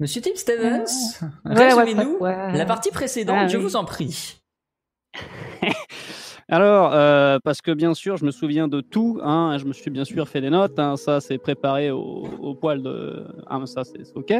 Monsieur 0.00 0.20
Tim 0.22 0.30
Stevens, 0.36 0.84
résumez-nous 1.44 2.18
la 2.24 2.64
partie 2.66 2.90
précédente, 2.90 3.36
Ah 3.40 3.48
je 3.48 3.56
oui. 3.56 3.62
vous 3.64 3.76
en 3.76 3.84
prie. 3.84 4.40
Alors, 6.50 6.92
euh, 6.94 7.38
parce 7.44 7.60
que 7.60 7.72
bien 7.72 7.92
sûr, 7.92 8.16
je 8.16 8.24
me 8.24 8.30
souviens 8.30 8.68
de 8.68 8.80
tout. 8.80 9.18
Hein, 9.22 9.56
je 9.58 9.66
me 9.66 9.72
suis 9.74 9.90
bien 9.90 10.04
sûr 10.06 10.26
fait 10.28 10.40
des 10.40 10.48
notes. 10.48 10.78
hein, 10.78 10.96
ça, 10.96 11.20
c'est 11.20 11.36
préparé 11.36 11.90
au, 11.90 12.26
au 12.40 12.54
poil 12.54 12.82
de. 12.82 13.26
Ah, 13.48 13.60
ça, 13.66 13.82
c'est 13.84 14.00
OK. 14.16 14.32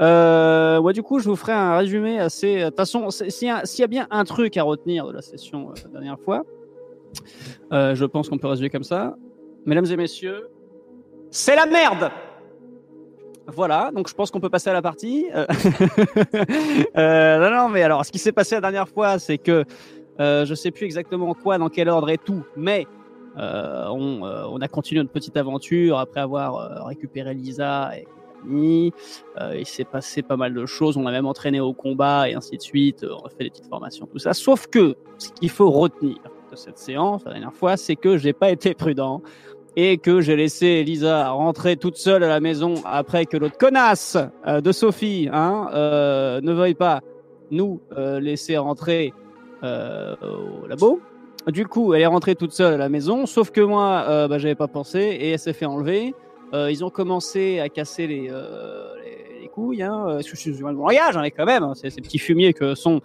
Euh, 0.00 0.78
ouais, 0.78 0.92
du 0.92 1.02
coup, 1.02 1.20
je 1.20 1.28
vous 1.30 1.36
ferai 1.36 1.52
un 1.52 1.78
résumé 1.78 2.18
assez. 2.18 2.58
De 2.58 2.64
toute 2.66 2.76
façon, 2.76 3.08
s'il 3.10 3.48
y, 3.48 3.50
a- 3.50 3.64
s'il 3.64 3.80
y 3.80 3.84
a 3.84 3.88
bien 3.88 4.06
un 4.10 4.24
truc 4.24 4.58
à 4.58 4.62
retenir 4.62 5.06
de 5.06 5.12
la 5.12 5.22
session 5.22 5.70
euh, 5.70 5.74
la 5.84 5.90
dernière 5.90 6.18
fois, 6.20 6.42
euh, 7.72 7.94
je 7.94 8.04
pense 8.04 8.28
qu'on 8.28 8.36
peut 8.38 8.48
résumer 8.48 8.68
comme 8.68 8.84
ça. 8.84 9.16
Mesdames 9.64 9.86
et 9.86 9.96
messieurs, 9.96 10.48
c'est 11.30 11.56
la 11.56 11.64
merde! 11.64 12.10
Voilà, 13.50 13.90
donc 13.94 14.08
je 14.08 14.14
pense 14.14 14.30
qu'on 14.30 14.40
peut 14.40 14.50
passer 14.50 14.68
à 14.68 14.74
la 14.74 14.82
partie. 14.82 15.26
Euh, 15.34 15.46
euh, 16.96 17.38
non, 17.38 17.56
non, 17.56 17.68
mais 17.70 17.82
alors, 17.82 18.04
ce 18.04 18.12
qui 18.12 18.18
s'est 18.18 18.32
passé 18.32 18.54
la 18.56 18.60
dernière 18.60 18.88
fois, 18.88 19.18
c'est 19.18 19.38
que 19.38 19.64
euh, 20.20 20.44
je 20.44 20.54
sais 20.54 20.70
plus 20.70 20.84
exactement 20.84 21.32
quoi, 21.32 21.56
dans 21.56 21.70
quel 21.70 21.88
ordre 21.88 22.10
et 22.10 22.18
tout, 22.18 22.44
mais 22.56 22.86
euh, 23.38 23.86
on, 23.88 24.60
a 24.60 24.68
continué 24.68 25.00
notre 25.00 25.12
petite 25.12 25.36
aventure 25.36 25.98
après 25.98 26.20
avoir 26.20 26.86
récupéré 26.86 27.32
Lisa 27.32 27.92
et 27.96 28.04
compagnie. 28.04 28.92
Il 29.54 29.66
s'est 29.66 29.84
passé 29.84 30.22
pas 30.22 30.36
mal 30.36 30.52
de 30.52 30.66
choses. 30.66 30.96
On 30.96 31.04
l'a 31.04 31.12
même 31.12 31.26
entraîné 31.26 31.60
au 31.60 31.72
combat 31.72 32.28
et 32.28 32.34
ainsi 32.34 32.56
de 32.56 32.62
suite. 32.62 33.06
On 33.08 33.24
a 33.24 33.30
fait 33.30 33.44
des 33.44 33.50
petites 33.50 33.68
formations, 33.68 34.06
tout 34.06 34.18
ça. 34.18 34.34
Sauf 34.34 34.66
que 34.66 34.96
ce 35.18 35.30
qu'il 35.30 35.50
faut 35.50 35.70
retenir 35.70 36.18
de 36.50 36.56
cette 36.56 36.78
séance 36.78 37.24
la 37.24 37.32
dernière 37.32 37.54
fois, 37.54 37.76
c'est 37.76 37.96
que 37.96 38.18
j'ai 38.18 38.32
pas 38.32 38.50
été 38.50 38.74
prudent 38.74 39.22
et 39.76 39.98
que 39.98 40.20
j'ai 40.20 40.36
laissé 40.36 40.82
Lisa 40.82 41.30
rentrer 41.30 41.76
toute 41.76 41.96
seule 41.96 42.24
à 42.24 42.28
la 42.28 42.40
maison 42.40 42.74
après 42.84 43.26
que 43.26 43.36
l'autre 43.36 43.58
connasse 43.58 44.16
euh, 44.46 44.60
de 44.60 44.72
Sophie 44.72 45.28
hein, 45.32 45.68
euh, 45.72 46.40
ne 46.40 46.52
veuille 46.52 46.74
pas 46.74 47.00
nous 47.50 47.80
euh, 47.96 48.20
laisser 48.20 48.56
rentrer 48.56 49.12
au 49.62 50.66
labo. 50.68 51.00
Du 51.48 51.66
coup, 51.66 51.94
elle 51.94 52.02
est 52.02 52.06
rentrée 52.06 52.36
toute 52.36 52.52
seule 52.52 52.74
à 52.74 52.76
la 52.76 52.88
maison, 52.88 53.26
sauf 53.26 53.50
que 53.50 53.60
moi, 53.60 54.28
bah, 54.28 54.38
j'avais 54.38 54.54
pas 54.54 54.68
pensé 54.68 55.00
et 55.00 55.30
elle 55.30 55.38
s'est 55.38 55.52
fait 55.52 55.66
enlever. 55.66 56.14
Ils 56.52 56.84
ont 56.84 56.90
commencé 56.90 57.58
à 57.58 57.68
casser 57.68 58.06
les, 58.06 58.28
les, 58.28 59.40
les 59.40 59.48
couilles. 59.48 59.82
Hein, 59.82 60.04
euh, 60.08 60.18
excusez-moi 60.18 60.70
le 60.72 60.78
langage, 60.78 61.16
hein, 61.16 61.24
quand 61.36 61.46
même, 61.46 61.62
hein, 61.62 61.72
ces 61.74 61.90
petits 61.90 62.18
fumiers 62.18 62.52
que 62.52 62.74
sont 62.74 63.00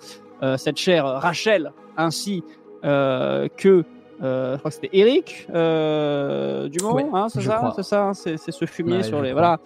cette 0.58 0.78
chère 0.78 1.06
Rachel 1.06 1.72
ainsi 1.96 2.44
que 2.84 3.84
je 4.24 4.58
crois 4.58 4.72
que 4.72 4.76
c'était 4.76 4.90
Eric 4.94 5.48
euh, 5.54 6.68
Dumont, 6.70 6.94
Ouais, 6.96 7.06
hein, 7.14 7.28
c'est 7.30 7.42
ça, 7.42 7.58
crois. 7.58 7.74
c'est 7.76 7.84
ça, 7.84 8.08
hein, 8.08 8.14
c'est 8.14 8.38
ce 8.38 8.66
fumier 8.66 8.98
Ouais, 8.98 9.04
sur 9.04 9.22
les 9.22 9.30
crois. 9.32 9.42
voilà 9.42 9.60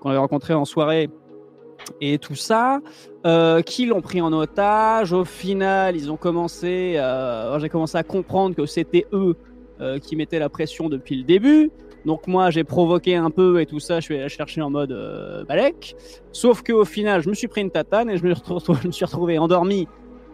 qu'on 0.00 0.10
avait 0.10 0.18
rencontré 0.18 0.54
en 0.54 0.64
soirée 0.64 1.08
et 2.00 2.18
tout 2.18 2.34
ça, 2.36 2.80
euh, 3.26 3.60
qui 3.62 3.86
l'ont 3.86 4.00
pris 4.02 4.20
en 4.20 4.32
otage. 4.32 5.12
Au 5.12 5.24
final, 5.24 5.96
ils 5.96 6.10
ont 6.12 6.16
commencé, 6.16 6.94
euh, 6.96 7.58
j'ai 7.58 7.68
commencé 7.68 7.96
à 7.98 8.02
comprendre 8.04 8.54
que 8.54 8.66
c'était 8.66 9.06
eux 9.12 9.34
euh, 9.80 9.98
qui 9.98 10.14
mettaient 10.14 10.38
la 10.38 10.48
pression 10.48 10.88
depuis 10.88 11.16
le 11.16 11.24
début. 11.24 11.70
Donc 12.04 12.26
moi, 12.26 12.50
j'ai 12.50 12.64
provoqué 12.64 13.14
un 13.16 13.30
peu 13.30 13.60
et 13.60 13.66
tout 13.66 13.78
ça. 13.80 14.00
Je 14.00 14.04
suis 14.04 14.14
allé 14.14 14.24
la 14.24 14.28
chercher 14.28 14.60
en 14.60 14.70
mode 14.70 14.92
euh, 14.92 15.44
balèque. 15.44 15.96
Sauf 16.32 16.62
qu'au 16.62 16.84
final, 16.84 17.20
je 17.22 17.28
me 17.28 17.34
suis 17.34 17.46
pris 17.48 17.60
une 17.62 17.70
tatane 17.70 18.10
et 18.10 18.16
je 18.16 18.24
me, 18.24 18.32
retrouve- 18.34 18.78
je 18.82 18.86
me 18.88 18.92
suis 18.92 19.04
retrouvé 19.04 19.38
endormi 19.38 19.86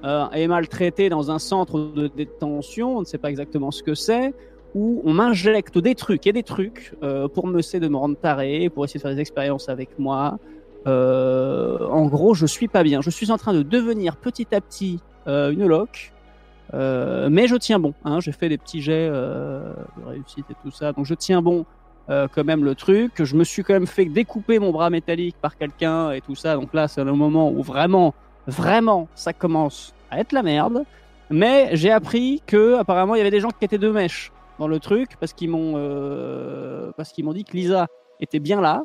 euh, 0.05 0.31
et 0.31 0.47
maltraité 0.47 1.09
dans 1.09 1.31
un 1.31 1.39
centre 1.39 1.79
de 1.79 2.07
détention. 2.07 2.97
On 2.99 3.01
ne 3.01 3.05
sait 3.05 3.19
pas 3.19 3.31
exactement 3.31 3.71
ce 3.71 3.83
que 3.83 3.95
c'est 3.95 4.33
où 4.75 5.01
on 5.05 5.15
m'injecte 5.15 5.79
des 5.79 5.95
trucs 5.95 6.27
et 6.27 6.33
des 6.33 6.43
trucs 6.43 6.95
euh, 7.03 7.27
pour 7.27 7.47
me 7.47 7.59
essayer 7.59 7.81
de 7.81 7.89
me 7.89 7.97
rendre 7.97 8.17
taré, 8.17 8.69
pour 8.69 8.85
essayer 8.85 8.99
de 8.99 9.03
faire 9.03 9.15
des 9.15 9.21
expériences 9.21 9.69
avec 9.69 9.99
moi. 9.99 10.39
Euh, 10.87 11.79
en 11.89 12.07
gros, 12.07 12.35
je 12.35 12.47
suis 12.47 12.69
pas 12.69 12.83
bien. 12.83 13.01
Je 13.01 13.11
suis 13.11 13.31
en 13.31 13.39
train 13.39 13.55
de 13.55 13.63
devenir 13.63 14.17
petit 14.17 14.55
à 14.55 14.61
petit 14.61 15.01
une 15.27 15.67
loque. 15.67 16.13
Mais 16.73 17.49
je 17.49 17.57
tiens 17.57 17.79
bon. 17.79 17.95
Hein, 18.05 18.21
j'ai 18.21 18.33
fait 18.33 18.49
des 18.49 18.59
petits 18.59 18.81
jets 18.81 19.11
de 19.11 20.05
réussite 20.07 20.47
et 20.51 20.55
tout 20.63 20.71
ça, 20.71 20.93
donc 20.93 21.05
je 21.05 21.15
tiens 21.15 21.43
bon 21.43 21.67
quand 22.07 22.45
même 22.45 22.65
le 22.65 22.75
truc. 22.75 23.23
Je 23.23 23.37
me 23.37 23.45
suis 23.45 23.63
quand 23.63 23.75
même 23.75 23.87
fait 23.87 24.05
découper 24.05 24.59
mon 24.59 24.71
bras 24.71 24.91
métallique 24.91 25.37
par 25.41 25.57
quelqu'un 25.57 26.13
et 26.13 26.21
tout 26.21 26.35
ça. 26.35 26.55
Donc 26.55 26.73
là, 26.73 26.89
c'est 26.89 27.05
le 27.05 27.13
moment 27.13 27.51
où 27.51 27.63
vraiment, 27.63 28.15
vraiment, 28.49 29.07
ça 29.15 29.33
commence 29.33 29.95
à 30.11 30.19
être 30.21 30.33
la 30.33 30.43
merde. 30.43 30.85
Mais 31.31 31.71
j'ai 31.77 31.91
appris 31.91 32.43
que 32.47 32.77
apparemment 32.77 33.15
il 33.15 33.19
y 33.19 33.21
avait 33.21 33.31
des 33.31 33.41
gens 33.41 33.51
qui 33.51 33.65
étaient 33.65 33.79
de 33.79 33.91
mèche 33.91 34.33
dans 34.59 34.67
le 34.67 34.81
truc 34.81 35.11
parce 35.21 35.35
qu'ils 35.35 35.51
m'ont 35.51 35.75
euh, 35.77 36.91
parce 36.97 37.13
qu'ils 37.13 37.25
m'ont 37.25 37.35
dit 37.35 37.45
que 37.45 37.53
Lisa 37.53 37.87
était 38.19 38.39
bien 38.39 38.61
là, 38.61 38.83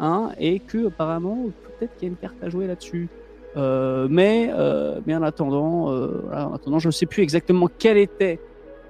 hein, 0.00 0.30
et 0.38 0.58
que 0.58 0.88
apparemment 0.88 1.46
peut-être 1.78 1.94
qu'il 1.94 2.08
y 2.08 2.10
a 2.10 2.12
une 2.12 2.16
carte 2.16 2.42
à 2.42 2.48
jouer 2.48 2.66
là-dessus. 2.66 3.08
Euh, 3.56 4.06
mais, 4.10 4.50
euh, 4.52 5.00
mais 5.06 5.14
en 5.14 5.22
attendant, 5.22 5.90
euh, 5.90 6.22
en 6.32 6.54
attendant, 6.54 6.78
je 6.78 6.88
ne 6.88 6.92
sais 6.92 7.06
plus 7.06 7.22
exactement 7.22 7.68
quel 7.78 7.96
était 7.96 8.38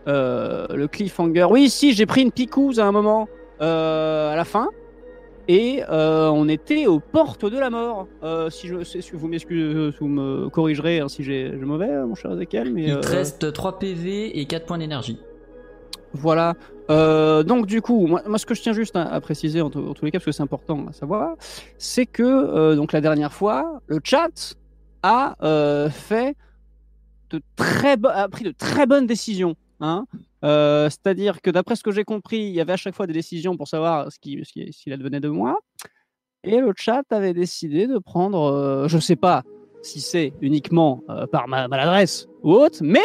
le 0.07 0.87
cliffhanger. 0.87 1.47
Oui, 1.51 1.69
si, 1.69 1.93
j'ai 1.93 2.07
pris 2.07 2.23
une 2.23 2.31
picouse 2.31 2.79
à 2.79 2.87
un 2.87 2.93
moment 2.93 3.29
à 3.61 4.35
la 4.37 4.45
fin. 4.45 4.69
Et 5.49 5.83
euh, 5.89 6.29
on 6.29 6.49
était 6.49 6.87
aux 6.87 6.99
portes 6.99 7.45
de 7.45 7.59
la 7.59 7.71
mort. 7.71 8.09
Euh, 8.23 8.51
si 8.51 8.67
je, 8.67 8.83
si 8.83 9.01
vous 9.13 9.29
m'excusez, 9.29 9.91
vous 10.01 10.09
me 10.09 10.49
corrigerez 10.49 11.01
hein, 11.01 11.09
si 11.09 11.23
j'ai 11.23 11.51
mauvais, 11.53 11.89
euh, 11.89 12.07
mon 12.07 12.15
cher 12.17 12.33
Ezekiel. 12.33 12.73
Mais, 12.73 12.85
Il 12.85 12.93
euh, 12.93 13.01
te 13.01 13.09
reste 13.09 13.53
3 13.53 13.79
PV 13.79 14.39
et 14.39 14.45
4 14.47 14.67
points 14.67 14.79
d'énergie. 14.79 15.19
voilà. 16.13 16.55
Euh, 16.91 17.43
donc 17.43 17.67
du 17.67 17.83
coup, 17.83 18.07
moi, 18.07 18.23
moi, 18.27 18.39
ce 18.39 18.47
que 18.47 18.55
je 18.55 18.63
tiens 18.63 18.73
juste 18.73 18.97
à, 18.97 19.03
à 19.03 19.21
préciser 19.21 19.61
en, 19.61 19.71
tous 19.71 19.95
les 20.03 20.11
cas, 20.11 20.19
parce 20.19 20.27
que 20.27 20.33
c'est 20.33 20.43
important 20.43 20.87
à 20.89 20.93
savoir, 20.93 21.37
c'est 21.79 22.07
que 22.07 22.23
euh, 22.23 22.77
donc 22.77 22.93
la 22.93 23.01
dernière 23.01 23.33
fois, 23.33 23.81
le 23.87 24.01
chat 24.03 24.55
a 25.03 25.37
euh, 25.43 25.91
fait 25.91 26.37
de 27.31 27.41
très 27.57 27.97
a 28.05 28.29
pris 28.29 28.45
de 28.45 28.53
très 28.53 28.87
bonnes 28.87 29.07
décisions. 29.07 29.57
Hein 29.81 30.07
Euh, 30.47 30.89
C'est-à-dire 30.89 31.43
que 31.43 31.51
d'après 31.51 31.77
ce 31.77 31.83
que 31.83 31.91
j'ai 31.91 32.05
compris, 32.05 32.39
il 32.39 32.55
y 32.55 32.61
avait 32.61 32.75
à 32.75 32.77
chaque 32.77 32.95
fois 32.95 33.07
des 33.07 33.13
décisions 33.13 33.57
pour 33.57 33.69
savoir 33.69 34.11
ce 34.13 34.19
qui, 34.19 34.41
ce 34.45 34.53
qui, 34.53 34.93
advenait 34.93 35.21
de 35.21 35.29
moi. 35.29 35.59
Et 36.45 36.59
le 36.59 36.73
chat 36.77 37.03
avait 37.11 37.35
décidé 37.35 37.89
de 37.89 37.99
prendre, 37.99 38.53
euh, 38.53 38.89
je 38.89 38.99
sais 38.99 39.17
pas 39.17 39.43
si 39.83 40.01
c'est 40.01 40.33
uniquement 40.41 41.03
euh, 41.11 41.27
par 41.27 41.49
ma 41.49 41.67
maladresse 41.69 42.29
ou 42.43 42.53
autre, 42.53 42.79
mais 42.83 43.05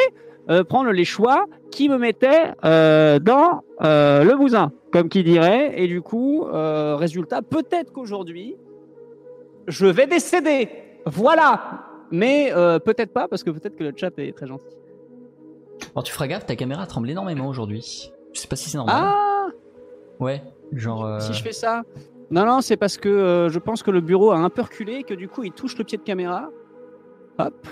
prendre 0.68 0.92
les 0.92 1.06
choix 1.06 1.46
qui 1.72 1.88
me 1.88 1.98
mettaient 1.98 2.52
dans 2.62 3.62
le 3.80 4.36
bousin, 4.36 4.74
comme 4.92 5.08
qui 5.08 5.24
dirait. 5.24 5.82
Et 5.82 5.88
du 5.88 6.02
coup, 6.02 6.46
résultat, 6.52 7.42
peut-être 7.42 7.94
qu'aujourd'hui, 7.94 8.58
je 9.68 9.86
vais 9.86 10.08
décéder. 10.08 10.68
Voilà. 11.06 11.86
Mais 12.12 12.52
peut-être 12.84 13.14
pas, 13.14 13.30
parce 13.30 13.44
que 13.44 13.52
peut-être 13.52 13.78
que 13.78 13.86
le 13.86 13.94
chat 13.96 14.12
est 14.20 14.36
très 14.36 14.48
gentil. 14.48 14.81
Alors 15.94 16.04
tu 16.04 16.12
feras 16.14 16.28
gaffe, 16.28 16.46
ta 16.46 16.56
caméra 16.56 16.86
tremble 16.88 17.10
énormément 17.10 17.48
aujourd'hui. 17.48 18.12
Je 18.34 18.40
sais 18.40 18.48
pas 18.48 18.56
si 18.56 18.70
c'est 18.70 18.78
normal. 18.78 18.96
Ah 18.98 19.48
Ouais, 20.20 20.42
genre. 20.74 21.04
euh, 21.06 21.20
Si 21.20 21.34
je 21.34 21.42
fais 21.44 21.52
ça 21.52 21.84
Non, 22.30 22.46
non, 22.46 22.62
c'est 22.62 22.78
parce 22.78 22.98
que 22.98 23.10
euh, 23.10 23.50
je 23.50 23.60
pense 23.60 23.84
que 23.84 23.92
le 23.92 24.02
bureau 24.02 24.32
a 24.32 24.38
un 24.38 24.50
peu 24.50 24.62
reculé 24.62 24.94
et 24.98 25.04
que 25.04 25.14
du 25.14 25.28
coup, 25.28 25.44
il 25.44 25.52
touche 25.52 25.78
le 25.78 25.84
pied 25.84 25.98
de 25.98 26.04
caméra. 26.04 26.50
Hop. 27.40 27.68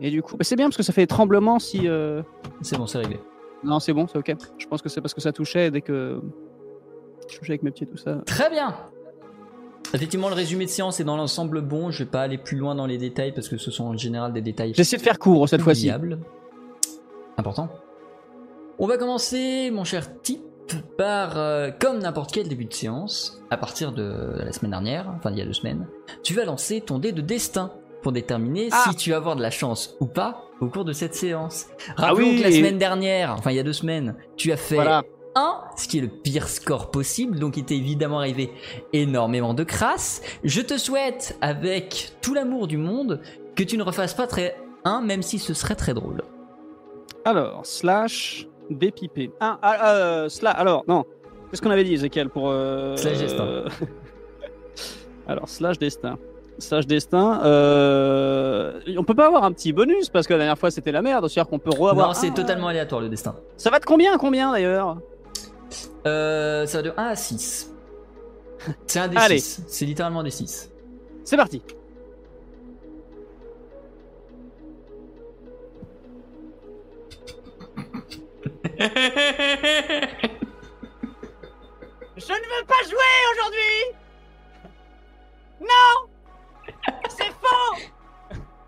Et 0.00 0.10
du 0.10 0.22
coup, 0.22 0.36
bah, 0.36 0.44
c'est 0.44 0.54
bien 0.56 0.66
parce 0.66 0.76
que 0.76 0.82
ça 0.82 0.92
fait 0.92 1.00
des 1.02 1.06
tremblements 1.06 1.58
si. 1.58 1.88
euh, 1.88 2.22
C'est 2.60 2.76
bon, 2.76 2.86
c'est 2.86 2.98
réglé. 2.98 3.18
Non, 3.64 3.80
c'est 3.80 3.92
bon, 3.92 4.06
c'est 4.06 4.18
ok. 4.18 4.34
Je 4.58 4.66
pense 4.66 4.82
que 4.82 4.88
c'est 4.88 5.00
parce 5.00 5.14
que 5.14 5.20
ça 5.20 5.32
touchait 5.32 5.70
dès 5.70 5.80
que. 5.80 6.20
Je 7.30 7.38
touchais 7.38 7.52
avec 7.52 7.62
mes 7.62 7.70
pieds, 7.70 7.86
tout 7.86 7.96
ça. 7.96 8.18
Très 8.26 8.50
bien 8.50 8.74
Effectivement, 9.94 10.28
le 10.28 10.34
résumé 10.34 10.66
de 10.66 10.70
séance 10.70 11.00
est 11.00 11.04
dans 11.04 11.16
l'ensemble 11.16 11.62
bon. 11.62 11.90
Je 11.90 12.04
vais 12.04 12.10
pas 12.10 12.20
aller 12.20 12.36
plus 12.38 12.58
loin 12.58 12.74
dans 12.74 12.86
les 12.86 12.98
détails 12.98 13.32
parce 13.32 13.48
que 13.48 13.56
ce 13.56 13.70
sont 13.70 13.84
en 13.86 13.96
général 13.96 14.32
des 14.34 14.42
détails 14.42 14.74
J'essaie 14.74 14.98
de 14.98 15.02
faire 15.02 15.18
court 15.18 15.48
cette 15.48 15.62
fois-ci. 15.62 15.90
Important. 17.38 17.68
On 18.78 18.86
va 18.86 18.98
commencer, 18.98 19.70
mon 19.72 19.84
cher 19.84 20.20
Tip, 20.22 20.42
par, 20.98 21.38
euh, 21.38 21.70
comme 21.80 21.98
n'importe 22.00 22.32
quel 22.32 22.46
début 22.48 22.66
de 22.66 22.72
séance, 22.74 23.40
à 23.50 23.56
partir 23.56 23.92
de 23.92 24.34
la 24.44 24.52
semaine 24.52 24.72
dernière, 24.72 25.08
enfin 25.16 25.30
il 25.30 25.38
y 25.38 25.40
a 25.40 25.44
deux 25.46 25.52
semaines, 25.54 25.86
tu 26.22 26.34
vas 26.34 26.44
lancer 26.44 26.80
ton 26.82 26.98
dé 26.98 27.12
de 27.12 27.22
destin 27.22 27.72
pour 28.02 28.12
déterminer 28.12 28.68
Ah. 28.72 28.84
si 28.90 28.96
tu 28.96 29.10
vas 29.10 29.16
avoir 29.16 29.34
de 29.34 29.42
la 29.42 29.50
chance 29.50 29.96
ou 30.00 30.06
pas 30.06 30.42
au 30.60 30.66
cours 30.68 30.84
de 30.84 30.92
cette 30.92 31.14
séance. 31.14 31.66
Ah 31.96 32.08
Rappelons 32.08 32.26
oui, 32.28 32.38
que 32.38 32.42
la 32.42 32.52
semaine 32.52 32.76
dernière, 32.78 33.32
enfin 33.32 33.50
il 33.50 33.56
y 33.56 33.60
a 33.60 33.62
deux 33.62 33.72
semaines, 33.72 34.14
tu 34.36 34.52
as 34.52 34.56
fait 34.56 34.74
Voilà. 34.74 35.02
1, 35.34 35.60
ce 35.76 35.88
qui 35.88 35.98
est 35.98 36.02
le 36.02 36.08
pire 36.08 36.48
score 36.48 36.90
possible, 36.90 37.38
donc 37.38 37.56
il 37.56 37.64
t'est 37.64 37.76
évidemment 37.76 38.18
arrivé 38.18 38.50
énormément 38.92 39.54
de 39.54 39.62
crasse. 39.64 40.20
Je 40.44 40.60
te 40.60 40.76
souhaite, 40.76 41.38
avec 41.40 42.12
tout 42.20 42.34
l'amour 42.34 42.66
du 42.66 42.76
monde, 42.76 43.20
que 43.54 43.62
tu 43.62 43.78
ne 43.78 43.82
refasses 43.84 44.14
pas 44.14 44.26
très 44.26 44.56
1, 44.84 45.00
même 45.00 45.22
si 45.22 45.38
ce 45.38 45.54
serait 45.54 45.76
très 45.76 45.94
drôle. 45.94 46.22
Alors, 47.24 47.64
slash 47.64 48.46
BPP. 48.70 49.30
Ah, 49.40 49.58
ah, 49.62 49.94
euh, 49.94 50.28
slash. 50.28 50.54
Alors, 50.58 50.84
non. 50.88 51.04
Qu'est-ce 51.50 51.62
qu'on 51.62 51.70
avait 51.70 51.84
dit, 51.84 51.94
Ezekiel, 51.94 52.28
pour. 52.28 52.50
euh, 52.50 52.96
Slash 52.96 53.18
destin. 53.18 53.64
alors, 55.28 55.48
slash 55.48 55.78
destin. 55.78 56.18
Slash 56.58 56.86
destin. 56.86 57.40
Euh... 57.44 58.80
On 58.96 59.04
peut 59.04 59.14
pas 59.14 59.26
avoir 59.26 59.44
un 59.44 59.52
petit 59.52 59.72
bonus 59.72 60.08
parce 60.08 60.26
que 60.26 60.32
la 60.32 60.40
dernière 60.40 60.58
fois 60.58 60.70
c'était 60.72 60.90
la 60.90 61.02
merde. 61.02 61.28
C'est-à-dire 61.28 61.48
qu'on 61.48 61.60
peut 61.60 61.70
reavoir. 61.70 62.08
non, 62.08 62.14
c'est 62.14 62.30
Ah, 62.32 62.34
totalement 62.34 62.66
aléatoire 62.66 63.00
le 63.00 63.08
destin. 63.08 63.36
Ça 63.56 63.70
va 63.70 63.78
de 63.78 63.84
combien 63.84 64.12
à 64.14 64.18
combien 64.18 64.50
d'ailleurs? 64.50 64.98
Euh, 66.06 66.66
ça 66.66 66.78
va 66.78 66.82
de 66.82 66.92
1 66.96 67.04
à 67.04 67.14
6. 67.16 67.72
C'est 68.88 68.98
un 68.98 69.06
des 69.06 69.16
Allez. 69.16 69.38
6. 69.38 69.62
C'est 69.68 69.84
littéralement 69.84 70.24
des 70.24 70.30
6. 70.32 70.72
C'est 71.22 71.36
parti. 71.36 71.62
Je 78.78 78.84
ne 82.32 82.60
veux 82.60 82.64
pas 82.66 82.82
jouer 82.84 83.18
aujourd'hui 83.32 83.96
Non 85.60 86.08
C'est 87.08 87.32
faux 87.32 87.74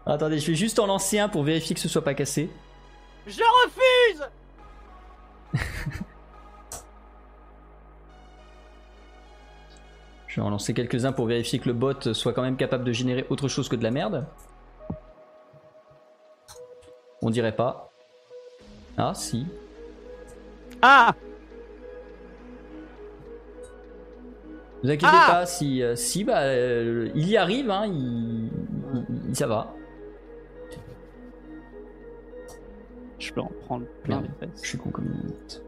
Attendez, 0.06 0.40
je 0.40 0.46
vais 0.48 0.56
juste 0.56 0.80
en 0.80 0.86
lancer 0.86 1.20
un 1.20 1.28
pour 1.28 1.44
vérifier 1.44 1.74
que 1.74 1.80
ce 1.80 1.88
soit 1.88 2.02
pas 2.02 2.14
cassé. 2.14 2.50
Je 3.26 3.42
refuse 3.62 4.26
Je 10.26 10.36
vais 10.36 10.42
en 10.42 10.50
lancer 10.50 10.74
quelques-uns 10.74 11.12
pour 11.12 11.26
vérifier 11.26 11.60
que 11.60 11.68
le 11.68 11.74
bot 11.74 12.14
soit 12.14 12.32
quand 12.32 12.42
même 12.42 12.56
capable 12.56 12.82
de 12.82 12.92
générer 12.92 13.26
autre 13.30 13.46
chose 13.46 13.68
que 13.68 13.76
de 13.76 13.84
la 13.84 13.92
merde. 13.92 14.26
On 17.22 17.30
dirait 17.30 17.54
pas. 17.54 17.92
Ah, 18.96 19.12
si. 19.14 19.46
Ah 20.82 21.14
Ne 24.82 24.88
vous 24.88 24.90
inquiétez 24.90 25.06
Ah 25.14 25.26
pas, 25.30 25.46
si, 25.46 25.82
euh, 25.82 25.94
si 25.94 26.24
bah, 26.24 26.40
euh, 26.42 27.10
il 27.14 27.28
y 27.28 27.36
arrive, 27.36 27.70
hein, 27.70 27.84
il, 27.86 28.50
il- 29.28 29.36
ça 29.36 29.46
va. 29.46 29.74
Je 33.18 33.32
peux 33.32 33.40
en 33.42 33.50
prendre 33.66 33.84
plein 34.02 34.22
les 34.22 34.28
Je 34.28 34.46
fesses. 34.46 34.62
suis 34.64 34.78
con 34.78 34.88
comme 34.90 35.04
une 35.06 35.18
minute. 35.18 35.62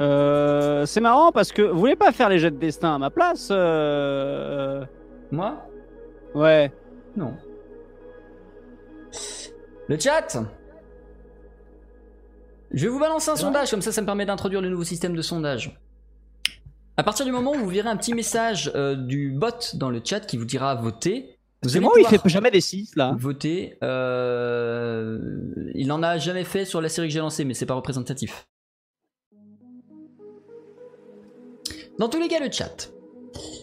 Euh, 0.00 0.86
c'est 0.86 1.00
marrant 1.02 1.30
parce 1.30 1.52
que 1.52 1.60
vous 1.62 1.78
voulez 1.78 1.94
pas 1.96 2.10
faire 2.10 2.28
les 2.30 2.38
jets 2.38 2.50
de 2.50 2.56
destin 2.56 2.94
à 2.94 2.98
ma 2.98 3.10
place 3.10 3.48
euh... 3.52 4.84
Moi? 5.30 5.56
Ouais. 6.34 6.72
Non. 7.16 7.34
Le 9.88 9.98
chat? 9.98 10.38
Je 12.74 12.82
vais 12.86 12.88
vous 12.88 12.98
balancer 12.98 13.30
un 13.30 13.36
sondage, 13.36 13.70
comme 13.70 13.82
ça 13.82 13.92
ça 13.92 14.00
me 14.00 14.06
permet 14.06 14.26
d'introduire 14.26 14.60
le 14.60 14.68
nouveau 14.68 14.82
système 14.82 15.14
de 15.14 15.22
sondage. 15.22 15.78
À 16.96 17.04
partir 17.04 17.24
du 17.24 17.30
moment 17.30 17.52
où 17.52 17.58
vous 17.58 17.68
verrez 17.68 17.88
un 17.88 17.96
petit 17.96 18.14
message 18.14 18.70
euh, 18.74 18.96
du 18.96 19.30
bot 19.30 19.48
dans 19.74 19.90
le 19.90 20.00
chat 20.04 20.20
qui 20.20 20.36
vous 20.36 20.44
dira 20.44 20.74
voter, 20.74 21.38
vous 21.62 21.76
allez 21.76 21.86
il 21.98 22.06
fait 22.06 22.20
jamais 22.28 22.50
des 22.50 22.60
6 22.60 22.96
là. 22.96 23.14
voter. 23.16 23.78
euh, 23.82 25.18
il 25.74 25.90
en 25.92 26.02
a 26.02 26.18
jamais 26.18 26.44
fait 26.44 26.64
sur 26.64 26.80
la 26.80 26.88
série 26.88 27.08
que 27.08 27.12
j'ai 27.14 27.20
lancée, 27.20 27.44
mais 27.44 27.54
c'est 27.54 27.64
pas 27.64 27.74
représentatif. 27.74 28.46
Dans 31.98 32.08
tous 32.08 32.18
les 32.18 32.28
cas, 32.28 32.40
le 32.40 32.50
chat. 32.50 32.90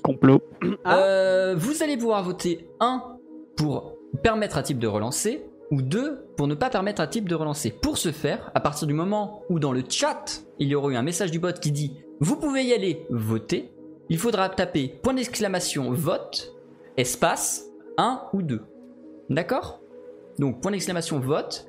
Complot. 0.04 0.42
Ah. 0.86 0.98
Euh, 1.00 1.56
vous 1.58 1.84
allez 1.84 1.98
pouvoir 1.98 2.24
voter 2.24 2.68
1 2.80 3.18
pour 3.58 3.98
permettre 4.24 4.58
à 4.58 4.64
type 4.64 4.80
de 4.80 4.88
relancer 4.88 5.44
ou 5.72 5.82
2 5.82 6.28
pour 6.36 6.48
ne 6.48 6.54
pas 6.54 6.70
permettre 6.70 7.02
à 7.02 7.08
type 7.08 7.28
de 7.28 7.36
relancer. 7.36 7.72
Pour 7.72 7.98
ce 7.98 8.12
faire, 8.12 8.52
à 8.54 8.60
partir 8.60 8.88
du 8.88 8.94
moment 8.94 9.44
où 9.50 9.58
dans 9.58 9.72
le 9.72 9.84
chat, 9.88 10.44
il 10.60 10.68
y 10.68 10.76
aura 10.76 10.92
eu 10.92 10.96
un 10.96 11.02
message 11.02 11.32
du 11.32 11.40
bot 11.40 11.54
qui 11.54 11.72
dit 11.72 11.98
vous 12.20 12.36
pouvez 12.36 12.64
y 12.64 12.74
aller 12.74 13.08
voter, 13.10 13.74
il 14.10 14.20
faudra 14.20 14.50
taper 14.50 15.00
point 15.02 15.14
d'exclamation 15.14 15.92
vote, 15.92 16.54
espace 16.98 17.66
1 17.98 18.22
ou 18.34 18.44
2. 18.44 18.62
D'accord? 19.30 19.80
Donc 20.38 20.62
point 20.62 20.72
d'exclamation 20.72 21.20
vote, 21.20 21.66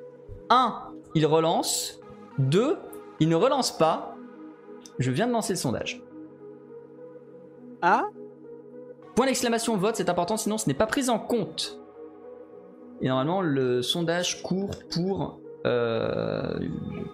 1 0.49 0.91
il 1.15 1.25
relance, 1.25 1.99
2 2.37 2.77
il 3.19 3.29
ne 3.29 3.35
relance 3.35 3.75
pas. 3.77 4.15
Je 4.99 5.09
viens 5.11 5.27
de 5.27 5.31
lancer 5.31 5.53
le 5.53 5.57
sondage. 5.57 6.03
Ah? 7.81 8.03
Point 9.15 9.27
d'exclamation 9.27 9.77
vote, 9.77 9.95
c'est 9.95 10.09
important, 10.09 10.37
sinon 10.37 10.57
ce 10.57 10.67
n'est 10.67 10.73
pas 10.73 10.87
pris 10.87 11.09
en 11.09 11.19
compte. 11.19 11.82
Et 13.03 13.07
normalement, 13.09 13.41
le 13.41 13.81
sondage 13.83 14.41
court 14.41 14.71
pour 14.91 15.39
euh, 15.67 16.57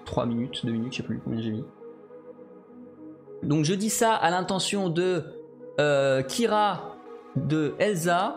3 0.06 0.26
minutes, 0.28 0.66
2 0.66 0.72
minutes, 0.72 0.94
je 0.94 0.98
sais 0.98 1.04
plus 1.04 1.20
combien 1.24 1.42
j'ai 1.42 1.52
mis. 1.52 1.66
Donc 3.44 3.66
je 3.66 3.74
dis 3.74 3.90
ça 3.90 4.14
à 4.14 4.30
l'intention 4.30 4.90
de 4.90 5.24
euh, 5.80 6.22
Kira, 6.24 6.96
de 7.36 7.74
Elsa. 7.80 8.34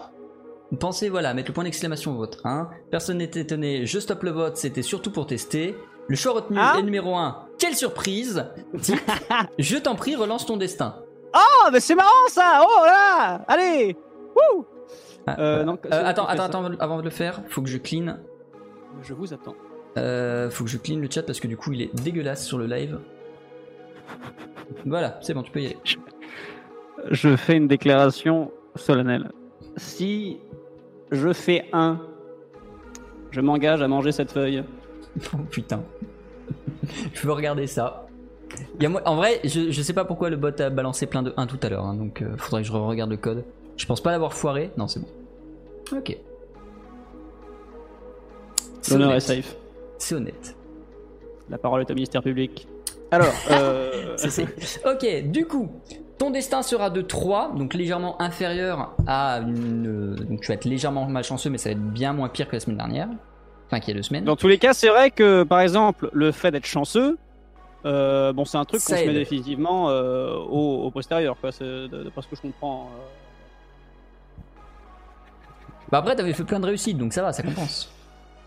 Pensez, 0.81 1.08
voilà, 1.10 1.34
mettre 1.34 1.50
le 1.50 1.54
point 1.54 1.64
d'exclamation 1.64 2.14
vote. 2.14 2.38
Hein. 2.44 2.70
Personne 2.90 3.19
n'était 3.19 3.40
étonné, 3.40 3.84
je 3.84 3.99
stoppe 3.99 4.22
le 4.22 4.31
vote, 4.31 4.56
c'était 4.56 4.82
surtout 4.82 5.10
pour 5.10 5.26
tester. 5.26 5.76
Le 6.08 6.16
choix 6.16 6.32
retenu 6.32 6.56
Ah. 6.60 6.76
est 6.78 6.82
numéro 6.82 7.14
1. 7.14 7.46
Quelle 7.58 7.75
surprise 7.76 8.46
Je 9.58 9.76
t'en 9.76 9.94
prie, 9.94 10.16
relance 10.16 10.46
ton 10.46 10.56
destin. 10.56 10.96
Oh, 11.34 11.69
mais 11.72 11.81
c'est 11.81 11.94
marrant 11.94 12.08
ça 12.28 12.62
Oh 12.62 12.84
là 12.87 13.44
Allez 13.49 13.96
Wouh 14.34 14.64
Ah, 15.26 15.36
Euh, 15.38 15.64
Euh, 15.64 16.02
attends, 16.04 16.26
attends, 16.26 16.44
attends, 16.44 16.64
avant 16.80 16.98
de 16.98 17.02
le 17.02 17.10
faire, 17.10 17.42
faut 17.48 17.62
que 17.62 17.69
je 17.69 17.78
clean. 17.78 18.16
Je 19.02 19.14
vous 19.14 19.32
attends. 19.32 19.54
Euh, 19.98 20.50
faut 20.50 20.64
que 20.64 20.70
je 20.70 20.78
clean 20.78 20.98
le 20.98 21.08
chat 21.10 21.22
parce 21.22 21.38
que 21.40 21.46
du 21.48 21.56
coup 21.56 21.72
il 21.72 21.82
est 21.82 21.94
dégueulasse 22.02 22.44
sur 22.46 22.58
le 22.58 22.66
live. 22.66 22.98
Voilà, 24.86 25.19
c'est 25.20 25.34
bon, 25.34 25.42
tu 25.42 25.50
peux 25.52 25.61
y 25.61 25.66
aller. 25.66 25.76
Je 27.11 27.37
fais 27.37 27.56
une 27.56 27.68
déclaration 27.68 28.50
solennelle. 28.75 29.30
Si 29.76 30.38
je 31.11 31.32
fais 31.32 31.66
un, 31.73 32.00
je 33.30 33.40
m'engage 33.40 33.82
à 33.82 33.88
manger 33.88 34.12
cette 34.12 34.32
feuille. 34.32 34.64
Oh 35.35 35.38
putain. 35.50 35.82
je 37.12 37.26
veux 37.26 37.32
regarder 37.32 37.66
ça. 37.66 38.06
Y 38.80 38.87
a 38.87 38.88
moi- 38.88 39.02
en 39.06 39.16
vrai, 39.16 39.40
je, 39.44 39.70
je 39.70 39.82
sais 39.82 39.92
pas 39.94 40.04
pourquoi 40.04 40.30
le 40.30 40.37
bot 40.37 40.58
a 40.61 40.70
balancé 40.70 41.06
plein 41.06 41.23
de 41.23 41.32
1 41.37 41.47
tout 41.47 41.58
à 41.62 41.68
l'heure, 41.68 41.85
hein, 41.87 41.94
donc 41.94 42.23
euh, 42.23 42.37
faudrait 42.37 42.62
que 42.62 42.68
je 42.68 42.73
regarde 42.73 43.11
le 43.11 43.16
code. 43.16 43.44
Je 43.76 43.87
pense 43.87 44.00
pas 44.00 44.11
l'avoir 44.12 44.35
foiré. 44.35 44.71
Non, 44.76 44.87
c'est 44.88 45.00
bon. 45.00 45.09
Ok. 45.97 46.17
C'est 48.81 48.93
L'honneur 48.95 49.09
est 49.09 49.12
honnête. 49.12 49.23
safe. 49.45 49.57
C'est 49.99 50.14
honnête. 50.14 50.57
La 51.50 51.59
parole 51.59 51.83
est 51.83 51.91
au 51.91 51.95
ministère 51.95 52.23
public. 52.23 52.67
Alors, 53.11 53.33
euh, 53.50 54.17
ok, 54.87 55.31
du 55.31 55.47
coup, 55.47 55.71
ton 56.19 56.31
destin 56.31 56.62
sera 56.62 56.88
de 56.91 57.02
3, 57.02 57.52
donc 57.57 57.75
légèrement 57.75 58.21
inférieur 58.23 58.95
à 59.07 59.41
une. 59.41 60.17
Donc 60.17 60.41
tu 60.41 60.49
vas 60.49 60.55
être 60.55 60.64
légèrement 60.64 61.05
malchanceux, 61.07 61.50
mais 61.50 61.59
ça 61.59 61.69
va 61.69 61.73
être 61.75 61.83
bien 61.93 62.12
moins 62.12 62.29
pire 62.29 62.49
que 62.49 62.57
la 62.57 62.61
semaine 62.61 62.79
dernière. 62.79 63.09
Enfin, 63.67 63.81
qu'il 63.81 63.91
y 63.91 63.93
a 63.93 63.97
deux 63.97 64.02
semaines. 64.02 64.25
dans 64.25 64.37
tous 64.37 64.49
les 64.49 64.59
cas, 64.59 64.75
c'est 64.75 64.88
vrai 64.88 65.11
que, 65.11 65.45
par 65.45 65.61
exemple, 65.61 66.11
le 66.12 66.31
fait 66.33 66.50
d'être 66.50 66.67
chanceux, 66.67 67.17
euh, 67.87 68.33
bon, 68.33 68.45
c'est 68.45 68.59
un 68.59 68.64
truc 68.64 68.81
qu'on 68.83 68.93
Ça 68.93 68.99
se 68.99 69.05
met 69.07 69.12
définitivement 69.14 69.88
euh, 69.91 70.35
au, 70.37 70.85
au 70.85 70.91
postérieur, 70.91 71.37
quoi. 71.41 71.52
C'est 71.52 71.64
de, 71.64 71.87
de- 71.88 72.11
parce 72.14 72.26
que 72.26 72.37
je 72.37 72.43
comprends. 72.43 72.88
Bah 75.92 75.99
après, 75.99 76.16
t'avais 76.16 76.32
fait 76.32 76.44
plein 76.44 76.58
de 76.58 76.64
réussites, 76.64 76.96
donc 76.96 77.12
ça 77.12 77.20
va, 77.22 77.34
ça 77.34 77.42
compense. 77.42 77.92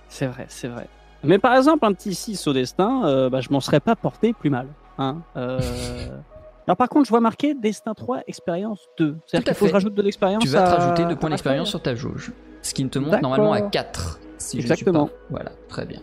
C'est 0.10 0.26
vrai, 0.26 0.48
c'est 0.50 0.68
vrai. 0.68 0.88
Mais 1.24 1.38
par 1.38 1.56
exemple, 1.56 1.86
un 1.86 1.94
petit 1.94 2.16
6 2.16 2.48
au 2.48 2.54
destin, 2.54 3.06
euh, 3.06 3.30
bah, 3.30 3.40
je 3.40 3.50
m'en 3.52 3.60
serais 3.60 3.80
pas 3.80 3.96
porté 3.96 4.34
plus 4.34 4.50
mal. 4.50 4.68
Hein 4.98 5.22
euh... 5.38 5.60
Alors 6.68 6.78
par 6.78 6.90
contre, 6.90 7.06
je 7.06 7.12
vois 7.12 7.20
marqué 7.20 7.54
destin 7.54 7.94
3, 7.94 8.22
expérience 8.26 8.88
2. 8.98 9.12
Tout 9.14 9.20
C'est-à-dire 9.28 9.44
à 9.50 9.54
qu'il 9.54 9.58
faut 9.60 9.66
que 9.66 9.70
je 9.70 9.74
rajoute 9.76 9.94
de 9.94 10.02
l'expérience. 10.02 10.42
Tu 10.42 10.50
vas 10.50 10.64
te 10.64 10.70
à- 10.70 10.76
rajouter 10.78 11.06
deux 11.06 11.12
à 11.14 11.16
points 11.16 11.30
ma 11.30 11.36
d'expérience 11.36 11.70
sur 11.70 11.82
ta 11.84 11.94
jauge. 11.94 12.32
Ce 12.64 12.74
qui 12.74 12.84
ne 12.84 12.90
te 12.90 12.98
monte 12.98 13.22
normalement 13.22 13.54
à 13.54 13.62
4. 13.62 14.20
Si 14.40 14.60
Je 14.60 14.66
ne 14.68 14.72
Exactement. 14.72 15.06
suis 15.06 15.14
pas. 15.14 15.22
Voilà, 15.30 15.52
très 15.70 15.86
bien. 15.86 16.02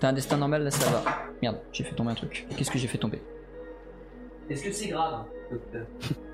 T'as 0.00 0.08
un 0.08 0.12
destin 0.12 0.36
normal, 0.36 0.64
là 0.64 0.70
ça 0.70 0.90
va. 0.90 1.02
Merde, 1.40 1.56
j'ai 1.72 1.84
fait 1.84 1.94
tomber 1.94 2.10
un 2.10 2.14
truc. 2.14 2.46
Qu'est-ce 2.54 2.70
que 2.70 2.78
j'ai 2.78 2.88
fait 2.88 2.98
tomber? 2.98 3.22
Est-ce 4.50 4.62
que 4.64 4.72
c'est 4.72 4.88
grave, 4.88 5.24
docteur? 5.50 5.86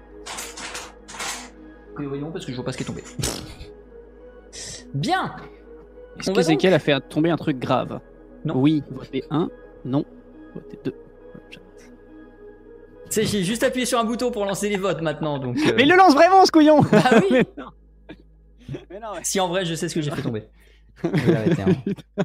Oui, 1.99 2.07
voyons, 2.07 2.31
parce 2.31 2.45
que 2.47 2.53
je 2.53 2.57
vois 2.57 2.65
pas 2.65 2.73
ce 2.73 2.77
qui 2.79 2.83
est 2.85 2.87
tombé. 2.87 3.03
Bien 4.95 5.35
Est-ce 6.19 6.31
On 6.31 6.33
va 6.35 6.41
qu'Ezekiel 6.43 6.75
a 6.75 6.79
fait 6.79 6.99
tomber 7.09 7.31
un 7.31 7.37
truc 7.37 7.59
grave 7.59 8.01
Non. 8.45 8.57
Oui, 8.57 8.83
votez 8.91 9.25
1. 9.31 9.49
Non, 9.85 10.05
votez 10.55 10.79
2. 10.85 10.91
le 11.35 11.41
chat. 11.51 11.61
Tu 13.07 13.11
sais, 13.11 13.25
j'ai 13.25 13.43
juste 13.45 13.63
appuyé 13.63 13.87
sur 13.87 13.99
un 13.99 14.05
bouton 14.05 14.31
pour 14.31 14.45
lancer 14.45 14.69
les 14.69 14.77
votes 14.77 15.01
maintenant, 15.03 15.39
donc. 15.39 15.57
euh, 15.59 15.73
Mais 15.77 15.83
il 15.85 15.89
le 15.89 15.97
lance 15.97 16.15
vraiment, 16.15 16.45
ce 16.47 16.51
couillon 16.53 16.81
Bah 16.83 17.03
oui. 17.15 17.27
Mais 17.31 17.45
non. 17.57 17.71
Mais 18.91 19.01
non, 19.01 19.13
ouais. 19.15 19.21
Si 19.23 19.41
en 19.41 19.49
vrai, 19.49 19.65
je 19.65 19.75
sais 19.75 19.89
ce 19.89 19.95
que 19.95 20.01
j'ai 20.03 20.11
fait 20.11 20.23
tomber. 20.23 20.45
Je 21.03 21.09
vais 21.09 21.33
l'arrêter, 21.33 21.63
hein. 21.63 22.25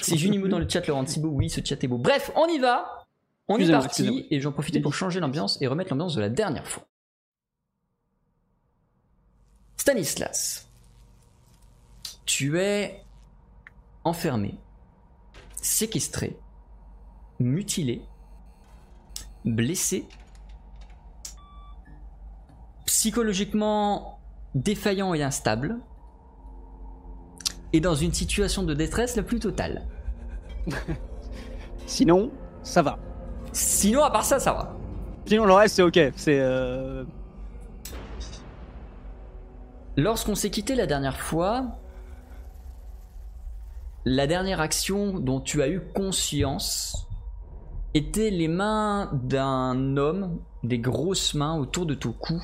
C'est 0.00 0.16
Junimou 0.16 0.48
dans 0.48 0.58
le 0.58 0.68
chat, 0.68 0.86
Laurent 0.86 1.04
Thibault. 1.04 1.30
Oui, 1.30 1.48
ce 1.50 1.60
chat 1.64 1.82
est 1.82 1.88
beau. 1.88 1.98
Bref, 1.98 2.30
on 2.36 2.46
y 2.46 2.58
va. 2.58 3.06
On 3.48 3.58
est 3.58 3.70
parti 3.70 4.26
et 4.30 4.40
j'en 4.40 4.52
profitais 4.52 4.80
pour 4.80 4.94
changer 4.94 5.20
l'ambiance 5.20 5.60
et 5.60 5.66
remettre 5.66 5.90
l'ambiance 5.90 6.14
de 6.14 6.20
la 6.20 6.28
dernière 6.30 6.66
fois. 6.66 6.86
Stanislas, 9.84 10.66
tu 12.24 12.58
es 12.58 13.04
enfermé, 14.02 14.54
séquestré, 15.60 16.38
mutilé, 17.38 18.00
blessé, 19.44 20.06
psychologiquement 22.86 24.20
défaillant 24.54 25.12
et 25.12 25.22
instable, 25.22 25.76
et 27.74 27.80
dans 27.80 27.94
une 27.94 28.14
situation 28.14 28.62
de 28.62 28.72
détresse 28.72 29.16
la 29.16 29.22
plus 29.22 29.38
totale. 29.38 29.86
Sinon, 31.86 32.30
ça 32.62 32.80
va. 32.80 32.98
Sinon, 33.52 34.02
à 34.02 34.10
part 34.10 34.24
ça, 34.24 34.40
ça 34.40 34.54
va. 34.54 34.74
Sinon, 35.26 35.44
le 35.44 35.52
reste, 35.52 35.74
c'est 35.74 35.82
ok. 35.82 36.00
C'est. 36.16 36.40
Euh... 36.40 37.04
Lorsqu'on 39.96 40.34
s'est 40.34 40.50
quitté 40.50 40.74
la 40.74 40.86
dernière 40.86 41.20
fois, 41.20 41.78
la 44.04 44.26
dernière 44.26 44.60
action 44.60 45.18
dont 45.18 45.40
tu 45.40 45.62
as 45.62 45.68
eu 45.68 45.80
conscience 45.94 47.06
était 47.94 48.30
les 48.30 48.48
mains 48.48 49.10
d'un 49.12 49.96
homme, 49.96 50.40
des 50.64 50.78
grosses 50.78 51.34
mains 51.34 51.56
autour 51.56 51.86
de 51.86 51.94
ton 51.94 52.12
cou, 52.12 52.42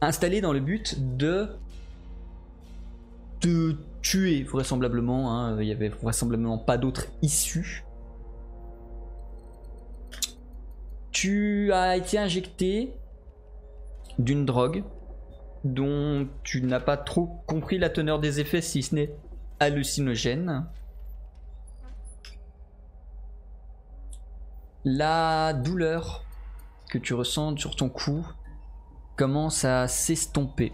installées 0.00 0.40
dans 0.40 0.54
le 0.54 0.60
but 0.60 1.16
de 1.16 1.50
te 3.40 3.76
tuer 4.00 4.42
vraisemblablement. 4.42 5.32
hein. 5.32 5.60
Il 5.60 5.68
y 5.68 5.72
avait 5.72 5.90
vraisemblablement 5.90 6.56
pas 6.56 6.78
d'autre 6.78 7.08
issue. 7.20 7.84
Tu 11.10 11.70
as 11.72 11.96
été 11.96 12.18
injecté 12.18 12.94
d'une 14.18 14.46
drogue 14.46 14.82
dont 15.64 16.28
tu 16.42 16.62
n'as 16.62 16.80
pas 16.80 16.96
trop 16.96 17.42
compris 17.46 17.78
la 17.78 17.88
teneur 17.90 18.18
des 18.18 18.40
effets 18.40 18.60
si 18.60 18.82
ce 18.82 18.94
n'est 18.94 19.14
hallucinogène. 19.60 20.66
La 24.84 25.52
douleur 25.52 26.24
que 26.90 26.98
tu 26.98 27.14
ressens 27.14 27.56
sur 27.56 27.76
ton 27.76 27.88
cou 27.88 28.26
commence 29.16 29.64
à 29.64 29.86
s'estomper. 29.88 30.72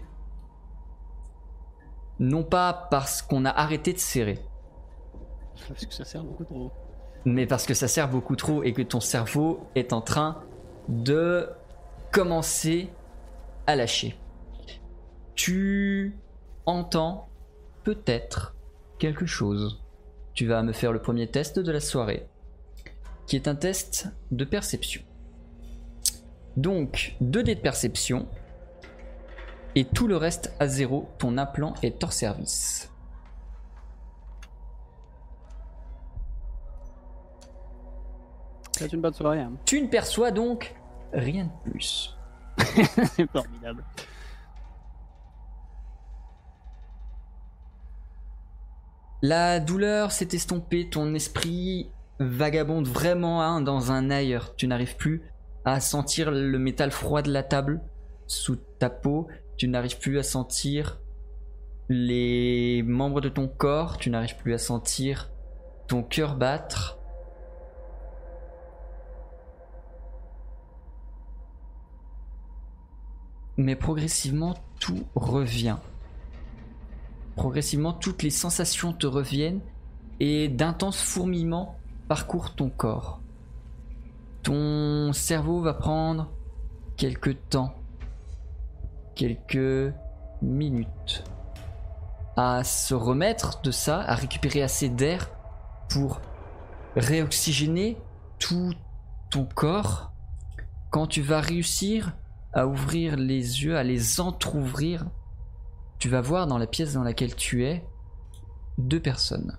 Non 2.19 2.43
pas 2.43 2.87
parce 2.89 3.21
qu'on 3.21 3.45
a 3.45 3.49
arrêté 3.51 3.93
de 3.93 3.97
serrer, 3.99 4.39
Parce 5.67 5.85
que 5.85 5.93
ça 5.93 6.03
sert 6.03 6.23
beaucoup 6.23 6.43
trop. 6.43 6.71
mais 7.23 7.45
parce 7.45 7.65
que 7.65 7.73
ça 7.73 7.87
sert 7.87 8.09
beaucoup 8.09 8.35
trop 8.35 8.63
et 8.63 8.73
que 8.73 8.81
ton 8.81 8.99
cerveau 8.99 9.69
est 9.75 9.93
en 9.93 10.01
train 10.01 10.41
de 10.89 11.49
commencer 12.11 12.89
à 13.67 13.75
lâcher. 13.75 14.17
Tu 15.39 16.17
entends 16.65 17.29
peut-être 17.85 18.57
quelque 18.97 19.25
chose. 19.25 19.81
Tu 20.33 20.45
vas 20.45 20.61
me 20.63 20.73
faire 20.73 20.91
le 20.91 21.01
premier 21.01 21.27
test 21.27 21.59
de 21.59 21.71
la 21.71 21.79
soirée, 21.79 22.27
qui 23.25 23.37
est 23.37 23.47
un 23.47 23.55
test 23.55 24.09
de 24.31 24.43
perception. 24.43 25.01
Donc, 26.57 27.15
2 27.21 27.41
dés 27.41 27.55
de 27.55 27.61
perception, 27.61 28.27
et 29.75 29.85
tout 29.85 30.09
le 30.09 30.17
reste 30.17 30.53
à 30.59 30.67
zéro, 30.67 31.07
ton 31.19 31.37
implant 31.37 31.73
est 31.83 32.03
hors 32.03 32.11
service. 32.11 32.91
C'est 38.73 38.91
une 38.91 38.99
bonne 38.99 39.13
soirée. 39.13 39.39
Hein. 39.39 39.53
Tu 39.63 39.81
ne 39.81 39.87
perçois 39.87 40.31
donc 40.31 40.75
rien 41.13 41.45
de 41.45 41.71
plus. 41.71 42.17
c'est 43.15 43.31
formidable. 43.31 43.85
La 49.21 49.59
douleur 49.59 50.13
s'est 50.13 50.29
estompée, 50.31 50.89
ton 50.89 51.13
esprit 51.13 51.91
vagabonde 52.19 52.87
vraiment 52.87 53.41
hein, 53.41 53.59
dans 53.59 53.91
un 53.91 54.09
ailleurs. 54.09 54.55
Tu 54.55 54.65
n'arrives 54.65 54.95
plus 54.95 55.23
à 55.65 55.81
sentir 55.81 56.31
le 56.31 56.57
métal 56.57 56.91
froid 56.91 57.21
de 57.21 57.31
la 57.31 57.43
table 57.43 57.81
sous 58.27 58.55
ta 58.55 58.89
peau. 58.89 59.27
Tu 59.57 59.67
n'arrives 59.67 59.99
plus 59.99 60.19
à 60.19 60.23
sentir 60.23 61.01
les 61.89 62.81
membres 62.83 63.19
de 63.19 63.27
ton 63.27 63.49
corps. 63.49 63.97
Tu 63.97 64.09
n'arrives 64.09 64.37
plus 64.37 64.53
à 64.53 64.57
sentir 64.57 65.29
ton 65.87 66.01
cœur 66.01 66.37
battre. 66.37 66.97
Mais 73.57 73.75
progressivement, 73.75 74.55
tout 74.79 75.05
revient. 75.15 75.75
Progressivement, 77.39 77.93
toutes 77.93 78.21
les 78.21 78.31
sensations 78.31 78.91
te 78.91 79.07
reviennent 79.07 79.61
et 80.19 80.49
d'intenses 80.49 80.99
fourmillements 80.99 81.77
parcourent 82.09 82.53
ton 82.53 82.69
corps. 82.69 83.21
Ton 84.43 85.13
cerveau 85.13 85.61
va 85.61 85.73
prendre 85.73 86.29
quelques 86.97 87.37
temps, 87.47 87.73
quelques 89.15 89.93
minutes 90.41 91.23
à 92.35 92.65
se 92.65 92.93
remettre 92.93 93.61
de 93.61 93.71
ça, 93.71 94.01
à 94.01 94.15
récupérer 94.15 94.61
assez 94.61 94.89
d'air 94.89 95.31
pour 95.87 96.19
réoxygéner 96.97 97.95
tout 98.37 98.73
ton 99.29 99.45
corps. 99.45 100.11
Quand 100.89 101.07
tu 101.07 101.21
vas 101.21 101.39
réussir 101.39 102.17
à 102.51 102.67
ouvrir 102.67 103.15
les 103.15 103.63
yeux, 103.63 103.77
à 103.77 103.83
les 103.83 104.19
entr'ouvrir, 104.19 105.05
tu 105.99 106.07
vas 106.07 106.21
voir 106.21 106.47
dans 106.47 106.57
la 106.57 106.65
pièce 106.65 106.93
dans 106.93 107.03
laquelle 107.03 107.35
tu 107.35 107.65
es 107.65 107.85
deux 108.77 109.01
personnes. 109.01 109.57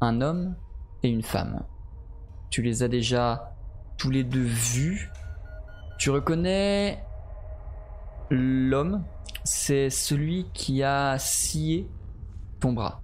Un 0.00 0.22
homme 0.22 0.56
et 1.02 1.10
une 1.10 1.22
femme. 1.22 1.64
Tu 2.48 2.62
les 2.62 2.82
as 2.82 2.88
déjà 2.88 3.54
tous 3.98 4.10
les 4.10 4.24
deux 4.24 4.42
vus. 4.42 5.10
Tu 5.98 6.10
reconnais 6.10 7.04
l'homme, 8.30 9.04
c'est 9.44 9.90
celui 9.90 10.48
qui 10.54 10.82
a 10.82 11.18
scié 11.18 11.88
ton 12.60 12.72
bras. 12.72 13.02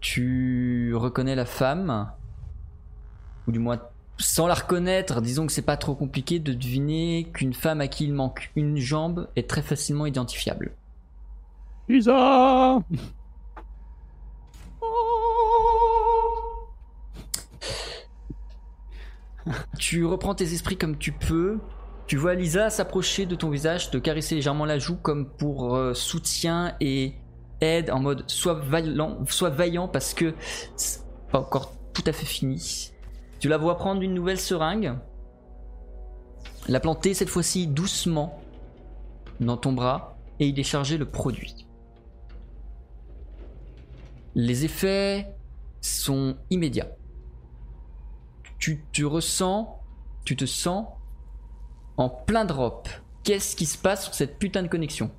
Tu 0.00 0.94
reconnais 0.94 1.34
la 1.34 1.44
femme, 1.44 2.10
ou 3.46 3.52
du 3.52 3.58
moins 3.58 3.80
sans 4.18 4.46
la 4.46 4.54
reconnaître, 4.54 5.20
disons 5.20 5.46
que 5.46 5.52
c'est 5.52 5.62
pas 5.62 5.76
trop 5.76 5.94
compliqué 5.94 6.38
de 6.38 6.52
deviner 6.52 7.30
qu'une 7.32 7.54
femme 7.54 7.80
à 7.80 7.88
qui 7.88 8.04
il 8.04 8.12
manque 8.12 8.50
une 8.56 8.76
jambe 8.76 9.28
est 9.36 9.48
très 9.48 9.62
facilement 9.62 10.06
identifiable. 10.06 10.72
Isa 11.88 12.80
Tu 19.78 20.04
reprends 20.04 20.34
tes 20.34 20.52
esprits 20.52 20.76
comme 20.76 20.98
tu 20.98 21.12
peux. 21.12 21.58
Tu 22.06 22.16
vois 22.16 22.34
Lisa 22.34 22.70
s'approcher 22.70 23.24
de 23.26 23.34
ton 23.34 23.50
visage, 23.50 23.90
te 23.90 23.98
caresser 23.98 24.34
légèrement 24.34 24.64
la 24.64 24.78
joue 24.78 24.96
comme 24.96 25.28
pour 25.28 25.76
euh, 25.76 25.94
soutien 25.94 26.74
et 26.80 27.14
aide 27.60 27.90
en 27.90 28.00
mode 28.00 28.24
sois 28.28 28.54
vaillant, 28.54 29.18
sois 29.28 29.50
vaillant 29.50 29.88
parce 29.88 30.14
que 30.14 30.34
c'est 30.76 31.02
pas 31.30 31.40
encore 31.40 31.72
tout 31.92 32.04
à 32.06 32.12
fait 32.12 32.26
fini. 32.26 32.92
Tu 33.38 33.48
la 33.48 33.56
vois 33.56 33.76
prendre 33.76 34.02
une 34.02 34.14
nouvelle 34.14 34.38
seringue, 34.38 34.94
la 36.68 36.80
planter 36.80 37.14
cette 37.14 37.28
fois-ci 37.28 37.66
doucement 37.66 38.40
dans 39.40 39.56
ton 39.56 39.72
bras 39.72 40.16
et 40.40 40.48
y 40.48 40.52
décharger 40.52 40.98
le 40.98 41.06
produit. 41.06 41.66
Les 44.34 44.64
effets 44.64 45.34
sont 45.80 46.36
immédiats. 46.50 46.90
Tu 48.58 48.84
te 48.92 49.04
ressens, 49.04 49.80
tu 50.24 50.36
te 50.36 50.44
sens 50.44 50.86
en 51.96 52.08
plein 52.08 52.44
drop. 52.44 52.88
Qu'est-ce 53.24 53.56
qui 53.56 53.66
se 53.66 53.78
passe 53.78 54.04
sur 54.04 54.14
cette 54.14 54.38
putain 54.38 54.62
de 54.62 54.68
connexion? 54.68 55.10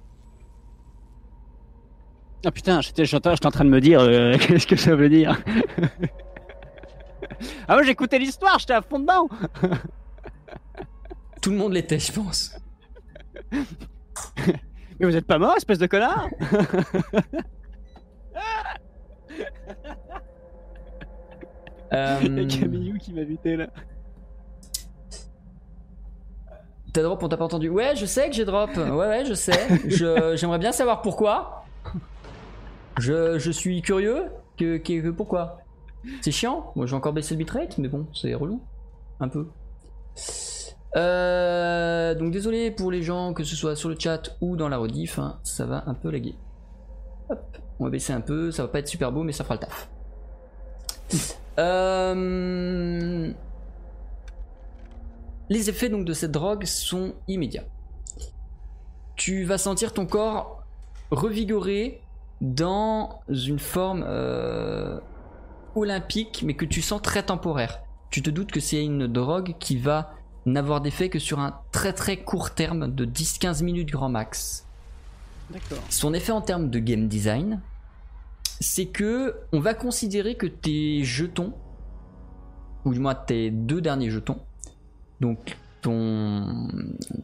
Ah 2.45 2.51
putain, 2.51 2.79
j'étais 2.81 3.15
en 3.15 3.51
train 3.51 3.65
de 3.65 3.69
me 3.69 3.81
dire 3.81 3.99
euh, 3.99 4.37
qu'est-ce 4.39 4.67
que 4.67 4.77
ça 4.77 4.95
veut 4.95 5.09
dire? 5.09 5.41
ah 7.67 7.73
moi 7.73 7.83
j'écoutais 7.83 8.19
l'histoire, 8.19 8.59
j'étais 8.59 8.73
à 8.73 8.81
fond 8.81 8.99
dedans. 8.99 9.27
Tout 11.41 11.51
le 11.51 11.57
monde 11.57 11.73
l'était, 11.73 11.99
je 11.99 12.11
pense. 12.11 12.55
Mais 13.51 15.05
vous 15.05 15.15
êtes 15.15 15.25
pas 15.25 15.37
mort, 15.39 15.55
espèce 15.57 15.79
de 15.79 15.87
connard 15.87 16.27
Euh, 21.93 22.19
Il 22.23 22.37
y 22.39 22.45
a 22.45 22.59
Camille 22.59 22.97
qui 22.99 23.13
m'a 23.13 23.23
buté 23.23 23.55
là. 23.55 23.67
T'as 26.91 27.03
drop, 27.03 27.21
on 27.21 27.29
t'a 27.29 27.37
pas 27.37 27.45
entendu. 27.45 27.69
Ouais, 27.69 27.95
je 27.95 28.05
sais 28.05 28.29
que 28.29 28.35
j'ai 28.35 28.45
drop. 28.45 28.71
Ouais, 28.75 28.89
ouais, 28.89 29.25
je 29.25 29.33
sais. 29.35 29.67
Je- 29.87 30.35
J'aimerais 30.35 30.57
bien 30.57 30.71
savoir 30.71 31.01
pourquoi. 31.01 31.65
Je, 32.97 33.37
je 33.39 33.51
suis 33.51 33.81
curieux. 33.81 34.25
Que, 34.57 34.77
que, 34.77 35.01
que 35.01 35.09
pourquoi 35.09 35.57
C'est 36.21 36.31
chiant. 36.31 36.71
Moi, 36.75 36.85
j'ai 36.85 36.95
encore 36.95 37.13
baissé 37.13 37.33
le 37.33 37.39
bitrate, 37.39 37.77
mais 37.77 37.87
bon, 37.87 38.07
c'est 38.13 38.33
relou. 38.33 38.61
Un 39.19 39.27
peu. 39.27 39.47
Euh, 40.95 42.15
donc, 42.15 42.31
désolé 42.31 42.71
pour 42.71 42.91
les 42.91 43.03
gens, 43.03 43.33
que 43.33 43.43
ce 43.43 43.55
soit 43.55 43.75
sur 43.75 43.89
le 43.89 43.95
chat 43.99 44.37
ou 44.41 44.55
dans 44.55 44.69
la 44.69 44.77
rediff, 44.77 45.19
hein, 45.19 45.39
ça 45.43 45.65
va 45.65 45.83
un 45.87 45.93
peu 45.93 46.09
laguer. 46.09 46.35
Hop, 47.29 47.57
on 47.79 47.85
va 47.85 47.89
baisser 47.89 48.13
un 48.13 48.21
peu. 48.21 48.51
Ça 48.51 48.63
va 48.63 48.69
pas 48.69 48.79
être 48.79 48.87
super 48.87 49.11
beau, 49.11 49.23
mais 49.23 49.33
ça 49.33 49.43
fera 49.43 49.55
le 49.55 49.59
taf. 49.59 49.89
Euh... 51.59 53.33
Les 55.49 55.69
effets 55.69 55.89
donc 55.89 56.05
de 56.05 56.13
cette 56.13 56.31
drogue 56.31 56.65
sont 56.65 57.13
immédiats. 57.27 57.65
Tu 59.15 59.43
vas 59.43 59.57
sentir 59.57 59.93
ton 59.93 60.05
corps 60.05 60.63
revigoré 61.11 62.01
dans 62.39 63.19
une 63.27 63.59
forme 63.59 64.05
euh, 64.07 64.99
olympique, 65.79 66.43
mais 66.45 66.53
que 66.55 66.65
tu 66.65 66.81
sens 66.81 67.01
très 67.01 67.23
temporaire. 67.23 67.79
Tu 68.09 68.21
te 68.21 68.29
doutes 68.29 68.51
que 68.51 68.59
c'est 68.59 68.83
une 68.83 69.07
drogue 69.07 69.55
qui 69.59 69.77
va 69.77 70.13
n'avoir 70.45 70.81
d'effet 70.81 71.09
que 71.09 71.19
sur 71.19 71.39
un 71.39 71.59
très 71.71 71.93
très 71.93 72.17
court 72.17 72.51
terme 72.51 72.93
de 72.93 73.05
10-15 73.05 73.63
minutes 73.63 73.89
grand 73.91 74.09
max. 74.09 74.65
D'accord. 75.51 75.79
Son 75.89 76.13
effet 76.13 76.31
en 76.31 76.41
termes 76.41 76.69
de 76.69 76.79
game 76.79 77.07
design, 77.07 77.59
c'est 78.59 78.85
que 78.87 79.35
on 79.51 79.59
va 79.59 79.73
considérer 79.73 80.35
que 80.35 80.47
tes 80.47 81.03
jetons, 81.03 81.53
ou 82.85 82.93
du 82.93 82.99
moins 82.99 83.15
tes 83.15 83.51
deux 83.51 83.81
derniers 83.81 84.09
jetons, 84.09 84.39
donc 85.19 85.57
ton 85.81 86.67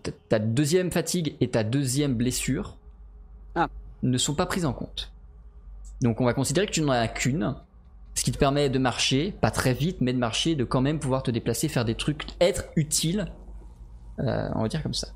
ta- 0.03 0.11
ta 0.29 0.39
deuxième 0.39 0.91
fatigue 0.91 1.35
et 1.41 1.49
ta 1.49 1.63
deuxième 1.63 2.15
blessure, 2.15 2.77
Ah. 3.55 3.67
ne 4.03 4.17
sont 4.17 4.33
pas 4.35 4.45
prises 4.45 4.65
en 4.65 4.73
compte. 4.73 5.11
Donc 6.01 6.19
on 6.21 6.25
va 6.25 6.33
considérer 6.33 6.65
que 6.67 6.71
tu 6.71 6.81
n'en 6.81 6.91
as 6.91 7.07
qu'une, 7.07 7.55
ce 8.15 8.23
qui 8.23 8.31
te 8.31 8.37
permet 8.37 8.69
de 8.69 8.79
marcher, 8.79 9.33
pas 9.41 9.51
très 9.51 9.73
vite, 9.73 9.97
mais 9.99 10.13
de 10.13 10.17
marcher, 10.17 10.55
de 10.55 10.63
quand 10.63 10.81
même 10.81 10.99
pouvoir 10.99 11.21
te 11.21 11.31
déplacer, 11.31 11.67
faire 11.67 11.85
des 11.85 11.95
trucs, 11.95 12.25
être 12.39 12.65
utile, 12.77 13.27
euh, 14.19 14.49
on 14.55 14.61
va 14.61 14.67
dire 14.69 14.81
comme 14.81 14.93
ça. 14.93 15.09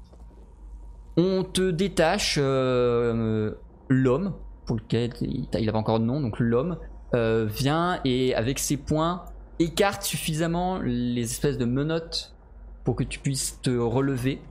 On 1.15 1.43
te 1.43 1.71
détache 1.71 2.37
euh, 2.39 3.53
l'homme, 3.87 4.35
pour 4.65 4.75
lequel 4.75 5.11
il 5.21 5.47
avait 5.53 5.77
encore 5.77 5.99
de 5.99 6.05
nom, 6.05 6.19
donc 6.19 6.39
l'homme, 6.39 6.77
euh, 7.15 7.45
vient 7.45 8.01
et 8.03 8.35
avec 8.35 8.59
ses 8.59 8.77
poings 8.77 9.25
écarte 9.59 10.03
suffisamment 10.03 10.79
les 10.79 11.23
espèces 11.23 11.57
de 11.57 11.65
menottes 11.65 12.35
pour 12.83 12.95
que 12.95 13.03
tu 13.03 13.19
puisses 13.19 13.59
te 13.61 13.71
relever. 13.71 14.41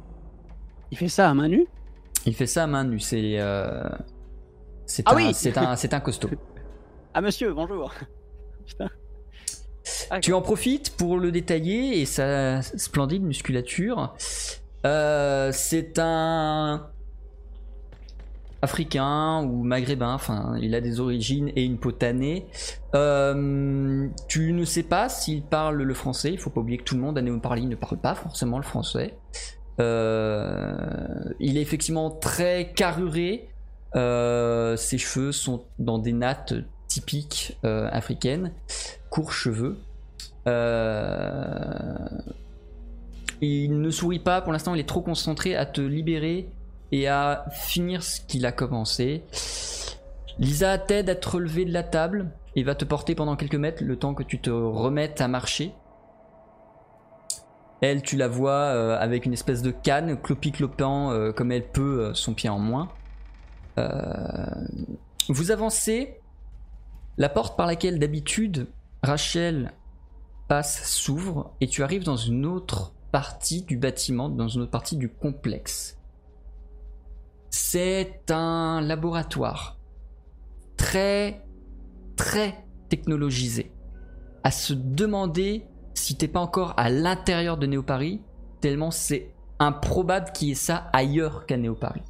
Il 0.90 0.96
fait 0.96 1.08
ça 1.08 1.28
à 1.28 1.34
main 1.34 1.48
nue? 1.48 1.66
Il 2.24 2.34
fait 2.34 2.46
ça 2.46 2.64
à 2.64 2.66
main 2.66 2.84
nue, 2.84 2.98
c'est 2.98 3.38
c'est 4.86 5.02
Ah 5.06 5.12
un, 5.12 5.16
oui 5.16 5.26
un, 5.28 5.76
c'est 5.76 5.94
un 5.94 6.00
costaud. 6.00 6.30
Ah 7.12 7.20
monsieur, 7.20 7.52
bonjour. 7.52 7.92
Putain. 8.68 8.88
Ah, 10.10 10.20
Tu 10.20 10.32
en 10.32 10.42
profites 10.42 10.96
pour 10.96 11.18
le 11.18 11.32
détailler 11.32 12.00
et 12.00 12.06
sa 12.06 12.62
splendide 12.62 13.22
musculature. 13.22 14.14
Euh, 14.86 15.50
c'est 15.52 15.98
un 15.98 16.86
africain 18.60 19.44
ou 19.44 19.62
maghrébin, 19.62 20.14
enfin 20.14 20.56
il 20.60 20.74
a 20.74 20.80
des 20.80 20.98
origines 20.98 21.50
et 21.54 21.64
une 21.64 21.78
peau 21.78 21.92
tannée. 21.92 22.46
Euh, 22.94 24.08
tu 24.28 24.52
ne 24.52 24.64
sais 24.64 24.82
pas 24.82 25.08
s'il 25.08 25.42
parle 25.42 25.82
le 25.82 25.94
français, 25.94 26.32
il 26.32 26.38
faut 26.38 26.50
pas 26.50 26.60
oublier 26.60 26.78
que 26.78 26.84
tout 26.84 26.96
le 26.96 27.00
monde 27.00 27.16
à 27.18 27.22
Néoparly 27.22 27.66
ne 27.66 27.76
parle 27.76 27.98
pas 27.98 28.14
forcément 28.14 28.56
le 28.56 28.64
français. 28.64 29.16
Euh, 29.80 30.76
il 31.38 31.56
est 31.56 31.62
effectivement 31.62 32.10
très 32.10 32.72
carruré, 32.74 33.48
Euh, 33.96 34.76
ses 34.76 34.98
cheveux 34.98 35.32
sont 35.32 35.64
dans 35.78 35.98
des 35.98 36.12
nattes 36.12 36.52
typiques 36.88 37.56
euh, 37.64 37.88
africaines, 37.92 38.52
courts 39.10 39.32
cheveux. 39.32 39.78
Euh, 40.48 42.08
il 43.40 43.80
ne 43.80 43.90
sourit 43.90 44.18
pas 44.18 44.40
pour 44.40 44.52
l'instant, 44.52 44.74
il 44.74 44.80
est 44.80 44.88
trop 44.88 45.02
concentré 45.02 45.54
à 45.54 45.66
te 45.66 45.80
libérer 45.80 46.48
et 46.90 47.06
à 47.06 47.44
finir 47.52 48.02
ce 48.02 48.20
qu'il 48.22 48.46
a 48.46 48.52
commencé. 48.52 49.22
Lisa 50.38 50.78
t'aide 50.78 51.10
à 51.10 51.14
te 51.14 51.28
relever 51.28 51.64
de 51.64 51.72
la 51.72 51.82
table 51.82 52.30
et 52.56 52.62
va 52.64 52.74
te 52.74 52.84
porter 52.84 53.14
pendant 53.14 53.36
quelques 53.36 53.54
mètres 53.54 53.84
le 53.84 53.96
temps 53.96 54.14
que 54.14 54.22
tu 54.22 54.40
te 54.40 54.50
remettes 54.50 55.20
à 55.20 55.28
marcher. 55.28 55.72
Elle, 57.80 58.02
tu 58.02 58.16
la 58.16 58.26
vois 58.26 58.50
euh, 58.50 58.98
avec 58.98 59.24
une 59.24 59.32
espèce 59.32 59.62
de 59.62 59.70
canne, 59.70 60.16
clopi-clopant 60.16 61.32
comme 61.32 61.52
elle 61.52 61.68
peut, 61.68 62.12
son 62.14 62.34
pied 62.34 62.48
en 62.48 62.58
moins. 62.58 62.88
Vous 65.28 65.50
avancez, 65.52 66.17
la 67.18 67.28
porte 67.28 67.56
par 67.56 67.66
laquelle 67.66 67.98
d'habitude 67.98 68.68
Rachel 69.02 69.72
passe 70.46 70.88
s'ouvre 70.88 71.54
et 71.60 71.66
tu 71.66 71.82
arrives 71.82 72.04
dans 72.04 72.16
une 72.16 72.46
autre 72.46 72.94
partie 73.12 73.62
du 73.62 73.76
bâtiment, 73.76 74.28
dans 74.28 74.48
une 74.48 74.62
autre 74.62 74.70
partie 74.70 74.96
du 74.96 75.08
complexe. 75.08 75.98
C'est 77.50 78.30
un 78.30 78.80
laboratoire 78.80 79.78
très 80.76 81.44
très 82.16 82.64
technologisé. 82.88 83.72
À 84.44 84.50
se 84.50 84.72
demander 84.72 85.66
si 85.94 86.16
t'es 86.16 86.28
pas 86.28 86.40
encore 86.40 86.74
à 86.76 86.88
l'intérieur 86.88 87.56
de 87.56 87.66
Néo-Paris, 87.66 88.22
tellement 88.60 88.90
c'est 88.90 89.34
improbable 89.58 90.30
qu'il 90.32 90.48
y 90.48 90.50
ait 90.52 90.54
ça 90.54 90.88
ailleurs 90.92 91.46
qu'à 91.46 91.56
Néo-Paris. 91.56 92.02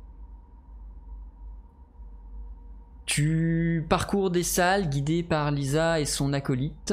Tu 3.08 3.86
parcours 3.88 4.30
des 4.30 4.42
salles 4.42 4.90
guidées 4.90 5.22
par 5.22 5.50
Lisa 5.50 5.98
et 5.98 6.04
son 6.04 6.34
acolyte. 6.34 6.92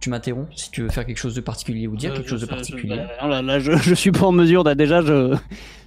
Tu 0.00 0.10
m'interromps 0.10 0.50
si 0.56 0.72
tu 0.72 0.82
veux 0.82 0.88
faire 0.88 1.06
quelque 1.06 1.18
chose 1.18 1.36
de 1.36 1.40
particulier 1.40 1.86
ou 1.86 1.94
dire 1.94 2.10
Euh, 2.10 2.16
quelque 2.16 2.28
chose 2.28 2.40
de 2.40 2.46
je- 2.46 2.50
je- 2.50 2.56
particulier. 2.56 2.96
bah, 2.96 3.06
non, 3.22 3.28
là, 3.28 3.42
là, 3.42 3.58
je, 3.60 3.70
je 3.76 3.94
suis 3.94 4.10
pas 4.10 4.26
en 4.26 4.32
mesure. 4.32 4.64
de- 4.64 4.74
déjà, 4.74 5.00
je, 5.00 5.36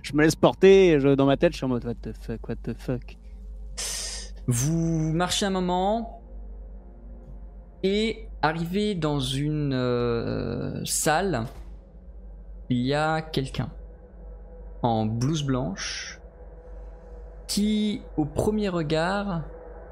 je 0.01 0.13
me 0.13 0.23
laisse 0.23 0.37
porter. 0.37 0.91
et 0.93 0.99
je- 1.01 1.09
dans 1.13 1.25
ma 1.25 1.35
tête, 1.35 1.51
je 1.51 1.57
suis 1.57 1.65
en 1.65 1.69
mode 1.69 1.83
What 1.83 1.95
the 1.95 2.13
fuck, 2.17 2.47
what 2.47 2.55
the 2.63 2.73
fuck. 2.79 3.17
Vous 4.47 5.11
marchez 5.13 5.45
un 5.45 5.49
moment 5.49 6.21
et 7.83 8.29
arrivez 8.41 8.95
dans 8.95 9.19
une 9.19 9.73
euh, 9.73 10.79
salle. 10.85 11.43
Il 12.69 12.77
y 12.77 12.93
a 12.93 13.21
quelqu'un 13.21 13.69
en 14.83 15.05
blouse 15.05 15.43
blanche 15.43 16.21
qui, 17.47 18.01
au 18.17 18.25
premier 18.25 18.69
regard, 18.69 19.43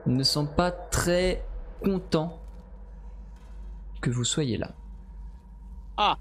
ne 0.05 0.23
semble 0.23 0.53
pas 0.53 0.71
très 0.71 1.45
content 1.83 2.39
que 4.01 4.09
vous 4.09 4.23
soyez 4.23 4.57
là. 4.57 4.71
Ah. 5.97 6.17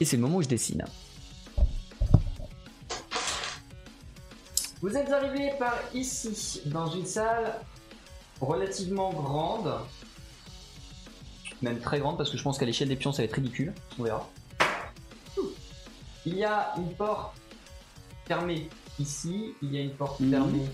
Et 0.00 0.04
c'est 0.04 0.16
le 0.16 0.22
moment 0.22 0.36
où 0.38 0.42
je 0.42 0.48
dessine. 0.48 0.84
Vous 4.80 4.96
êtes 4.96 5.10
arrivé 5.10 5.50
par 5.58 5.74
ici, 5.92 6.62
dans 6.66 6.86
une 6.88 7.04
salle 7.04 7.52
relativement 8.40 9.12
grande. 9.12 9.74
Même 11.62 11.80
très 11.80 11.98
grande, 11.98 12.16
parce 12.16 12.30
que 12.30 12.36
je 12.36 12.42
pense 12.44 12.58
qu'à 12.58 12.66
l'échelle 12.66 12.88
des 12.88 12.94
pions, 12.94 13.10
ça 13.10 13.22
va 13.22 13.24
être 13.24 13.34
ridicule. 13.34 13.74
On 13.98 14.04
verra. 14.04 14.28
Il 16.30 16.36
y 16.36 16.44
a 16.44 16.74
une 16.76 16.92
porte 16.94 17.38
fermée 18.26 18.68
ici. 19.00 19.54
Il 19.62 19.74
y 19.74 19.78
a 19.78 19.80
une 19.80 19.94
porte 19.94 20.20
Mhm. 20.20 20.30
fermée 20.30 20.68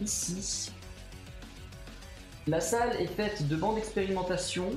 ici. 0.00 0.72
La 2.46 2.62
salle 2.62 2.96
est 2.98 3.08
faite 3.08 3.46
de 3.46 3.56
bancs 3.56 3.74
d'expérimentation, 3.74 4.70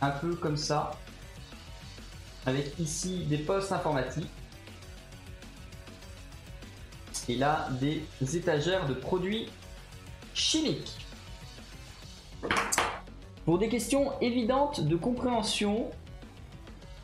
un 0.00 0.10
peu 0.10 0.34
comme 0.36 0.56
ça. 0.56 0.92
Avec 2.46 2.78
ici 2.78 3.24
des 3.26 3.36
postes 3.36 3.72
informatiques. 3.72 4.30
Et 7.28 7.36
là, 7.36 7.68
des 7.78 8.02
étagères 8.36 8.86
de 8.86 8.94
produits 8.94 9.50
chimiques. 10.32 10.96
Pour 13.44 13.58
des 13.58 13.68
questions 13.68 14.18
évidentes 14.22 14.80
de 14.80 14.96
compréhension, 14.96 15.90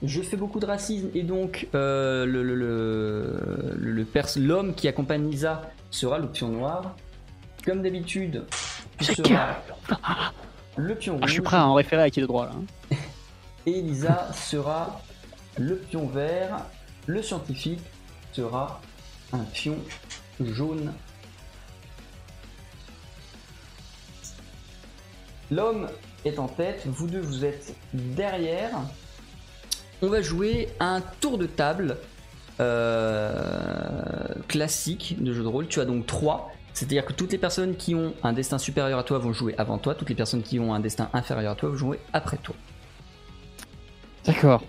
je 0.03 0.23
fais 0.23 0.37
beaucoup 0.37 0.61
de 0.61 0.67
racisme 0.67 1.11
et 1.15 1.23
donc 1.23 1.69
euh, 1.75 2.25
le, 2.25 4.07
l'homme 4.37 4.75
qui 4.75 4.89
accompagne 4.89 5.29
Lisa 5.31 5.71
sera 5.91 6.19
le 6.19 6.29
pion 6.29 6.49
noir. 6.49 6.97
Comme 7.65 7.83
d'habitude, 7.83 8.45
tu 8.99 9.15
seras 9.15 9.57
le 10.77 10.95
pion 10.95 11.19
Ah, 11.21 11.27
je 11.27 11.33
suis 11.33 11.41
rouge 11.41 11.45
prêt 11.45 11.57
à 11.59 11.67
en 11.67 11.75
référer 11.75 12.03
à 12.03 12.11
qui 12.11 12.21
de 12.23 12.27
droit 12.27 12.47
là. 12.47 12.53
hein. 12.55 12.97
et 13.67 13.83
Lisa 13.83 14.33
sera 14.33 15.03
le 15.59 15.77
pion 15.77 16.07
vert. 16.07 16.65
Le 17.07 17.23
scientifique 17.23 17.81
sera 18.33 18.81
un 19.33 19.45
pion 19.53 19.77
jaune. 20.41 20.93
L'homme 25.51 25.89
est 26.25 26.39
en 26.39 26.47
tête, 26.49 26.83
vous 26.87 27.09
deux 27.09 27.21
vous 27.21 27.45
êtes 27.45 27.75
derrière. 27.93 28.71
On 30.03 30.09
va 30.09 30.23
jouer 30.23 30.69
un 30.81 31.03
tour 31.21 31.37
de 31.37 31.47
table 31.47 31.99
euh, 32.61 33.33
classique 34.49 35.17
de 35.21 35.33
jeu 35.33 35.43
de 35.43 35.49
rôle. 35.49 35.69
Tu 35.69 35.81
as 35.81 35.85
donc 35.85 36.07
3. 36.07 36.53
C'est-à-dire 36.73 37.05
que 37.05 37.13
toutes 37.13 37.33
les 37.33 37.39
personnes 37.39 37.77
qui 37.77 37.95
ont 37.95 38.15
un 38.23 38.33
destin 38.33 38.59
supérieur 38.59 38.99
à 38.99 39.03
toi 39.03 39.19
vont 39.19 39.33
jouer 39.33 39.55
avant 39.59 39.79
toi, 39.79 39.95
toutes 39.95 40.09
les 40.09 40.15
personnes 40.15 40.43
qui 40.43 40.59
ont 40.59 40.73
un 40.73 40.81
destin 40.81 41.11
inférieur 41.13 41.53
à 41.53 41.55
toi 41.55 41.69
vont 41.69 41.77
jouer 41.77 41.99
après 42.13 42.37
toi. 42.37 42.55
D'accord. 44.25 44.63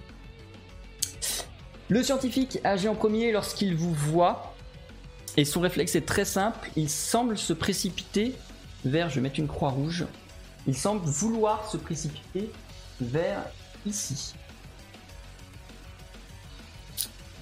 Le 1.89 2.02
scientifique 2.04 2.60
agit 2.63 2.88
en 2.88 2.96
premier 2.96 3.32
lorsqu'il 3.32 3.76
vous 3.76 3.94
voit, 3.94 4.56
et 5.38 5.46
son 5.46 5.62
réflexe 5.62 5.96
est 5.96 6.06
très 6.06 6.26
simple, 6.26 6.70
il 6.76 6.89
semble 6.89 7.38
se 7.38 7.54
précipiter 7.54 8.34
vers, 8.84 9.10
je 9.10 9.15
vais 9.15 9.22
mettre 9.22 9.39
une 9.39 9.48
croix 9.48 9.70
rouge, 9.70 10.06
il 10.67 10.76
semble 10.76 11.06
vouloir 11.06 11.70
se 11.70 11.78
précipiter 11.78 12.50
vers 13.00 13.44
ici. 13.86 14.34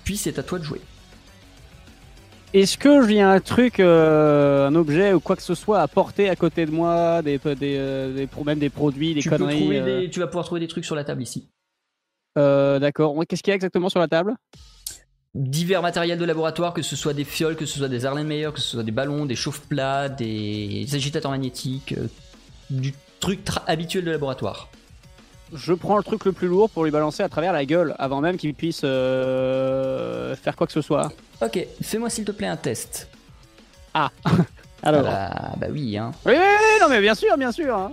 Puis 0.10 0.18
c'est 0.18 0.40
à 0.40 0.42
toi 0.42 0.58
de 0.58 0.64
jouer. 0.64 0.82
Est-ce 2.56 2.80
que 2.80 3.08
j'ai 3.08 3.22
un 3.22 3.40
truc, 3.40 3.80
euh, 3.80 4.68
un 4.68 4.74
objet 4.74 5.14
ou 5.14 5.20
quoi 5.20 5.36
que 5.36 5.44
ce 5.44 5.54
soit 5.54 5.82
à 5.82 5.88
porter 5.88 6.32
à 6.32 6.36
côté 6.36 6.66
de 6.66 6.72
moi, 6.72 7.22
des, 7.22 7.38
des, 7.38 7.78
euh, 7.78 8.16
des, 8.16 8.28
même 8.44 8.58
des 8.58 8.72
produits, 8.72 9.14
des 9.14 9.22
Tu, 9.22 9.30
peux 9.30 9.38
conneries 9.38 9.78
euh, 9.78 10.02
des- 10.02 10.10
tu 10.10 10.20
vas 10.20 10.26
pouvoir 10.26 10.46
trouver 10.46 10.62
des 10.62 10.68
trucs 10.68 10.84
sur 10.84 10.96
la 10.96 11.04
table 11.04 11.22
ici. 11.22 11.48
euh, 12.40 12.80
D'accord. 12.80 13.16
Qu'est-ce 13.28 13.44
qu'il 13.44 13.52
y 13.52 13.54
a 13.54 13.56
exactement 13.56 13.88
sur 13.90 14.00
la 14.00 14.08
table? 14.08 14.34
Divers 15.36 15.84
matériels 15.84 16.18
de 16.18 16.26
laboratoire, 16.26 16.74
que 16.74 16.82
ce 16.82 16.96
soit 16.96 17.14
des 17.14 17.24
fioles, 17.24 17.56
que 17.56 17.68
ce 17.68 17.78
soit 17.78 17.88
des 17.88 18.04
Erlenmeyer, 18.04 18.50
que 18.52 18.60
ce 18.60 18.68
soit 18.68 18.84
des 18.84 18.90
ballons, 18.92 19.28
des 19.28 19.36
chauffe-plats, 19.36 20.10
des 20.10 20.88
agitateurs 20.92 21.30
magnétiques, 21.30 21.94
du 22.72 22.96
truc 23.20 23.42
habituel 23.68 24.06
de 24.06 24.10
laboratoire. 24.10 24.70
Je 25.54 25.74
prends 25.74 25.98
le 25.98 26.04
truc 26.04 26.26
le 26.26 26.32
plus 26.32 26.48
lourd 26.48 26.70
pour 26.70 26.84
lui 26.86 26.92
balancer 26.92 27.24
à 27.24 27.30
travers 27.30 27.54
la 27.54 27.66
gueule 27.66 27.96
avant 27.98 28.22
même 28.22 28.38
qu'il 28.38 28.54
puisse 28.54 28.82
euh, 28.84 30.36
faire 30.36 30.56
quoi 30.56 30.68
que 30.68 30.74
ce 30.74 30.82
soit. 30.82 31.12
Ok, 31.42 31.66
fais-moi 31.82 32.10
s'il 32.10 32.26
te 32.26 32.32
plaît 32.32 32.48
un 32.48 32.58
test. 32.58 33.10
Alors. 34.84 35.04
Ah 35.08 35.30
bah, 35.34 35.52
bah 35.58 35.68
oui, 35.72 35.98
hein. 35.98 36.12
Oui, 36.26 36.34
oui, 36.34 36.38
oui, 36.38 36.80
non, 36.82 36.88
mais 36.90 37.02
bien 37.02 37.16
sûr, 37.16 37.36
bien 37.38 37.52
sûr. 37.52 37.76
hein. 37.76 37.92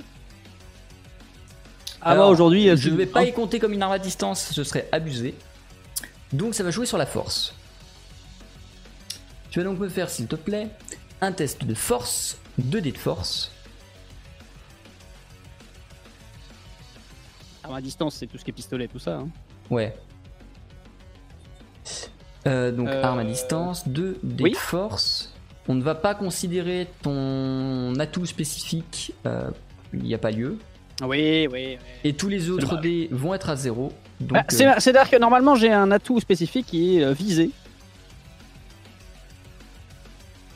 Ah 2.03 2.11
Alors, 2.11 2.27
bah 2.27 2.31
aujourd'hui, 2.33 2.77
Je 2.77 2.90
ne 2.90 2.97
vais 2.97 3.07
pas 3.07 3.25
y 3.25 3.33
compter 3.33 3.59
comme 3.59 3.73
une 3.73 3.83
arme 3.83 3.92
à 3.92 3.99
distance, 3.99 4.51
ce 4.53 4.62
serait 4.62 4.88
abusé. 4.92 5.35
Donc 6.33 6.55
ça 6.55 6.62
va 6.62 6.71
jouer 6.71 6.87
sur 6.87 6.99
la 6.99 7.07
force. 7.07 7.55
Tu 9.51 9.59
vas 9.61 9.64
donc 9.64 9.79
me 9.79 9.88
faire, 9.88 10.11
s'il 10.11 10.27
te 10.27 10.37
plaît, 10.37 10.69
un 11.21 11.33
test 11.33 11.64
de 11.64 11.75
force, 11.75 12.37
2 12.59 12.81
dés 12.81 12.92
de 12.92 12.99
force. 12.99 13.51
Arme 17.67 17.75
à 17.77 17.81
distance, 17.81 18.15
c'est 18.17 18.27
tout 18.27 18.39
ce 18.39 18.45
qui 18.45 18.51
est 18.51 18.55
pistolet, 18.55 18.89
tout 18.89 18.99
ça. 18.99 19.17
hein. 19.19 19.29
Ouais. 19.71 19.95
Euh, 22.47 22.71
donc 22.71 22.89
Euh, 22.89 23.03
arme 23.03 23.19
à 23.19 23.25
distance, 23.25 23.89
2 23.89 24.19
dés 24.23 24.45
oui. 24.45 24.51
de 24.53 24.57
force. 24.57 25.33
On 25.69 25.75
ne 25.75 25.83
va 25.83 25.97
pas 25.97 26.15
considérer 26.15 26.87
ton 27.03 27.93
atout 27.99 28.25
spécifique, 28.27 29.13
euh, 29.27 29.51
il 29.93 30.03
n'y 30.03 30.15
a 30.15 30.19
pas 30.19 30.31
lieu. 30.31 30.59
Oui, 31.03 31.09
oui. 31.09 31.49
oui. 31.53 31.79
Et 32.05 32.13
tous 32.15 32.29
les 32.29 32.49
autres 32.51 32.81
dés 32.81 33.09
vont 33.11 33.35
être 33.35 33.51
à 33.51 33.57
0. 33.57 33.93
Donc, 34.21 34.31
Bah, 34.33 34.45
c'est- 34.49 34.79
C'est-à-dire 34.81 35.11
que 35.11 35.17
normalement, 35.17 35.57
j'ai 35.57 35.73
un 35.73 35.91
atout 35.91 36.21
spécifique 36.21 36.67
qui 36.67 36.99
est 36.99 37.13
visé 37.13 37.51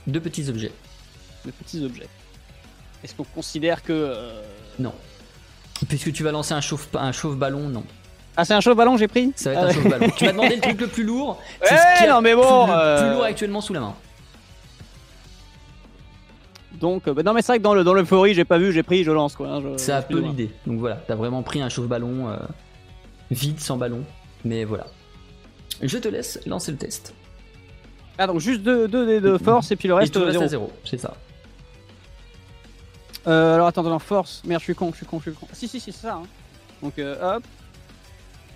deux 0.07 0.20
petits 0.20 0.49
objets. 0.49 0.73
de 1.46 1.51
petits 1.53 1.83
objets. 1.85 2.07
Est-ce 3.03 3.14
qu'on 3.14 3.25
considère 3.25 3.83
que. 3.83 4.14
Non. 4.79 4.92
Puisque 5.88 6.12
tu 6.12 6.22
vas 6.22 6.32
lancer 6.32 6.52
un 6.54 6.60
chauffe 6.60 6.88
un 6.94 7.12
chauffe 7.12 7.36
ballon, 7.36 7.68
non. 7.68 7.84
Ah, 8.36 8.44
c'est 8.44 8.54
un 8.54 8.60
chauffe-ballon 8.60 8.92
que 8.94 9.00
j'ai 9.00 9.08
pris 9.08 9.32
Ça 9.34 9.52
va 9.52 9.56
être 9.56 9.60
Ah, 9.60 9.64
un 9.64 9.68
ouais. 9.68 9.74
chauffe 9.74 9.88
ballon. 9.90 10.12
tu 10.16 10.24
m'as 10.24 10.32
demandé 10.32 10.54
le 10.56 10.60
truc 10.62 10.80
le 10.80 10.86
plus 10.86 11.02
lourd. 11.04 11.38
C'est 11.62 11.74
Ouais, 11.74 11.80
ce 11.80 11.96
qu'il 11.98 12.06
y 12.06 12.08
a 12.08 12.12
non, 12.14 12.20
mais 12.22 12.34
bon, 12.34 12.66
le 12.66 12.72
euh, 12.72 13.00
plus 13.02 13.14
lourd 13.14 13.24
actuellement 13.24 13.60
sous 13.60 13.74
la 13.74 13.80
main. 13.80 13.94
Donc, 16.80 17.08
euh, 17.08 17.12
bah, 17.14 17.22
non, 17.22 17.32
mais 17.34 17.42
c'est 17.42 17.52
vrai 17.52 17.58
que 17.58 17.62
dans 17.64 17.74
le 17.74 17.84
dans 17.84 17.92
l'euphorie, 17.92 18.32
j'ai 18.34 18.44
pas 18.44 18.56
vu, 18.58 18.72
j'ai 18.72 18.82
pris, 18.82 19.04
je 19.04 19.10
lance 19.10 19.34
quoi. 19.36 19.48
hein, 19.48 19.62
C'est 19.76 19.92
un 19.92 20.02
peu 20.02 20.20
l'idée. 20.20 20.50
Donc 20.66 20.78
voilà, 20.78 20.96
t'as 21.06 21.14
vraiment 21.16 21.42
pris 21.42 21.60
un 21.60 21.68
chauffe 21.68 21.88
ballon 21.88 22.28
euh, 22.28 22.36
vide 23.30 23.60
sans 23.60 23.76
ballon. 23.76 24.02
Mais 24.44 24.64
voilà. 24.64 24.86
Je 25.82 25.98
te 25.98 26.08
laisse 26.08 26.40
lancer 26.46 26.72
le 26.72 26.78
test. 26.78 27.14
Ah, 28.16 28.26
donc 28.26 28.40
juste 28.40 28.62
deux, 28.62 28.86
deux 28.88 29.06
dés 29.06 29.20
de 29.20 29.36
force 29.38 29.70
et 29.72 29.76
puis 29.76 29.88
le 29.88 29.94
Et 29.94 29.98
reste, 29.98 30.14
tout 30.14 30.20
euh, 30.20 30.24
reste 30.26 30.32
zéro. 30.34 30.44
à 30.44 30.48
zéro, 30.48 30.72
c'est 30.84 30.98
ça. 31.00 31.14
Euh, 33.26 33.54
alors 33.54 33.66
attends, 33.68 33.83
attends, 33.85 33.98
force. 33.98 34.42
Merde, 34.44 34.61
je 34.61 34.64
suis 34.64 34.74
con, 34.74 34.90
je 34.92 34.96
suis 34.98 35.06
con, 35.06 35.18
je 35.18 35.30
suis 35.30 35.38
con. 35.38 35.46
Si, 35.52 35.68
si, 35.68 35.80
si, 35.80 35.92
c'est 35.92 36.00
ça. 36.02 36.14
hein. 36.14 36.22
Donc, 36.83 36.98
euh, 36.98 37.37
hop. 37.37 37.44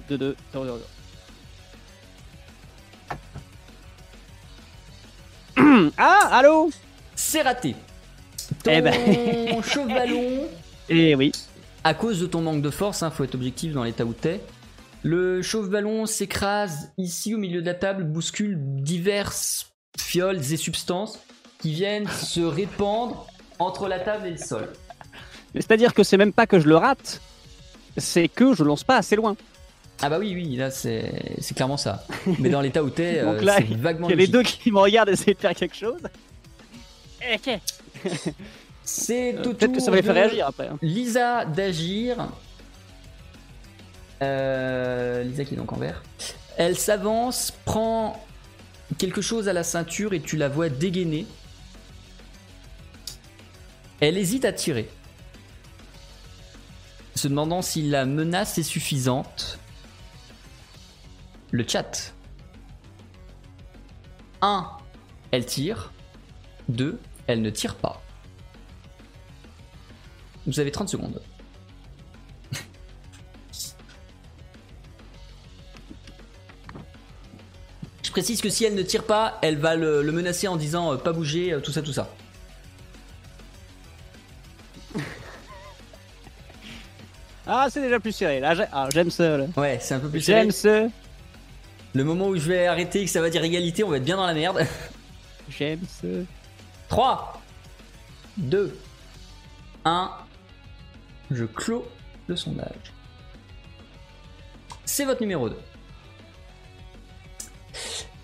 2, 0.08 0.18
2, 0.18 0.36
0, 0.52 0.64
0, 0.64 0.78
0. 5.56 5.90
ah, 5.98 6.28
allô? 6.32 6.70
C'est 7.14 7.42
raté. 7.42 7.74
Ton 8.62 8.70
Eh 8.72 8.80
ben. 8.82 9.62
chauffe 9.62 9.88
ballon, 9.88 10.48
Eh 10.88 11.14
oui. 11.14 11.32
à 11.84 11.94
cause 11.94 12.20
de 12.20 12.26
ton 12.26 12.40
manque 12.42 12.62
de 12.62 12.70
force, 12.70 13.02
hein, 13.02 13.10
faut 13.10 13.24
être 13.24 13.34
objectif 13.34 13.72
dans 13.72 13.84
l'état 13.84 14.04
où 14.04 14.12
t'es. 14.12 14.40
Le 15.02 15.42
chauffe-ballon 15.42 16.06
s'écrase 16.06 16.90
ici 16.96 17.34
au 17.34 17.38
milieu 17.38 17.60
de 17.60 17.66
la 17.66 17.74
table, 17.74 18.04
bouscule 18.04 18.56
diverses 18.58 19.70
fioles 19.98 20.40
et 20.52 20.56
substances 20.56 21.18
qui 21.58 21.72
viennent 21.74 22.08
se 22.08 22.40
répandre 22.40 23.26
entre 23.58 23.88
la 23.88 23.98
table 24.00 24.26
et 24.26 24.30
le 24.32 24.36
sol. 24.38 24.68
Mais 25.54 25.60
C'est-à-dire 25.60 25.94
que 25.94 26.02
c'est 26.02 26.16
même 26.16 26.32
pas 26.32 26.46
que 26.46 26.58
je 26.58 26.66
le 26.68 26.76
rate, 26.76 27.20
c'est 27.96 28.28
que 28.28 28.54
je 28.54 28.64
lance 28.64 28.84
pas 28.84 28.96
assez 28.96 29.16
loin. 29.16 29.36
Ah 30.02 30.08
bah 30.08 30.18
oui, 30.18 30.32
oui, 30.34 30.56
là 30.56 30.70
c'est 30.72 31.36
c'est 31.40 31.54
clairement 31.54 31.76
ça. 31.76 32.04
Mais 32.40 32.48
dans 32.48 32.60
l'état 32.60 32.82
où 32.82 32.90
t'es, 32.90 33.22
Donc 33.24 33.36
euh, 33.42 33.52
c'est 33.56 33.74
vaguement 33.76 34.08
Il 34.08 34.10
y 34.10 34.14
a 34.14 34.16
les 34.16 34.26
deux 34.26 34.42
qui 34.42 34.72
me 34.72 34.78
regardent 34.80 35.08
essayer 35.10 35.34
de 35.34 35.38
faire 35.38 35.54
quelque 35.54 35.76
chose. 35.76 36.00
Ok. 37.32 37.58
C'est 38.82 39.34
Euh, 39.36 39.44
au 39.44 39.54
Peut-être 39.54 39.72
que 39.72 39.80
ça 39.80 39.90
va 39.90 39.96
les 39.98 40.02
faire 40.02 40.14
réagir 40.14 40.46
après. 40.48 40.66
hein. 40.68 40.78
Lisa 40.82 41.44
d'agir. 41.44 42.16
Euh, 44.22 45.22
Lisa 45.22 45.44
qui 45.44 45.54
est 45.54 45.56
donc 45.56 45.72
en 45.72 45.76
vert. 45.76 46.02
Elle 46.56 46.76
s'avance, 46.76 47.52
prend 47.64 48.22
quelque 48.98 49.20
chose 49.22 49.48
à 49.48 49.52
la 49.52 49.62
ceinture 49.62 50.12
et 50.12 50.20
tu 50.20 50.36
la 50.36 50.48
vois 50.48 50.68
dégainer. 50.68 51.26
Elle 54.00 54.18
hésite 54.18 54.44
à 54.44 54.52
tirer. 54.52 54.88
Se 57.14 57.28
demandant 57.28 57.62
si 57.62 57.82
la 57.88 58.04
menace 58.04 58.58
est 58.58 58.64
suffisante. 58.64 59.58
Le 61.50 61.66
chat. 61.66 62.14
1. 64.42 64.68
Elle 65.30 65.46
tire. 65.46 65.92
2. 66.68 66.98
Elle 67.26 67.40
ne 67.42 67.50
tire 67.50 67.76
pas. 67.76 68.02
Vous 70.46 70.60
avez 70.60 70.70
30 70.70 70.88
secondes. 70.88 71.22
Je 78.02 78.10
précise 78.10 78.40
que 78.40 78.48
si 78.48 78.64
elle 78.64 78.74
ne 78.74 78.82
tire 78.82 79.04
pas, 79.04 79.38
elle 79.42 79.58
va 79.58 79.74
le, 79.74 80.02
menacer 80.12 80.46
en 80.46 80.56
disant 80.56 80.92
euh, 80.92 80.96
pas 80.96 81.12
bouger, 81.12 81.52
euh, 81.52 81.60
tout 81.60 81.72
ça, 81.72 81.82
tout 81.82 81.92
ça. 81.92 82.14
Ah, 87.46 87.66
c'est 87.70 87.82
déjà 87.82 88.00
plus 88.00 88.12
serré. 88.12 88.40
Là, 88.40 88.54
ah, 88.72 88.88
j'aime 88.92 89.10
ça. 89.10 89.36
là. 89.36 89.46
Ouais, 89.56 89.78
c'est 89.80 89.94
un 89.94 90.00
peu 90.00 90.08
plus 90.08 90.20
serré. 90.20 90.42
J'aime 90.42 90.50
ça. 90.50 90.86
Le 91.94 92.04
moment 92.04 92.28
où 92.28 92.36
je 92.36 92.48
vais 92.48 92.66
arrêter 92.66 93.02
et 93.02 93.04
que 93.04 93.10
ça 93.10 93.20
va 93.20 93.30
dire 93.30 93.44
égalité, 93.44 93.84
on 93.84 93.90
va 93.90 93.98
être 93.98 94.04
bien 94.04 94.16
dans 94.16 94.26
la 94.26 94.34
merde. 94.34 94.60
J'aime 95.48 95.80
ça. 95.86 96.08
3, 96.88 97.40
2, 98.38 98.76
1. 99.84 100.10
Je 101.30 101.44
clôt 101.44 101.86
le 102.26 102.36
sondage. 102.36 102.92
C'est 104.84 105.04
votre 105.04 105.20
numéro 105.20 105.48
2. 105.48 105.56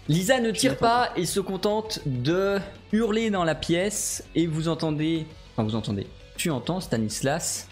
Lisa 0.08 0.40
ne 0.40 0.50
tire 0.50 0.76
pas 0.76 1.12
et 1.14 1.24
se 1.24 1.38
contente 1.38 2.00
de 2.04 2.58
hurler 2.92 3.30
dans 3.30 3.44
la 3.44 3.54
pièce 3.54 4.24
et 4.34 4.48
vous 4.48 4.66
entendez, 4.66 5.24
enfin 5.52 5.62
vous 5.62 5.76
entendez, 5.76 6.08
tu 6.36 6.50
entends 6.50 6.80
Stanislas 6.80 7.68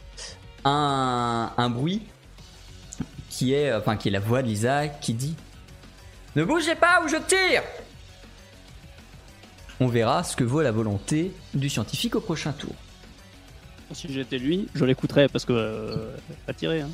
un, 0.68 1.52
un 1.56 1.70
bruit 1.70 2.02
qui 3.30 3.54
est, 3.54 3.72
enfin 3.72 3.96
qui 3.96 4.08
est 4.08 4.10
la 4.10 4.20
voix 4.20 4.42
de 4.42 4.48
Lisa 4.48 4.88
qui 4.88 5.14
dit 5.14 5.36
Ne 6.36 6.44
bougez 6.44 6.74
pas 6.74 7.02
ou 7.04 7.08
je 7.08 7.16
tire 7.16 7.62
On 9.80 9.86
verra 9.86 10.24
ce 10.24 10.36
que 10.36 10.44
vaut 10.44 10.62
la 10.62 10.72
volonté 10.72 11.32
du 11.54 11.68
scientifique 11.68 12.16
au 12.16 12.20
prochain 12.20 12.52
tour. 12.52 12.74
Si 13.92 14.12
j'étais 14.12 14.38
lui, 14.38 14.68
je 14.74 14.84
l'écouterais 14.84 15.28
parce 15.28 15.44
que. 15.44 15.52
Euh, 15.52 16.16
pas 16.46 16.52
tiré. 16.52 16.82
Hein. 16.82 16.90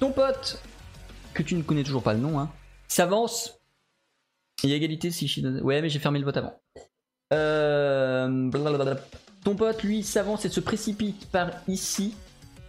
Ton 0.00 0.10
pote, 0.10 0.60
que 1.32 1.42
tu 1.42 1.54
ne 1.54 1.62
connais 1.62 1.84
toujours 1.84 2.02
pas 2.02 2.14
le 2.14 2.18
nom, 2.18 2.38
hein, 2.38 2.50
s'avance. 2.88 3.60
Il 4.62 4.70
y 4.70 4.72
a 4.72 4.76
égalité 4.76 5.10
si 5.10 5.28
je... 5.28 5.40
Ouais, 5.60 5.82
mais 5.82 5.90
j'ai 5.90 5.98
fermé 5.98 6.18
le 6.18 6.24
vote 6.24 6.36
avant. 6.36 6.60
Euh... 7.32 8.50
blablabla. 8.50 8.96
Ton 9.44 9.54
pote, 9.54 9.82
lui, 9.82 10.02
s'avance 10.02 10.44
et 10.46 10.48
se 10.48 10.60
précipite 10.60 11.26
par 11.26 11.50
ici 11.68 12.14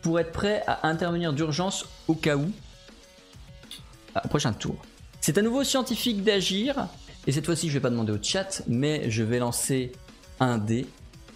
pour 0.02 0.20
être 0.20 0.32
prêt 0.34 0.64
à 0.68 0.88
intervenir 0.88 1.34
d'urgence 1.34 1.86
au 2.08 2.14
cas 2.14 2.36
où. 2.36 2.52
Ah, 4.14 4.28
prochain 4.28 4.54
tour. 4.54 4.76
C'est 5.22 5.38
à 5.38 5.42
nouveau 5.42 5.62
au 5.62 5.64
scientifique 5.64 6.24
d'agir. 6.24 6.88
Et 7.28 7.32
cette 7.32 7.46
fois-ci, 7.46 7.70
je 7.70 7.74
vais 7.74 7.80
pas 7.80 7.90
demander 7.90 8.12
au 8.12 8.22
chat, 8.22 8.62
mais 8.68 9.10
je 9.10 9.24
vais 9.24 9.40
lancer 9.40 9.94
un 10.40 10.58
dé. 10.58 10.86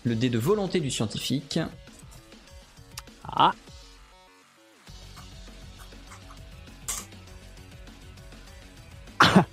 Le 0.04 0.13
dé 0.15 0.30
de 0.30 0.38
volonté 0.38 0.80
du 0.80 0.91
scientifique. 0.91 1.60
Ah, 3.23 3.52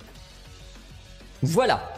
Voilà. 1.41 1.96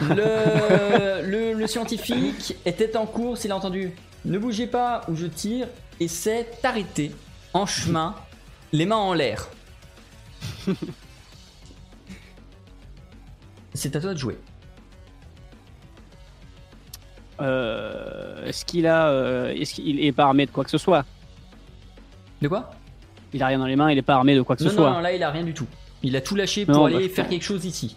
Le, 0.00 1.22
le- 1.28 1.52
le 1.52 1.66
scientifique 1.66 2.56
était 2.66 2.96
en 2.96 3.06
course, 3.06 3.44
il 3.44 3.52
a 3.52 3.56
entendu 3.56 3.92
Ne 4.24 4.38
bougez 4.38 4.66
pas 4.66 5.02
ou 5.08 5.14
je 5.16 5.26
tire 5.26 5.68
et 6.00 6.08
s'est 6.08 6.48
arrêté 6.64 7.12
en 7.52 7.66
chemin, 7.66 8.14
les 8.72 8.86
mains 8.86 8.96
en 8.96 9.14
l'air. 9.14 9.48
C'est 13.74 13.94
à 13.96 14.00
toi 14.00 14.14
de 14.14 14.18
jouer. 14.18 14.38
euh, 17.40 18.44
est-ce 18.46 18.64
qu'il 18.64 18.86
a, 18.86 19.08
euh, 19.08 19.52
est-ce 19.52 19.74
qu'il 19.74 20.04
est 20.04 20.12
pas 20.12 20.24
armé 20.24 20.46
de 20.46 20.50
quoi 20.52 20.62
que 20.64 20.70
ce 20.70 20.78
soit? 20.78 21.04
De 22.40 22.46
quoi? 22.48 22.70
Il 23.32 23.42
a 23.42 23.46
rien 23.48 23.58
dans 23.58 23.66
les 23.66 23.74
mains, 23.76 23.90
il 23.90 23.98
est 23.98 24.02
pas 24.02 24.14
armé 24.14 24.36
de 24.36 24.42
quoi 24.42 24.54
que 24.56 24.62
non, 24.62 24.70
ce 24.70 24.74
non, 24.76 24.82
soit. 24.82 24.90
non, 24.92 25.00
là 25.00 25.12
il 25.12 25.22
a 25.22 25.30
rien 25.30 25.42
du 25.42 25.52
tout. 25.54 25.66
Il 26.04 26.14
a 26.16 26.20
tout 26.20 26.36
lâché 26.36 26.64
pour 26.66 26.74
Non, 26.74 26.84
aller 26.84 27.08
bah, 27.08 27.14
faire 27.14 27.28
quelque 27.28 27.42
chose 27.44 27.64
ici. 27.64 27.96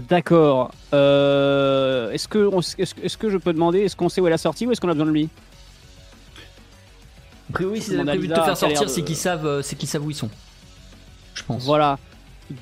D'accord. 0.00 0.72
Euh, 0.92 2.10
est-ce 2.10 2.26
que, 2.28 2.50
je 3.30 3.36
peux 3.36 3.52
demander, 3.52 3.80
est-ce 3.80 3.96
qu'on 3.96 4.08
sait 4.08 4.20
où 4.20 4.26
est 4.26 4.30
la 4.30 4.38
sortie 4.38 4.66
ou 4.66 4.72
est-ce 4.72 4.80
qu'on 4.80 4.88
a 4.88 4.92
besoin 4.94 5.06
de 5.06 5.12
lui? 5.12 5.28
A 7.50 7.52
priori, 7.52 7.80
s'ils 7.80 7.94
avaient 7.94 8.04
prévu 8.04 8.28
de 8.28 8.34
te 8.34 8.40
faire 8.40 8.50
a 8.50 8.56
sortir, 8.56 8.82
de- 8.82 8.86
c'est 8.88 9.02
qu'ils 9.02 9.16
savent, 9.16 9.46
euh, 9.46 9.62
qu'ils 9.62 9.88
savent 9.88 10.04
où 10.04 10.10
ils 10.10 10.16
sont. 10.16 10.30
Je 11.34 11.42
pense. 11.44 11.64
Voilà. 11.64 11.98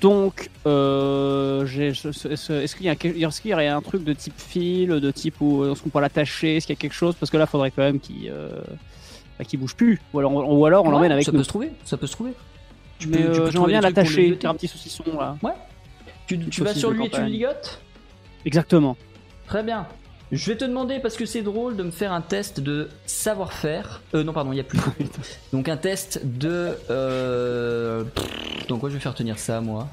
Donc, 0.00 0.50
euh, 0.66 1.64
est-ce 1.66 2.76
qu'il 2.76 2.86
y 2.86 2.88
a, 2.88 2.92
est-ce 2.92 3.40
qu'il 3.40 3.50
y 3.50 3.54
aurait 3.54 3.68
un 3.68 3.80
truc 3.80 4.04
de 4.04 4.12
type 4.12 4.34
fil, 4.38 4.88
de 4.90 5.10
type 5.10 5.40
où 5.40 5.64
est-ce 5.64 5.82
qu'on 5.82 5.90
peut 5.90 6.00
l'attacher, 6.00 6.56
est-ce 6.56 6.66
qu'il 6.66 6.76
y 6.76 6.78
a 6.78 6.80
quelque 6.80 6.92
chose? 6.94 7.14
Parce 7.18 7.30
que 7.30 7.36
là, 7.36 7.44
il 7.44 7.50
faudrait 7.50 7.70
quand 7.70 7.82
même 7.82 7.98
qu'il 7.98 8.30
euh, 8.30 8.60
bah, 9.38 9.44
bouge 9.54 9.74
plus. 9.74 10.00
Ou 10.12 10.18
alors, 10.20 10.32
ou 10.32 10.66
alors 10.66 10.84
on 10.84 10.88
Ouais, 10.88 10.92
l'emmène 10.92 11.12
avec 11.12 11.24
ça 11.24 11.32
nous. 11.32 11.38
peut 11.38 11.44
se 11.44 11.48
trouver, 11.48 11.72
ça 11.84 11.96
peut 11.96 12.06
se 12.06 12.12
trouver. 12.12 12.32
Tu 12.98 13.08
Mais 13.08 13.22
euh, 13.22 13.50
j'aimerais 13.50 13.68
bien 13.72 13.80
l'attacher, 13.80 14.36
faire 14.40 14.50
un 14.50 14.54
petit 14.54 14.68
saucisson 14.68 15.04
là. 15.18 15.36
Tu, 16.26 16.62
vas 16.62 16.74
sur 16.74 16.90
lui 16.90 17.06
et 17.06 17.10
tu 17.10 17.20
le 17.20 17.26
ligotes 17.26 17.80
Exactement. 18.44 18.96
Très 19.46 19.62
bien. 19.62 19.86
Je 20.32 20.50
vais 20.50 20.56
te 20.56 20.64
demander, 20.64 20.98
parce 20.98 21.16
que 21.16 21.26
c'est 21.26 21.42
drôle, 21.42 21.76
de 21.76 21.82
me 21.82 21.90
faire 21.90 22.10
un 22.10 22.22
test 22.22 22.60
de 22.60 22.88
savoir-faire. 23.04 24.00
Euh, 24.14 24.24
non, 24.24 24.32
pardon, 24.32 24.50
il 24.52 24.54
n'y 24.54 24.60
a 24.60 24.64
plus. 24.64 24.78
Donc 25.52 25.68
un 25.68 25.76
test 25.76 26.22
de... 26.24 26.74
Euh... 26.88 28.04
Donc 28.68 28.80
quoi, 28.80 28.88
je 28.88 28.94
vais 28.94 29.00
faire 29.00 29.14
tenir 29.14 29.38
ça, 29.38 29.60
moi. 29.60 29.88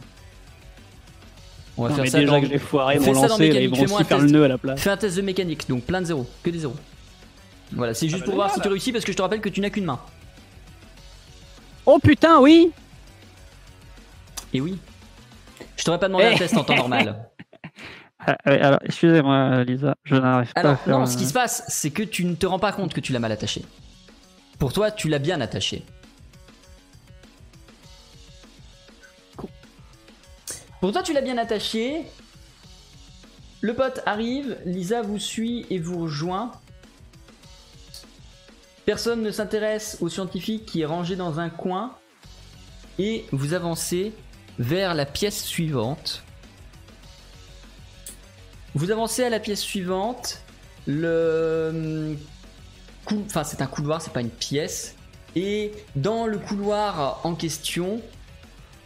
On 1.78 1.84
va 1.84 1.90
Non, 1.90 1.96
faire 1.96 2.04
mais 2.06 2.10
ça 2.10 2.20
déjà 2.20 2.32
dans... 2.32 2.42
que 2.42 2.48
j'ai 2.48 2.58
foiré 2.58 3.00
Fais 3.00 3.08
mon 3.08 3.14
ça 3.16 3.28
dans 3.28 3.34
lancer, 3.34 3.48
ils 3.48 3.70
vont 3.70 3.84
aussi 3.84 4.04
faire 4.06 4.18
le 4.18 4.24
test. 4.24 4.34
nœud 4.34 4.44
à 4.46 4.48
la 4.48 4.58
place. 4.58 4.80
Fais 4.80 4.90
un 4.90 4.98
test 4.98 5.18
de 5.18 5.22
mécanique, 5.22 5.68
donc 5.68 5.84
plein 5.84 6.00
de 6.00 6.06
zéros, 6.06 6.28
que 6.42 6.50
des 6.50 6.60
zéros. 6.60 6.76
Voilà, 7.74 7.94
c'est 7.94 8.08
juste 8.08 8.22
bah, 8.22 8.26
pour 8.26 8.36
voir 8.36 8.54
si 8.54 8.62
tu 8.62 8.68
réussis, 8.70 8.94
parce 8.94 9.04
que 9.04 9.12
je 9.12 9.18
te 9.18 9.22
rappelle 9.22 9.42
que 9.42 9.50
tu 9.50 9.60
n'as 9.60 9.70
qu'une 9.70 9.86
main. 9.86 10.00
Oh 11.86 12.00
putain, 12.00 12.40
oui 12.40 12.72
Et 14.54 14.62
oui. 14.62 14.78
Je 15.80 15.86
t'aurais 15.86 15.98
pas 15.98 16.08
demandé 16.08 16.26
un 16.26 16.32
Eh. 16.32 16.38
test 16.38 16.58
en 16.58 16.64
temps 16.64 16.76
normal. 16.76 17.30
Ah, 18.22 18.36
Alors, 18.44 18.80
excusez-moi, 18.84 19.64
Lisa, 19.64 19.96
je 20.04 20.16
n'arrive 20.16 20.52
Alors, 20.56 20.78
non, 20.88 21.06
ce 21.06 21.16
qui 21.16 21.26
se 21.26 21.32
passe, 21.32 21.64
c'est 21.70 21.90
que 21.90 22.04
tu 22.04 22.26
ne 22.26 22.36
te 22.36 22.46
rends 22.46 22.60
pas 22.60 22.74
compte 22.74 22.94
que 22.94 23.00
tu 23.00 23.14
l'as 23.14 23.20
mal 23.20 23.32
attaché. 23.32 23.64
Pour 24.60 24.74
toi, 24.74 24.92
tu 24.92 25.08
l'as 25.08 25.20
bien 25.20 25.40
attaché. 25.40 25.86
Pour 30.82 30.92
toi, 30.92 31.02
tu 31.02 31.14
l'as 31.14 31.22
bien 31.22 31.38
attaché. 31.38 32.04
Le 33.62 33.74
pote 33.74 34.02
arrive, 34.06 34.58
Lisa 34.66 35.02
vous 35.02 35.18
suit 35.18 35.66
et 35.70 35.80
vous 35.80 36.00
rejoint. 36.04 36.52
Personne 38.86 39.22
ne 39.24 39.32
s'intéresse 39.32 39.98
au 40.02 40.10
scientifique 40.10 40.66
qui 40.66 40.82
est 40.82 40.86
rangé 40.86 41.16
dans 41.16 41.40
un 41.40 41.50
coin. 41.50 41.96
Et 43.00 43.26
vous 43.32 43.54
avancez 43.54 44.12
vers 44.60 44.94
la 44.94 45.06
pièce 45.06 45.44
suivante. 45.44 46.24
Vous 48.76 48.92
avancez 48.92 49.24
à 49.24 49.30
la 49.30 49.40
pièce 49.40 49.62
suivante. 49.62 50.42
Le 50.86 51.70
hum, 52.14 52.18
cou- 53.06 53.24
enfin 53.26 53.44
c'est 53.44 53.62
un 53.62 53.68
couloir, 53.68 54.02
c'est 54.02 54.14
pas 54.14 54.22
une 54.22 54.30
pièce. 54.30 54.96
Et 55.36 55.72
dans 55.96 56.26
le 56.26 56.38
couloir 56.38 57.22
en 57.24 57.36
question, 57.36 58.02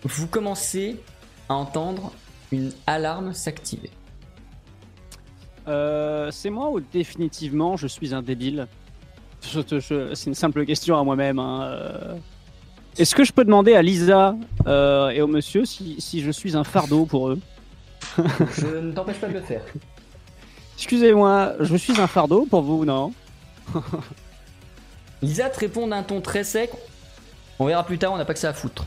vous 0.04 0.28
commencez 0.28 1.02
à 1.50 1.56
entendre 1.56 2.14
une 2.52 2.72
alarme 2.88 3.34
s'activer. 3.34 3.90
Euh, 5.68 6.30
c'est 6.32 6.50
moi 6.50 6.70
ou 6.70 6.82
définitivement 6.82 7.78
je 7.78 7.88
suis 7.88 8.14
un 8.14 8.22
débile? 8.22 8.68
C'est 9.42 10.26
une 10.28 10.36
simple 10.36 10.66
question 10.66 10.98
à 10.98 11.04
moi-même. 11.04 11.40
hein, 11.40 11.64
euh. 11.64 12.16
Est-ce 12.98 13.16
que 13.16 13.24
je 13.24 13.34
peux 13.34 13.44
demander 13.44 13.74
à 13.74 13.82
Lisa 13.82 14.36
euh, 14.68 15.10
et 15.10 15.22
au 15.22 15.28
monsieur 15.28 15.66
si, 15.66 16.00
si 16.00 16.22
je 16.22 16.30
suis 16.32 16.56
un 16.56 16.64
fardeau 16.64 17.06
pour 17.06 17.30
eux 17.30 17.40
Je 18.18 18.68
ne 18.68 18.92
t'empêche 18.92 19.18
pas 19.18 19.28
de 19.28 19.34
le 19.34 19.42
faire. 19.42 19.62
Excusez-moi, 20.78 21.54
je 21.60 21.76
suis 21.76 22.00
un 22.00 22.08
fardeau 22.08 22.46
pour 22.50 22.62
vous, 22.62 22.86
non 22.86 23.14
Lisa 25.22 25.50
te 25.50 25.60
répond 25.60 25.88
d'un 25.88 26.04
ton 26.04 26.22
très 26.22 26.44
sec. 26.44 26.72
On 27.58 27.66
verra 27.66 27.84
plus 27.86 27.98
tard, 27.98 28.12
on 28.14 28.18
n'a 28.18 28.26
pas 28.26 28.34
que 28.34 28.40
ça 28.40 28.50
à 28.50 28.54
foutre. 28.54 28.86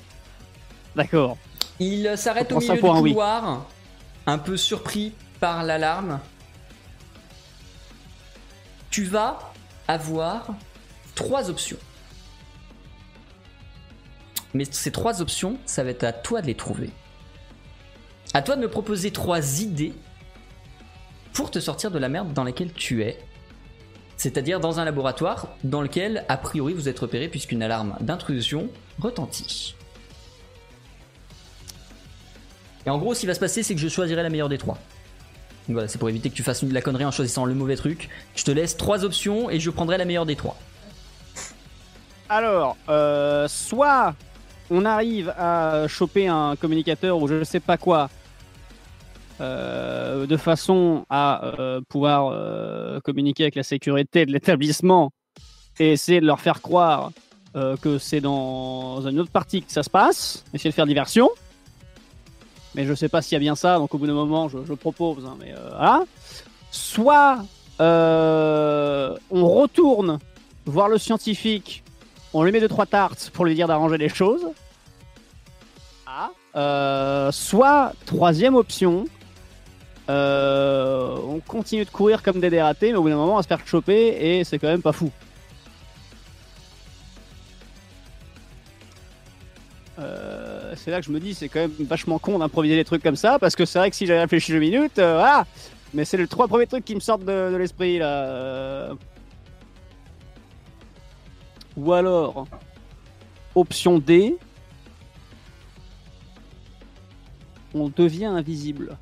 D'accord. 0.94 1.36
Il 1.80 2.12
s'arrête 2.16 2.52
au 2.52 2.58
milieu 2.58 2.76
pour 2.78 2.92
du 2.92 2.98
un 2.98 3.02
oui. 3.02 3.10
couloir, 3.10 3.66
un 4.26 4.38
peu 4.38 4.56
surpris 4.56 5.12
par 5.40 5.64
l'alarme. 5.64 6.20
Tu 8.90 9.04
vas 9.04 9.38
avoir 9.88 10.48
trois 11.14 11.50
options. 11.50 11.78
Mais 14.54 14.64
ces 14.70 14.92
trois 14.92 15.20
options, 15.20 15.58
ça 15.66 15.84
va 15.84 15.90
être 15.90 16.04
à 16.04 16.12
toi 16.12 16.40
de 16.40 16.46
les 16.46 16.54
trouver. 16.54 16.90
À 18.34 18.42
toi 18.42 18.56
de 18.56 18.60
me 18.60 18.68
proposer 18.68 19.10
trois 19.10 19.60
idées 19.60 19.92
pour 21.32 21.50
te 21.50 21.60
sortir 21.60 21.90
de 21.90 21.98
la 21.98 22.08
merde 22.08 22.32
dans 22.32 22.44
laquelle 22.44 22.72
tu 22.72 23.02
es. 23.02 23.18
C'est-à-dire 24.16 24.60
dans 24.60 24.80
un 24.80 24.84
laboratoire 24.84 25.48
dans 25.62 25.82
lequel, 25.82 26.24
a 26.28 26.36
priori, 26.36 26.72
vous 26.72 26.88
êtes 26.88 26.98
repéré 26.98 27.28
puisqu'une 27.28 27.62
alarme 27.62 27.96
d'intrusion 28.00 28.68
retentit. 28.98 29.74
Et 32.86 32.90
en 32.90 32.98
gros, 32.98 33.14
ce 33.14 33.20
qui 33.20 33.26
va 33.26 33.34
se 33.34 33.40
passer, 33.40 33.62
c'est 33.62 33.74
que 33.74 33.80
je 33.80 33.88
choisirai 33.88 34.22
la 34.22 34.30
meilleure 34.30 34.48
des 34.48 34.58
trois. 34.58 34.78
Voilà, 35.68 35.88
c'est 35.88 35.98
pour 35.98 36.08
éviter 36.08 36.30
que 36.30 36.34
tu 36.34 36.44
fasses 36.44 36.62
de 36.62 36.72
la 36.72 36.80
connerie 36.80 37.04
en 37.04 37.10
choisissant 37.10 37.44
le 37.44 37.54
mauvais 37.54 37.76
truc. 37.76 38.08
Je 38.36 38.44
te 38.44 38.52
laisse 38.52 38.76
trois 38.76 39.04
options 39.04 39.50
et 39.50 39.58
je 39.58 39.70
prendrai 39.70 39.98
la 39.98 40.04
meilleure 40.04 40.26
des 40.26 40.36
trois. 40.36 40.56
Alors, 42.28 42.76
euh, 42.88 43.48
soit 43.48 44.14
on 44.70 44.84
arrive 44.84 45.32
à 45.36 45.86
choper 45.88 46.28
un 46.28 46.56
communicateur 46.56 47.18
ou 47.18 47.28
je 47.28 47.34
ne 47.34 47.44
sais 47.44 47.60
pas 47.60 47.76
quoi, 47.76 48.08
euh, 49.40 50.26
de 50.26 50.36
façon 50.38 51.04
à 51.10 51.44
euh, 51.44 51.82
pouvoir 51.88 52.30
euh, 52.32 53.00
communiquer 53.00 53.44
avec 53.44 53.54
la 53.54 53.62
sécurité 53.62 54.24
de 54.24 54.32
l'établissement 54.32 55.10
et 55.78 55.92
essayer 55.92 56.20
de 56.20 56.26
leur 56.26 56.40
faire 56.40 56.62
croire 56.62 57.10
que 57.80 57.96
c'est 57.96 58.20
dans 58.20 59.08
une 59.08 59.18
autre 59.18 59.30
partie 59.30 59.62
que 59.62 59.72
ça 59.72 59.82
se 59.82 59.88
passe, 59.88 60.44
essayer 60.52 60.68
de 60.68 60.74
faire 60.74 60.84
diversion. 60.84 61.30
Mais 62.74 62.84
je 62.84 62.92
sais 62.92 63.08
pas 63.08 63.22
s'il 63.22 63.32
y 63.32 63.36
a 63.36 63.40
bien 63.40 63.54
ça, 63.54 63.78
donc 63.78 63.94
au 63.94 63.98
bout 63.98 64.06
d'un 64.06 64.12
moment, 64.12 64.50
je, 64.50 64.58
je 64.68 64.74
propose. 64.74 65.24
hein, 65.24 65.38
mais 65.40 65.54
voilà. 65.70 66.04
Soit 66.70 67.38
on 67.78 69.16
retourne 69.30 70.18
voir 70.66 70.90
le 70.90 70.98
scientifique 70.98 71.82
on 72.36 72.42
lui 72.42 72.52
met 72.52 72.60
deux 72.60 72.68
trois 72.68 72.84
tartes 72.84 73.30
pour 73.32 73.46
lui 73.46 73.54
dire 73.54 73.66
d'arranger 73.66 73.96
les 73.96 74.10
choses. 74.10 74.46
Ah. 76.06 76.30
Euh, 76.54 77.32
soit 77.32 77.94
troisième 78.04 78.54
option, 78.54 79.06
euh, 80.10 81.16
on 81.26 81.40
continue 81.40 81.86
de 81.86 81.90
courir 81.90 82.22
comme 82.22 82.40
des 82.40 82.50
dératés, 82.50 82.92
mais 82.92 82.98
au 82.98 83.02
bout 83.02 83.08
d'un 83.08 83.16
moment 83.16 83.34
on 83.34 83.36
va 83.36 83.42
se 83.42 83.48
faire 83.48 83.66
choper 83.66 84.16
et 84.20 84.44
c'est 84.44 84.58
quand 84.58 84.68
même 84.68 84.82
pas 84.82 84.92
fou. 84.92 85.10
Euh, 89.98 90.74
c'est 90.76 90.90
là 90.90 91.00
que 91.00 91.06
je 91.06 91.10
me 91.10 91.20
dis 91.20 91.32
c'est 91.32 91.48
quand 91.48 91.60
même 91.60 91.72
vachement 91.80 92.18
con 92.18 92.38
d'improviser 92.38 92.76
des 92.76 92.84
trucs 92.84 93.02
comme 93.02 93.16
ça 93.16 93.38
parce 93.38 93.56
que 93.56 93.64
c'est 93.64 93.78
vrai 93.78 93.88
que 93.88 93.96
si 93.96 94.04
j'avais 94.04 94.20
réfléchi 94.20 94.52
deux 94.52 94.58
minutes, 94.58 94.96
voilà. 94.96 95.46
Mais 95.94 96.04
c'est 96.04 96.18
les 96.18 96.26
trois 96.26 96.48
premiers 96.48 96.66
trucs 96.66 96.84
qui 96.84 96.94
me 96.94 97.00
sortent 97.00 97.24
de 97.24 97.56
l'esprit 97.56 97.98
là. 97.98 98.90
Ou 101.76 101.92
alors, 101.92 102.46
option 103.54 103.98
D, 103.98 104.36
on 107.74 107.88
devient 107.88 108.26
invisible. 108.26 108.96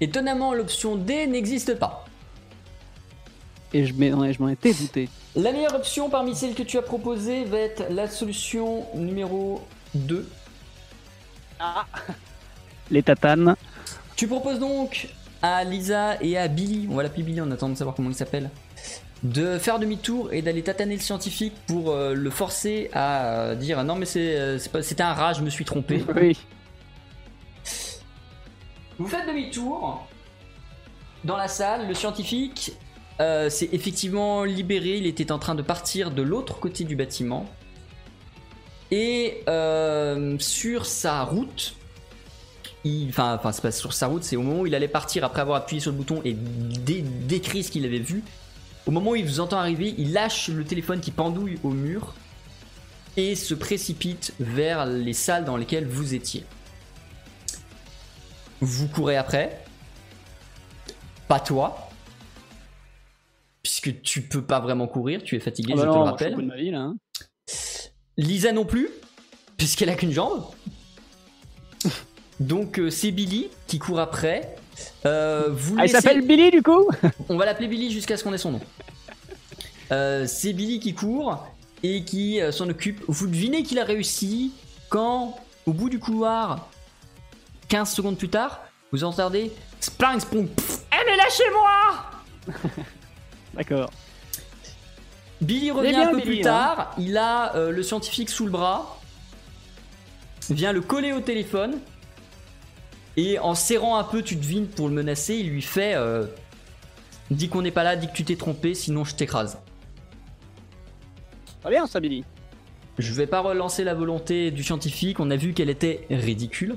Étonnamment, 0.00 0.52
l'option 0.54 0.96
D 0.96 1.26
n'existe 1.26 1.78
pas. 1.78 2.04
Et 3.72 3.86
je 3.86 3.94
m'en 3.94 4.48
étais 4.48 4.72
douté. 4.74 5.08
La 5.34 5.52
meilleure 5.52 5.74
option 5.74 6.08
parmi 6.08 6.34
celles 6.34 6.54
que 6.54 6.62
tu 6.62 6.78
as 6.78 6.82
proposées 6.82 7.44
va 7.44 7.58
être 7.58 7.84
la 7.90 8.08
solution 8.08 8.86
numéro 8.94 9.60
2. 9.94 10.28
Les 12.90 13.02
tatanes. 13.02 13.56
Tu 14.16 14.26
proposes 14.26 14.58
donc 14.58 15.08
à 15.42 15.62
Lisa 15.64 16.22
et 16.22 16.38
à 16.38 16.48
Billy, 16.48 16.88
on 16.90 16.96
va 16.96 17.02
l'appeler 17.02 17.22
Billy, 17.22 17.40
on 17.40 17.50
attend 17.50 17.68
de 17.68 17.74
savoir 17.74 17.94
comment 17.94 18.08
il 18.08 18.14
s'appelle, 18.14 18.50
de 19.22 19.58
faire 19.58 19.78
demi-tour 19.78 20.32
et 20.32 20.42
d'aller 20.42 20.62
tataner 20.62 20.94
le 20.96 21.00
scientifique 21.00 21.54
pour 21.66 21.90
euh, 21.90 22.14
le 22.14 22.30
forcer 22.30 22.90
à 22.92 23.24
euh, 23.26 23.54
dire 23.54 23.82
non 23.82 23.94
mais 23.96 24.04
c'est 24.06 24.36
euh, 24.36 24.58
c'était 24.82 25.02
un 25.02 25.14
rat, 25.14 25.32
je 25.32 25.42
me 25.42 25.50
suis 25.50 25.64
trompé. 25.64 26.04
Oui. 26.16 26.36
Vous 28.98 29.06
faites 29.08 29.26
demi-tour 29.26 30.06
dans 31.24 31.36
la 31.36 31.48
salle, 31.48 31.88
le 31.88 31.94
scientifique 31.94 32.72
euh, 33.20 33.50
s'est 33.50 33.68
effectivement 33.72 34.44
libéré, 34.44 34.98
il 34.98 35.06
était 35.06 35.32
en 35.32 35.38
train 35.38 35.54
de 35.54 35.62
partir 35.62 36.10
de 36.10 36.22
l'autre 36.22 36.58
côté 36.60 36.84
du 36.84 36.96
bâtiment. 36.96 37.46
Et 38.90 39.42
euh, 39.48 40.36
sur 40.38 40.86
sa 40.86 41.22
route, 41.24 41.74
il- 42.84 43.08
enfin, 43.08 43.34
enfin 43.34 43.50
c'est 43.52 43.62
pas 43.62 43.72
sur 43.72 43.92
sa 43.92 44.06
route, 44.06 44.22
c'est 44.22 44.36
au 44.36 44.42
moment 44.42 44.60
où 44.60 44.66
il 44.66 44.74
allait 44.74 44.86
partir 44.88 45.24
après 45.24 45.40
avoir 45.40 45.56
appuyé 45.62 45.80
sur 45.80 45.90
le 45.90 45.96
bouton 45.96 46.20
et 46.24 46.34
dé- 46.34 47.02
décrit 47.02 47.64
ce 47.64 47.70
qu'il 47.72 47.84
avait 47.84 47.98
vu. 47.98 48.22
Au 48.86 48.90
moment 48.92 49.10
où 49.12 49.16
il 49.16 49.24
vous 49.26 49.40
entend 49.40 49.58
arriver, 49.58 49.94
il 49.98 50.12
lâche 50.12 50.48
le 50.48 50.64
téléphone 50.64 51.00
qui 51.00 51.10
pendouille 51.10 51.58
au 51.64 51.70
mur 51.70 52.14
et 53.16 53.34
se 53.34 53.54
précipite 53.54 54.32
vers 54.38 54.86
les 54.86 55.12
salles 55.12 55.44
dans 55.44 55.56
lesquelles 55.56 55.86
vous 55.86 56.14
étiez. 56.14 56.44
Vous 58.60 58.86
courez 58.88 59.16
après. 59.16 59.64
Pas 61.28 61.40
toi. 61.40 61.90
Puisque 63.62 64.00
tu 64.02 64.22
peux 64.22 64.42
pas 64.42 64.60
vraiment 64.60 64.86
courir, 64.86 65.22
tu 65.22 65.34
es 65.34 65.40
fatigué, 65.40 65.74
Ah 65.76 65.80
bah 65.80 65.82
je 65.82 65.88
te 65.88 65.92
le 65.92 65.98
je 65.98 66.02
suis 66.04 66.10
rappelle. 66.10 66.34
bout 66.36 66.42
de 66.42 66.46
ma 66.46 66.56
vie, 66.56 66.70
là, 66.70 66.80
hein. 66.80 66.96
Lisa 68.16 68.52
non 68.52 68.64
plus, 68.64 68.88
puisqu'elle 69.56 69.90
a 69.90 69.94
qu'une 69.94 70.12
jambe. 70.12 70.44
Donc 72.40 72.78
euh, 72.78 72.90
c'est 72.90 73.10
Billy 73.10 73.48
qui 73.66 73.78
court 73.78 73.98
après. 73.98 74.56
Euh, 75.06 75.48
vous 75.50 75.76
Ah, 75.78 75.86
il 75.86 75.92
laissez- 75.92 76.00
s'appelle 76.02 76.22
Billy 76.26 76.50
du 76.50 76.62
coup 76.62 76.88
On 77.28 77.36
va 77.36 77.44
l'appeler 77.46 77.68
Billy 77.68 77.90
jusqu'à 77.90 78.16
ce 78.16 78.24
qu'on 78.24 78.32
ait 78.32 78.38
son 78.38 78.52
nom. 78.52 78.60
Euh, 79.92 80.26
c'est 80.26 80.52
Billy 80.52 80.80
qui 80.80 80.94
court 80.94 81.46
et 81.82 82.02
qui 82.04 82.40
euh, 82.40 82.50
s'en 82.52 82.68
occupe. 82.68 83.02
Vous 83.06 83.26
devinez 83.28 83.62
qu'il 83.62 83.78
a 83.78 83.84
réussi 83.84 84.52
quand, 84.88 85.38
au 85.66 85.72
bout 85.72 85.88
du 85.88 85.98
couloir, 85.98 86.68
15 87.68 87.92
secondes 87.92 88.18
plus 88.18 88.28
tard, 88.28 88.60
vous 88.92 89.04
entendez 89.04 89.52
Splang 89.80 90.18
Sprung 90.20 90.48
Elle 90.90 91.12
est 91.12 91.16
là 91.16 91.24
chez 91.30 91.50
moi 91.52 92.54
D'accord. 93.54 93.90
Billy 95.40 95.70
revient 95.70 95.90
bien, 95.90 96.08
un 96.08 96.10
peu 96.12 96.16
Billy, 96.16 96.26
plus 96.26 96.40
hein. 96.40 96.42
tard. 96.74 96.94
Il 96.98 97.16
a 97.18 97.54
euh, 97.56 97.70
le 97.70 97.82
scientifique 97.82 98.30
sous 98.30 98.44
le 98.46 98.50
bras. 98.50 98.98
Vient 100.50 100.72
le 100.72 100.80
coller 100.80 101.12
au 101.12 101.20
téléphone. 101.20 101.78
Et 103.16 103.38
en 103.38 103.54
serrant 103.54 103.96
un 103.96 104.04
peu, 104.04 104.22
tu 104.22 104.36
devines 104.36 104.66
pour 104.66 104.88
le 104.88 104.94
menacer, 104.94 105.34
il 105.34 105.48
lui 105.48 105.62
fait 105.62 105.94
euh, 105.94 106.26
Dis 107.30 107.48
qu'on 107.48 107.62
n'est 107.62 107.72
pas 107.72 107.82
là, 107.82 107.96
dis 107.96 108.06
que 108.06 108.12
tu 108.12 108.24
t'es 108.24 108.36
trompé, 108.36 108.74
sinon 108.74 109.04
je 109.04 109.14
t'écrase. 109.14 109.58
Très 111.60 111.70
bien 111.70 111.86
ça, 111.86 111.98
Billy. 111.98 112.24
Je 112.98 113.12
vais 113.12 113.26
pas 113.26 113.40
relancer 113.40 113.84
la 113.84 113.94
volonté 113.94 114.50
du 114.50 114.62
scientifique, 114.62 115.20
on 115.20 115.30
a 115.30 115.36
vu 115.36 115.52
qu'elle 115.52 115.70
était 115.70 116.06
ridicule. 116.10 116.76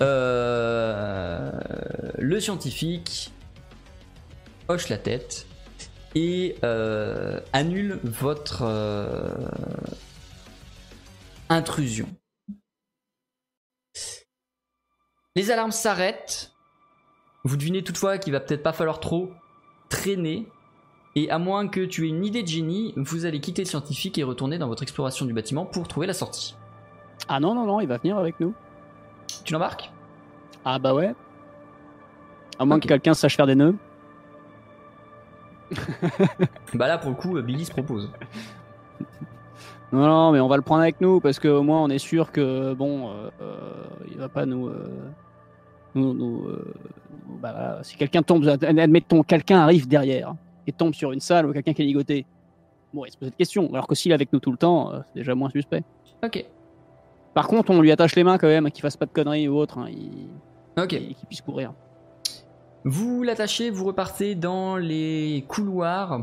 Euh, 0.00 1.52
le 2.18 2.40
scientifique 2.40 3.30
hoche 4.66 4.88
la 4.88 4.98
tête 4.98 5.46
et 6.16 6.56
euh, 6.64 7.38
annule 7.52 8.00
votre 8.02 8.62
euh, 8.62 9.30
intrusion. 11.48 12.08
Les 15.36 15.52
alarmes 15.52 15.70
s'arrêtent. 15.70 16.52
Vous 17.44 17.56
devinez 17.56 17.84
toutefois 17.84 18.18
qu'il 18.18 18.32
va 18.32 18.40
peut-être 18.40 18.64
pas 18.64 18.72
falloir 18.72 18.98
trop 18.98 19.30
traîner. 19.88 20.48
Et 21.14 21.30
à 21.30 21.38
moins 21.38 21.68
que 21.68 21.84
tu 21.84 22.04
aies 22.04 22.08
une 22.08 22.24
idée 22.24 22.42
de 22.42 22.48
génie, 22.48 22.92
vous 22.96 23.26
allez 23.26 23.40
quitter 23.40 23.62
le 23.62 23.68
scientifique 23.68 24.18
et 24.18 24.24
retourner 24.24 24.58
dans 24.58 24.68
votre 24.68 24.82
exploration 24.82 25.26
du 25.26 25.32
bâtiment 25.32 25.64
pour 25.64 25.86
trouver 25.86 26.06
la 26.06 26.14
sortie. 26.14 26.56
Ah 27.28 27.38
non, 27.38 27.54
non, 27.54 27.64
non, 27.64 27.80
il 27.80 27.86
va 27.86 27.98
venir 27.98 28.18
avec 28.18 28.40
nous. 28.40 28.54
Tu 29.44 29.52
l'embarques? 29.52 29.90
Ah 30.64 30.78
bah 30.78 30.94
ouais. 30.94 31.14
À 32.58 32.64
moins 32.64 32.80
que 32.80 32.88
quelqu'un 32.88 33.14
sache 33.14 33.36
faire 33.36 33.46
des 33.46 33.54
nœuds. 33.54 33.76
Bah 36.74 36.88
là 36.88 36.98
pour 36.98 37.10
le 37.10 37.16
coup, 37.16 37.40
Billy 37.40 37.64
se 37.64 37.70
propose. 37.70 38.10
Non, 39.92 40.06
non, 40.06 40.32
mais 40.32 40.40
on 40.40 40.46
va 40.48 40.56
le 40.56 40.62
prendre 40.62 40.82
avec 40.82 41.00
nous 41.00 41.20
parce 41.20 41.38
qu'au 41.40 41.62
moins 41.62 41.82
on 41.82 41.88
est 41.88 41.98
sûr 41.98 42.30
que 42.30 42.74
bon, 42.74 43.08
euh, 43.10 43.30
euh, 43.42 43.56
il 44.10 44.18
va 44.18 44.28
pas 44.28 44.46
nous. 44.46 44.68
euh, 44.68 44.88
nous, 45.96 46.14
nous, 46.14 46.42
nous- 46.42 47.38
bah, 47.40 47.80
si 47.82 47.96
quelqu'un 47.96 48.22
tombe, 48.22 48.46
ad- 48.46 48.64
admettons, 48.64 49.22
quelqu'un 49.24 49.58
arrive 49.58 49.88
derrière 49.88 50.34
et 50.66 50.72
tombe 50.72 50.94
sur 50.94 51.10
une 51.10 51.18
salle 51.20 51.46
ou 51.46 51.52
quelqu'un 51.52 51.72
qui 51.72 51.82
est 51.82 51.86
ligoté. 51.86 52.24
Bon, 52.94 53.04
il 53.04 53.10
se 53.10 53.16
pose 53.18 53.28
cette 53.28 53.36
question. 53.36 53.68
Alors 53.72 53.86
que 53.88 53.94
s'il 53.96 54.12
est 54.12 54.14
avec 54.14 54.32
nous 54.32 54.38
tout 54.38 54.52
le 54.52 54.56
temps, 54.56 54.92
c'est 55.08 55.14
déjà 55.20 55.34
moins 55.34 55.50
suspect. 55.50 55.82
Ok. 56.24 56.44
Par 57.34 57.48
contre, 57.48 57.70
on 57.70 57.80
lui 57.80 57.90
attache 57.90 58.14
les 58.14 58.22
mains 58.24 58.38
quand 58.38 58.46
même, 58.48 58.70
qu'il 58.70 58.82
fasse 58.82 58.96
pas 58.96 59.06
de 59.06 59.12
conneries 59.12 59.48
ou 59.48 59.56
autre, 59.56 59.78
hein, 59.78 59.86
il- 59.90 60.28
Ok. 60.80 60.88
qu'il 60.90 61.26
puisse 61.26 61.40
courir. 61.40 61.72
Vous 62.84 63.22
l'attachez, 63.24 63.70
vous 63.70 63.84
repartez 63.86 64.34
dans 64.36 64.76
les 64.76 65.44
couloirs. 65.48 66.20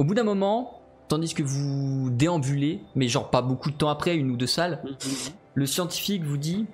Au 0.00 0.04
bout 0.04 0.14
d'un 0.14 0.22
moment, 0.22 0.80
tandis 1.08 1.34
que 1.34 1.42
vous 1.42 2.08
déambulez, 2.08 2.80
mais 2.94 3.06
genre 3.06 3.28
pas 3.28 3.42
beaucoup 3.42 3.70
de 3.70 3.76
temps 3.76 3.90
après, 3.90 4.16
une 4.16 4.30
ou 4.30 4.36
deux 4.38 4.46
salles, 4.46 4.82
le 5.52 5.66
scientifique 5.66 6.22
vous 6.24 6.38
dit 6.38 6.64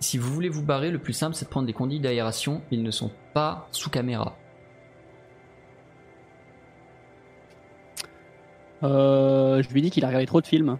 si 0.00 0.18
vous 0.18 0.34
voulez 0.34 0.48
vous 0.48 0.64
barrer, 0.64 0.90
le 0.90 0.98
plus 0.98 1.12
simple 1.12 1.36
c'est 1.36 1.44
de 1.44 1.50
prendre 1.50 1.68
des 1.68 1.72
conduits 1.72 2.00
d'aération, 2.00 2.62
ils 2.72 2.82
ne 2.82 2.90
sont 2.90 3.12
pas 3.32 3.68
sous 3.70 3.90
caméra. 3.90 4.36
Euh, 8.82 9.62
je 9.62 9.68
lui 9.68 9.80
dis 9.80 9.92
qu'il 9.92 10.04
a 10.04 10.08
regardé 10.08 10.26
trop 10.26 10.40
de 10.40 10.48
films. 10.48 10.78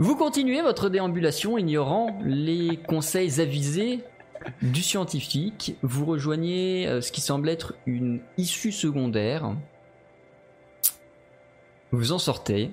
Vous 0.00 0.16
continuez 0.16 0.60
votre 0.60 0.88
déambulation 0.88 1.56
ignorant 1.56 2.18
les 2.24 2.78
conseils 2.78 3.40
avisés 3.40 4.02
du 4.62 4.82
scientifique. 4.82 5.76
Vous 5.82 6.04
rejoignez 6.04 6.86
euh, 6.86 7.00
ce 7.00 7.12
qui 7.12 7.20
semble 7.20 7.48
être 7.48 7.74
une 7.86 8.20
issue 8.36 8.72
secondaire. 8.72 9.54
Vous 11.92 12.12
en 12.12 12.18
sortez. 12.18 12.70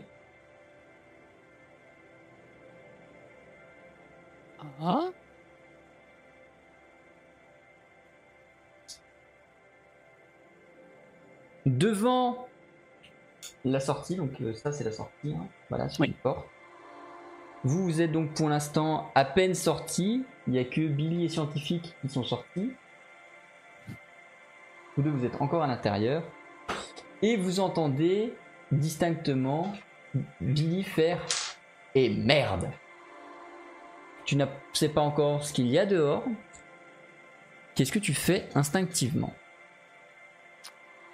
Ah 4.82 5.12
Devant 11.66 12.48
la 13.64 13.80
sortie, 13.80 14.16
donc 14.16 14.32
euh, 14.42 14.54
ça 14.54 14.72
c'est 14.72 14.84
la 14.84 14.92
sortie, 14.92 15.34
hein. 15.34 15.48
voilà, 15.70 15.90
sur 15.90 16.02
Oui. 16.02 16.08
une 16.08 16.14
porte. 16.16 16.48
Vous, 17.64 17.84
vous 17.84 18.02
êtes 18.02 18.12
donc 18.12 18.34
pour 18.34 18.50
l'instant 18.50 19.12
à 19.14 19.24
peine 19.24 19.54
sortis. 19.54 20.26
Il 20.48 20.54
n'y 20.54 20.60
a 20.60 20.64
que 20.64 20.82
Billy 20.88 21.26
et 21.26 21.30
Scientifique 21.30 21.96
qui 22.02 22.10
sont 22.10 22.24
sortis. 22.24 22.74
Vous 24.96 25.04
deux, 25.04 25.12
vous 25.12 25.26
êtes 25.26 25.42
encore 25.42 25.64
à 25.64 25.68
l'intérieur. 25.68 26.24
Et 27.22 27.38
vous 27.38 27.60
entendez 27.60 28.34
distinctement 28.72 29.74
Billy 30.42 30.84
faire 30.84 31.20
Et 31.96 32.10
merde 32.10 32.70
Tu 34.26 34.36
ne 34.36 34.46
sais 34.74 34.90
pas 34.90 35.02
encore 35.02 35.44
ce 35.44 35.54
qu'il 35.54 35.68
y 35.68 35.78
a 35.78 35.86
dehors. 35.86 36.24
Qu'est-ce 37.76 37.92
que 37.92 38.00
tu 38.00 38.14
fais 38.14 38.50
instinctivement? 38.56 39.34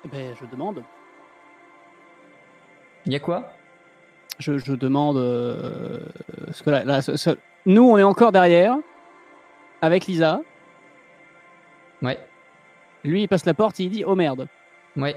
Eh 0.06 0.08
ben, 0.08 0.36
je 0.40 0.46
demande. 0.46 0.84
Il 3.06 3.14
y 3.14 3.16
a 3.16 3.20
quoi? 3.20 3.52
Je, 4.40 4.58
je 4.58 4.74
demande. 4.74 5.18
euh, 5.18 6.00
parce 6.46 6.62
que 6.62 6.70
là, 6.70 6.84
là, 6.84 7.00
nous, 7.66 7.84
on 7.84 7.98
est 7.98 8.04
encore 8.04 8.32
derrière, 8.32 8.78
avec 9.82 10.06
Lisa. 10.08 10.42
Ouais, 12.02 12.20
Lui, 13.04 13.24
il 13.24 13.28
passe 13.28 13.46
la 13.46 13.54
porte, 13.54 13.80
il 13.80 13.90
dit 13.90 14.04
Oh 14.06 14.16
merde. 14.16 14.48
ouais. 14.96 15.16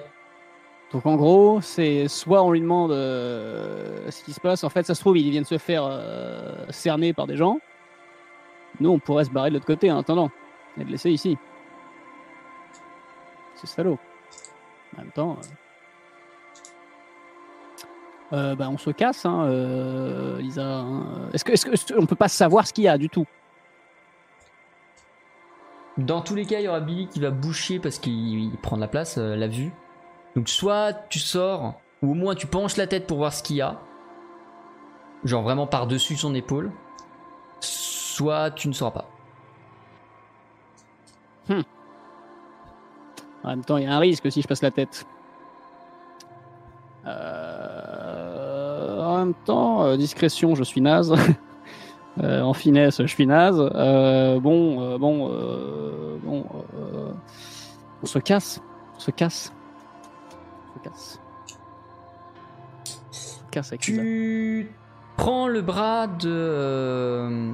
Donc 0.93 1.07
en 1.07 1.15
gros, 1.15 1.61
c'est 1.61 2.09
soit 2.09 2.43
on 2.43 2.51
lui 2.51 2.61
demande 2.61 2.91
euh, 2.91 4.11
ce 4.11 4.25
qui 4.25 4.33
se 4.33 4.41
passe. 4.41 4.65
En 4.65 4.71
fait, 4.71 4.85
ça 4.85 4.95
se 4.97 5.01
trouve, 5.01 5.17
il 5.19 5.31
vient 5.31 5.43
de 5.43 5.47
se 5.47 5.57
faire 5.59 5.85
euh, 5.85 6.65
cerner 6.71 7.13
par 7.13 7.29
des 7.29 7.37
gens. 7.37 7.59
Nous, 8.81 8.91
on 8.91 8.99
pourrait 8.99 9.25
se 9.25 9.31
barrer 9.31 9.51
de 9.51 9.55
l'autre 9.55 9.67
côté 9.67 9.93
en 9.93 9.99
attendant 9.99 10.31
et 10.79 10.83
le 10.85 10.91
laisser 10.91 11.11
ici. 11.11 11.39
C'est 13.55 13.69
salaud. 13.69 13.99
En 14.97 15.03
même 15.03 15.13
temps. 15.13 15.37
euh, 18.33 18.57
bah, 18.57 18.69
on 18.69 18.79
se 18.79 18.91
casse, 18.91 19.25
hein, 19.27 19.47
Lisa. 20.39 20.65
hein. 20.65 21.29
Est-ce 21.33 21.45
que, 21.45 21.53
est-ce 21.53 21.67
que, 21.67 21.71
est-ce 21.73 21.93
qu'on 21.93 22.07
peut 22.07 22.17
pas 22.17 22.27
savoir 22.29 22.67
ce 22.67 22.73
qu'il 22.73 22.85
y 22.85 22.89
a 22.89 22.99
du 22.99 23.09
tout? 23.09 23.27
Dans 26.01 26.23
tous 26.23 26.35
les 26.35 26.47
cas, 26.47 26.61
il 26.61 26.65
y 26.65 26.69
aura 26.69 26.81
Billy 26.81 27.09
qui 27.09 27.21
va 27.21 27.31
boucher 27.31 27.79
parce 27.79 27.99
qu'il 27.99 28.45
il 28.45 28.57
prend 28.57 28.77
de 28.77 28.81
la 28.81 28.89
place, 28.89 29.19
euh, 29.19 29.37
la 29.37 29.49
vue. 29.49 29.71
Donc 30.35 30.49
soit 30.49 30.95
tu 31.11 31.19
sors, 31.19 31.75
ou 32.03 32.13
au 32.13 32.15
moins 32.15 32.35
tu 32.35 32.47
penches 32.47 32.79
la 32.79 32.87
tête 32.87 33.07
pour 33.07 33.19
voir 33.19 33.35
ce 33.35 33.43
qu'il 33.43 33.57
y 33.57 33.61
a. 33.61 33.79
Genre 35.25 35.43
vraiment 35.43 35.67
par-dessus 35.67 36.17
son 36.17 36.35
épaule. 36.35 36.73
Soit 37.61 38.51
tu 38.53 38.69
ne 38.69 38.73
sauras 38.73 38.93
pas. 38.93 39.11
En 43.43 43.49
même 43.49 43.65
temps, 43.65 43.77
il 43.79 43.85
y 43.85 43.87
a 43.87 43.95
un 43.95 43.99
risque 43.99 44.31
si 44.31 44.43
je 44.43 44.49
passe 44.49 44.63
la 44.63 44.71
tête. 44.71 45.07
Euh, 47.07 49.03
En 49.03 49.19
même 49.19 49.35
temps, 49.45 49.85
euh, 49.85 49.97
discrétion, 49.97 50.55
je 50.55 50.63
suis 50.65 50.81
naze. 50.81 51.15
Euh, 52.19 52.43
en 52.43 52.55
finesse, 52.55 53.01
je 53.01 53.07
suis 53.07 53.27
naze. 53.27 53.61
Euh, 53.75 54.41
bon, 54.41 54.83
euh, 54.83 54.99
bon, 54.99 55.29
bon. 56.23 56.47
On 58.03 58.07
se 58.07 58.19
casse. 58.19 58.61
On 58.97 58.99
se 58.99 59.11
casse. 59.11 59.53
On 60.75 60.79
se 60.79 60.85
casse. 60.89 61.21
On 62.87 63.13
se 63.13 63.51
casse 63.51 63.69
avec 63.69 63.87
Lisa. 63.87 64.03
Tu 64.03 64.73
prends 65.17 65.49
le 65.49 65.63
bras 65.63 66.07
de 66.07 67.53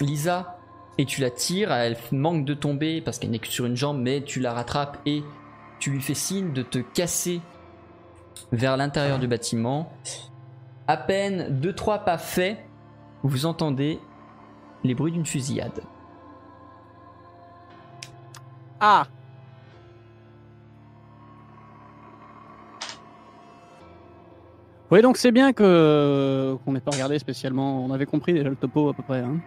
Lisa 0.00 0.58
et 0.98 1.04
tu 1.04 1.20
la 1.20 1.30
tires. 1.30 1.72
Elle 1.72 1.96
manque 2.12 2.44
de 2.44 2.54
tomber 2.54 3.00
parce 3.00 3.18
qu'elle 3.18 3.30
n'est 3.30 3.38
que 3.38 3.48
sur 3.48 3.66
une 3.66 3.76
jambe, 3.76 3.98
mais 4.00 4.22
tu 4.22 4.40
la 4.40 4.52
rattrapes 4.52 4.98
et 5.06 5.22
tu 5.78 5.90
lui 5.90 6.00
fais 6.00 6.14
signe 6.14 6.52
de 6.52 6.62
te 6.62 6.78
casser 6.78 7.40
vers 8.52 8.76
l'intérieur 8.76 9.18
du 9.18 9.28
bâtiment. 9.28 9.92
À 10.86 10.96
peine 10.96 11.60
2-3 11.60 12.04
pas 12.04 12.18
faits, 12.18 12.58
vous 13.24 13.46
entendez 13.46 13.98
les 14.84 14.94
bruits 14.94 15.12
d'une 15.12 15.26
fusillade. 15.26 15.82
Ah 18.80 19.06
Oui, 24.90 25.00
donc 25.02 25.16
c'est 25.16 25.32
bien 25.32 25.52
que 25.52 26.56
qu'on 26.64 26.72
n'ait 26.72 26.80
pas 26.80 26.90
regardé 26.92 27.18
spécialement. 27.18 27.84
On 27.84 27.90
avait 27.90 28.06
compris 28.06 28.32
déjà 28.34 28.48
le 28.50 28.56
topo 28.56 28.90
à 28.90 28.94
peu 28.94 29.02
près. 29.02 29.20
hein. 29.20 29.38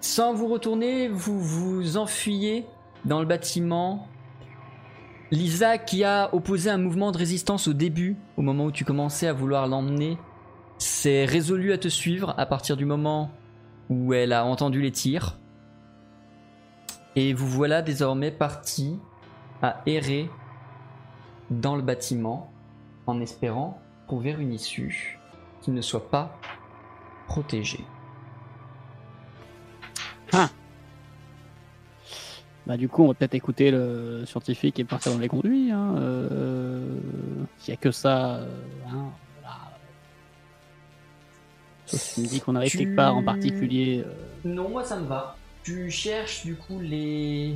Sans 0.00 0.32
vous 0.32 0.46
retourner, 0.48 1.08
vous 1.08 1.40
vous 1.40 1.96
enfuyez 1.96 2.64
dans 3.04 3.20
le 3.20 3.26
bâtiment. 3.26 4.06
Lisa, 5.30 5.78
qui 5.78 6.04
a 6.04 6.32
opposé 6.34 6.70
un 6.70 6.78
mouvement 6.78 7.10
de 7.10 7.18
résistance 7.18 7.66
au 7.66 7.72
début, 7.72 8.16
au 8.36 8.42
moment 8.42 8.66
où 8.66 8.72
tu 8.72 8.84
commençais 8.84 9.26
à 9.26 9.32
vouloir 9.32 9.66
l'emmener, 9.66 10.18
s'est 10.82 11.24
résolue 11.24 11.72
à 11.72 11.78
te 11.78 11.88
suivre 11.88 12.34
à 12.36 12.46
partir 12.46 12.76
du 12.76 12.84
moment 12.84 13.30
où 13.88 14.14
elle 14.14 14.32
a 14.32 14.44
entendu 14.44 14.80
les 14.80 14.92
tirs. 14.92 15.38
Et 17.16 17.32
vous 17.32 17.48
voilà 17.48 17.82
désormais 17.82 18.30
parti 18.30 18.98
à 19.60 19.82
errer 19.86 20.30
dans 21.50 21.76
le 21.76 21.82
bâtiment 21.82 22.52
en 23.06 23.20
espérant 23.20 23.80
trouver 24.06 24.30
une 24.32 24.52
issue 24.52 25.18
qui 25.60 25.70
ne 25.70 25.80
soit 25.80 26.10
pas 26.10 26.38
protégée. 27.26 27.84
Bah, 32.66 32.76
du 32.76 32.88
coup, 32.88 33.02
on 33.02 33.08
va 33.08 33.14
peut-être 33.14 33.34
écouter 33.34 33.70
le 33.70 34.24
scientifique 34.24 34.78
et 34.78 34.84
partir 34.84 35.12
dans 35.12 35.18
les 35.18 35.28
conduits. 35.28 35.70
Hein. 35.72 35.96
Euh, 35.96 36.96
S'il 37.58 37.74
y 37.74 37.76
a 37.76 37.76
que 37.76 37.90
ça. 37.90 38.36
euh, 38.36 38.46
hein. 38.88 39.10
Sauf 41.92 42.00
si 42.00 42.14
tu 42.14 42.20
me 42.22 42.26
dis 42.26 42.40
qu'on 42.40 42.56
arrive 42.56 42.70
Tu- 42.70 42.78
quelque 42.78 42.96
part 42.96 43.16
en 43.16 43.22
particulier. 43.22 44.02
euh, 44.06 44.12
Non, 44.44 44.68
moi 44.70 44.82
ça 44.84 44.98
me 44.98 45.06
va. 45.06 45.36
Tu 45.62 45.90
cherches 45.90 46.44
du 46.44 46.54
coup 46.56 46.80
les, 46.80 47.54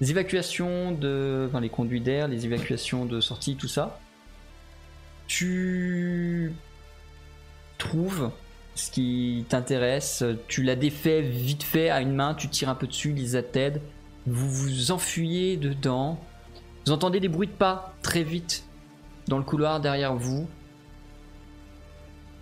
les 0.00 0.10
évacuations 0.10 0.92
de. 0.92 1.46
Enfin, 1.48 1.60
les 1.60 1.68
conduits 1.70 2.00
d'air, 2.00 2.28
les 2.28 2.44
évacuations 2.44 3.06
de 3.06 3.20
sortie, 3.20 3.56
tout 3.56 3.68
ça. 3.68 3.98
Tu 5.28 6.52
trouves 7.78 8.30
ce 8.74 8.90
qui 8.90 9.44
t'intéresse. 9.48 10.24
Tu 10.48 10.62
la 10.62 10.76
défais 10.76 11.22
vite 11.22 11.62
fait 11.62 11.88
à 11.90 12.00
une 12.00 12.14
main, 12.14 12.34
tu 12.34 12.48
tires 12.48 12.68
un 12.68 12.74
peu 12.74 12.86
dessus, 12.86 13.12
Lisa 13.12 13.42
t'aide. 13.42 13.80
Vous 14.26 14.48
vous 14.50 14.90
enfuyez 14.90 15.56
dedans. 15.56 16.18
Vous 16.84 16.92
entendez 16.92 17.20
des 17.20 17.28
bruits 17.28 17.48
de 17.48 17.52
pas 17.52 17.94
très 18.02 18.22
vite 18.22 18.64
dans 19.28 19.38
le 19.38 19.44
couloir 19.44 19.80
derrière 19.80 20.14
vous. 20.14 20.48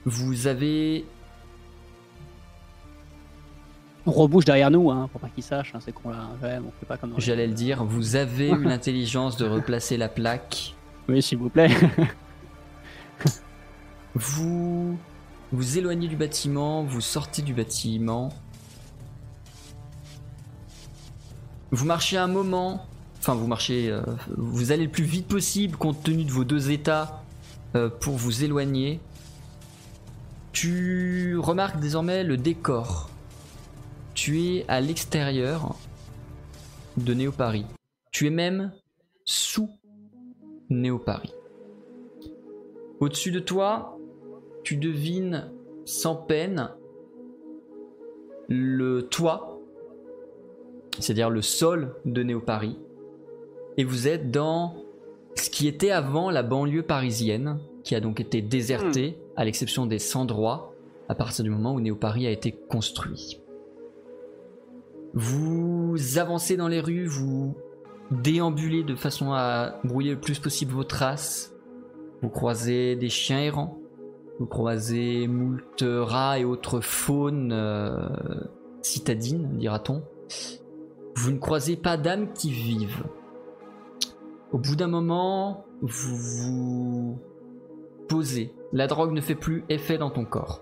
Vous 0.04 0.46
avez 0.46 1.04
On 4.06 4.12
rebouche 4.12 4.44
derrière 4.44 4.70
nous, 4.70 4.90
hein, 4.90 5.08
pour 5.10 5.20
pas 5.20 5.28
qu'ils 5.28 5.44
sachent. 5.44 5.74
Hein, 5.74 5.80
c'est 5.80 5.92
qu'on 5.92 6.10
l'a. 6.10 6.28
Ouais, 6.42 6.58
on 6.58 6.70
fait 6.78 6.86
pas 6.86 6.96
comme. 6.96 7.14
J'allais 7.18 7.46
le 7.46 7.54
dire, 7.54 7.84
vous 7.84 8.16
avez 8.16 8.50
eu 8.50 8.64
l'intelligence 8.64 9.36
de 9.36 9.46
replacer 9.46 9.96
la 9.96 10.08
plaque. 10.08 10.74
Oui, 11.08 11.22
s'il 11.22 11.38
vous 11.38 11.48
plaît. 11.50 11.70
Vous 14.14 14.96
vous 15.52 15.78
éloignez 15.78 16.06
du 16.08 16.16
bâtiment, 16.16 16.84
vous 16.84 17.00
sortez 17.00 17.42
du 17.42 17.52
bâtiment. 17.52 18.32
Vous 21.72 21.84
marchez 21.84 22.16
un 22.16 22.28
moment, 22.28 22.86
enfin 23.18 23.34
vous 23.34 23.48
marchez, 23.48 23.90
euh, 23.90 24.02
vous 24.36 24.70
allez 24.70 24.84
le 24.84 24.90
plus 24.90 25.04
vite 25.04 25.26
possible 25.26 25.76
compte 25.76 26.02
tenu 26.02 26.24
de 26.24 26.30
vos 26.30 26.44
deux 26.44 26.70
états 26.70 27.24
euh, 27.74 27.88
pour 27.88 28.14
vous 28.14 28.44
éloigner. 28.44 29.00
Tu 30.54 31.36
remarques 31.36 31.80
désormais 31.80 32.22
le 32.22 32.36
décor. 32.36 33.10
Tu 34.14 34.40
es 34.40 34.64
à 34.68 34.80
l'extérieur 34.80 35.74
de 36.96 37.12
Néo-Paris. 37.12 37.66
Tu 38.12 38.28
es 38.28 38.30
même 38.30 38.72
sous 39.24 39.68
Néo-Paris. 40.70 41.34
Au-dessus 43.00 43.32
de 43.32 43.40
toi, 43.40 43.98
tu 44.62 44.76
devines 44.76 45.50
sans 45.84 46.14
peine 46.14 46.70
le 48.48 49.08
toit, 49.08 49.58
c'est-à-dire 51.00 51.30
le 51.30 51.42
sol 51.42 51.96
de 52.04 52.22
Néo-Paris. 52.22 52.78
Et 53.76 53.82
vous 53.82 54.06
êtes 54.06 54.30
dans 54.30 54.76
ce 55.34 55.50
qui 55.50 55.66
était 55.66 55.90
avant 55.90 56.30
la 56.30 56.44
banlieue 56.44 56.84
parisienne, 56.84 57.58
qui 57.82 57.96
a 57.96 58.00
donc 58.00 58.20
été 58.20 58.40
désertée, 58.40 59.18
à 59.36 59.44
l'exception 59.44 59.86
des 59.86 59.98
Sandroits, 59.98 60.74
à 61.08 61.14
partir 61.14 61.44
du 61.44 61.50
moment 61.50 61.74
où 61.74 61.80
Néo-Paris 61.80 62.26
a 62.26 62.30
été 62.30 62.52
construit. 62.52 63.40
Vous 65.12 65.96
avancez 66.16 66.56
dans 66.56 66.68
les 66.68 66.80
rues, 66.80 67.06
vous 67.06 67.54
déambulez 68.10 68.82
de 68.82 68.94
façon 68.94 69.32
à 69.32 69.80
brouiller 69.84 70.12
le 70.12 70.20
plus 70.20 70.38
possible 70.38 70.72
vos 70.72 70.84
traces. 70.84 71.54
Vous 72.22 72.28
croisez 72.28 72.96
des 72.96 73.08
chiens 73.08 73.40
errants. 73.40 73.78
Vous 74.40 74.46
croisez 74.46 75.28
moult 75.28 75.84
rats 75.84 76.38
et 76.38 76.44
autres 76.44 76.80
faunes 76.80 77.52
euh, 77.52 78.08
citadines, 78.82 79.56
dira-t-on. 79.56 80.02
Vous 81.14 81.30
ne 81.30 81.38
croisez 81.38 81.76
pas 81.76 81.96
d'âmes 81.96 82.32
qui 82.32 82.50
vivent. 82.50 83.04
Au 84.52 84.58
bout 84.58 84.74
d'un 84.74 84.88
moment, 84.88 85.64
vous 85.80 86.16
vous 86.16 87.18
posez. 88.08 88.52
La 88.74 88.88
drogue 88.88 89.12
ne 89.12 89.20
fait 89.20 89.36
plus 89.36 89.64
effet 89.68 89.98
dans 89.98 90.10
ton 90.10 90.24
corps. 90.24 90.60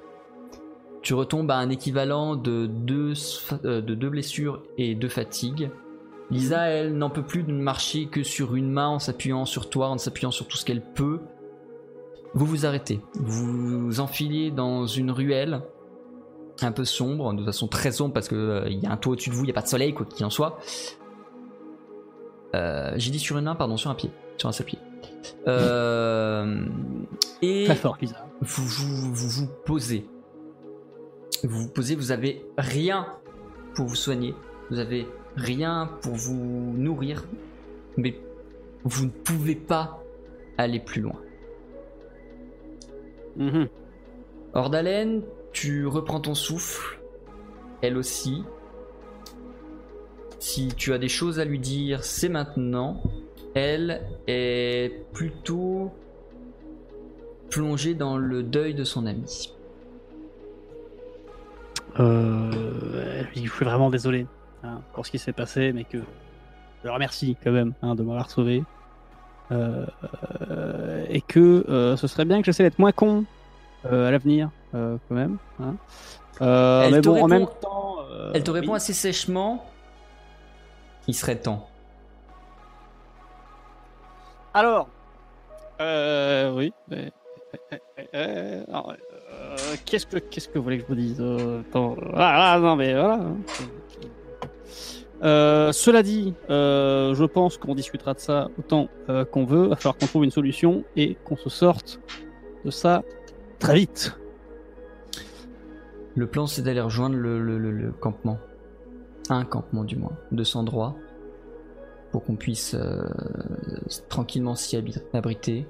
Tu 1.00 1.14
retombes 1.14 1.50
à 1.50 1.56
un 1.56 1.70
équivalent 1.70 2.36
de 2.36 2.66
deux, 2.66 3.14
euh, 3.64 3.80
de 3.80 3.94
deux 3.94 4.10
blessures 4.10 4.62
et 4.76 4.94
deux 4.94 5.08
fatigues. 5.08 5.70
Lisa, 6.30 6.66
elle, 6.68 6.96
n'en 6.96 7.08
peut 7.08 7.22
plus 7.22 7.42
de 7.42 7.52
marcher 7.52 8.06
que 8.06 8.22
sur 8.22 8.54
une 8.54 8.70
main 8.70 8.88
en 8.88 8.98
s'appuyant 8.98 9.46
sur 9.46 9.70
toi, 9.70 9.88
en 9.88 9.96
s'appuyant 9.96 10.30
sur 10.30 10.46
tout 10.46 10.58
ce 10.58 10.64
qu'elle 10.66 10.82
peut. 10.82 11.20
Vous 12.34 12.44
vous 12.44 12.66
arrêtez. 12.66 13.00
Vous 13.14 13.86
vous 13.86 14.00
enfilez 14.00 14.50
dans 14.50 14.86
une 14.86 15.10
ruelle 15.10 15.62
un 16.60 16.72
peu 16.72 16.84
sombre, 16.84 17.32
de 17.32 17.44
façon 17.44 17.66
très 17.66 17.92
sombre 17.92 18.12
parce 18.12 18.28
que 18.28 18.36
euh, 18.36 18.68
y 18.68 18.86
a 18.86 18.92
un 18.92 18.96
toit 18.98 19.14
au-dessus 19.14 19.30
de 19.30 19.34
vous, 19.34 19.42
il 19.42 19.46
n'y 19.46 19.52
a 19.52 19.54
pas 19.54 19.62
de 19.62 19.68
soleil, 19.68 19.94
quoi 19.94 20.04
qu'il 20.04 20.24
en 20.26 20.30
soit. 20.30 20.58
Euh, 22.54 22.92
J'ai 22.96 23.10
dit 23.10 23.18
sur 23.18 23.38
une 23.38 23.44
main, 23.44 23.54
pardon, 23.54 23.78
sur 23.78 23.90
un 23.90 23.94
pied, 23.94 24.10
sur 24.36 24.50
un 24.50 24.52
seul 24.52 24.66
pied. 24.66 24.78
Euh, 25.46 26.64
et 27.42 27.64
Très 27.64 27.76
fort, 27.76 27.98
Lisa. 28.00 28.26
vous 28.40 28.64
vous, 28.64 29.14
vous 29.14 29.28
vous 29.28 29.48
posez. 29.64 30.06
Vous 31.44 31.62
vous 31.62 31.68
posez, 31.68 31.96
vous 31.96 32.12
avez 32.12 32.44
rien 32.56 33.06
pour 33.74 33.86
vous 33.86 33.96
soigner, 33.96 34.34
vous 34.70 34.78
avez 34.78 35.06
rien 35.36 35.90
pour 36.02 36.14
vous 36.14 36.34
nourrir, 36.76 37.24
mais 37.96 38.20
vous 38.84 39.06
ne 39.06 39.10
pouvez 39.10 39.56
pas 39.56 40.02
aller 40.58 40.78
plus 40.78 41.00
loin. 41.00 41.18
Mhm. 43.36 43.68
Hors 44.54 44.70
d'haleine, 44.70 45.22
tu 45.52 45.86
reprends 45.86 46.20
ton 46.20 46.34
souffle, 46.34 47.00
elle 47.80 47.96
aussi. 47.96 48.44
Si 50.38 50.68
tu 50.76 50.92
as 50.92 50.98
des 50.98 51.08
choses 51.08 51.38
à 51.38 51.44
lui 51.44 51.58
dire, 51.58 52.04
c'est 52.04 52.28
maintenant. 52.28 53.02
Elle 53.55 54.00
est 54.26 55.05
plutôt 55.12 55.90
plonger 57.50 57.94
dans 57.94 58.16
le 58.16 58.42
deuil 58.42 58.74
de 58.74 58.84
son 58.84 59.07
ami. 59.07 59.53
Euh, 62.00 63.22
je 63.34 63.40
suis 63.40 63.64
vraiment 63.64 63.90
désolé 63.90 64.26
hein, 64.64 64.80
pour 64.94 65.05
ce 65.05 65.11
qui 65.11 65.18
s'est 65.18 65.32
passé, 65.34 65.72
mais 65.72 65.84
que 65.84 65.98
je 65.98 66.84
le 66.88 66.90
remercie 66.92 67.36
quand 67.44 67.53
même 67.53 67.74
hein, 67.82 67.94
de 67.94 68.03
m'avoir 68.03 68.30
sauvé. 68.30 68.62
Euh, 69.50 69.84
euh, 70.50 71.05
et 71.11 71.20
que 71.20 71.66
euh, 71.68 71.96
ce 71.96 72.07
serait 72.07 72.24
bien 72.24 72.38
que 72.40 72.46
j'essaie 72.46 72.62
d'être 72.62 72.78
moins 72.78 72.92
con 72.92 73.24
euh, 73.84 74.09
à 74.09 74.11
l'avenir, 74.11 74.48
quand 74.72 74.98
même. 75.11 75.36
hein. 75.61 75.74
Elle 76.40 76.92
mais 76.94 77.00
te 77.03 77.09
bon, 77.09 77.12
en 77.12 77.14
répond- 77.26 77.28
même 77.28 77.46
temps. 77.61 77.96
Elle 78.32 78.42
te 78.42 78.50
répond 78.50 78.70
oui. 78.72 78.76
assez 78.76 78.94
sèchement. 78.94 79.66
Il 81.07 81.14
serait 81.14 81.36
temps. 81.36 81.68
Alors, 84.55 84.88
euh, 85.80 86.53
oui. 86.55 86.72
euh, 86.92 87.09
euh, 87.72 87.76
euh, 88.14 88.64
euh, 88.68 89.57
qu'est-ce 89.84 90.07
que 90.07 90.18
qu'est-ce 90.18 90.48
que 90.48 90.59
vous 90.59 90.64
voulez 90.64 90.76
que 90.78 90.82
je 90.84 90.88
vous 90.88 90.94
dise 90.94 91.20
Euh, 91.20 91.61
attends, 91.61 91.96
ah, 92.14 92.55
ah, 92.55 92.59
non 92.61 92.76
mais 92.76 92.92
voilà. 92.92 93.14
hein. 93.14 93.36
Euh, 95.24 95.70
cela 95.72 96.03
dit, 96.03 96.34
euh, 96.50 97.14
je 97.14 97.24
pense 97.24 97.57
qu'on 97.57 97.74
discutera 97.76 98.12
de 98.14 98.18
ça 98.18 98.48
autant 98.59 98.88
euh, 99.09 99.24
qu'on 99.24 99.44
veut. 99.44 99.64
Il 99.64 99.68
va 99.70 99.76
falloir 99.76 99.96
qu'on 99.96 100.07
trouve 100.07 100.24
une 100.24 100.30
solution 100.32 100.84
et 100.96 101.14
qu'on 101.24 101.36
se 101.36 101.48
sorte 101.48 102.00
de 102.64 102.70
ça 102.70 103.03
très 103.61 103.76
vite. 103.76 104.18
Le 106.16 106.26
plan, 106.26 106.46
c'est 106.46 106.62
d'aller 106.62 106.80
rejoindre 106.80 107.14
le, 107.16 107.40
le- 107.40 107.59
le- 107.59 107.70
le 107.70 107.92
campement. 107.92 108.38
Un 109.30 109.44
campement, 109.44 109.84
du 109.84 109.96
moins, 109.96 110.12
de 110.32 110.42
cet 110.42 110.57
endroit. 110.57 110.96
Pour 112.12 112.24
qu'on 112.24 112.36
puisse 112.36 112.74
euh, 112.74 113.02
tranquillement 114.08 114.54
s'y 114.54 114.76
abriter. 115.12 115.66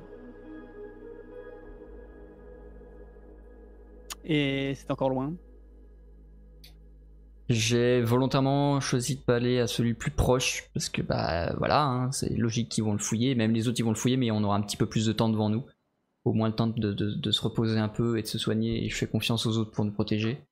Et 4.24 4.74
c'est 4.74 4.90
encore 4.90 5.10
loin. 5.10 5.34
J'ai 7.48 8.00
volontairement 8.00 8.80
choisi 8.80 9.16
de 9.16 9.20
pas 9.20 9.36
aller 9.36 9.60
à 9.60 9.66
celui 9.66 9.90
le 9.90 9.96
plus 9.96 10.10
proche. 10.10 10.68
Parce 10.74 10.88
que, 10.88 11.00
bah 11.02 11.54
voilà, 11.58 11.84
hein, 11.84 12.12
c'est 12.12 12.34
logique 12.36 12.68
qu'ils 12.68 12.84
vont 12.84 12.92
le 12.92 12.98
fouiller. 12.98 13.34
Même 13.34 13.52
les 13.52 13.68
autres, 13.68 13.78
ils 13.78 13.84
vont 13.84 13.90
le 13.90 13.96
fouiller, 13.96 14.16
mais 14.16 14.30
on 14.30 14.42
aura 14.42 14.56
un 14.56 14.62
petit 14.62 14.76
peu 14.76 14.86
plus 14.86 15.06
de 15.06 15.12
temps 15.12 15.28
devant 15.28 15.48
nous. 15.48 15.64
Au 16.24 16.32
moins 16.32 16.48
le 16.48 16.54
temps 16.54 16.66
de, 16.68 16.92
de- 16.92 17.14
de 17.14 17.30
se 17.30 17.40
reposer 17.40 17.78
un 17.78 17.88
peu 17.88 18.18
et 18.18 18.22
de 18.22 18.26
se 18.26 18.38
soigner. 18.38 18.84
Et 18.84 18.88
je 18.88 18.96
fais 18.96 19.06
confiance 19.06 19.46
aux 19.46 19.58
autres 19.58 19.70
pour 19.70 19.84
nous 19.84 19.92
protéger. 19.92 20.42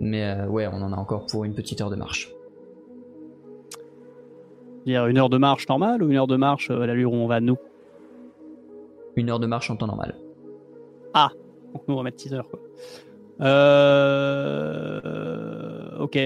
Mais 0.00 0.24
euh, 0.24 0.46
ouais, 0.48 0.66
on 0.66 0.82
en 0.82 0.92
a 0.92 0.96
encore 0.96 1.26
pour 1.26 1.44
une 1.44 1.54
petite 1.54 1.80
heure 1.80 1.90
de 1.90 1.96
marche. 1.96 2.30
Dire 4.86 5.06
une 5.06 5.18
heure 5.18 5.28
de 5.28 5.36
marche 5.38 5.68
normale 5.68 6.02
ou 6.02 6.10
une 6.10 6.16
heure 6.16 6.26
de 6.26 6.36
marche 6.36 6.70
euh, 6.70 6.80
à 6.80 6.86
l'allure 6.86 7.12
où 7.12 7.16
on 7.16 7.26
va 7.26 7.40
nous? 7.40 7.58
Une 9.16 9.28
heure 9.28 9.40
de 9.40 9.46
marche 9.46 9.70
en 9.70 9.76
temps 9.76 9.86
normal. 9.86 10.14
Donc 11.72 11.82
nous 11.86 11.94
on 11.94 11.98
va 11.98 12.02
mettre 12.02 12.20
6 12.20 12.34
heures 12.34 12.48
quoi. 12.48 12.58
Euh... 13.42 15.00
Ok. 16.00 16.18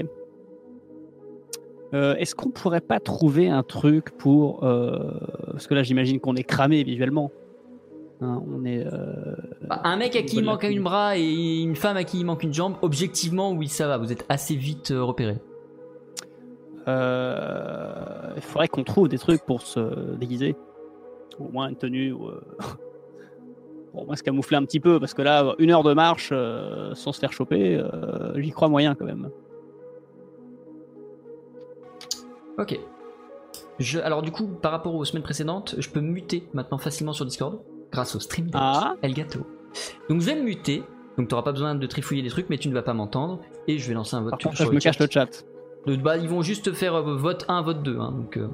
Euh, 1.93 2.15
Est-ce 2.15 2.33
qu'on 2.33 2.49
pourrait 2.49 2.81
pas 2.81 2.99
trouver 2.99 3.47
un 3.47 3.61
truc 3.61 4.09
pour 4.17 4.63
euh, 4.63 5.11
parce 5.51 5.67
que 5.67 5.75
là 5.75 5.83
j'imagine 5.83 6.19
qu'on 6.19 6.35
est 6.35 6.43
cramé 6.43 6.83
visuellement. 6.83 7.31
Hein, 8.21 8.41
on 8.51 8.65
est. 8.65 8.83
Bah, 9.67 9.81
un 9.83 9.97
mec 9.97 10.15
à 10.15 10.23
qui 10.23 10.37
il 10.37 10.45
manque 10.45 10.63
une 10.63 10.81
bras 10.81 11.15
et 11.17 11.61
une 11.61 11.75
femme 11.75 11.97
à 11.97 12.05
qui 12.05 12.21
il 12.21 12.25
manque 12.25 12.43
une 12.43 12.53
jambe, 12.53 12.75
objectivement, 12.81 13.51
oui, 13.51 13.67
ça 13.67 13.87
va, 13.87 13.97
vous 13.97 14.11
êtes 14.11 14.25
assez 14.29 14.55
vite 14.55 14.93
repéré. 14.95 15.35
Euh, 16.87 18.33
Il 18.35 18.41
faudrait 18.41 18.67
qu'on 18.67 18.83
trouve 18.83 19.07
des 19.09 19.17
trucs 19.17 19.43
pour 19.45 19.61
se 19.61 20.15
déguiser. 20.15 20.55
Au 21.39 21.49
moins 21.49 21.67
une 21.69 21.75
tenue 21.75 22.11
ou. 22.13 22.27
euh, 22.27 22.41
au 23.93 24.05
moins 24.05 24.15
se 24.15 24.23
camoufler 24.23 24.57
un 24.57 24.65
petit 24.65 24.79
peu 24.81 24.99
parce 24.99 25.13
que 25.13 25.21
là 25.21 25.55
une 25.57 25.71
heure 25.71 25.83
de 25.83 25.93
marche 25.93 26.29
euh, 26.33 26.93
sans 26.95 27.11
se 27.13 27.19
faire 27.19 27.31
choper, 27.31 27.81
j'y 28.35 28.51
crois 28.51 28.67
moyen 28.69 28.93
quand 28.95 29.05
même. 29.05 29.29
Ok. 32.57 32.79
Je, 33.79 33.99
alors 33.99 34.21
du 34.21 34.31
coup, 34.31 34.47
par 34.47 34.71
rapport 34.71 34.95
aux 34.95 35.03
semaines 35.03 35.23
précédentes, 35.23 35.75
je 35.77 35.89
peux 35.89 35.99
muter 35.99 36.47
maintenant 36.53 36.77
facilement 36.77 37.11
sur 37.13 37.25
Discord 37.25 37.59
grâce 37.91 38.15
au 38.15 38.19
stream 38.19 38.49
Ah. 38.53 38.95
Elgato. 39.01 39.39
Donc 40.09 40.21
je 40.21 40.25
vais 40.25 40.35
me 40.35 40.43
muter, 40.43 40.83
donc 41.17 41.27
t'auras 41.27 41.41
pas 41.43 41.51
besoin 41.51 41.75
de 41.75 41.85
trifouiller 41.87 42.21
des 42.21 42.29
trucs, 42.29 42.49
mais 42.49 42.57
tu 42.57 42.69
ne 42.69 42.73
vas 42.73 42.83
pas 42.83 42.93
m'entendre, 42.93 43.39
et 43.67 43.77
je 43.77 43.87
vais 43.89 43.93
lancer 43.93 44.15
un 44.15 44.21
vote 44.21 44.31
Par 44.31 44.39
sur 44.39 44.49
contre, 44.51 44.61
je 44.63 44.69
le 44.69 44.75
me 44.75 44.79
chat. 44.79 44.89
cache 44.91 44.99
le 44.99 45.07
chat. 45.09 45.45
De- 45.85 45.95
bah, 45.95 46.17
ils 46.17 46.27
vont 46.29 46.41
juste 46.41 46.73
faire 46.73 46.95
euh, 46.95 47.15
vote 47.15 47.45
1, 47.47 47.61
vote 47.61 47.83
2, 47.83 47.99
hein, 47.99 48.11
donc 48.11 48.37
euh, 48.37 48.47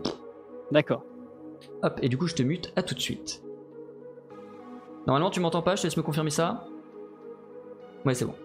D'accord. 0.72 1.04
hop, 1.84 2.00
et 2.02 2.10
du 2.10 2.18
coup 2.18 2.28
je 2.28 2.36
te 2.36 2.44
mute, 2.44 2.72
à 2.76 2.84
tout 2.84 2.96
de 2.96 3.00
suite. 3.00 3.42
Normalement 5.08 5.30
tu 5.30 5.40
m'entends 5.40 5.62
pas, 5.62 5.76
je 5.76 5.82
te 5.82 5.88
laisse 5.88 5.98
me 5.98 6.04
confirmer 6.04 6.30
ça 6.30 6.66
Ouais 8.06 8.14
c'est 8.16 8.26
bon. 8.26 8.36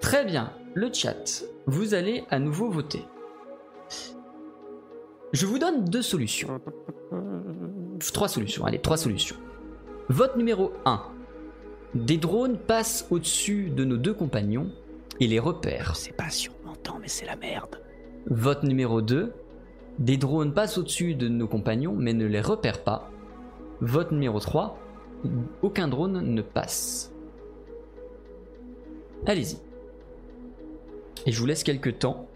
Très 0.00 0.24
bien, 0.24 0.52
le 0.74 0.92
chat, 0.92 1.44
vous 1.66 1.94
allez 1.94 2.24
à 2.30 2.38
nouveau 2.38 2.70
voter. 2.70 3.04
Je 5.32 5.46
vous 5.46 5.58
donne 5.58 5.84
deux 5.84 6.02
solutions. 6.02 6.60
Trois 8.12 8.28
solutions, 8.28 8.64
allez, 8.64 8.80
trois 8.80 8.96
solutions. 8.96 9.36
Vote 10.08 10.36
numéro 10.36 10.72
1. 10.86 11.02
Des 11.94 12.16
drones 12.16 12.56
passent 12.58 13.06
au-dessus 13.10 13.70
de 13.70 13.84
nos 13.84 13.96
deux 13.96 14.14
compagnons 14.14 14.70
et 15.20 15.26
les 15.26 15.38
repèrent. 15.38 15.92
Je 15.94 16.00
sais 16.00 16.12
pas 16.12 16.30
si 16.30 16.48
on 16.48 16.66
m'entend, 16.66 16.98
mais 17.00 17.08
c'est 17.08 17.26
la 17.26 17.36
merde. 17.36 17.76
Vote 18.26 18.62
numéro 18.62 19.00
2. 19.00 19.32
Des 19.98 20.16
drones 20.16 20.52
passent 20.52 20.78
au-dessus 20.78 21.14
de 21.14 21.28
nos 21.28 21.46
compagnons 21.46 21.94
mais 21.96 22.12
ne 22.12 22.26
les 22.26 22.40
repèrent 22.40 22.82
pas. 22.82 23.10
Vote 23.80 24.12
numéro 24.12 24.40
3. 24.40 24.78
Aucun 25.62 25.88
drone 25.88 26.20
ne 26.20 26.42
passe. 26.42 27.12
Allez-y. 29.26 29.58
Et 31.26 31.32
je 31.32 31.38
vous 31.38 31.46
laisse 31.46 31.62
quelques 31.62 31.98
temps. 31.98 32.26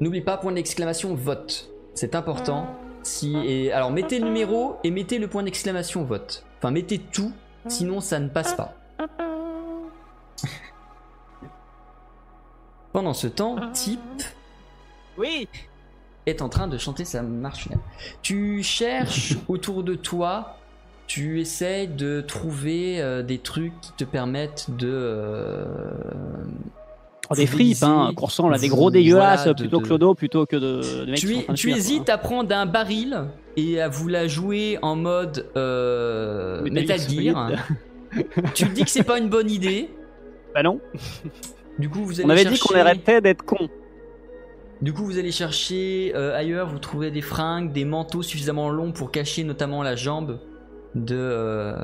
N'oublie 0.00 0.22
pas, 0.22 0.36
point 0.38 0.52
d'exclamation, 0.52 1.14
vote. 1.14 1.70
C'est 1.94 2.14
important. 2.14 2.66
Si, 3.02 3.36
et, 3.36 3.72
alors 3.72 3.90
mettez 3.90 4.18
le 4.18 4.26
numéro 4.26 4.76
et 4.84 4.90
mettez 4.90 5.18
le 5.18 5.28
point 5.28 5.42
d'exclamation 5.42 6.04
vote. 6.04 6.44
Enfin 6.58 6.70
mettez 6.70 6.98
tout, 6.98 7.32
sinon 7.68 8.00
ça 8.00 8.18
ne 8.20 8.28
passe 8.28 8.54
pas. 8.54 8.74
Pendant 12.92 13.14
ce 13.14 13.26
temps, 13.26 13.56
Tip 13.72 14.00
Oui. 15.18 15.48
est 16.26 16.42
en 16.42 16.48
train 16.48 16.68
de 16.68 16.76
chanter 16.78 17.04
sa 17.04 17.22
marche 17.22 17.64
funèbre. 17.64 17.82
Tu 18.22 18.62
cherches 18.62 19.36
autour 19.48 19.82
de 19.82 19.94
toi, 19.94 20.56
tu 21.06 21.40
essayes 21.40 21.88
de 21.88 22.20
trouver 22.20 23.00
euh, 23.00 23.22
des 23.22 23.38
trucs 23.38 23.72
qui 23.80 23.92
te 23.92 24.04
permettent 24.04 24.66
de. 24.76 24.88
euh, 24.90 25.64
Oh, 27.30 27.34
des 27.34 27.46
fripes, 27.46 27.82
hein. 27.82 28.12
Courson, 28.14 28.48
là, 28.50 28.58
des 28.58 28.68
gros 28.68 28.90
dégueulasses 28.90 29.40
voilà, 29.44 29.54
de- 29.54 29.62
plutôt 29.62 29.78
de- 29.78 29.82
que 29.82 29.86
Clodo, 29.88 30.14
plutôt 30.14 30.44
que 30.44 30.56
de, 30.56 31.04
de 31.04 31.10
mecs 31.10 31.14
qui 31.20 31.26
tu, 31.26 31.32
sont 31.34 31.38
en 31.38 31.42
train 31.44 31.52
de 31.54 31.56
tu 31.58 31.62
fuir, 31.68 31.76
hésites 31.76 32.10
à 32.10 32.18
prendre 32.18 32.54
un 32.54 32.66
baril 32.66 33.24
et 33.56 33.80
à 33.80 33.88
vous 33.88 34.08
la 34.08 34.26
jouer 34.28 34.78
en 34.82 34.96
mode 34.96 35.46
euh. 35.56 36.60
Metal 36.70 36.98
Gear. 36.98 37.48
Solid. 38.12 38.26
tu 38.54 38.66
te 38.66 38.72
dis 38.74 38.84
que 38.84 38.90
c'est 38.90 39.04
pas 39.04 39.18
une 39.18 39.30
bonne 39.30 39.50
idée. 39.50 39.88
Bah 40.54 40.62
non. 40.62 40.78
Du 41.78 41.88
coup, 41.88 42.04
vous 42.04 42.20
allez 42.20 42.26
On 42.26 42.30
avait 42.30 42.42
chercher... 42.42 42.54
dit 42.56 42.60
qu'on 42.60 42.74
arrêtait 42.76 43.20
d'être 43.20 43.44
con. 43.44 43.68
Du 44.80 44.92
coup, 44.92 45.04
vous 45.04 45.18
allez 45.18 45.30
chercher 45.32 46.12
euh, 46.16 46.36
ailleurs, 46.36 46.68
vous 46.68 46.78
trouvez 46.78 47.10
des 47.10 47.20
fringues, 47.22 47.72
des 47.72 47.84
manteaux 47.84 48.22
suffisamment 48.22 48.68
longs 48.68 48.92
pour 48.92 49.10
cacher 49.12 49.44
notamment 49.44 49.82
la 49.82 49.94
jambe 49.96 50.40
de, 50.94 51.16
euh, 51.16 51.74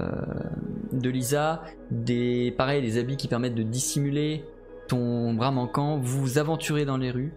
de 0.93 1.09
Lisa, 1.09 1.63
des, 1.91 2.53
pareil, 2.57 2.83
des 2.83 2.99
habits 2.99 3.17
qui 3.17 3.29
permettent 3.29 3.55
de 3.55 3.63
dissimuler 3.63 4.45
ton 4.89 5.33
bras 5.35 5.51
manquant, 5.51 5.99
vous 5.99 6.21
vous 6.21 6.39
aventurez 6.39 6.85
dans 6.85 6.97
les 6.97 7.11
rues. 7.11 7.33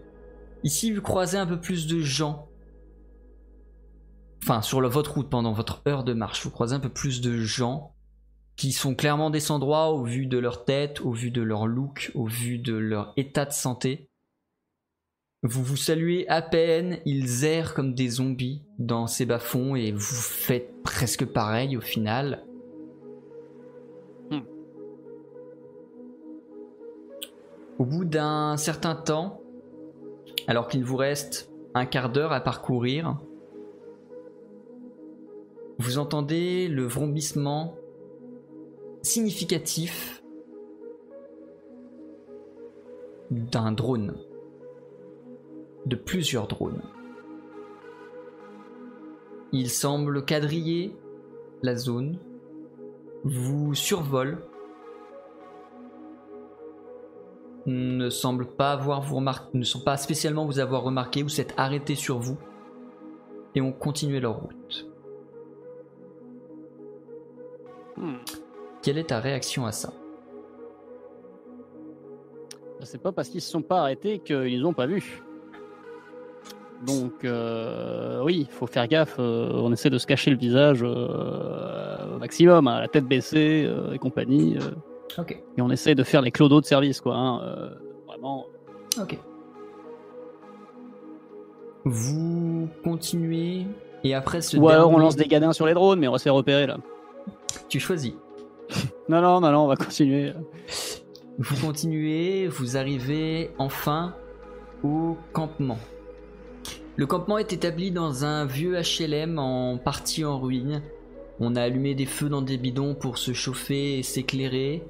Ici, 0.64 0.90
vous 0.92 1.02
croisez 1.02 1.38
un 1.38 1.46
peu 1.46 1.60
plus 1.60 1.86
de 1.86 2.00
gens. 2.00 2.48
Enfin, 4.42 4.62
sur 4.62 4.80
le- 4.80 4.88
votre 4.88 5.14
route, 5.14 5.30
pendant 5.30 5.52
votre 5.52 5.82
heure 5.86 6.02
de 6.02 6.12
marche, 6.12 6.42
vous 6.44 6.50
croisez 6.50 6.74
un 6.74 6.80
peu 6.80 6.88
plus 6.88 7.20
de 7.20 7.38
gens 7.38 7.94
qui 8.56 8.72
sont 8.72 8.94
clairement 8.94 9.30
des 9.30 9.40
sans-droits 9.40 9.90
au 9.90 10.04
vu 10.04 10.26
de 10.26 10.38
leur 10.38 10.64
tête, 10.64 11.00
au 11.00 11.12
vu 11.12 11.30
de 11.30 11.42
leur 11.42 11.66
look, 11.66 12.10
au 12.14 12.26
vu 12.26 12.58
de 12.58 12.74
leur 12.74 13.12
état 13.16 13.44
de 13.44 13.52
santé. 13.52 14.08
Vous 15.42 15.64
vous 15.64 15.76
saluez 15.76 16.28
à 16.28 16.40
peine, 16.40 17.00
ils 17.04 17.44
errent 17.44 17.74
comme 17.74 17.94
des 17.94 18.08
zombies 18.08 18.62
dans 18.78 19.08
ces 19.08 19.26
bas-fonds 19.26 19.74
et 19.74 19.90
vous 19.90 20.00
faites 20.00 20.82
presque 20.84 21.24
pareil 21.24 21.76
au 21.76 21.80
final. 21.80 22.44
Hmm. 24.30 24.42
Au 27.78 27.84
bout 27.84 28.04
d'un 28.04 28.56
certain 28.56 28.94
temps, 28.94 29.40
alors 30.46 30.68
qu'il 30.68 30.84
vous 30.84 30.96
reste 30.96 31.50
un 31.74 31.86
quart 31.86 32.10
d'heure 32.10 32.32
à 32.32 32.40
parcourir, 32.40 33.18
vous 35.78 35.98
entendez 35.98 36.68
le 36.68 36.86
vrombissement 36.86 37.74
significatif 39.02 40.22
d'un 43.30 43.72
drone 43.72 44.14
de 45.86 45.96
plusieurs 45.96 46.46
drones. 46.46 46.82
Ils 49.52 49.70
semblent 49.70 50.24
quadriller 50.24 50.96
la 51.62 51.76
zone, 51.76 52.18
vous 53.24 53.74
survole, 53.74 54.38
ne 57.66 58.10
semble 58.10 58.46
pas 58.46 58.72
avoir 58.72 59.02
vous 59.02 59.16
remarqué, 59.16 59.56
ne 59.56 59.64
sont 59.64 59.80
pas 59.80 59.96
spécialement 59.96 60.46
vous 60.46 60.58
avoir 60.58 60.82
remarqué 60.82 61.22
ou 61.22 61.28
s'être 61.28 61.54
arrêté 61.56 61.94
sur 61.94 62.18
vous 62.18 62.38
et 63.54 63.60
ont 63.60 63.72
continué 63.72 64.20
leur 64.20 64.40
route. 64.40 64.88
Hmm. 67.96 68.16
Quelle 68.82 68.98
est 68.98 69.04
ta 69.08 69.20
réaction 69.20 69.64
à 69.66 69.72
ça? 69.72 69.92
C'est 72.84 73.00
pas 73.00 73.12
parce 73.12 73.28
qu'ils 73.28 73.40
se 73.40 73.50
sont 73.50 73.62
pas 73.62 73.80
arrêtés 73.80 74.18
qu'ils 74.18 74.66
ont 74.66 74.72
pas 74.72 74.86
vu. 74.86 75.22
Donc 76.84 77.24
euh, 77.24 78.20
oui, 78.24 78.38
il 78.48 78.52
faut 78.52 78.66
faire 78.66 78.88
gaffe. 78.88 79.16
euh, 79.20 79.50
on 79.54 79.72
essaie 79.72 79.88
de 79.90 79.98
se 79.98 80.06
cacher 80.06 80.32
le 80.32 80.36
visage 80.36 80.80
euh, 80.82 82.16
au 82.16 82.18
maximum, 82.18 82.66
hein, 82.66 82.80
la 82.80 82.88
tête 82.88 83.04
baissée 83.06 83.64
euh, 83.68 83.92
et 83.92 83.98
compagnie. 83.98 84.56
euh, 84.58 84.70
Ok, 85.18 85.32
et 85.56 85.60
on 85.62 85.70
essaie 85.70 85.94
de 85.94 86.02
faire 86.02 86.22
les 86.22 86.30
clodos 86.32 86.60
de 86.62 86.66
service, 86.66 87.00
quoi. 87.00 87.14
hein, 87.14 87.40
euh, 87.44 87.70
vraiment. 88.08 88.46
ok. 89.00 89.16
Vous 91.84 92.68
continuez 92.82 93.66
et 94.04 94.14
après 94.14 94.40
ce 94.40 94.56
Ou 94.56 94.68
alors 94.68 94.90
on 94.90 94.98
lance 94.98 95.16
des 95.16 95.26
gadins 95.26 95.52
sur 95.52 95.66
les 95.66 95.74
drones, 95.74 96.00
mais 96.00 96.08
on 96.08 96.12
va 96.12 96.18
se 96.18 96.24
faire 96.24 96.34
repérer 96.34 96.66
là. 96.66 96.78
Tu 97.68 97.78
choisis. 97.78 98.14
Non, 99.08 99.20
non, 99.20 99.40
non, 99.40 99.50
non, 99.52 99.64
on 99.64 99.66
va 99.66 99.76
continuer. 99.76 100.32
Vous 101.38 101.56
continuez, 101.60 102.46
vous 102.46 102.76
arrivez 102.76 103.50
enfin 103.58 104.14
au 104.84 105.16
campement. 105.32 105.78
Le 106.96 107.06
campement 107.06 107.38
est 107.38 107.52
établi 107.52 107.90
dans 107.90 108.24
un 108.24 108.44
vieux 108.44 108.78
HLM 108.78 109.38
en 109.38 109.78
partie 109.78 110.24
en 110.24 110.38
ruine. 110.38 110.82
On 111.40 111.56
a 111.56 111.62
allumé 111.62 111.94
des 111.94 112.06
feux 112.06 112.28
dans 112.28 112.42
des 112.42 112.58
bidons 112.58 112.94
pour 112.94 113.18
se 113.18 113.32
chauffer 113.32 113.98
et 113.98 114.02
s'éclairer. 114.02 114.84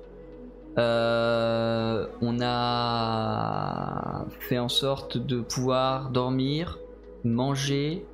Euh, 0.78 2.06
on 2.20 2.40
a 2.42 4.26
fait 4.40 4.58
en 4.58 4.68
sorte 4.68 5.16
de 5.16 5.40
pouvoir 5.40 6.10
dormir, 6.10 6.78
manger. 7.24 8.04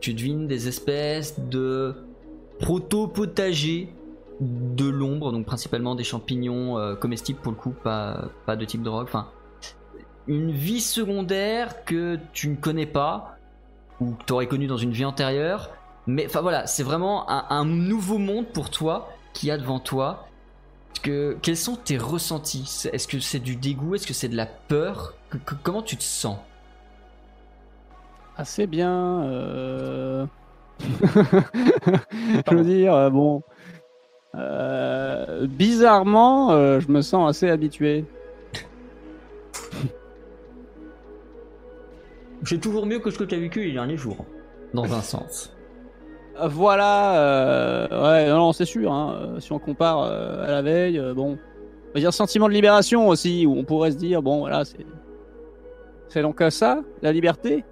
Tu 0.00 0.14
devines 0.14 0.46
des 0.46 0.68
espèces 0.68 1.38
de 1.38 1.94
proto-potagers 2.60 3.88
de 4.42 4.88
l'ombre, 4.88 5.32
donc 5.32 5.46
principalement 5.46 5.94
des 5.94 6.04
champignons 6.04 6.78
euh, 6.78 6.94
comestibles 6.94 7.40
pour 7.40 7.52
le 7.52 7.58
coup, 7.58 7.70
pas, 7.72 8.30
pas 8.46 8.56
de 8.56 8.64
type 8.64 8.82
drogue. 8.82 9.04
Enfin, 9.08 9.28
une 10.26 10.52
vie 10.52 10.80
secondaire 10.80 11.84
que 11.84 12.18
tu 12.32 12.48
ne 12.48 12.56
connais 12.56 12.86
pas 12.86 13.36
ou 14.00 14.14
que 14.14 14.24
tu 14.24 14.32
aurais 14.32 14.48
connu 14.48 14.66
dans 14.66 14.76
une 14.76 14.92
vie 14.92 15.04
antérieure. 15.04 15.70
Mais 16.06 16.26
enfin 16.26 16.40
voilà, 16.40 16.66
c'est 16.66 16.82
vraiment 16.82 17.30
un, 17.30 17.46
un 17.50 17.64
nouveau 17.64 18.18
monde 18.18 18.52
pour 18.52 18.70
toi 18.70 19.08
qui 19.34 19.50
a 19.50 19.58
devant 19.58 19.80
toi. 19.80 20.28
Que, 21.02 21.38
quels 21.42 21.56
sont 21.56 21.76
tes 21.76 21.98
ressentis? 21.98 22.84
Est-ce 22.92 23.08
que 23.08 23.20
c'est 23.20 23.40
du 23.40 23.56
dégoût? 23.56 23.94
Est-ce 23.96 24.06
que 24.06 24.14
c'est 24.14 24.28
de 24.28 24.36
la 24.36 24.46
peur? 24.46 25.18
Que- 25.30 25.38
que- 25.38 25.54
Comment 25.56 25.82
tu 25.82 25.96
te 25.96 26.02
sens? 26.04 26.38
Assez 28.34 28.66
bien. 28.66 29.22
euh, 29.24 30.26
je 32.50 32.54
veux 32.54 32.64
dire, 32.64 32.94
euh, 32.94 33.10
bon. 33.10 33.42
Euh, 34.34 35.46
bizarrement, 35.46 36.52
euh, 36.52 36.80
je 36.80 36.90
me 36.90 37.02
sens 37.02 37.28
assez 37.28 37.50
habitué. 37.50 38.04
C'est 42.44 42.60
toujours 42.60 42.86
mieux 42.86 42.98
que 42.98 43.10
ce 43.10 43.18
que 43.18 43.24
tu 43.24 43.34
as 43.34 43.38
vécu 43.38 43.64
les 43.64 43.72
derniers 43.72 43.96
jours, 43.96 44.24
dans 44.74 44.92
un 44.92 45.00
sens. 45.02 45.54
Euh, 46.40 46.48
Voilà, 46.48 47.20
euh, 47.20 48.02
ouais, 48.02 48.28
non, 48.30 48.52
c'est 48.52 48.64
sûr. 48.64 48.92
hein, 48.92 49.36
si 49.38 49.52
on 49.52 49.58
compare 49.58 50.00
à 50.02 50.48
la 50.50 50.62
veille, 50.62 51.00
bon, 51.14 51.38
il 51.94 52.02
y 52.02 52.04
a 52.04 52.08
un 52.08 52.12
sentiment 52.12 52.48
de 52.48 52.54
libération 52.54 53.08
aussi, 53.08 53.46
où 53.46 53.56
on 53.56 53.64
pourrait 53.64 53.92
se 53.92 53.96
dire, 53.96 54.22
bon, 54.22 54.40
voilà, 54.40 54.64
c'est, 54.64 54.84
c'est 56.08 56.22
donc 56.22 56.42
ça, 56.50 56.82
la 57.02 57.12
liberté. 57.12 57.64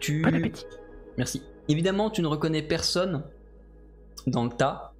Tu... 0.00 0.22
Bon 0.22 0.34
appétit. 0.34 0.66
Merci. 1.16 1.42
Évidemment, 1.68 2.10
tu 2.10 2.22
ne 2.22 2.26
reconnais 2.26 2.62
personne 2.62 3.24
dans 4.26 4.44
le 4.44 4.50
tas. 4.50 4.92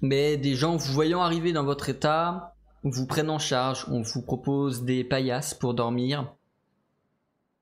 Mais 0.00 0.36
des 0.36 0.54
gens 0.54 0.76
vous 0.76 0.92
voyant 0.92 1.22
arriver 1.22 1.52
dans 1.52 1.64
votre 1.64 1.88
état 1.88 2.54
vous 2.82 3.06
prennent 3.06 3.30
en 3.30 3.38
charge. 3.38 3.86
On 3.88 4.02
vous 4.02 4.22
propose 4.22 4.84
des 4.84 5.04
paillasses 5.04 5.54
pour 5.54 5.74
dormir. 5.74 6.34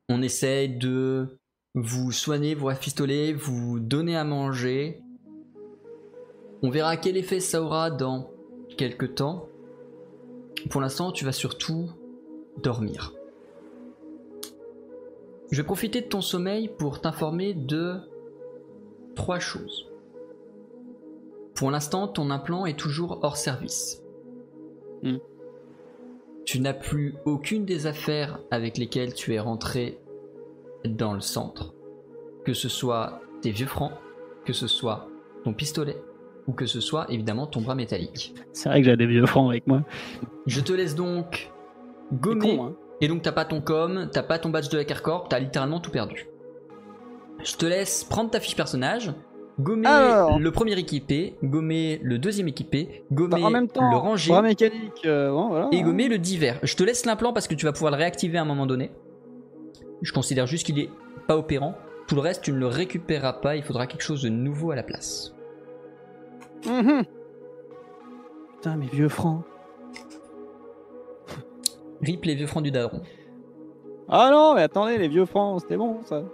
On 0.08 0.22
essaie 0.22 0.68
de 0.68 1.38
vous 1.74 2.12
soigner, 2.12 2.54
vous 2.54 2.66
rafistoler, 2.66 3.32
vous 3.32 3.78
donner 3.78 4.16
à 4.16 4.24
manger. 4.24 5.02
On 6.62 6.70
verra 6.70 6.96
quel 6.96 7.16
effet 7.16 7.40
ça 7.40 7.62
aura 7.62 7.90
dans 7.90 8.30
quelques 8.76 9.14
temps. 9.14 9.48
Pour 10.68 10.80
l'instant, 10.80 11.12
tu 11.12 11.24
vas 11.24 11.32
surtout 11.32 11.90
dormir. 12.62 13.12
Je 15.50 15.60
vais 15.60 15.66
profiter 15.66 16.00
de 16.00 16.06
ton 16.06 16.20
sommeil 16.20 16.68
pour 16.68 17.00
t'informer 17.00 17.54
de 17.54 17.96
trois 19.16 19.40
choses. 19.40 19.90
Pour 21.54 21.70
l'instant, 21.70 22.06
ton 22.06 22.30
implant 22.30 22.66
est 22.66 22.78
toujours 22.78 23.18
hors 23.22 23.36
service. 23.36 24.02
Hmm. 25.02 25.18
Tu 26.44 26.60
n'as 26.60 26.72
plus 26.72 27.14
aucune 27.24 27.64
des 27.64 27.86
affaires 27.86 28.40
avec 28.50 28.78
lesquelles 28.78 29.12
tu 29.12 29.34
es 29.34 29.40
rentré 29.40 29.98
dans 30.84 31.14
le 31.14 31.20
centre. 31.20 31.74
Que 32.44 32.54
ce 32.54 32.68
soit 32.68 33.20
tes 33.42 33.50
vieux 33.50 33.66
francs, 33.66 33.92
que 34.44 34.52
ce 34.52 34.68
soit 34.68 35.08
ton 35.44 35.52
pistolet, 35.52 35.96
ou 36.46 36.52
que 36.52 36.66
ce 36.66 36.80
soit 36.80 37.10
évidemment 37.10 37.46
ton 37.46 37.60
bras 37.60 37.74
métallique. 37.74 38.34
C'est 38.52 38.68
vrai 38.68 38.80
que 38.80 38.86
j'ai 38.86 38.96
des 38.96 39.06
vieux 39.06 39.26
francs 39.26 39.50
avec 39.50 39.66
moi. 39.66 39.82
Je 40.46 40.60
te 40.60 40.72
laisse 40.72 40.94
donc 40.94 41.50
gommer 42.12 42.56
con, 42.56 42.64
hein. 42.66 42.76
Et 43.00 43.08
donc 43.08 43.22
t'as 43.22 43.32
pas 43.32 43.44
ton 43.44 43.60
com, 43.60 44.08
t'as 44.12 44.22
pas 44.22 44.38
ton 44.38 44.50
badge 44.50 44.68
de 44.68 44.78
la 44.78 44.84
Corp, 44.84 45.28
t'as 45.28 45.38
littéralement 45.38 45.80
tout 45.80 45.90
perdu. 45.90 46.26
Je 47.42 47.56
te 47.56 47.64
laisse 47.66 48.04
prendre 48.04 48.30
ta 48.30 48.40
fiche 48.40 48.56
personnage, 48.56 49.12
gommer 49.58 49.86
Alors. 49.86 50.38
le 50.38 50.50
premier 50.50 50.78
équipé, 50.78 51.36
gommer 51.42 52.00
le 52.02 52.18
deuxième 52.18 52.48
équipé, 52.48 53.04
gommer 53.10 53.40
Bah, 53.40 53.46
en 53.46 53.50
même 53.50 53.68
temps, 53.68 53.90
le 54.14 54.42
mécanique, 54.42 55.06
euh, 55.06 55.30
bon, 55.30 55.48
voilà. 55.48 55.68
et 55.72 55.80
hein. 55.80 55.82
gommer 55.82 56.08
le 56.08 56.18
divers. 56.18 56.58
Je 56.62 56.76
te 56.76 56.82
laisse 56.82 57.06
l'implant 57.06 57.32
parce 57.32 57.48
que 57.48 57.54
tu 57.54 57.64
vas 57.64 57.72
pouvoir 57.72 57.92
le 57.92 57.98
réactiver 57.98 58.38
à 58.38 58.42
un 58.42 58.46
moment 58.46 58.66
donné. 58.66 58.90
Je 60.02 60.12
considère 60.12 60.46
juste 60.46 60.66
qu'il 60.66 60.78
est 60.78 60.90
pas 61.26 61.36
opérant. 61.36 61.74
Tout 62.06 62.14
le 62.14 62.20
reste, 62.22 62.42
tu 62.42 62.52
ne 62.52 62.58
le 62.58 62.66
récupéreras 62.66 63.34
pas, 63.34 63.56
il 63.56 63.62
faudra 63.62 63.86
quelque 63.86 64.02
chose 64.02 64.22
de 64.22 64.28
nouveau 64.28 64.72
à 64.72 64.76
la 64.76 64.82
place. 64.82 65.34
Mhm. 66.66 67.04
Putain, 68.56 68.76
mes 68.76 68.86
vieux 68.86 69.08
francs. 69.08 69.44
Rip 72.02 72.24
les 72.24 72.34
vieux 72.34 72.46
francs 72.46 72.62
du 72.62 72.70
daron. 72.70 73.02
Ah 74.08 74.30
non, 74.32 74.54
mais 74.54 74.62
attendez, 74.62 74.98
les 74.98 75.08
vieux 75.08 75.26
francs, 75.26 75.60
c'était 75.60 75.76
bon 75.76 76.02
ça. 76.04 76.24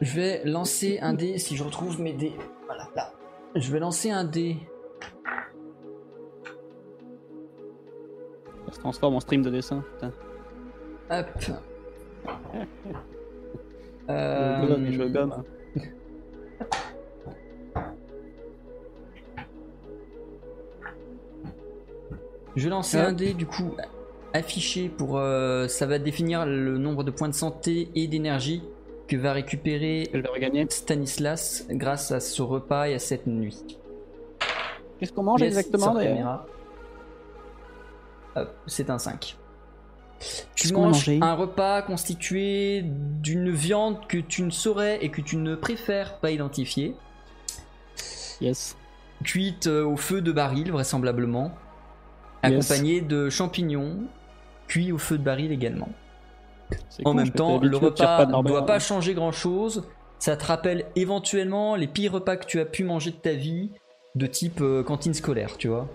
Je 0.00 0.14
vais 0.14 0.44
lancer 0.44 0.98
un 1.00 1.14
dé 1.14 1.38
si 1.38 1.56
je 1.56 1.64
retrouve 1.64 2.00
mes 2.00 2.12
dés. 2.12 2.34
Voilà, 2.66 2.88
là. 2.94 3.12
Je 3.54 3.72
vais 3.72 3.78
lancer 3.78 4.10
un 4.10 4.24
dé. 4.24 4.56
Ça 8.66 8.72
se 8.72 8.78
transforme 8.80 9.14
en 9.14 9.20
stream 9.20 9.42
de 9.42 9.50
dessin. 9.50 9.82
Putain. 9.94 10.12
Hop. 11.10 11.26
Je 14.08 14.66
gomme 14.66 14.90
je 14.90 15.02
gomme. 15.04 15.44
Je 22.56 22.64
vais 22.64 22.70
lancer 22.70 22.98
Ouais. 22.98 23.04
un 23.04 23.12
dé 23.12 23.34
du 23.34 23.46
coup 23.46 23.74
affiché 24.32 24.88
pour 24.88 25.16
euh, 25.18 25.68
ça 25.68 25.86
va 25.86 25.98
définir 25.98 26.44
le 26.46 26.78
nombre 26.78 27.04
de 27.04 27.10
points 27.10 27.28
de 27.28 27.34
santé 27.34 27.88
et 27.94 28.06
d'énergie 28.08 28.62
que 29.08 29.16
va 29.16 29.32
récupérer 29.32 30.08
Je 30.12 30.18
vais 30.18 30.28
regagner. 30.28 30.66
Stanislas 30.70 31.66
grâce 31.70 32.10
à 32.12 32.20
ce 32.20 32.42
repas 32.42 32.88
et 32.88 32.94
à 32.94 32.98
cette 32.98 33.26
nuit. 33.26 33.78
Qu'est-ce 34.98 35.12
qu'on 35.12 35.22
mange 35.24 35.42
exactement 35.42 35.94
d'ailleurs 35.94 36.46
c'est 38.66 38.90
un 38.90 38.98
5. 38.98 39.36
Tu 40.56 40.72
manges 40.72 41.08
un 41.20 41.34
repas 41.34 41.82
constitué 41.82 42.82
d'une 42.84 43.50
viande 43.50 44.08
que 44.08 44.18
tu 44.18 44.42
ne 44.42 44.50
saurais 44.50 44.98
et 45.04 45.10
que 45.10 45.20
tu 45.20 45.36
ne 45.36 45.54
préfères 45.54 46.18
pas 46.18 46.32
identifier, 46.32 46.96
Yes. 48.40 48.76
cuite 49.22 49.68
euh, 49.68 49.84
au 49.84 49.96
feu 49.96 50.20
de 50.20 50.32
baril 50.32 50.72
vraisemblablement, 50.72 51.52
Yes. 52.48 52.70
accompagnée 52.70 53.00
de 53.00 53.30
champignons 53.30 54.04
cuits 54.66 54.92
au 54.92 54.98
feu 54.98 55.18
de 55.18 55.22
baril 55.22 55.52
également. 55.52 55.88
En 57.04 57.10
cool, 57.10 57.16
même 57.16 57.30
temps, 57.30 57.60
le 57.60 57.76
repas 57.76 58.26
ne 58.26 58.42
doit 58.42 58.66
pas 58.66 58.78
changer 58.78 59.14
grand 59.14 59.32
chose. 59.32 59.84
Ça 60.18 60.36
te 60.36 60.44
rappelle 60.46 60.86
éventuellement 60.96 61.76
les 61.76 61.86
pires 61.86 62.12
repas 62.12 62.36
que 62.36 62.46
tu 62.46 62.58
as 62.60 62.64
pu 62.64 62.84
manger 62.84 63.10
de 63.10 63.16
ta 63.16 63.32
vie, 63.32 63.70
de 64.14 64.26
type 64.26 64.60
euh, 64.62 64.82
cantine 64.82 65.12
scolaire, 65.12 65.56
tu 65.58 65.68
vois. 65.68 65.88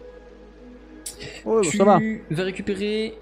Ouais, 1.45 1.55
bah, 1.55 1.61
tu 1.63 1.77
ça 1.77 1.83
va. 1.83 1.99
vas 2.29 2.43
récupérer 2.43 3.17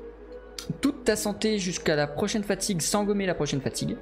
toute 0.81 1.05
ta 1.05 1.15
santé 1.15 1.59
jusqu'à 1.59 1.95
la 1.95 2.07
prochaine 2.07 2.43
fatigue 2.43 2.81
sans 2.81 3.05
gommer 3.05 3.25
la 3.25 3.35
prochaine 3.35 3.61
fatigue. 3.61 3.95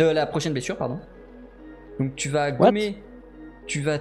Euh, 0.00 0.12
la 0.12 0.26
prochaine 0.26 0.52
blessure, 0.52 0.76
pardon. 0.76 0.98
Donc 2.00 2.16
tu 2.16 2.28
vas 2.28 2.50
gommer. 2.50 3.02
Tu 3.66 3.82
vas. 3.82 3.98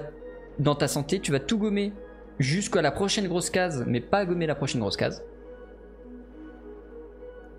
Dans 0.59 0.75
ta 0.75 0.87
santé, 0.87 1.19
tu 1.19 1.31
vas 1.31 1.39
tout 1.39 1.57
gommer 1.57 1.93
jusqu'à 2.39 2.81
la 2.81 2.91
prochaine 2.91 3.27
grosse 3.27 3.49
case, 3.49 3.83
mais 3.87 4.01
pas 4.01 4.25
gommer 4.25 4.47
la 4.47 4.55
prochaine 4.55 4.81
grosse 4.81 4.97
case. 4.97 5.23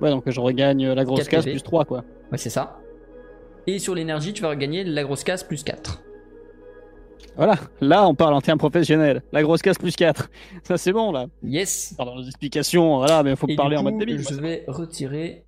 Ouais, 0.00 0.10
donc 0.10 0.28
je 0.28 0.40
regagne 0.40 0.92
la 0.92 1.04
grosse 1.04 1.20
4 1.20 1.28
case 1.28 1.44
plus 1.44 1.62
3, 1.62 1.84
quoi. 1.84 2.04
Ouais, 2.32 2.38
c'est 2.38 2.50
ça. 2.50 2.78
Et 3.66 3.78
sur 3.78 3.94
l'énergie, 3.94 4.32
tu 4.32 4.42
vas 4.42 4.50
regagner 4.50 4.84
la 4.84 5.04
grosse 5.04 5.24
case 5.24 5.44
plus 5.44 5.62
4. 5.62 6.02
Voilà, 7.36 7.56
là 7.80 8.06
on 8.06 8.14
parle 8.14 8.34
en 8.34 8.40
termes 8.40 8.58
professionnels. 8.58 9.22
La 9.32 9.42
grosse 9.42 9.60
case 9.62 9.78
plus 9.78 9.96
4. 9.96 10.30
Ça 10.62 10.76
c'est 10.76 10.92
bon 10.92 11.10
là. 11.10 11.26
Yes. 11.42 11.94
Pardon 11.96 12.16
les 12.16 12.26
explications, 12.26 12.98
voilà, 12.98 13.22
mais 13.22 13.30
il 13.30 13.36
faut 13.36 13.48
Et 13.48 13.56
parler 13.56 13.76
en 13.76 13.82
mode 13.82 13.98
débile. 13.98 14.20
Je 14.20 14.34
vais 14.34 14.64
retirer 14.68 15.44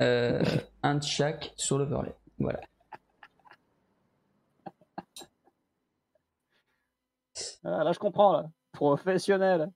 euh, 0.00 0.42
un 0.82 0.94
de 0.94 1.02
chaque 1.02 1.52
sur 1.56 1.78
l'overlay. 1.78 2.14
Voilà. 2.38 2.60
Là 7.64 7.92
je 7.92 7.98
comprends 7.98 8.32
là. 8.32 8.50
Professionnel. 8.72 9.70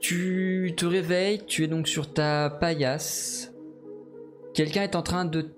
Tu 0.00 0.74
te 0.76 0.86
réveilles, 0.86 1.44
tu 1.46 1.64
es 1.64 1.66
donc 1.66 1.88
sur 1.88 2.12
ta 2.12 2.50
paillasse. 2.50 3.52
Quelqu'un 4.54 4.82
est 4.82 4.96
en 4.96 5.02
train 5.02 5.24
de 5.24 5.50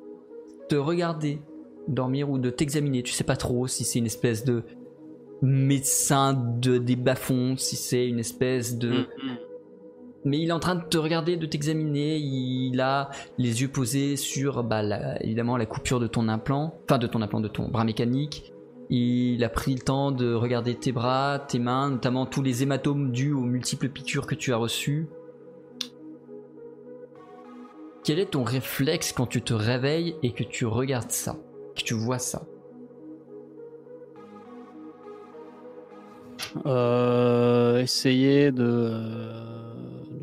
te 0.68 0.76
regarder 0.76 1.40
dormir 1.88 2.30
ou 2.30 2.38
de 2.38 2.50
t'examiner. 2.50 3.02
Tu 3.02 3.12
sais 3.12 3.24
pas 3.24 3.36
trop 3.36 3.66
si 3.66 3.84
c'est 3.84 3.98
une 3.98 4.06
espèce 4.06 4.44
de 4.44 4.62
médecin 5.42 6.34
de 6.34 6.78
des 6.78 6.96
bas-fonds, 6.96 7.56
si 7.56 7.76
c'est 7.76 8.06
une 8.06 8.18
espèce 8.18 8.78
de. 8.78 8.90
Mm. 8.90 9.06
Mais 10.24 10.38
il 10.38 10.48
est 10.50 10.52
en 10.52 10.60
train 10.60 10.74
de 10.74 10.84
te 10.84 10.98
regarder, 10.98 11.36
de 11.36 11.46
t'examiner. 11.46 12.18
Il 12.18 12.78
a 12.80 13.10
les 13.38 13.62
yeux 13.62 13.68
posés 13.68 14.16
sur, 14.16 14.62
bah, 14.62 14.82
la- 14.82 15.22
évidemment, 15.24 15.56
la 15.56 15.64
coupure 15.64 15.98
de 15.98 16.06
ton 16.06 16.28
implant, 16.28 16.74
enfin 16.84 16.98
de 16.98 17.06
ton 17.06 17.22
implant, 17.22 17.40
de 17.40 17.48
ton 17.48 17.68
bras 17.68 17.84
mécanique. 17.84 18.52
Il 18.92 19.44
a 19.44 19.48
pris 19.48 19.72
le 19.72 19.80
temps 19.80 20.10
de 20.10 20.34
regarder 20.34 20.74
tes 20.74 20.90
bras, 20.90 21.38
tes 21.38 21.60
mains, 21.60 21.90
notamment 21.90 22.26
tous 22.26 22.42
les 22.42 22.64
hématomes 22.64 23.12
dus 23.12 23.32
aux 23.32 23.44
multiples 23.44 23.88
piqûres 23.88 24.26
que 24.26 24.34
tu 24.34 24.52
as 24.52 24.56
reçues. 24.56 25.06
Quel 28.02 28.18
est 28.18 28.32
ton 28.32 28.42
réflexe 28.42 29.12
quand 29.12 29.26
tu 29.26 29.42
te 29.42 29.54
réveilles 29.54 30.16
et 30.24 30.32
que 30.32 30.42
tu 30.42 30.66
regardes 30.66 31.12
ça, 31.12 31.36
que 31.76 31.82
tu 31.82 31.94
vois 31.94 32.18
ça? 32.18 32.42
Euh, 36.66 37.78
essayer 37.78 38.50
de, 38.50 38.90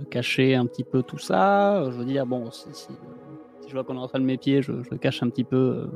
cacher 0.09 0.55
un 0.55 0.65
petit 0.65 0.83
peu 0.83 1.03
tout 1.03 1.19
ça. 1.19 1.89
Je 1.89 1.97
veux 1.97 2.05
dire, 2.05 2.25
bon, 2.25 2.51
si, 2.51 2.67
je 3.65 3.71
vois 3.71 3.85
qu'on 3.85 3.95
est 3.95 3.99
en 3.99 4.09
train 4.09 4.19
de 4.19 4.25
m'épier, 4.25 4.61
je, 4.61 4.73
je 4.83 4.95
cache 4.97 5.23
un 5.23 5.29
petit 5.29 5.45
peu 5.45 5.55
euh, 5.55 5.87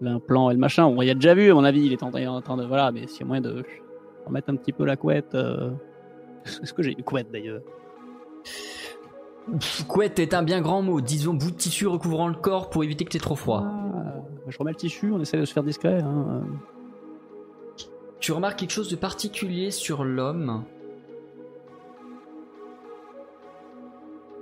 l'implant 0.00 0.50
et 0.50 0.54
le 0.54 0.58
machin. 0.60 0.90
Bon, 0.90 1.02
il 1.02 1.10
a 1.10 1.14
déjà 1.14 1.34
vu, 1.34 1.50
à 1.50 1.54
mon 1.54 1.64
avis, 1.64 1.84
il 1.86 1.92
est 1.92 2.02
en, 2.02 2.10
train 2.10 2.56
de. 2.56 2.64
Voilà, 2.64 2.90
mais 2.92 3.06
s'il 3.06 3.20
y 3.20 3.22
a 3.22 3.26
moyen 3.26 3.42
de 3.42 3.62
remettre 4.26 4.50
un 4.50 4.56
petit 4.56 4.72
peu 4.72 4.84
la 4.84 4.96
couette. 4.96 5.34
euh, 5.34 5.70
Est-ce 6.62 6.72
que 6.72 6.82
j'ai 6.82 6.92
une 6.92 7.04
couette 7.04 7.30
d'ailleurs? 7.30 7.62
Couette 9.88 10.18
est 10.18 10.34
un 10.34 10.42
bien 10.42 10.60
grand 10.60 10.82
mot, 10.82 11.00
disons 11.00 11.34
bout 11.34 11.50
de 11.50 11.56
tissu 11.56 11.86
recouvrant 11.86 12.28
le 12.28 12.34
corps 12.34 12.70
pour 12.70 12.84
éviter 12.84 13.04
que 13.04 13.10
tu 13.10 13.16
aies 13.16 13.20
trop 13.20 13.34
froid. 13.36 13.64
Ah, 13.64 14.22
Je 14.46 14.56
remets 14.58 14.70
le 14.72 14.76
tissu, 14.76 15.10
on 15.12 15.20
essaie 15.20 15.38
de 15.38 15.44
se 15.44 15.52
faire 15.52 15.64
discret. 15.64 16.00
hein. 16.02 16.42
Tu 18.20 18.32
remarques 18.32 18.58
quelque 18.58 18.70
chose 18.72 18.90
de 18.90 18.96
particulier 18.96 19.70
sur 19.70 20.04
l'homme? 20.04 20.64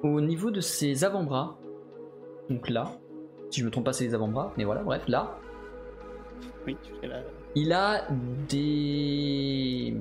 Au 0.02 0.20
niveau 0.20 0.50
de 0.50 0.60
ses 0.60 1.04
avant-bras, 1.04 1.56
donc 2.50 2.68
là, 2.68 2.92
si 3.50 3.60
je 3.60 3.64
me 3.64 3.70
trompe 3.70 3.84
pas, 3.84 3.92
c'est 3.92 4.04
les 4.04 4.14
avant-bras, 4.14 4.52
mais 4.56 4.64
voilà, 4.64 4.82
bref, 4.82 5.02
là, 5.08 5.38
Oui, 6.68 6.76
la- 7.08 7.22
il 7.54 7.72
a 7.72 8.06
des. 8.48 9.94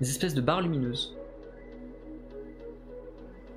des 0.00 0.08
espèces 0.10 0.34
de 0.34 0.40
barres 0.40 0.62
lumineuses 0.62 1.16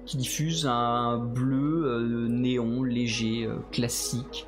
qui 0.05 0.17
diffusent 0.17 0.65
un 0.67 1.17
bleu 1.17 1.83
euh, 1.85 2.27
néon 2.27 2.83
léger, 2.83 3.45
euh, 3.45 3.55
classique. 3.71 4.47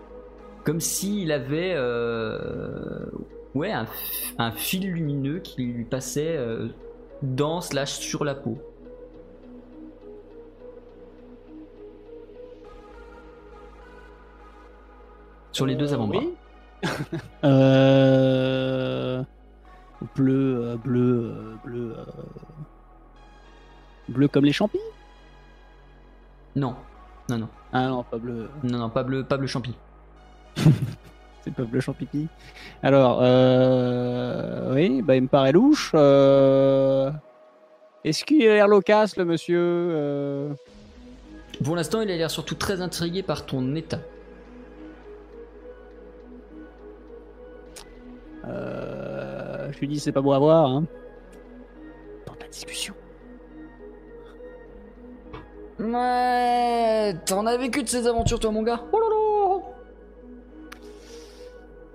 Comme 0.65 0.81
s'il 0.81 1.31
avait 1.31 1.73
euh, 1.75 3.05
ouais, 3.53 3.71
un, 3.71 4.51
fil 4.51 4.91
lumineux 4.91 5.39
qui 5.39 5.63
lui 5.63 5.85
passait 5.85 6.37
dans 7.21 7.61
slash 7.61 7.99
sur 7.99 8.25
la 8.25 8.33
peau. 8.35 8.57
Sur 15.51 15.65
les 15.65 15.75
deux 15.75 15.93
avant-bras. 15.93 16.19
Oui. 16.19 16.33
Euh... 17.43 19.23
Bleu, 20.15 20.61
euh, 20.63 20.75
bleu, 20.77 21.33
euh, 21.35 21.55
bleu. 21.63 21.95
Bleu 24.09 24.27
comme 24.27 24.45
les 24.45 24.51
champis? 24.53 24.79
Non, 26.55 26.75
non, 27.29 27.37
non, 27.39 27.49
Ah 27.73 27.87
non, 27.87 28.03
pas 28.03 28.17
bleu. 28.17 28.49
non, 28.63 28.77
non, 28.79 28.89
pas 28.89 29.03
bleu, 29.03 29.23
pas 29.23 29.37
bleu 29.37 29.47
champi. 29.47 29.73
C'est 31.41 31.53
pas 31.53 31.63
bleu 31.63 31.79
champipi. 31.79 32.27
Alors, 32.83 33.19
euh... 33.21 34.73
oui, 34.73 35.01
bah, 35.01 35.15
il 35.15 35.23
me 35.23 35.27
paraît 35.27 35.51
louche. 35.51 35.91
euh, 35.95 37.11
Est-ce 38.03 38.23
qu'il 38.25 38.41
a 38.47 38.53
l'air 38.53 38.67
loquace, 38.67 39.15
le 39.17 39.25
monsieur 39.25 39.59
euh, 39.59 40.53
Pour 41.63 41.75
l'instant, 41.75 42.01
il 42.01 42.09
a 42.11 42.15
l'air 42.17 42.31
surtout 42.31 42.55
très 42.55 42.81
intrigué 42.81 43.21
par 43.23 43.45
ton 43.45 43.75
état. 43.75 43.99
Euh, 48.47 49.71
Je 49.71 49.79
lui 49.79 49.87
dis, 49.87 49.99
c'est 49.99 50.11
pas 50.11 50.21
beau 50.21 50.33
à 50.33 50.39
voir. 50.39 50.69
Hein. 50.69 50.85
Dans 52.25 52.35
la 52.39 52.47
discussion. 52.47 52.93
Ouais, 55.79 57.13
t'en 57.25 57.45
as 57.45 57.57
vécu 57.57 57.83
de 57.83 57.89
ces 57.89 58.07
aventures, 58.07 58.39
toi, 58.39 58.51
mon 58.51 58.63
gars. 58.63 58.81
Oh 58.93 58.99
là 58.99 59.07
là. 59.09 59.61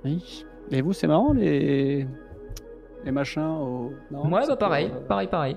Oui. 0.04 0.44
Et 0.70 0.82
vous, 0.82 0.92
c'est 0.92 1.06
marrant, 1.06 1.32
les. 1.32 2.06
Les 3.04 3.10
machins 3.12 3.42
au. 3.42 3.92
Non, 4.10 4.30
Ouais, 4.30 4.46
bah 4.46 4.56
pareil, 4.56 4.90
euh, 4.94 5.00
pareil, 5.06 5.28
pareil. 5.28 5.56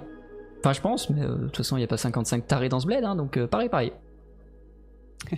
Enfin, 0.60 0.72
je 0.72 0.80
pense, 0.80 1.10
mais 1.10 1.24
euh, 1.24 1.36
de 1.36 1.46
toute 1.48 1.58
façon, 1.58 1.76
il 1.76 1.82
n'y 1.82 1.84
a 1.84 1.88
pas 1.88 1.98
55 1.98 2.48
tarés 2.48 2.70
dans 2.70 2.80
ce 2.80 2.86
bled, 2.88 3.04
hein, 3.04 3.18
donc 3.18 3.36
euh, 3.36 3.48
pareil, 3.48 3.68
pareil. 3.68 3.92
Ça 5.32 5.38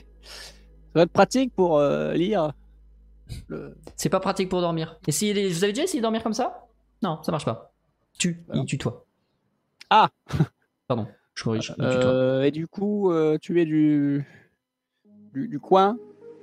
va 0.93 1.01
être 1.01 1.12
pratique 1.12 1.53
pour 1.56 1.80
euh, 1.80 2.14
lire. 2.14 2.53
Le... 3.47 3.76
C'est 3.95 4.09
pas 4.09 4.19
pratique 4.19 4.49
pour 4.49 4.61
dormir. 4.61 4.99
Essayez 5.07 5.34
les- 5.34 5.49
Vous 5.49 5.63
avez 5.63 5.73
déjà 5.73 5.84
essayé 5.84 5.99
de 5.99 6.03
dormir 6.03 6.21
comme 6.23 6.34
ça? 6.34 6.67
Non, 7.01 7.21
ça 7.23 7.32
marche 7.32 7.45
pas. 7.45 7.71
Tu, 8.17 8.43
Bah 8.47 8.53
il 8.57 8.65
tutoie. 8.65 9.05
Ah 9.89 10.09
Pardon, 10.88 11.07
je 11.34 11.43
corrige. 11.43 11.73
Euh, 11.80 12.43
et 12.43 12.51
du 12.51 12.67
coup, 12.67 13.11
euh, 13.11 13.38
tu 13.41 13.59
es 13.61 13.65
du. 13.65 14.26
Du, 15.34 15.47
du 15.49 15.59
coin, 15.59 15.97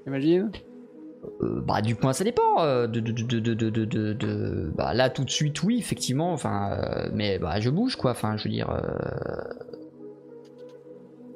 j'imagine 0.05 0.51
Euh, 1.41 1.61
bah, 1.63 1.81
du 1.81 1.95
point, 1.95 2.13
ça 2.13 2.25
dépend. 2.25 2.61
euh, 2.63 2.87
de, 2.87 3.01
de, 3.01 3.13
de, 3.13 3.39
de, 3.41 3.55
de, 3.55 3.71
de, 3.71 3.85
de- 3.85 4.13
de- 4.13 4.73
Bah, 4.77 4.93
là, 4.93 5.09
tout 5.09 5.25
de 5.25 5.31
suite, 5.31 5.63
oui, 5.63 5.79
effectivement. 5.79 6.33
Enfin, 6.33 6.73
euh, 6.73 7.09
mais 7.15 7.39
bah, 7.39 7.59
je 7.61 7.71
bouge, 7.71 7.97
quoi. 7.97 8.11
Enfin, 8.11 8.37
je 8.37 8.45
veux 8.45 8.51
dire. 8.51 8.69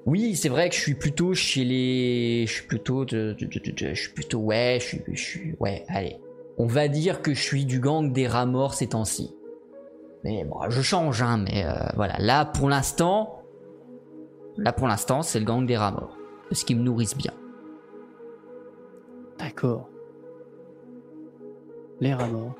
Oui, 0.06 0.36
c'est 0.36 0.48
vrai 0.48 0.68
que 0.68 0.76
je 0.76 0.80
suis 0.80 0.94
plutôt 0.94 1.34
chez 1.34 1.64
les. 1.64 2.46
Je 2.46 2.52
suis 2.52 2.66
plutôt. 2.66 3.04
Je 3.08 3.94
suis 3.94 4.12
plutôt. 4.12 4.38
Ouais, 4.38 4.78
je 4.80 4.86
suis, 4.86 5.02
je. 5.12 5.38
Ouais, 5.58 5.84
allez. 5.88 6.20
On 6.58 6.66
va 6.66 6.86
dire 6.86 7.22
que 7.22 7.34
je 7.34 7.42
suis 7.42 7.64
du 7.64 7.80
gang 7.80 8.12
des 8.12 8.28
rats 8.28 8.46
morts 8.46 8.74
ces 8.74 8.86
temps-ci. 8.86 9.34
Mais 10.22 10.44
bon, 10.44 10.58
je 10.68 10.80
change, 10.80 11.22
hein. 11.22 11.38
Mais 11.38 11.66
euh, 11.66 11.74
voilà. 11.96 12.14
Là, 12.18 12.44
pour 12.44 12.68
l'instant. 12.68 13.42
Là, 14.56 14.72
pour 14.72 14.86
l'instant, 14.86 15.22
c'est 15.22 15.40
le 15.40 15.44
gang 15.44 15.66
des 15.66 15.76
rats 15.76 15.90
morts. 15.90 16.16
Parce 16.48 16.62
qu'ils 16.62 16.78
me 16.78 16.82
nourrissent 16.82 17.16
bien. 17.16 17.32
D'accord. 19.38 19.88
Les 22.00 22.14
rats 22.14 22.28
morts. 22.28 22.54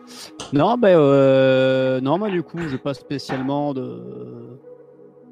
Non, 0.52 0.76
ben, 0.76 0.98
euh, 0.98 2.00
non, 2.00 2.18
moi, 2.18 2.28
du 2.28 2.42
coup, 2.42 2.58
j'ai 2.68 2.78
pas 2.78 2.92
spécialement 2.92 3.72
de. 3.72 4.58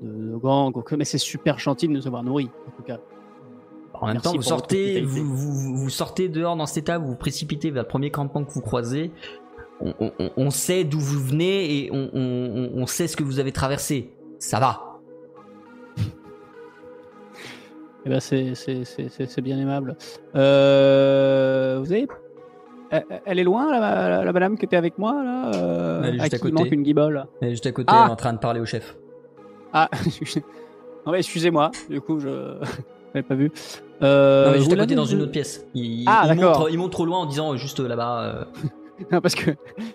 De, 0.02 0.38
de 0.38 0.96
mais 0.96 1.04
c'est 1.04 1.18
super 1.18 1.58
gentil 1.58 1.88
de 1.88 1.92
nous 1.92 2.06
avoir 2.06 2.22
nourris, 2.22 2.50
en 2.68 2.70
tout 2.76 2.82
cas. 2.82 2.98
En 3.94 4.06
même 4.06 4.14
Merci 4.14 4.28
temps, 4.30 4.36
vous 4.36 4.42
sortez, 4.42 5.00
vous, 5.02 5.24
vous- 5.24 5.76
vous 5.76 5.88
sortez 5.90 6.28
dehors 6.28 6.56
dans 6.56 6.66
cet 6.66 6.84
état, 6.84 6.98
vous 6.98 7.06
vous 7.08 7.16
précipitez 7.16 7.70
vers 7.70 7.84
le 7.84 7.88
premier 7.88 8.10
campement 8.10 8.44
que 8.44 8.50
vous 8.52 8.60
croisez. 8.60 9.12
On, 9.80 9.94
on- 10.00 10.12
on- 10.18 10.30
on 10.36 10.50
sait 10.50 10.84
d'où 10.84 10.98
vous 10.98 11.20
venez 11.20 11.84
et 11.84 11.90
on, 11.92 12.08
sait 12.86 13.06
ce 13.06 13.16
que 13.16 13.22
vous 13.24 13.38
avez 13.38 13.52
traversé. 13.52 14.10
Ça 14.38 14.58
va. 14.60 14.98
Eh 18.06 18.10
ben, 18.10 18.20
c'est- 18.20 18.54
bien 19.40 19.58
aimable. 19.58 19.96
Euh, 20.34 21.78
vous 21.80 21.90
avez. 21.92 22.06
Elle, 23.24 23.38
est 23.38 23.44
loin, 23.44 23.70
la, 23.72 23.80
la- 24.08 24.24
la 24.24 24.32
madame 24.32 24.56
qui 24.58 24.66
était 24.66 24.76
avec 24.76 24.98
moi, 24.98 25.24
là 25.24 25.50
euh, 25.54 26.02
Elle 26.04 26.16
est 26.16 26.18
juste 26.20 26.34
à 26.34 26.36
il 26.36 26.40
côté. 26.40 26.54
manque 26.54 26.70
une 26.70 26.82
guibole? 26.82 27.26
Elle 27.40 27.48
est 27.48 27.50
juste 27.52 27.66
à 27.66 27.72
côté, 27.72 27.88
Ah 27.90 28.02
elle 28.04 28.10
est 28.10 28.12
en 28.12 28.16
train 28.16 28.32
de 28.34 28.38
parler 28.38 28.60
au 28.60 28.66
chef. 28.66 28.96
Ah, 29.74 29.90
non, 31.06 31.12
excusez-moi, 31.14 31.70
du 31.90 32.00
coup, 32.00 32.18
je 32.20 32.28
n'avais 33.14 33.22
pas 33.26 33.34
vu. 33.34 33.50
Euh, 34.02 34.46
non, 34.46 34.52
mais 34.52 34.58
juste 34.58 34.72
à 34.72 34.76
côté 34.76 34.94
dans 34.94 35.04
une 35.04 35.20
autre 35.22 35.32
pièce. 35.32 35.66
Il, 35.74 36.04
Ah, 36.08 36.26
il 36.28 36.34
montre, 36.40 36.70
il 36.70 36.78
montre 36.78 36.90
trop 36.92 37.04
loin 37.06 37.18
en 37.18 37.26
disant 37.26 37.52
euh, 37.52 37.56
juste 37.56 37.80
là-bas. 37.80 38.22
euh, 38.22 38.44
Non, 39.12 39.20
parce 39.20 39.34
que 39.34 39.50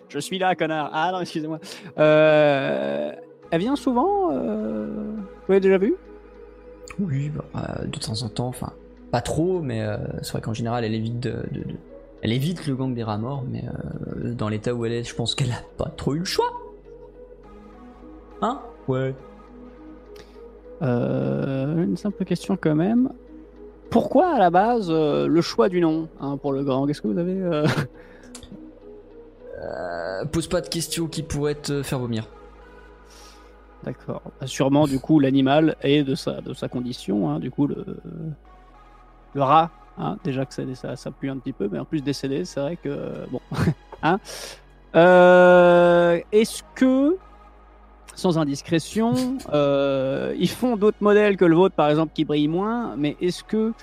je 0.10 0.20
suis 0.20 0.38
là, 0.38 0.56
connard. 0.56 0.90
Ah 0.94 1.12
non, 1.14 1.22
excusez-moi. 1.22 1.60
Euh, 1.98 3.12
elle 3.52 3.60
vient 3.62 3.76
souvent. 3.78 4.30
Vous 4.32 5.48
l'avez 5.48 5.62
déjà 5.62 5.78
vu 5.78 5.96
Oui, 7.00 7.32
bah, 7.54 7.78
de 7.86 7.98
temps 7.98 8.22
en 8.24 8.28
temps, 8.30 8.48
enfin, 8.48 8.74
pas 9.12 9.22
trop, 9.22 9.62
mais 9.62 9.86
c'est 10.22 10.34
vrai 10.34 10.42
qu'en 10.42 10.54
général, 10.54 10.84
elle 10.84 10.94
évite 10.94 11.20
de, 11.22 11.32
de- 11.52 11.60
de- 11.62 11.76
elle 12.22 12.34
évite 12.34 12.68
le 12.68 12.76
gang 12.76 12.94
des 12.94 13.04
rats 13.04 13.18
morts, 13.18 13.46
mais 13.50 13.64
dans 14.34 14.50
l'état 14.50 14.74
où 14.74 14.86
elle 14.86 14.92
est, 14.92 15.04
je 15.06 15.16
pense 15.16 15.34
qu'elle 15.34 15.52
a 15.52 15.62
pas 15.78 15.90
trop 15.96 16.14
eu 16.16 16.20
le 16.20 16.26
choix. 16.26 16.52
Hein? 18.42 18.60
Ouais. 18.90 19.16
Euh, 20.82 21.84
Une 21.84 21.98
simple 21.98 22.24
question 22.26 22.58
quand 22.60 22.76
même. 22.76 23.10
Pourquoi 23.90 24.36
à 24.36 24.40
la 24.40 24.50
base 24.50 24.88
euh, 24.90 25.28
le 25.28 25.42
choix 25.42 25.68
du 25.68 25.82
nom 25.82 26.08
hein, 26.22 26.38
pour 26.38 26.54
le 26.54 26.64
grand? 26.64 26.88
Qu'est-ce 26.88 27.02
que 27.02 27.08
vous 27.08 27.18
avez 27.18 27.42
euh, 29.62 30.26
pose 30.32 30.48
pas 30.48 30.62
de 30.62 30.68
questions 30.70 31.08
qui 31.08 31.24
pourraient 31.24 31.56
te 31.56 31.84
faire 31.84 32.00
vomir. 32.00 32.26
D'accord. 33.84 34.22
Bah, 34.40 34.48
Sûrement 34.48 34.88
du 34.88 35.00
coup 35.00 35.20
l'animal 35.20 35.76
et 35.84 36.04
de 36.04 36.16
sa 36.16 36.42
de 36.42 36.54
sa 36.54 36.68
condition. 36.68 37.30
hein, 37.30 37.40
du 37.40 37.52
coup 37.52 37.68
le 37.68 37.86
le 39.34 39.44
rat. 39.44 39.72
hein, 39.98 40.18
déjà 40.24 40.46
que 40.46 40.54
ça, 40.54 40.64
ça 40.76 40.96
ça 40.96 41.12
pue 41.12 41.30
un 41.30 41.38
petit 41.38 41.54
peu, 41.54 41.68
mais 41.72 41.80
en 41.80 41.86
plus 41.86 42.02
décédé, 42.02 42.46
c'est 42.46 42.60
vrai 42.60 42.76
que 42.78 43.26
bon. 43.32 43.42
Est-ce 46.32 46.64
que 46.76 47.18
sans 48.20 48.38
indiscrétion, 48.38 49.38
euh, 49.52 50.36
ils 50.38 50.50
font 50.50 50.78
d'autres 50.78 51.02
modèles 51.02 51.38
que 51.38 51.46
le 51.46 51.56
vôtre, 51.56 51.76
par 51.76 51.90
exemple, 51.90 52.14
qui 52.14 52.26
brillent 52.26 52.48
moins, 52.48 52.96
mais 52.96 53.18
est-ce 53.20 53.44
que 53.44 53.74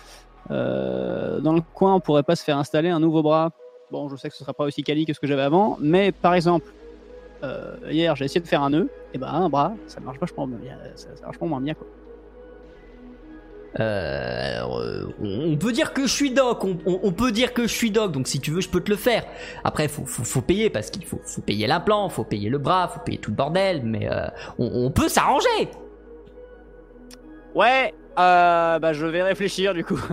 euh, 0.50 1.40
dans 1.40 1.52
le 1.52 1.62
coin, 1.74 1.94
on 1.94 2.00
pourrait 2.00 2.22
pas 2.22 2.36
se 2.36 2.44
faire 2.44 2.58
installer 2.58 2.90
un 2.90 3.00
nouveau 3.00 3.22
bras? 3.22 3.50
Bon, 3.90 4.08
je 4.08 4.16
sais 4.16 4.28
que 4.28 4.34
ce 4.34 4.44
sera 4.44 4.54
pas 4.54 4.64
aussi 4.64 4.82
quali 4.82 5.06
que 5.06 5.12
ce 5.12 5.20
que 5.20 5.26
j'avais 5.26 5.42
avant, 5.42 5.76
mais 5.80 6.12
par 6.12 6.34
exemple, 6.34 6.72
euh, 7.42 7.76
hier, 7.90 8.14
j'ai 8.16 8.26
essayé 8.26 8.40
de 8.40 8.46
faire 8.46 8.62
un 8.62 8.70
nœud, 8.70 8.88
et 9.12 9.18
ben 9.18 9.28
un 9.28 9.48
bras, 9.48 9.72
ça 9.86 10.00
marche 10.00 10.18
ça, 10.20 10.30
marche 10.30 11.22
vachement 11.22 11.46
moins 11.48 11.60
bien 11.60 11.74
quoi. 11.74 11.86
Euh, 13.78 14.62
on 15.20 15.56
peut 15.56 15.72
dire 15.72 15.92
que 15.92 16.02
je 16.02 16.12
suis 16.12 16.30
doc, 16.30 16.64
on, 16.64 17.12
peut 17.12 17.30
dire 17.30 17.52
que 17.52 17.62
je 17.62 17.72
suis 17.72 17.90
doc, 17.90 18.12
donc 18.12 18.26
si 18.26 18.40
tu 18.40 18.50
veux, 18.50 18.60
je 18.60 18.68
peux 18.68 18.80
te 18.80 18.90
le 18.90 18.96
faire. 18.96 19.24
Après, 19.64 19.88
faut, 19.88 20.04
faut, 20.06 20.40
payer 20.40 20.70
parce 20.70 20.90
qu'il 20.90 21.04
faut, 21.04 21.20
faut 21.24 21.42
payer 21.42 21.66
l'implant, 21.66 22.08
faut 22.08 22.24
payer 22.24 22.48
le 22.48 22.58
bras, 22.58 22.88
faut 22.88 23.00
payer 23.00 23.18
tout 23.18 23.30
le 23.30 23.36
bordel, 23.36 23.82
mais 23.84 24.08
euh, 24.10 24.28
on, 24.58 24.90
peut 24.90 25.08
s'arranger. 25.08 25.68
Ouais, 27.54 27.92
euh, 28.18 28.78
bah 28.78 28.92
je 28.92 29.06
vais 29.06 29.22
réfléchir 29.22 29.74
du 29.74 29.84
coup. 29.84 30.00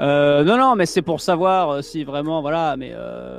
Non, 0.00 0.56
non, 0.58 0.74
mais 0.74 0.86
c'est 0.86 1.02
pour 1.02 1.20
savoir 1.20 1.84
si 1.84 2.02
vraiment, 2.02 2.40
voilà, 2.40 2.76
mais 2.76 2.92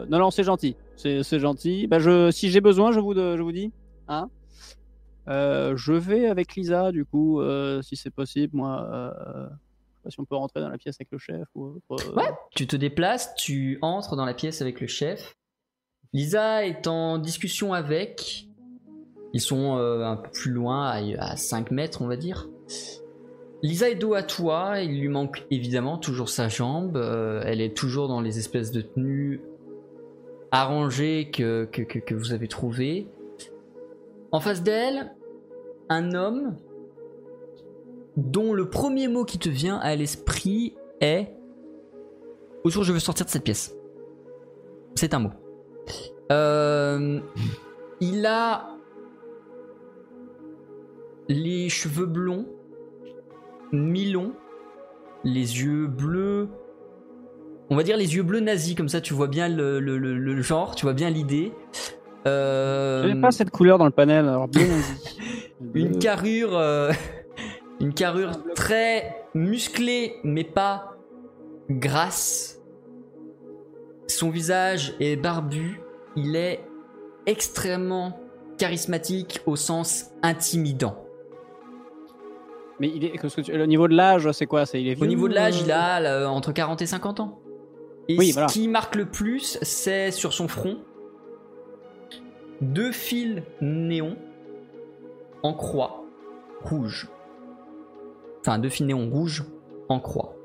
non, 0.07 0.17
non, 0.17 0.31
c'est 0.31 0.45
gentil, 0.45 0.77
c'est 0.95 1.39
gentil. 1.39 1.87
Bah 1.87 1.97
si 2.31 2.51
j'ai 2.51 2.61
besoin, 2.61 2.93
je 2.93 3.01
vous, 3.01 3.13
je 3.13 3.41
vous 3.41 3.51
dis, 3.51 3.73
hein? 4.07 4.29
Euh, 5.27 5.75
je 5.77 5.93
vais 5.93 6.27
avec 6.27 6.55
Lisa 6.55 6.91
du 6.91 7.05
coup, 7.05 7.39
euh, 7.41 7.81
si 7.81 7.95
c'est 7.95 8.09
possible, 8.09 8.57
moi. 8.57 8.87
Euh, 8.91 9.47
sais 9.47 10.01
pas 10.03 10.09
si 10.09 10.19
on 10.19 10.25
peut 10.25 10.35
rentrer 10.35 10.59
dans 10.59 10.69
la 10.69 10.77
pièce 10.77 10.97
avec 10.97 11.09
le 11.11 11.17
chef 11.17 11.47
euh. 11.55 11.79
Ouais. 12.15 12.29
Tu 12.51 12.67
te 12.67 12.75
déplaces, 12.75 13.33
tu 13.35 13.79
entres 13.81 14.15
dans 14.15 14.25
la 14.25 14.33
pièce 14.33 14.61
avec 14.61 14.81
le 14.81 14.87
chef. 14.87 15.35
Lisa 16.11 16.65
est 16.65 16.87
en 16.87 17.17
discussion 17.19 17.73
avec. 17.73 18.47
Ils 19.33 19.41
sont 19.41 19.77
un 19.77 20.17
peu 20.17 20.29
plus 20.29 20.51
loin, 20.51 20.85
à, 20.87 20.99
à 21.31 21.35
5 21.37 21.71
mètres, 21.71 22.01
on 22.03 22.07
va 22.07 22.17
dire. 22.17 22.49
Lisa 23.63 23.89
est 23.89 23.95
dos 23.95 24.13
à 24.13 24.21
toi, 24.23 24.79
il 24.81 24.99
lui 24.99 25.07
manque 25.07 25.45
évidemment 25.49 25.97
toujours 25.97 26.29
sa 26.29 26.49
jambe. 26.49 26.97
elle 27.45 27.61
est 27.61 27.75
toujours 27.75 28.07
dans 28.09 28.19
les 28.21 28.37
espèces 28.37 28.71
de 28.71 28.81
tenues 28.81 29.41
arrangées 30.51 31.31
que, 31.31 31.65
que, 31.71 31.81
que- 31.81 31.99
que 31.99 32.13
vous 32.13 32.33
avez 32.33 32.47
trouvées. 32.47 33.07
En 34.33 34.39
face 34.39 34.63
d'elle, 34.63 35.13
un 35.89 36.13
homme 36.15 36.57
dont 38.17 38.51
le 38.51 38.67
premier 38.67 39.07
mot 39.07 39.25
qui 39.25 39.37
te 39.37 39.47
vient 39.47 39.77
à 39.77 39.95
l'esprit 39.95 40.73
est 41.01 41.29
au 42.63 42.69
jour 42.71 42.83
je 42.83 42.93
veux 42.93 42.99
sortir 42.99 43.27
de 43.27 43.31
cette 43.31 43.43
pièce. 43.43 43.75
C'est 44.95 45.13
un 45.13 45.19
mot. 45.19 45.29
Euh, 46.31 47.19
il 47.99 48.25
a 48.25 48.69
les 51.29 51.69
cheveux 51.69 52.07
blonds, 52.07 52.47
mi-longs, 53.71 54.33
les 55.23 55.61
yeux 55.61 55.85
bleus. 55.85 56.49
On 57.69 57.75
va 57.75 57.83
dire 57.83 57.97
les 57.97 58.15
yeux 58.15 58.23
bleus 58.23 58.39
nazis, 58.39 58.73
comme 58.73 58.89
ça 58.89 58.99
tu 58.99 59.13
vois 59.13 59.27
bien 59.27 59.47
le 59.47 60.41
genre, 60.41 60.73
tu 60.73 60.87
vois 60.87 60.93
bien 60.93 61.11
l'idée. 61.11 61.51
Euh, 62.25 63.07
J'ai 63.07 63.19
pas 63.19 63.31
cette 63.31 63.49
couleur 63.51 63.77
dans 63.77 63.85
le 63.85 63.91
panel, 63.91 64.27
alors 64.27 64.47
bien. 64.47 64.65
une 65.73 65.95
Euh, 65.95 65.99
carrure 65.99 66.55
euh, 66.57 66.91
une 67.79 67.93
carrure 67.93 68.31
très 68.55 69.25
musclée 69.33 70.15
mais 70.23 70.43
pas 70.43 70.95
grasse. 71.69 72.59
Son 74.07 74.29
visage 74.29 74.93
est 74.99 75.15
barbu. 75.15 75.81
Il 76.15 76.35
est 76.35 76.61
extrêmement 77.25 78.19
charismatique 78.57 79.41
au 79.45 79.55
sens 79.55 80.05
intimidant. 80.21 80.99
Mais 82.79 82.89
il 82.93 83.05
est, 83.05 83.19
parce 83.21 83.35
que 83.35 83.41
tu- 83.41 83.51
le 83.51 83.65
niveau 83.65 83.87
de 83.87 83.95
l'âge, 83.95 84.29
c'est 84.31 84.45
quoi? 84.45 84.65
C'est 84.65 84.81
il 84.81 84.87
est 84.89 85.01
au 85.01 85.05
niveau 85.05 85.27
de 85.27 85.33
l'âge 85.33 85.59
euh, 85.61 85.65
il 85.65 85.71
a 85.71 85.99
là, 85.99 86.29
entre 86.29 86.51
40 86.51 86.81
et 86.81 86.85
50 86.85 87.19
ans. 87.19 87.39
Et 88.09 88.17
Oui, 88.17 88.29
ce 88.29 88.33
voilà. 88.33 88.47
qui 88.47 88.67
marque 88.67 88.95
le 88.95 89.05
plus 89.05 89.57
c'est 89.61 90.11
sur 90.11 90.33
son 90.33 90.47
front 90.47 90.77
deux 92.63 92.91
fils 92.91 93.41
néons 93.61 94.17
en 95.43 95.53
croix 95.53 96.03
rouge 96.61 97.09
enfin 98.39 98.59
deux 98.59 98.69
fils 98.69 98.85
néons 98.85 99.09
rouges 99.09 99.43
en 99.89 99.99
croix 99.99 100.35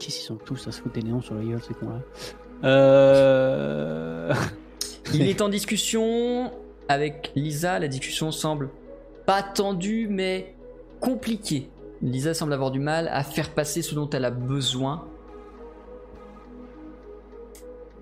Qu'est-ce 0.00 0.16
qu'ils 0.16 0.26
sont 0.26 0.36
tous 0.36 0.66
à 0.66 0.72
se 0.72 0.80
foutre 0.80 0.94
des 0.94 1.02
néons 1.02 1.20
sur 1.20 1.34
la 1.34 1.44
gueule, 1.44 1.60
ces 1.62 1.74
cons-là 1.74 2.00
Euh... 2.64 4.34
Il 5.14 5.28
est 5.28 5.42
en 5.42 5.50
discussion 5.50 6.50
avec 6.88 7.32
Lisa. 7.36 7.78
La 7.78 7.88
discussion 7.88 8.30
semble 8.32 8.70
pas 9.26 9.42
tendue, 9.42 10.08
mais 10.08 10.54
compliquée. 11.00 11.68
Lisa 12.00 12.32
semble 12.32 12.54
avoir 12.54 12.70
du 12.70 12.80
mal 12.80 13.08
à 13.08 13.22
faire 13.22 13.50
passer 13.50 13.82
ce 13.82 13.94
dont 13.94 14.08
elle 14.08 14.24
a 14.24 14.30
besoin. 14.30 15.06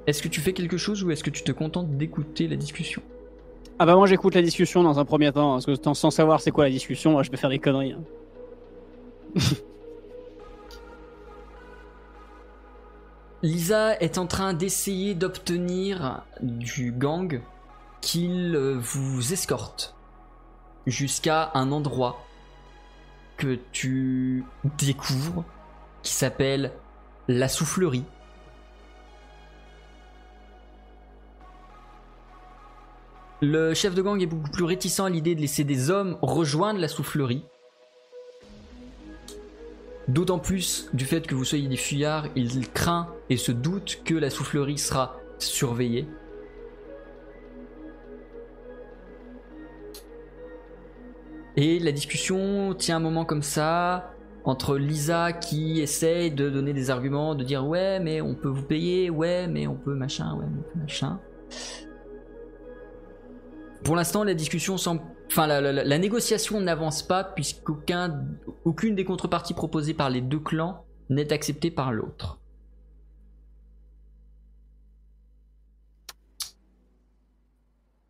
Est-ce 0.09 0.22
que 0.22 0.28
tu 0.28 0.40
fais 0.40 0.54
quelque 0.54 0.78
chose 0.78 1.04
ou 1.04 1.11
est-ce 1.11 1.22
que 1.22 1.28
tu 1.28 1.42
te 1.42 1.52
contentes 1.52 1.98
d'écouter 1.98 2.48
la 2.48 2.56
discussion? 2.56 3.02
Ah 3.78 3.84
bah 3.84 3.94
moi 3.94 4.06
j'écoute 4.06 4.34
la 4.34 4.40
discussion 4.40 4.82
dans 4.82 4.98
un 4.98 5.04
premier 5.04 5.30
temps, 5.32 5.52
parce 5.52 5.66
que 5.66 5.74
sans- 5.94 6.11
savoir 6.11 6.40
c'est 6.40 6.50
quoi 6.50 6.64
la 6.64 6.70
discussion, 6.70 7.11
moi, 7.12 7.22
je 7.22 7.30
vais 7.30 7.36
faire 7.36 7.50
des 7.50 7.59
conneries. 7.59 7.92
hein. 7.92 8.00
Lisa 13.42 14.00
est 14.00 14.18
en 14.18 14.26
train 14.26 14.52
d'essayer 14.54 15.14
d'obtenir 15.14 16.22
du 16.40 16.90
gang 16.92 17.40
qu'il 18.00 18.54
euh, 18.56 18.78
vous 18.78 19.32
escorte 19.32 19.94
jusqu'à 20.86 21.50
un 21.54 21.70
endroit 21.70 22.24
que 23.36 23.59
tu 23.72 24.44
découvres 24.78 25.44
qui 26.02 26.12
s'appelle 26.12 26.72
la 27.28 27.48
soufflerie. 27.48 28.04
Le 33.41 33.72
chef 33.72 33.95
de 33.95 34.03
gang 34.03 34.20
est 34.20 34.26
beaucoup 34.26 34.51
plus 34.51 34.64
réticent 34.64 34.99
à 34.99 35.09
l'idée 35.09 35.36
de 35.36 35.41
laisser 35.41 35.62
des 35.62 35.91
hommes 35.91 36.18
rejoindre 36.22 36.80
la 36.80 36.89
soufflerie. 36.89 37.45
D'autant 40.09 40.41
plus 40.41 40.89
du 40.93 41.05
fait 41.05 41.24
que 41.24 41.36
vous 41.36 41.45
soyez 41.45 41.68
des 41.68 41.76
fuyards, 41.76 42.26
il 42.34 42.68
craint 42.68 43.14
et 43.30 43.36
se 43.36 43.53
doute 43.53 44.01
que 44.05 44.14
la 44.14 44.30
soufflerie 44.30 44.78
sera 44.78 45.20
surveillée. 45.39 46.09
Et 51.55 51.78
la 51.78 51.93
discussion 51.93 52.74
tient 52.74 52.97
un 52.97 53.01
moment 53.01 53.24
comme 53.24 53.43
ça, 53.43 54.14
entre 54.45 54.76
Lisa 54.76 55.32
qui 55.32 55.80
essaye 55.80 56.32
de 56.32 56.51
donner 56.51 56.72
des 56.72 56.91
arguments, 56.91 57.36
de 57.36 57.45
dire 57.45 57.64
ouais 57.64 58.01
mais 58.01 58.20
on 58.20 58.34
peut 58.34 58.49
vous 58.49 58.62
payer, 58.62 59.11
ouais 59.11 59.47
mais 59.47 59.68
on 59.68 59.76
peut 59.76 59.95
machin, 59.95 60.34
ouais 60.34 60.47
mais 60.51 60.59
on 60.59 60.72
peut 60.72 60.80
machin. 60.80 61.20
Pour 63.84 63.96
l'instant 63.96 64.24
la 64.24 64.34
discussion 64.34 64.76
semble... 64.76 65.00
Enfin 65.30 65.46
la, 65.46 65.60
la- 65.60 65.72
la- 65.72 65.84
la 65.84 65.98
négociation 65.98 66.60
n'avance 66.60 67.02
pas 67.02 67.22
puisqu'aucun, 67.24 68.24
aucune 68.64 68.94
des 68.94 69.04
contreparties 69.04 69.54
proposées 69.54 69.94
par 69.94 70.10
les 70.10 70.20
deux 70.20 70.40
clans 70.40 70.84
n'est 71.10 71.32
acceptée 71.32 71.70
par 71.70 71.92
l'autre. 71.92 72.38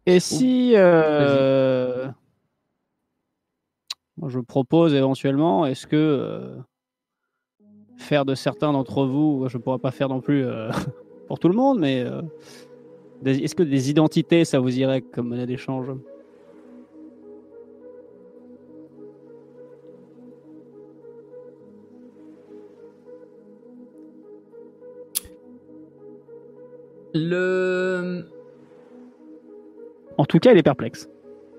Et 0.07 0.21
si... 0.21 0.73
euh, 0.75 2.09
je 4.27 4.41
propose 4.41 4.95
éventuellement, 4.95 5.67
est-ce 5.67 5.87
que 5.87 5.97
euh, 5.97 6.57
faire 7.97 8.25
de 8.25 8.35
certains 8.35 8.73
d'entre 8.73 9.05
vous, 9.05 9.47
je 9.49 9.59
ne 9.59 9.63
pourrais 9.63 9.79
pas 9.79 9.91
faire 9.91 10.09
non 10.09 10.21
plus 10.21 10.45
euh, 10.47 10.71
pour 11.29 11.39
tout 11.39 11.49
le 11.49 11.55
monde, 11.55 11.79
mais 11.79 12.05
est-ce 13.25 13.55
que 13.55 13.63
des 13.63 13.91
identités, 13.91 14.45
ça 14.45 14.61
vous 14.61 14.79
irait 14.79 15.03
comme 15.03 15.29
monnaie 15.29 15.47
d'échange? 15.47 15.89
Le... 27.15 28.25
En 30.19 30.25
tout 30.25 30.39
cas, 30.39 30.53
il 30.53 30.59
est 30.59 30.63
perplexe. 30.63 31.09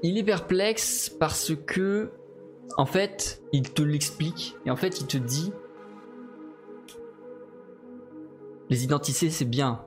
Il 0.03 0.17
est 0.17 0.23
perplexe 0.23 1.09
parce 1.09 1.53
que, 1.55 2.11
en 2.77 2.85
fait, 2.85 3.41
il 3.51 3.73
te 3.73 3.81
l'explique 3.81 4.55
et 4.65 4.71
en 4.71 4.75
fait, 4.75 5.01
il 5.01 5.07
te 5.07 5.17
dit 5.17 5.51
les 8.69 8.83
identités 8.83 9.29
c'est 9.29 9.45
bien, 9.45 9.83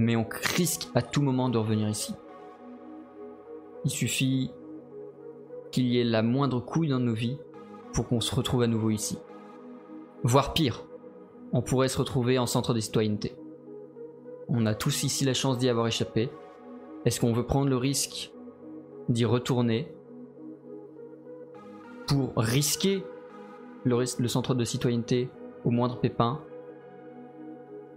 mais 0.00 0.16
on 0.16 0.26
risque 0.56 0.88
à 0.94 1.02
tout 1.02 1.20
moment 1.20 1.50
de 1.50 1.58
revenir 1.58 1.86
ici. 1.86 2.14
Il 3.84 3.90
suffit 3.90 4.50
qu'il 5.70 5.84
y 5.84 6.00
ait 6.00 6.04
la 6.04 6.22
moindre 6.22 6.60
couille 6.60 6.88
dans 6.88 6.98
nos 6.98 7.12
vies 7.12 7.38
pour 7.92 8.08
qu'on 8.08 8.22
se 8.22 8.34
retrouve 8.34 8.62
à 8.62 8.66
nouveau 8.66 8.88
ici. 8.88 9.18
Voire 10.22 10.54
pire, 10.54 10.86
on 11.52 11.60
pourrait 11.60 11.88
se 11.88 11.98
retrouver 11.98 12.38
en 12.38 12.46
centre 12.46 12.72
des 12.72 12.80
citoyennetés. 12.80 13.36
On 14.48 14.64
a 14.64 14.74
tous 14.74 15.02
ici 15.02 15.26
la 15.26 15.34
chance 15.34 15.58
d'y 15.58 15.68
avoir 15.68 15.86
échappé. 15.86 16.30
Est-ce 17.04 17.20
qu'on 17.20 17.34
veut 17.34 17.44
prendre 17.44 17.68
le 17.68 17.76
risque 17.76 18.32
d'y 19.10 19.26
retourner 19.26 19.92
pour 22.06 22.32
risquer 22.36 23.04
le, 23.84 23.98
le 24.18 24.28
centre 24.28 24.54
de 24.54 24.64
citoyenneté 24.64 25.28
au 25.66 25.70
moindre 25.70 26.00
pépin? 26.00 26.40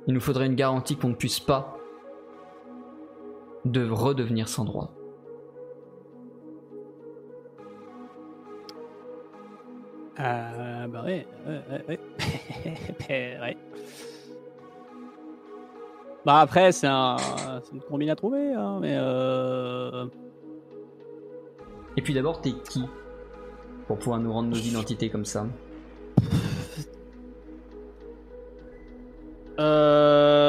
Il 0.08 0.14
nous 0.14 0.20
faudrait 0.20 0.48
une 0.48 0.56
garantie 0.56 0.98
qu'on 0.98 1.10
ne 1.10 1.16
puisse 1.16 1.40
pas 1.40 1.73
de 3.66 3.90
redevenir 3.90 4.48
sans 4.48 4.66
droit. 4.66 4.92
Euh, 10.20 10.88
bah 10.88 11.04
ouais, 11.04 11.26
ouais, 11.90 11.98
ouais. 13.42 13.58
Bah 16.26 16.40
après, 16.40 16.72
c'est 16.72 16.88
un, 16.88 17.18
c'est 17.64 17.74
une 17.74 17.82
combine 17.82 18.10
à 18.10 18.16
trouver, 18.16 18.54
hein, 18.54 18.80
mais 18.80 18.96
euh... 18.98 20.06
Et 21.98 22.02
puis 22.02 22.14
d'abord, 22.14 22.42
t'es 22.42 22.54
qui 22.70 22.84
Pour 23.88 23.98
pouvoir 23.98 24.20
nous 24.20 24.32
rendre 24.32 24.50
nos 24.50 24.56
identités 24.56 25.10
comme 25.10 25.26
ça? 25.26 25.46
Euh, 29.60 30.43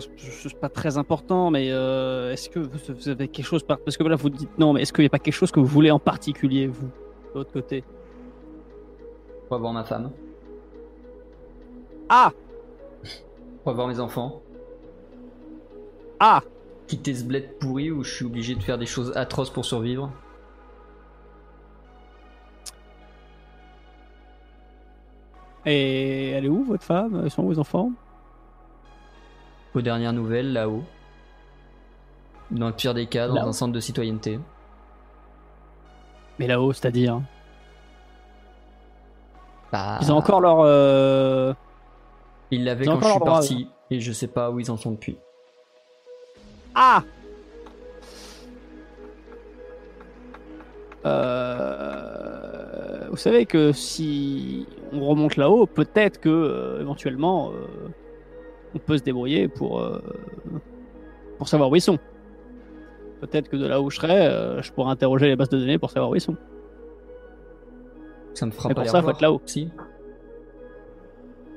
c'est 0.00 0.58
pas 0.58 0.68
très 0.68 0.98
important, 0.98 1.50
mais 1.50 1.70
euh, 1.70 2.32
est-ce 2.32 2.48
que 2.48 2.58
vous, 2.58 3.08
avez 3.08 3.28
quelque 3.28 3.44
chose 3.44 3.62
par... 3.62 3.78
Parce 3.78 3.96
que 3.96 4.04
là, 4.04 4.16
vous 4.16 4.30
dites 4.30 4.58
non, 4.58 4.72
mais 4.72 4.82
est-ce 4.82 4.92
qu'il 4.92 5.02
n'y 5.02 5.06
a 5.06 5.10
pas 5.10 5.18
quelque 5.18 5.34
chose 5.34 5.50
que 5.50 5.60
vous 5.60 5.66
voulez 5.66 5.90
en 5.90 5.98
particulier, 5.98 6.66
vous, 6.66 6.86
de 6.86 7.38
l'autre 7.38 7.52
côté? 7.52 7.84
Pour 9.48 9.56
avoir 9.56 9.72
ma 9.72 9.84
femme, 9.84 10.10
Ah! 12.08 12.32
Pour 13.62 13.72
avoir 13.72 13.88
mes 13.88 14.00
enfants, 14.00 14.42
Ah! 16.20 16.42
Quitter 16.86 17.14
ce 17.14 17.24
bled 17.24 17.58
pourri 17.58 17.90
où 17.90 18.04
je 18.04 18.14
suis 18.14 18.24
obligé 18.24 18.54
de 18.54 18.62
faire 18.62 18.78
des 18.78 18.86
choses 18.86 19.12
atroces 19.16 19.50
pour 19.50 19.64
survivre? 19.64 20.10
Et 25.66 26.30
elle 26.30 26.44
est 26.44 26.48
où, 26.48 26.64
votre 26.64 26.84
femme? 26.84 27.22
Ils 27.24 27.30
sont 27.30 27.42
où, 27.42 27.48
vos 27.48 27.58
enfants? 27.58 27.90
Aux 29.76 29.82
dernières 29.82 30.14
nouvelles, 30.14 30.54
là-haut. 30.54 30.84
Dans 32.50 32.68
le 32.68 32.72
pire 32.72 32.94
des 32.94 33.06
cas, 33.06 33.28
dans 33.28 33.46
un 33.46 33.52
centre 33.52 33.74
de 33.74 33.80
citoyenneté. 33.80 34.40
Mais 36.38 36.46
là-haut, 36.46 36.72
c'est-à-dire? 36.72 37.20
Bah, 39.70 39.98
Ils 40.00 40.10
ont 40.10 40.16
encore 40.16 40.40
leur... 40.40 40.60
euh, 40.60 41.52
Ils 42.50 42.64
l'avaient 42.64 42.86
quand 42.86 42.98
je 43.00 43.04
suis 43.04 43.18
droit, 43.18 43.30
parti, 43.32 43.68
et 43.90 44.00
je 44.00 44.12
sais 44.12 44.28
pas 44.28 44.50
où 44.50 44.58
ils 44.60 44.70
en 44.70 44.78
sont 44.78 44.92
depuis. 44.92 45.18
Ah 46.74 47.02
Euh, 51.04 53.06
Vous 53.10 53.16
savez 53.16 53.44
que 53.46 53.72
si 53.72 54.66
on 54.92 55.04
remonte 55.06 55.36
là-haut, 55.36 55.66
peut-être 55.66 56.20
que 56.20 56.28
euh, 56.30 56.80
éventuellement 56.80 57.50
on 58.76 58.78
peut 58.78 58.98
se 58.98 59.02
débrouiller 59.02 59.48
pour, 59.48 59.80
euh, 59.80 59.98
pour 61.38 61.48
savoir 61.48 61.70
où 61.70 61.76
ils 61.76 61.80
sont. 61.80 61.98
Peut-être 63.20 63.48
que 63.48 63.56
de 63.56 63.66
là 63.66 63.80
où 63.80 63.90
je 63.90 63.96
serais, 63.96 64.28
euh, 64.28 64.60
je 64.62 64.70
pourrais 64.72 64.90
interroger 64.90 65.26
les 65.26 65.36
bases 65.36 65.48
de 65.48 65.58
données 65.58 65.78
pour 65.78 65.90
savoir 65.90 66.10
où 66.10 66.14
ils 66.14 66.20
sont. 66.20 66.36
Ça 68.34 68.44
me 68.46 68.50
fera 68.50 68.68
Mais 68.68 68.74
pas 68.74 68.82
pour 68.82 68.90
ça, 68.90 68.98
faut 69.00 69.08
revoir. 69.08 69.14
être 69.16 69.22
là-haut. 69.22 69.40
Si. 69.46 69.70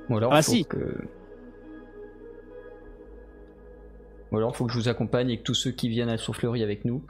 Ou 0.10 0.18
alors, 0.18 0.34
Ah, 0.34 0.42
faut 0.42 0.52
si. 0.52 0.66
que... 0.66 0.96
Ou 4.32 4.38
alors, 4.38 4.56
faut 4.56 4.66
que 4.66 4.72
je 4.72 4.78
vous 4.78 4.88
accompagne 4.88 5.30
et 5.32 5.38
que 5.40 5.44
tous 5.44 5.56
ceux 5.56 5.72
qui 5.72 5.90
viennent 5.90 6.10
à 6.10 6.18
Soufflerie 6.18 6.64
avec 6.64 6.86
nous 6.86 7.04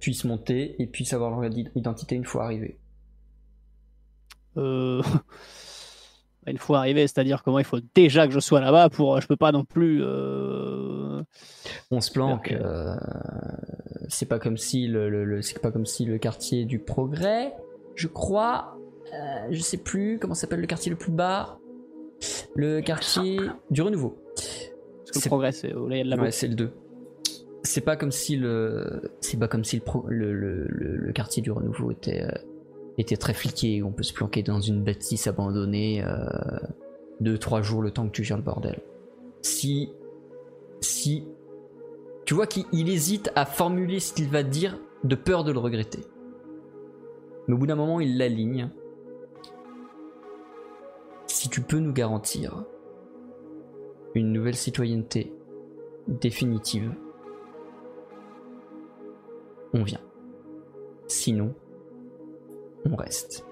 puissent 0.00 0.24
monter 0.24 0.74
et 0.82 0.86
puissent 0.86 1.12
avoir 1.12 1.38
leur 1.40 1.50
id- 1.52 1.70
identité 1.74 2.16
une 2.16 2.24
fois 2.24 2.44
arrivés. 2.44 2.78
Euh, 4.56 5.02
Une 6.46 6.58
fois 6.58 6.78
arrivé, 6.78 7.02
c'est-à-dire 7.02 7.42
comment 7.42 7.58
il 7.58 7.64
faut 7.64 7.80
déjà 7.94 8.26
que 8.26 8.32
je 8.32 8.38
sois 8.40 8.60
là-bas 8.60 8.88
pour. 8.88 9.20
Je 9.20 9.26
peux 9.26 9.36
pas 9.36 9.50
non 9.52 9.64
plus. 9.64 10.00
euh, 10.02 11.20
On 11.90 12.00
se 12.00 12.10
planque. 12.12 12.52
Euh, 12.52 12.94
c'est 14.08 14.26
pas 14.26 14.38
comme 14.38 14.56
si 14.56 14.86
le, 14.86 15.08
le- 15.10 15.24
le- 15.24 15.42
c'est 15.42 15.60
pas 15.60 15.72
comme 15.72 15.86
si 15.86 16.04
le 16.04 16.18
quartier 16.18 16.64
du 16.64 16.78
Progrès, 16.78 17.52
je 17.96 18.06
crois, 18.06 18.78
euh, 19.12 19.46
je 19.50 19.60
sais 19.60 19.76
plus 19.78 20.18
comment 20.20 20.34
s'appelle 20.34 20.60
le 20.60 20.66
quartier 20.66 20.90
le 20.90 20.96
plus 20.96 21.10
bas, 21.12 21.58
le 22.54 22.80
quartier 22.80 23.40
du 23.70 23.82
Renouveau. 23.82 24.16
Parce 24.36 25.10
que 25.10 25.14
le 25.16 25.20
C'est- 25.22 25.28
progrès, 25.28 25.52
c'est 25.52 25.74
Ouais, 25.74 26.04
le 26.48 26.54
2. 26.54 26.70
C'est 27.64 27.80
pas 27.80 27.96
comme 27.96 28.12
si 28.12 28.36
le, 28.36 29.02
c'est 29.20 29.38
pas 29.38 29.48
comme 29.48 29.64
si 29.64 29.76
le, 29.76 29.82
pro- 29.82 30.04
le, 30.06 30.32
le, 30.32 31.12
quartier 31.12 31.42
du 31.42 31.50
Renouveau 31.50 31.90
était, 31.90 32.22
euh, 32.22 32.28
était 32.98 33.16
très 33.16 33.34
fliqué. 33.34 33.82
On 33.82 33.92
peut 33.92 34.02
se 34.02 34.12
planquer 34.12 34.42
dans 34.42 34.60
une 34.60 34.82
bâtisse 34.82 35.26
abandonnée 35.26 36.02
euh, 36.04 36.26
deux 37.20 37.38
trois 37.38 37.62
jours 37.62 37.82
le 37.82 37.90
temps 37.90 38.06
que 38.06 38.12
tu 38.12 38.24
gères 38.24 38.36
le 38.36 38.42
bordel. 38.42 38.80
Si, 39.42 39.90
si, 40.80 41.26
tu 42.24 42.34
vois 42.34 42.46
qu'il 42.46 42.64
il 42.72 42.88
hésite 42.88 43.30
à 43.34 43.46
formuler 43.46 44.00
ce 44.00 44.12
qu'il 44.12 44.28
va 44.28 44.42
dire 44.42 44.78
de 45.04 45.14
peur 45.14 45.44
de 45.44 45.52
le 45.52 45.58
regretter. 45.58 46.00
Mais 47.46 47.54
au 47.54 47.58
bout 47.58 47.66
d'un 47.66 47.76
moment, 47.76 48.00
il 48.00 48.18
l'aligne. 48.18 48.70
Si 51.26 51.48
tu 51.48 51.60
peux 51.60 51.78
nous 51.78 51.92
garantir 51.92 52.64
une 54.14 54.32
nouvelle 54.32 54.56
citoyenneté 54.56 55.32
définitive, 56.08 56.92
on 59.72 59.82
vient. 59.82 60.00
Sinon, 61.06 61.54
on 62.90 62.96
reste. 62.96 63.44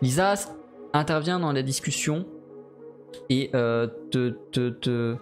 Lisa 0.00 0.34
intervient 0.92 1.40
dans 1.40 1.52
la 1.52 1.62
discussion 1.62 2.26
et 3.28 3.50
euh, 3.54 3.88
te, 4.10 4.30
te, 4.50 4.70
te, 4.70 5.16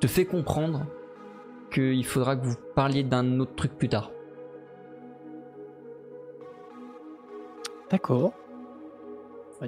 te 0.00 0.06
fait 0.06 0.24
comprendre 0.24 0.86
qu'il 1.72 2.04
faudra 2.04 2.36
que 2.36 2.46
vous 2.46 2.56
parliez 2.74 3.02
d'un 3.02 3.40
autre 3.40 3.54
truc 3.54 3.72
plus 3.76 3.88
tard. 3.88 4.10
D'accord. 7.90 8.32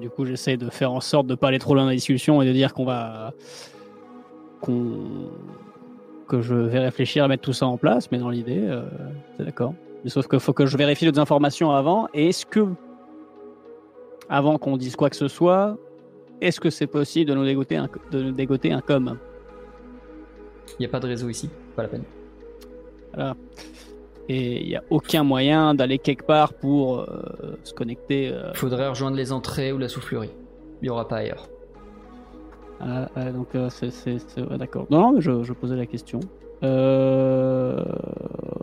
Du 0.00 0.08
coup, 0.08 0.24
j'essaie 0.24 0.56
de 0.56 0.70
faire 0.70 0.92
en 0.92 1.00
sorte 1.00 1.26
de 1.26 1.34
pas 1.34 1.48
aller 1.48 1.58
trop 1.58 1.74
loin 1.74 1.82
dans 1.82 1.90
la 1.90 1.94
discussion 1.94 2.40
et 2.40 2.46
de 2.46 2.52
dire 2.52 2.72
qu'on 2.72 2.84
va. 2.84 3.34
qu'on. 4.60 5.28
que 6.28 6.40
je 6.40 6.54
vais 6.54 6.78
réfléchir 6.78 7.24
à 7.24 7.28
mettre 7.28 7.42
tout 7.42 7.52
ça 7.52 7.66
en 7.66 7.76
place, 7.76 8.10
mais 8.10 8.18
dans 8.18 8.30
l'idée, 8.30 8.62
euh, 8.62 8.84
c'est 9.36 9.44
d'accord. 9.44 9.74
Mais 10.04 10.10
sauf 10.10 10.26
qu'il 10.28 10.40
faut 10.40 10.52
que 10.52 10.66
je 10.66 10.76
vérifie 10.76 11.04
d'autres 11.04 11.20
informations 11.20 11.70
avant. 11.70 12.08
Et 12.14 12.28
est-ce 12.28 12.44
que. 12.46 12.66
avant 14.28 14.58
qu'on 14.58 14.76
dise 14.76 14.96
quoi 14.96 15.10
que 15.10 15.16
ce 15.16 15.28
soit, 15.28 15.76
est-ce 16.40 16.58
que 16.60 16.70
c'est 16.70 16.86
possible 16.86 17.30
de 17.30 17.34
nous 17.36 17.44
dégoter 17.44 17.76
un, 17.76 17.88
de 18.10 18.22
nous 18.22 18.32
dégoter 18.32 18.72
un 18.72 18.80
com? 18.80 19.18
Il 20.70 20.76
n'y 20.80 20.86
a 20.86 20.88
pas 20.88 21.00
de 21.00 21.06
réseau 21.06 21.28
ici, 21.28 21.50
pas 21.76 21.82
la 21.82 21.88
peine. 21.88 22.04
Et 24.28 24.62
il 24.62 24.68
n'y 24.68 24.76
a 24.76 24.82
aucun 24.90 25.22
moyen 25.24 25.74
d'aller 25.74 25.98
quelque 25.98 26.24
part 26.24 26.54
pour 26.54 27.00
euh, 27.00 27.06
se 27.64 27.74
connecter. 27.74 28.28
euh, 28.32 28.54
Faudrait 28.54 28.88
rejoindre 28.88 29.16
les 29.16 29.32
entrées 29.32 29.72
ou 29.72 29.78
la 29.78 29.88
soufflerie. 29.88 30.30
Il 30.80 30.84
n'y 30.84 30.90
aura 30.90 31.06
pas 31.08 31.16
ailleurs. 31.18 31.48
Ah, 32.80 33.08
ah, 33.14 33.30
donc 33.30 33.54
euh, 33.54 33.68
c'est 33.68 33.90
ouais, 34.38 34.58
d'accord. 34.58 34.86
Non, 34.90 35.00
non, 35.00 35.12
mais 35.12 35.20
je, 35.20 35.42
je 35.42 35.52
posais 35.52 35.76
la 35.76 35.86
question. 35.86 36.20
Euh, 36.62 37.82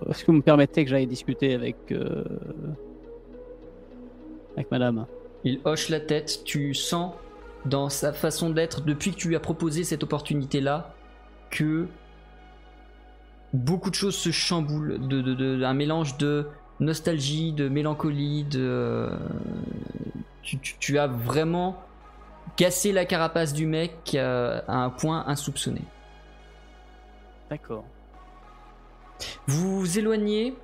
Est-ce 0.09 0.21
que 0.21 0.27
vous 0.27 0.37
me 0.37 0.41
permettez 0.41 0.83
que 0.85 0.89
j'aille 0.89 1.07
discuter 1.07 1.53
avec 1.53 1.75
euh, 1.91 2.23
avec 4.55 4.71
madame? 4.71 5.05
Il 5.43 5.59
hoche 5.65 5.89
la 5.89 5.99
tête. 5.99 6.41
Tu 6.45 6.73
sens 6.73 7.13
dans 7.65 7.89
sa 7.89 8.13
façon 8.13 8.49
d'être, 8.49 8.81
depuis 8.81 9.11
que 9.11 9.17
tu 9.17 9.27
lui 9.27 9.35
as 9.35 9.39
proposé 9.41 9.83
cette 9.83 10.03
opportunité-là, 10.03 10.93
que 11.49 11.87
beaucoup 13.53 13.89
de 13.89 13.95
choses 13.95 14.15
se 14.15 14.31
chamboulent. 14.31 14.97
De, 15.07 15.21
de- 15.21 15.33
de- 15.33 15.63
un 15.63 15.73
mélange 15.73 16.17
de 16.17 16.47
nostalgie, 16.79 17.51
de 17.53 17.67
mélancolie, 17.69 18.43
de. 18.45 19.09
Tu, 20.41 20.57
tu- 20.59 20.75
tu 20.79 20.97
as 20.99 21.07
vraiment 21.07 21.77
cassé 22.55 22.91
la 22.91 23.05
carapace 23.05 23.53
du 23.53 23.65
mec 23.65 23.91
euh, 24.15 24.61
à 24.67 24.83
un 24.83 24.89
point 24.89 25.23
insoupçonné. 25.27 25.81
D'accord. 27.49 27.85
Vous 29.47 29.79
vous 29.79 29.99
éloignez 29.99 30.55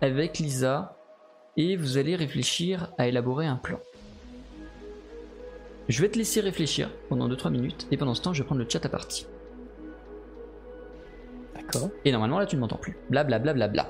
avec 0.00 0.38
Lisa 0.38 0.96
et 1.56 1.76
vous 1.76 1.96
allez 1.96 2.14
réfléchir 2.14 2.92
à 2.98 3.08
élaborer 3.08 3.46
un 3.46 3.56
plan. 3.56 3.80
Je 5.88 6.02
vais 6.02 6.08
te 6.10 6.18
laisser 6.18 6.40
réfléchir 6.40 6.90
pendant 7.08 7.28
2-3 7.28 7.50
minutes 7.50 7.88
et 7.90 7.96
pendant 7.96 8.14
ce 8.14 8.20
temps 8.22 8.34
je 8.34 8.42
vais 8.42 8.46
prendre 8.46 8.62
le 8.62 8.68
chat 8.68 8.84
à 8.84 8.88
partie. 8.88 9.26
D'accord. 11.54 11.90
Et 12.04 12.12
normalement 12.12 12.38
là 12.38 12.46
tu 12.46 12.56
ne 12.56 12.60
m'entends 12.60 12.76
plus. 12.76 12.96
Bla 13.08 13.24
bla 13.24 13.38
bla 13.38 13.54
bla 13.54 13.68
bla. 13.68 13.86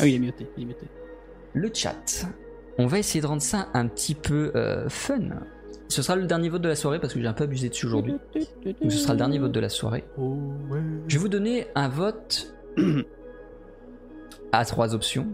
Ah 0.00 0.04
oui, 0.04 0.12
il 0.12 0.14
est 0.16 0.18
muté. 0.18 0.46
Il 0.56 0.62
est 0.62 0.66
muté. 0.66 0.86
Le 1.52 1.70
chat. 1.72 2.26
On 2.78 2.86
va 2.86 2.98
essayer 2.98 3.20
de 3.20 3.26
rendre 3.26 3.42
ça 3.42 3.68
un 3.74 3.86
petit 3.88 4.14
peu 4.14 4.52
euh, 4.54 4.88
fun. 4.88 5.30
Ce 5.88 6.02
sera 6.02 6.16
le 6.16 6.26
dernier 6.26 6.48
vote 6.48 6.62
de 6.62 6.68
la 6.68 6.76
soirée 6.76 6.98
parce 6.98 7.14
que 7.14 7.20
j'ai 7.20 7.26
un 7.26 7.32
peu 7.32 7.44
abusé 7.44 7.68
dessus 7.68 7.86
aujourd'hui. 7.86 8.14
Donc 8.64 8.90
ce 8.90 8.98
sera 8.98 9.12
le 9.12 9.18
dernier 9.18 9.38
vote 9.38 9.52
de 9.52 9.60
la 9.60 9.68
soirée. 9.68 10.04
Je 10.16 11.16
vais 11.16 11.18
vous 11.18 11.28
donner 11.28 11.66
un 11.74 11.88
vote 11.88 12.54
à 14.52 14.64
trois 14.64 14.94
options. 14.94 15.28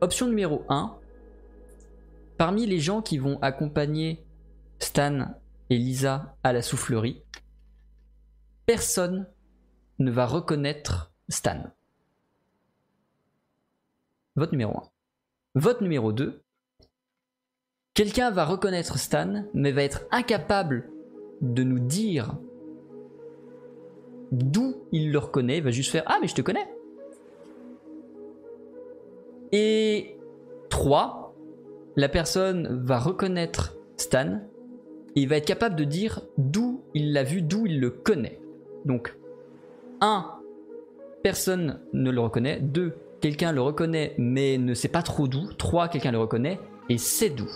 Option 0.00 0.26
numéro 0.26 0.64
1. 0.68 0.96
Parmi 2.36 2.66
les 2.66 2.78
gens 2.78 3.02
qui 3.02 3.18
vont 3.18 3.38
accompagner 3.40 4.24
Stan 4.78 5.34
et 5.70 5.76
Lisa 5.76 6.36
à 6.44 6.52
la 6.52 6.62
soufflerie, 6.62 7.22
personne 8.64 9.26
ne 9.98 10.10
va 10.10 10.24
reconnaître 10.24 11.12
Stan. 11.28 11.64
Vote 14.36 14.52
numéro 14.52 14.76
1. 14.76 14.82
Vote 15.56 15.80
numéro 15.80 16.12
2. 16.12 16.42
Quelqu'un 17.98 18.30
va 18.30 18.44
reconnaître 18.44 18.96
Stan, 18.96 19.42
mais 19.54 19.72
va 19.72 19.82
être 19.82 20.04
incapable 20.12 20.88
de 21.40 21.64
nous 21.64 21.80
dire 21.80 22.36
d'où 24.30 24.76
il 24.92 25.10
le 25.10 25.18
reconnaît. 25.18 25.56
Il 25.56 25.64
va 25.64 25.72
juste 25.72 25.90
faire 25.90 26.04
Ah, 26.06 26.18
mais 26.20 26.28
je 26.28 26.36
te 26.36 26.40
connais. 26.40 26.72
Et 29.50 30.16
3. 30.70 31.34
La 31.96 32.08
personne 32.08 32.68
va 32.84 33.00
reconnaître 33.00 33.74
Stan 33.96 34.42
et 35.16 35.22
il 35.22 35.28
va 35.28 35.38
être 35.38 35.48
capable 35.48 35.74
de 35.74 35.82
dire 35.82 36.20
d'où 36.36 36.84
il 36.94 37.12
l'a 37.12 37.24
vu, 37.24 37.42
d'où 37.42 37.66
il 37.66 37.80
le 37.80 37.90
connaît. 37.90 38.38
Donc, 38.84 39.18
1. 40.02 40.38
Personne 41.24 41.80
ne 41.92 42.12
le 42.12 42.20
reconnaît. 42.20 42.60
2. 42.60 42.94
Quelqu'un 43.20 43.50
le 43.50 43.60
reconnaît 43.60 44.14
mais 44.18 44.56
ne 44.56 44.74
sait 44.74 44.86
pas 44.86 45.02
trop 45.02 45.26
d'où. 45.26 45.52
3. 45.52 45.88
Quelqu'un 45.88 46.12
le 46.12 46.20
reconnaît 46.20 46.60
et 46.88 46.96
sait 46.96 47.30
d'où. 47.30 47.48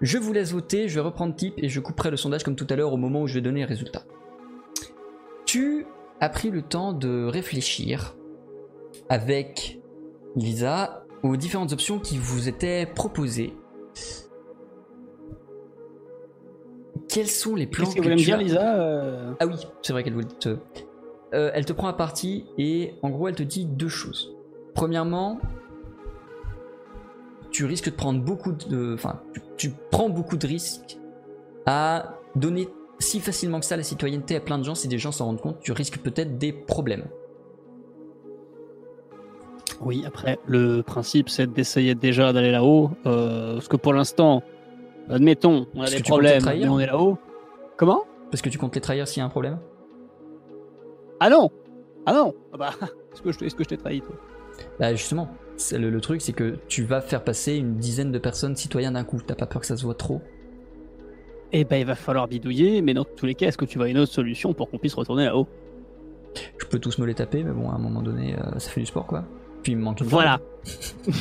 Je 0.00 0.18
vous 0.18 0.32
laisse 0.32 0.52
voter, 0.52 0.88
je 0.88 0.94
vais 0.96 1.00
reprendre 1.00 1.34
type 1.34 1.54
et 1.56 1.68
je 1.68 1.80
couperai 1.80 2.10
le 2.10 2.16
sondage 2.16 2.42
comme 2.44 2.56
tout 2.56 2.66
à 2.70 2.76
l'heure 2.76 2.92
au 2.92 2.96
moment 2.96 3.22
où 3.22 3.26
je 3.26 3.34
vais 3.34 3.40
donner 3.40 3.60
les 3.60 3.66
résultats. 3.66 4.04
Tu 5.46 5.86
as 6.20 6.28
pris 6.28 6.50
le 6.50 6.62
temps 6.62 6.92
de 6.92 7.24
réfléchir 7.26 8.16
avec 9.08 9.80
Lisa 10.36 11.04
aux 11.22 11.36
différentes 11.36 11.72
options 11.72 11.98
qui 11.98 12.18
vous 12.18 12.48
étaient 12.48 12.86
proposées. 12.86 13.54
Quels 17.08 17.28
sont 17.28 17.54
les 17.54 17.66
plans 17.66 17.84
Qu'est-ce 17.84 17.94
que 17.96 18.00
vous 18.00 18.04
voulez 18.04 18.14
me 18.16 18.20
tu 18.20 18.24
dire, 18.26 18.36
as- 18.36 18.42
Lisa 18.42 18.80
euh, 18.80 19.34
Ah 19.38 19.46
oui, 19.46 19.54
c'est 19.82 19.92
vrai 19.92 20.02
qu'elle 20.02 20.14
voulait 20.14 20.26
te... 20.26 20.56
Euh, 21.32 21.50
elle 21.54 21.64
te 21.64 21.72
prend 21.72 21.88
à 21.88 21.92
partie 21.92 22.46
et 22.58 22.94
en 23.02 23.10
gros 23.10 23.28
elle 23.28 23.34
te 23.34 23.42
dit 23.42 23.64
deux 23.66 23.88
choses. 23.88 24.34
Premièrement, 24.74 25.38
tu 27.50 27.64
risques 27.64 27.90
de 27.90 27.94
prendre 27.96 28.20
beaucoup 28.22 28.52
de... 28.52 28.94
Enfin, 28.94 29.20
tu, 29.32 29.40
tu 29.56 29.72
prends 29.90 30.08
beaucoup 30.08 30.36
de 30.36 30.46
risques 30.46 30.98
à 31.66 32.14
donner 32.36 32.68
si 32.98 33.20
facilement 33.20 33.60
que 33.60 33.66
ça 33.66 33.76
la 33.76 33.82
citoyenneté 33.82 34.36
à 34.36 34.40
plein 34.40 34.58
de 34.58 34.64
gens. 34.64 34.74
Si 34.74 34.88
des 34.88 34.98
gens 34.98 35.12
s'en 35.12 35.26
rendent 35.26 35.40
compte, 35.40 35.60
tu 35.60 35.72
risques 35.72 35.98
peut-être 35.98 36.38
des 36.38 36.52
problèmes. 36.52 37.04
Oui, 39.80 40.04
après, 40.06 40.38
le 40.46 40.82
principe, 40.82 41.28
c'est 41.28 41.52
d'essayer 41.52 41.94
déjà 41.94 42.32
d'aller 42.32 42.52
là-haut. 42.52 42.90
euh, 43.06 43.54
parce 43.54 43.68
que 43.68 43.76
pour 43.76 43.92
l'instant, 43.92 44.42
admettons, 45.10 45.66
on 45.74 45.80
a 45.80 45.82
Parce 45.82 45.94
des 45.96 46.02
problèmes, 46.02 46.44
mais 46.44 46.68
on 46.68 46.78
est 46.80 46.86
là-haut. 46.86 47.18
Comment? 47.76 48.04
Parce 48.30 48.40
que 48.40 48.48
tu 48.48 48.58
comptes 48.58 48.74
les 48.74 48.80
trahir 48.80 49.06
s'il 49.08 49.18
y 49.20 49.22
a 49.22 49.26
un 49.26 49.30
problème? 49.30 49.58
Ah 51.20 51.28
non 51.30 51.50
Ah 52.06 52.12
non 52.12 52.34
ah 52.52 52.56
bah, 52.56 52.70
Est-ce 53.12 53.22
que, 53.22 53.32
je- 53.32 53.44
est-ce 53.44 53.54
que 53.54 53.64
je 53.64 53.68
t'ai 53.68 53.76
trahi, 53.76 54.00
toi? 54.00 54.14
Bah 54.78 54.94
justement, 54.94 55.28
le, 55.72 55.90
le 55.90 56.00
truc 56.00 56.20
c'est 56.20 56.32
que 56.32 56.56
tu 56.68 56.84
vas 56.84 57.00
faire 57.00 57.24
passer 57.24 57.54
une 57.54 57.76
dizaine 57.76 58.12
de 58.12 58.18
personnes 58.18 58.56
citoyens 58.56 58.92
d'un 58.92 59.04
coup. 59.04 59.20
T'as 59.24 59.34
pas 59.34 59.46
peur 59.46 59.60
que 59.60 59.66
ça 59.66 59.76
se 59.76 59.84
voit 59.84 59.94
trop 59.94 60.22
Eh 61.52 61.64
ben, 61.64 61.76
il 61.76 61.86
va 61.86 61.94
falloir 61.94 62.28
bidouiller, 62.28 62.82
mais 62.82 62.94
dans 62.94 63.04
tous 63.04 63.26
les 63.26 63.34
cas, 63.34 63.48
est-ce 63.48 63.58
que 63.58 63.64
tu 63.64 63.78
vois 63.78 63.88
une 63.88 63.98
autre 63.98 64.12
solution 64.12 64.54
pour 64.54 64.70
qu'on 64.70 64.78
puisse 64.78 64.94
retourner 64.94 65.24
là-haut? 65.24 65.48
Je 66.58 66.66
peux 66.66 66.78
tous 66.78 66.98
me 66.98 67.06
les 67.06 67.14
taper, 67.14 67.44
mais 67.44 67.52
bon, 67.52 67.70
à 67.70 67.74
un 67.74 67.78
moment 67.78 68.02
donné, 68.02 68.34
euh, 68.34 68.58
ça 68.58 68.70
fait 68.70 68.80
du 68.80 68.86
sport 68.86 69.06
quoi. 69.06 69.24
Puis 69.62 69.72
il 69.72 69.78
me 69.78 69.82
manque 69.82 70.00
une 70.00 70.06
Voilà 70.06 70.40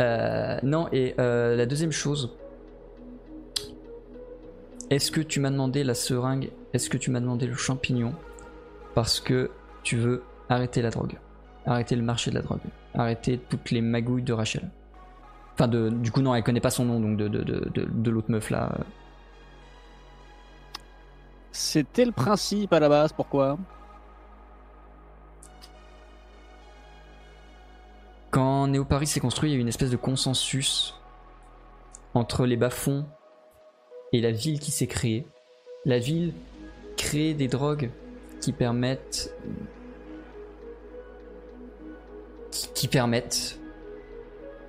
Euh, 0.00 0.58
non, 0.62 0.88
et 0.92 1.14
euh, 1.20 1.54
la 1.54 1.66
deuxième 1.66 1.92
chose. 1.92 2.36
Est-ce 4.90 5.10
que 5.10 5.20
tu 5.20 5.40
m'as 5.40 5.50
demandé 5.50 5.84
la 5.84 5.94
seringue? 5.94 6.50
Est-ce 6.72 6.90
que 6.90 6.96
tu 6.98 7.10
m'as 7.10 7.20
demandé 7.20 7.46
le 7.46 7.54
champignon? 7.54 8.12
Parce 8.94 9.20
que 9.20 9.50
tu 9.82 9.96
veux 9.96 10.22
arrêter 10.48 10.82
la 10.82 10.90
drogue. 10.90 11.18
Arrêter 11.66 11.96
le 11.96 12.02
marché 12.02 12.30
de 12.30 12.36
la 12.36 12.42
drogue. 12.42 12.60
Arrêter 12.94 13.38
toutes 13.38 13.70
les 13.70 13.80
magouilles 13.80 14.22
de 14.22 14.32
Rachel. 14.32 14.70
Enfin, 15.54 15.68
de, 15.68 15.88
du 15.88 16.10
coup, 16.10 16.20
non, 16.20 16.34
elle 16.34 16.42
connaît 16.42 16.60
pas 16.60 16.70
son 16.70 16.84
nom, 16.84 17.00
donc 17.00 17.16
de, 17.16 17.28
de, 17.28 17.42
de, 17.42 17.84
de- 17.84 18.10
l'autre 18.10 18.30
meuf 18.30 18.50
là. 18.50 18.70
euh. 18.78 18.82
C'était 21.52 22.04
le 22.04 22.12
principe 22.12 22.72
à 22.72 22.80
la 22.80 22.88
base, 22.88 23.12
pourquoi? 23.12 23.56
Quand 28.30 28.66
Néo 28.66 28.84
Paris 28.84 29.06
s'est 29.06 29.20
construit, 29.20 29.50
il 29.50 29.52
y 29.52 29.56
a 29.56 29.58
eu 29.58 29.60
une 29.62 29.68
espèce 29.68 29.90
de 29.90 29.96
consensus 29.96 30.94
entre 32.14 32.46
les 32.46 32.56
bas-fonds 32.56 33.06
et 34.12 34.20
la 34.20 34.32
ville 34.32 34.58
qui 34.58 34.72
s'est 34.72 34.88
créée. 34.88 35.26
La 35.84 35.98
ville 35.98 36.34
crée 36.96 37.34
des 37.34 37.46
drogues 37.48 37.90
qui 38.40 38.52
permettent. 38.52 39.32
Qui, 42.74 42.88
permettent. 42.88 43.60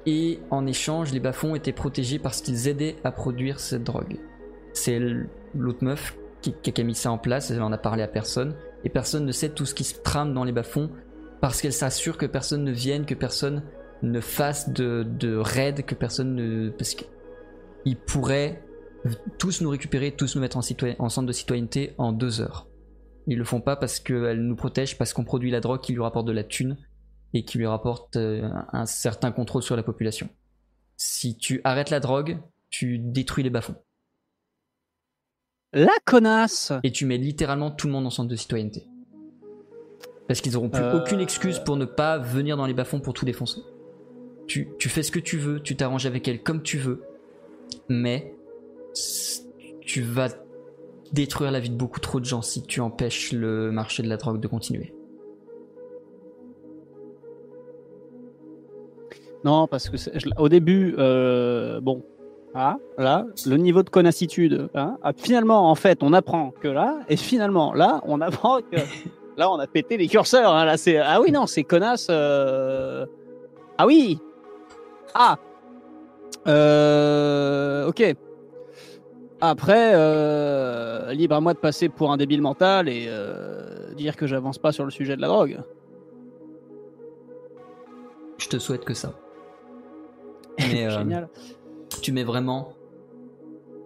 Et 0.05 0.39
en 0.51 0.67
échange, 0.67 1.11
les 1.13 1.19
bas-fonds 1.19 1.55
étaient 1.55 1.71
protégés 1.71 2.19
parce 2.19 2.41
qu'ils 2.41 2.67
aidaient 2.67 2.95
à 3.03 3.11
produire 3.11 3.59
cette 3.59 3.83
drogue. 3.83 4.17
C'est 4.73 4.99
l'autre 5.53 5.83
meuf 5.83 6.17
qui, 6.41 6.53
a 6.79 6.83
mis 6.83 6.95
ça 6.95 7.11
en 7.11 7.17
place, 7.17 7.49
elle 7.49 7.61
en 7.61 7.71
a 7.71 7.77
parlé 7.77 8.03
à 8.03 8.07
personne. 8.07 8.55
Et 8.83 8.89
personne 8.89 9.25
ne 9.25 9.31
sait 9.31 9.49
tout 9.49 9.65
ce 9.65 9.73
qui 9.73 9.83
se 9.83 9.99
trame 9.99 10.33
dans 10.33 10.43
les 10.43 10.51
bas-fonds 10.51 10.91
parce 11.41 11.61
qu'elle 11.61 11.73
s'assure 11.73 12.17
que 12.17 12.25
personne 12.25 12.63
ne 12.63 12.71
vienne, 12.71 13.05
que 13.05 13.15
personne 13.15 13.63
ne 14.03 14.19
fasse 14.19 14.69
de, 14.69 15.03
de 15.03 15.35
raid, 15.37 15.85
que 15.85 15.95
personne 15.95 16.35
ne. 16.35 16.69
Parce 16.69 16.95
qu'ils 16.95 17.97
pourraient 17.97 18.61
tous 19.37 19.61
nous 19.61 19.69
récupérer, 19.69 20.11
tous 20.11 20.35
nous 20.35 20.41
mettre 20.41 20.57
en, 20.57 20.61
en 20.99 21.09
centre 21.09 21.27
de 21.27 21.33
citoyenneté 21.33 21.93
en 21.97 22.11
deux 22.11 22.41
heures. 22.41 22.67
Ils 23.27 23.37
le 23.37 23.43
font 23.43 23.61
pas 23.61 23.75
parce 23.75 23.99
qu'elle 23.99 24.41
nous 24.41 24.55
protège, 24.55 24.97
parce 24.97 25.13
qu'on 25.13 25.23
produit 25.23 25.49
la 25.49 25.61
drogue 25.61 25.81
qui 25.81 25.93
lui 25.93 26.01
rapporte 26.01 26.27
de 26.27 26.31
la 26.31 26.43
thune 26.43 26.77
et 27.35 27.43
qui 27.43 27.57
lui 27.57 27.67
rapporte 27.67 28.15
euh, 28.15 28.49
un 28.71 28.85
certain 28.85 29.31
contrôle 29.31 29.61
sur 29.61 29.75
la 29.75 29.83
population. 29.83 30.29
Si 30.95 31.35
tu 31.35 31.59
arrêtes 31.65 31.89
la 31.89 31.99
drogue, 31.99 32.39
tu 32.69 32.97
détruis 32.97 33.43
les 33.43 33.49
bas-fonds. 33.49 33.75
La 35.73 35.91
connasse 36.05 36.71
Et 36.83 36.93
tu 36.93 37.05
mets 37.05 37.17
littéralement 37.17 37.71
tout 37.71 37.87
le 37.87 37.93
monde 37.93 38.07
en 38.07 38.09
centre 38.09 38.29
de 38.29 38.37
citoyenneté. 38.37 38.87
Parce 40.29 40.39
qu'ils 40.39 40.55
auront 40.55 40.69
plus 40.69 40.81
Euh. 40.81 41.01
aucune 41.01 41.19
excuse 41.19 41.59
pour 41.59 41.75
ne 41.75 41.83
pas 41.83 42.17
venir 42.17 42.55
dans 42.55 42.65
les 42.65 42.73
bas-fonds 42.73 43.01
pour 43.01 43.13
tout 43.13 43.25
défoncer. 43.25 43.59
Tu, 44.47 44.69
tu 44.79 44.87
fais 44.87 45.03
ce 45.03 45.11
que 45.11 45.19
tu 45.19 45.37
veux, 45.37 45.59
tu 45.59 45.75
t'arranges 45.75 46.05
avec 46.05 46.25
elle 46.29 46.41
comme 46.41 46.63
tu 46.63 46.77
veux, 46.77 47.03
mais 47.89 48.33
tu 49.81 50.01
vas 50.01 50.29
détruire 51.11 51.51
la 51.51 51.59
vie 51.59 51.69
de 51.69 51.75
beaucoup 51.75 51.99
trop 51.99 52.21
de 52.21 52.25
gens 52.25 52.41
si 52.41 52.63
tu 52.63 52.79
empêches 52.79 53.33
le 53.33 53.71
marché 53.71 54.03
de 54.03 54.07
la 54.07 54.15
drogue 54.15 54.39
de 54.39 54.47
continuer. 54.47 54.94
Non, 59.45 59.67
parce 59.67 59.89
que 59.89 59.97
je- 59.97 60.27
au 60.39 60.49
début, 60.49 60.95
euh, 60.97 61.79
bon, 61.79 62.03
ah, 62.55 62.77
là, 62.97 63.25
le 63.45 63.57
niveau 63.57 63.83
de 63.83 63.89
connassitude, 63.91 64.69
hein, 64.73 64.97
ah, 65.03 65.11
finalement, 65.15 65.69
en 65.69 65.75
fait, 65.75 66.01
on 66.01 66.13
apprend 66.13 66.49
que 66.61 66.67
là, 66.67 66.97
et 67.09 67.15
finalement, 67.15 67.73
là, 67.73 68.01
on 68.05 68.21
apprend 68.21 68.59
que 68.61 68.75
là, 69.37 69.51
on 69.51 69.59
a 69.59 69.67
pété 69.67 69.97
les 69.97 70.07
curseurs. 70.07 70.51
hein, 70.51 70.65
là, 70.65 70.77
c'est 70.77 70.97
ah 70.97 71.21
oui, 71.21 71.31
non, 71.31 71.45
c'est 71.45 71.63
connasse. 71.63 72.07
euh, 72.09 73.05
Ah 73.77 73.85
oui 73.85 74.19
Ah 75.13 75.37
euh, 76.47 77.85
Ok. 77.87 78.01
Après, 79.41 79.91
euh, 79.93 81.13
libre 81.13 81.35
à 81.35 81.41
moi 81.41 81.53
de 81.53 81.59
passer 81.59 81.87
pour 81.89 82.11
un 82.11 82.17
débile 82.17 82.41
mental 82.41 82.89
et 82.89 83.09
dire 83.95 84.15
que 84.15 84.25
j'avance 84.25 84.57
pas 84.57 84.71
sur 84.71 84.85
le 84.85 84.91
sujet 84.91 85.15
de 85.15 85.21
la 85.21 85.27
drogue. 85.27 85.59
Je 88.39 88.47
te 88.47 88.57
souhaite 88.57 88.85
que 88.85 88.93
ça. 88.93 89.13
Mais 90.59 90.85
euh, 90.87 90.89
Génial. 90.89 91.29
tu 92.01 92.11
mets 92.11 92.23
vraiment 92.23 92.73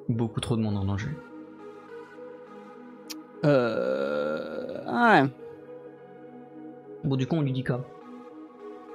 beaucoup 0.07 0.39
trop 0.39 0.55
de 0.55 0.61
monde 0.61 0.77
en 0.77 0.85
danger. 0.85 1.09
Euh... 3.45 4.83
ouais. 4.85 5.29
Bon, 7.03 7.15
du 7.15 7.27
coup, 7.27 7.35
on 7.37 7.41
lui 7.41 7.53
dit 7.53 7.63
quoi? 7.63 7.85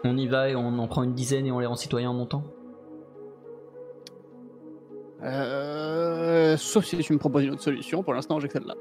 On 0.05 0.17
y 0.17 0.27
va 0.27 0.51
et 0.51 0.57
on 0.57 0.79
en 0.79 0.87
prend 0.87 1.03
une 1.03 1.15
dizaine 1.15 1.47
et 1.47 1.53
on 1.53 1.61
les 1.61 1.67
rend 1.67 1.77
citoyens 1.77 2.11
en 2.11 2.15
montant? 2.15 2.45
Euh, 5.23 6.57
sauf 6.59 6.85
si 6.85 6.99
tu 6.99 7.13
me 7.15 7.19
proposes 7.19 7.45
une 7.45 7.53
autre 7.53 7.63
solution. 7.63 8.03
Pour 8.03 8.13
l'instant, 8.13 8.39
j'ai 8.41 8.49
que 8.49 8.53
celle-là. 8.53 8.75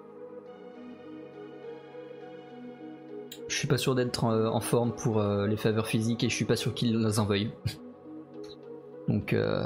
Je 3.48 3.56
suis 3.56 3.68
pas 3.68 3.78
sûr 3.78 3.96
d'être 3.96 4.26
euh, 4.26 4.50
en 4.50 4.60
forme 4.60 4.92
pour 4.94 5.20
euh, 5.20 5.48
les 5.48 5.56
faveurs 5.58 5.88
physiques 5.88 6.24
et 6.24 6.30
je 6.30 6.36
suis 6.36 6.46
pas 6.46 6.56
sûr 6.56 6.74
qu'ils 6.74 7.00
les 7.00 7.20
en 7.20 7.26
veuillent. 7.26 7.52
Donc, 9.08 9.34
euh, 9.34 9.64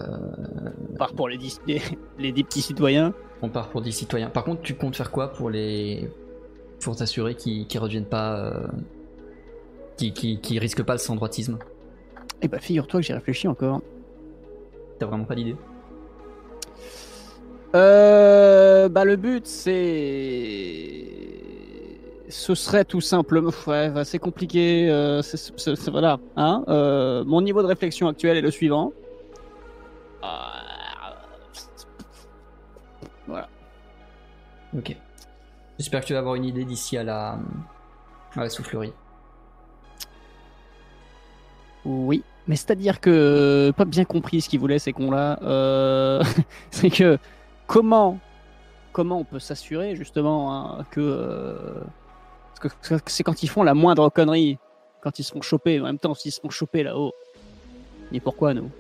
Par 0.98 1.14
pour 1.14 1.30
les 1.30 1.38
10, 1.38 1.62
les, 1.68 1.82
les 2.18 2.32
10 2.32 2.44
petits 2.44 2.62
citoyens. 2.62 3.14
on 3.42 3.50
part 3.50 3.70
pour 3.70 3.82
10 3.82 3.92
citoyens. 3.92 4.30
Par 4.30 4.44
contre, 4.44 4.62
tu 4.62 4.74
comptes 4.76 4.96
faire 4.96 5.12
quoi 5.12 5.32
pour 5.32 5.50
les. 5.50 6.10
pour 6.80 6.96
t'assurer 6.96 7.36
qu'ils 7.36 7.68
qu'ils 7.68 7.80
reviennent 7.80 8.06
pas. 8.06 8.36
euh, 8.40 8.68
Qui, 9.98 10.12
qui, 10.14 10.40
qui 10.42 10.58
risquent 10.60 10.84
pas 10.84 10.94
le 10.94 11.00
sans-droitisme? 11.00 11.58
Eh 12.42 12.48
bah, 12.48 12.60
figure-toi 12.60 13.00
que 13.00 13.06
j'y 13.06 13.14
réfléchis 13.14 13.48
encore. 13.48 13.82
T'as 15.00 15.06
vraiment 15.06 15.26
pas 15.26 15.36
d'idée? 15.36 15.56
Euh, 17.76 18.90
bah, 18.90 19.06
le 19.06 19.16
but, 19.18 19.46
c'est. 19.46 21.04
Ce 22.30 22.56
serait 22.56 22.86
tout 22.86 23.02
simplement. 23.02 23.52
Ouais, 23.68 23.90
bah, 23.90 24.04
c'est 24.04 24.20
compliqué. 24.20 24.90
euh, 24.90 25.22
c'est- 25.22 25.90
voilà. 25.90 26.20
Hein 26.36 26.64
euh, 26.70 27.24
mon 27.26 27.42
niveau 27.42 27.62
de 27.62 27.68
réflexion 27.68 28.08
actuel 28.08 28.38
est 28.38 28.42
le 28.42 28.52
suivant. 28.52 28.94
Euh, 30.24 30.28
Voilà. 33.28 33.50
Ok. 34.78 34.96
J'espère 35.78 36.02
que 36.02 36.06
tu 36.08 36.14
vas 36.14 36.20
avoir 36.20 36.36
une 36.36 36.46
idée 36.46 36.66
d'ici 36.66 36.98
à 36.98 37.04
la. 37.04 37.38
à 38.36 38.42
la 38.44 38.50
soufflerie. 38.50 38.94
Oui. 41.86 42.24
Mais 42.48 42.56
c'est-à-dire 42.56 43.00
que. 43.00 43.72
Pas 43.76 43.86
bien 43.86 44.06
compris 44.06 44.42
ce 44.42 44.50
qu'ils 44.50 44.60
voulaient, 44.60 44.80
ces 44.80 44.94
cons-là. 44.94 45.40
Euh, 45.44 46.24
c'est 46.72 46.90
que. 46.90 47.18
Comment. 47.68 48.20
Comment 48.94 49.20
on 49.20 49.24
peut 49.26 49.40
s'assurer, 49.40 49.96
justement, 49.96 50.54
hein, 50.80 50.86
que. 50.90 51.00
euh, 51.02 51.84
parce 52.60 52.74
que 52.74 53.12
c'est 53.12 53.24
quand 53.24 53.44
ils 53.44 53.48
font 53.48 53.64
la 53.64 53.74
moindre 53.74 54.10
connerie. 54.10 54.58
Quand 55.02 55.20
ils 55.20 55.24
se 55.24 55.32
font 55.32 55.42
choper. 55.42 55.80
En 55.80 55.84
même 55.84 56.00
temps, 56.00 56.14
s'ils 56.16 56.32
se 56.32 56.42
font 56.42 56.50
choper 56.50 56.84
là-haut. 56.84 57.14
Et 58.12 58.20
pourquoi, 58.20 58.54
nous? 58.54 58.72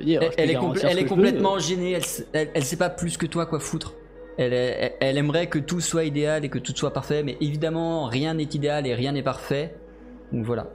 Dire, 0.00 0.22
Elle, 0.36 0.50
est, 0.50 0.54
compl- 0.54 0.84
elle 0.84 1.06
complètement 1.06 1.58
gênée, 1.58 1.92
elle, 2.32 2.48
elle, 2.54 2.64
sait 2.64 2.76
pas 2.76 2.90
plus 2.90 3.16
que 3.16 3.26
toi 3.26 3.46
quoi 3.46 3.60
foutre. 3.60 3.94
Elle, 4.38 4.54
elle, 5.00 5.18
aimerait 5.18 5.48
que 5.48 5.58
tout 5.58 5.80
soit 5.80 6.04
idéal 6.04 6.44
et 6.44 6.48
que 6.48 6.58
tout 6.58 6.74
soit 6.74 6.92
parfait, 6.92 7.22
mais 7.22 7.36
évidemment 7.40 8.06
rien 8.06 8.34
n'est 8.34 8.44
idéal 8.44 8.86
et 8.86 8.94
rien 8.94 9.12
n'est 9.12 9.22
parfait. 9.22 9.74
Donc 10.32 10.44
voilà. 10.44 10.68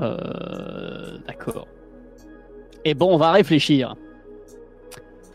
Euh, 0.00 1.18
D'accord. 1.26 1.66
Et 2.84 2.94
bon, 2.94 3.14
on 3.14 3.18
va 3.18 3.32
réfléchir. 3.32 3.96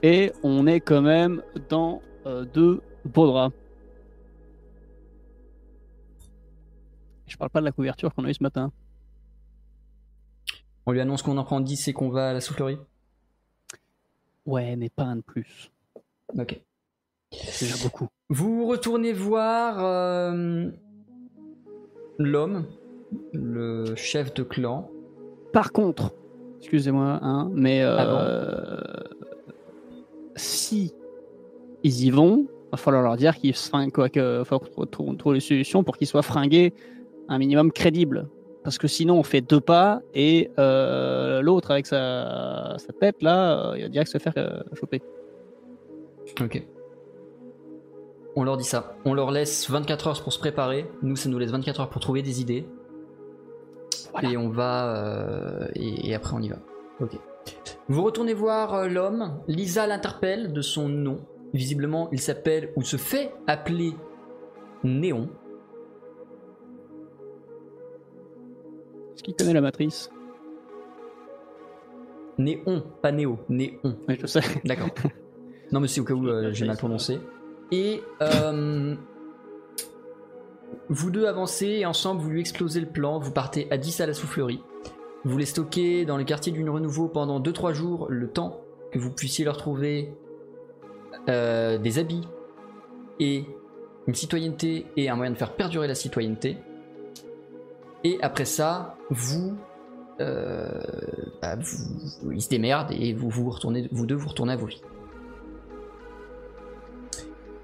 Et 0.02 0.32
on 0.44 0.68
est 0.68 0.80
quand 0.80 1.02
même 1.02 1.42
dans 1.70 2.02
euh, 2.26 2.46
deux 2.46 2.82
beaux 3.06 3.28
draps. 3.28 3.56
Je 7.28 7.38
parle 7.38 7.50
pas 7.50 7.62
de 7.62 7.66
la 7.66 7.72
couverture 7.72 8.14
qu'on 8.14 8.26
a 8.26 8.30
eu 8.30 8.34
ce 8.34 8.44
matin. 8.44 8.72
On 10.86 10.92
lui 10.92 11.00
annonce 11.02 11.22
qu'on 11.22 11.38
en 11.38 11.44
prend 11.44 11.62
10 11.62 11.88
et 11.88 11.94
qu'on 11.94 12.10
va 12.10 12.30
à 12.30 12.34
la 12.34 12.42
soufflerie? 12.42 12.78
Ouais, 14.46 14.76
mais 14.76 14.90
pas 14.90 15.04
un 15.04 15.18
de 15.18 15.22
plus. 15.22 15.72
Ok. 16.38 16.60
C'est 17.32 17.66
déjà 17.66 17.82
beaucoup. 17.84 18.08
Vous 18.30 18.66
retournez 18.68 19.14
voir 19.14 19.78
euh, 19.84 20.70
l'homme, 22.20 22.66
le 23.34 23.96
chef 23.96 24.34
de 24.34 24.44
clan. 24.44 24.90
Par 25.54 25.72
contre, 25.72 26.14
excusez-moi, 26.60 27.20
hein, 27.22 27.50
mais 27.54 27.82
euh, 27.84 27.98
Ah 28.00 29.04
si 30.36 30.94
ils 31.84 32.06
y 32.06 32.10
vont, 32.10 32.48
va 32.72 32.78
falloir 32.78 33.04
leur 33.04 33.18
dire 33.18 33.36
que, 34.10 34.44
faut 34.46 34.60
trou- 34.86 35.14
trouver 35.16 35.38
des 35.38 35.42
solutions 35.46 35.84
pour 35.84 35.98
qu'ils 35.98 36.08
soient 36.08 36.22
fringués 36.24 36.74
un 37.30 37.38
minimum 37.38 37.72
crédible. 37.72 38.28
Parce 38.64 38.78
que 38.78 38.88
sinon, 38.88 39.18
on 39.20 39.24
fait 39.24 39.42
deux 39.42 39.60
pas 39.60 40.02
et 40.14 40.50
euh, 40.58 41.42
l'autre 41.42 41.72
avec 41.72 41.86
sa, 41.86 42.76
sa 42.78 42.94
tête 42.94 43.22
là, 43.22 43.72
euh, 43.72 43.78
il 43.78 43.84
va 43.84 43.90
direct 43.90 44.10
se 44.10 44.18
faire 44.18 44.34
euh, 44.38 44.62
choper. 44.74 45.02
Ok. 46.42 46.64
On 48.36 48.44
leur 48.44 48.58
dit 48.58 48.64
ça. 48.64 48.96
On 49.06 49.14
leur 49.14 49.32
laisse 49.32 49.70
24 49.70 50.08
heures 50.08 50.24
pour 50.24 50.34
se 50.34 50.40
préparer. 50.40 50.90
Nous, 51.02 51.16
ça 51.16 51.30
nous 51.30 51.38
laisse 51.38 51.52
24 51.52 51.82
heures 51.82 51.90
pour 51.90 52.02
trouver 52.02 52.22
des 52.22 52.42
idées. 52.42 52.66
Voilà. 54.14 54.30
Et 54.30 54.38
on 54.38 54.50
va. 54.50 54.96
euh, 54.96 55.68
et, 55.76 56.10
et 56.10 56.16
après, 56.16 56.34
on 56.36 56.42
y 56.42 56.50
va. 56.50 56.58
Ok. 57.00 57.18
Vous 57.90 58.02
retournez 58.02 58.34
voir 58.34 58.88
l'homme. 58.88 59.40
Lisa 59.48 59.86
l'interpelle 59.88 60.54
de 60.54 60.62
son 60.62 60.88
nom. 60.88 61.20
Visiblement, 61.54 62.10
il 62.12 62.22
s'appelle 62.22 62.72
ou 62.76 62.82
se 62.82 62.98
fait 62.98 63.32
appeler 63.46 63.94
Néon. 64.84 65.30
Est-ce 69.14 69.24
qu'il 69.24 69.36
connaît 69.36 69.54
la 69.54 69.62
matrice 69.62 70.10
Néon, 72.38 72.84
pas 73.02 73.12
Néo. 73.12 73.40
Néon. 73.50 73.78
Oui, 74.08 74.18
je 74.20 74.26
sais. 74.28 74.42
D'accord. 74.66 74.90
non, 75.72 75.80
mais 75.80 75.88
c'est 75.88 76.02
au 76.02 76.04
cas 76.04 76.14
où 76.14 76.28
euh, 76.28 76.50
j'ai 76.54 76.66
mal 76.66 76.78
prononcé. 76.78 77.20
Et 77.72 78.02
euh, 78.22 78.96
vous 80.90 81.12
deux 81.12 81.26
avancez 81.26 81.68
et 81.68 81.86
ensemble 81.86 82.22
vous 82.22 82.30
lui 82.30 82.40
explosez 82.40 82.80
le 82.80 82.88
plan. 82.88 83.20
Vous 83.20 83.32
partez 83.32 83.68
à 83.72 83.78
10 83.78 84.02
à 84.02 84.08
la 84.08 84.14
soufflerie. 84.14 84.62
Vous 85.26 85.38
les 85.38 85.46
stockez 85.46 86.06
dans 86.06 86.18
le 86.18 86.24
quartier 86.24 86.52
d'une 86.52 86.70
renouveau 86.70 87.08
pendant 87.08 87.40
2-3 87.40 87.74
jours, 87.74 88.08
le 88.10 88.30
temps 88.30 88.62
que 88.92 89.00
vous 89.00 89.10
puissiez 89.10 89.46
leur 89.46 89.58
trouver 89.58 90.14
euh, 91.30 91.78
des 91.78 91.98
habits 91.98 92.28
et 93.20 93.46
une 94.08 94.14
citoyenneté 94.14 94.86
et 94.98 95.10
un 95.10 95.16
moyen 95.16 95.32
de 95.32 95.38
faire 95.38 95.54
perdurer 95.54 95.88
la 95.88 95.96
citoyenneté. 95.96 96.58
Et 98.04 98.18
après 98.22 98.46
ça, 98.46 98.96
vous 99.10 99.56
euh, 100.20 100.70
bah, 101.42 101.56
se 101.62 102.50
démerdent 102.50 102.92
et 102.92 103.14
vous, 103.14 103.30
vous, 103.30 103.50
retournez, 103.50 103.88
vous 103.92 104.06
deux 104.06 104.16
vous 104.16 104.30
retournez 104.30 104.54
à 104.54 104.58
vos 104.58 104.66
vies. 104.66 104.82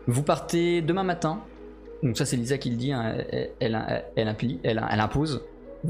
Vous 0.08 0.24
partez 0.24 0.82
demain 0.82 1.04
matin. 1.04 1.42
Donc 2.02 2.18
ça 2.18 2.26
c'est 2.26 2.38
Lisa 2.38 2.58
qui 2.58 2.70
le 2.70 2.78
dit, 2.78 2.94
hein, 2.94 3.18
elle, 3.32 3.52
elle, 4.16 4.36
elle 4.64 5.00
impose. 5.00 5.44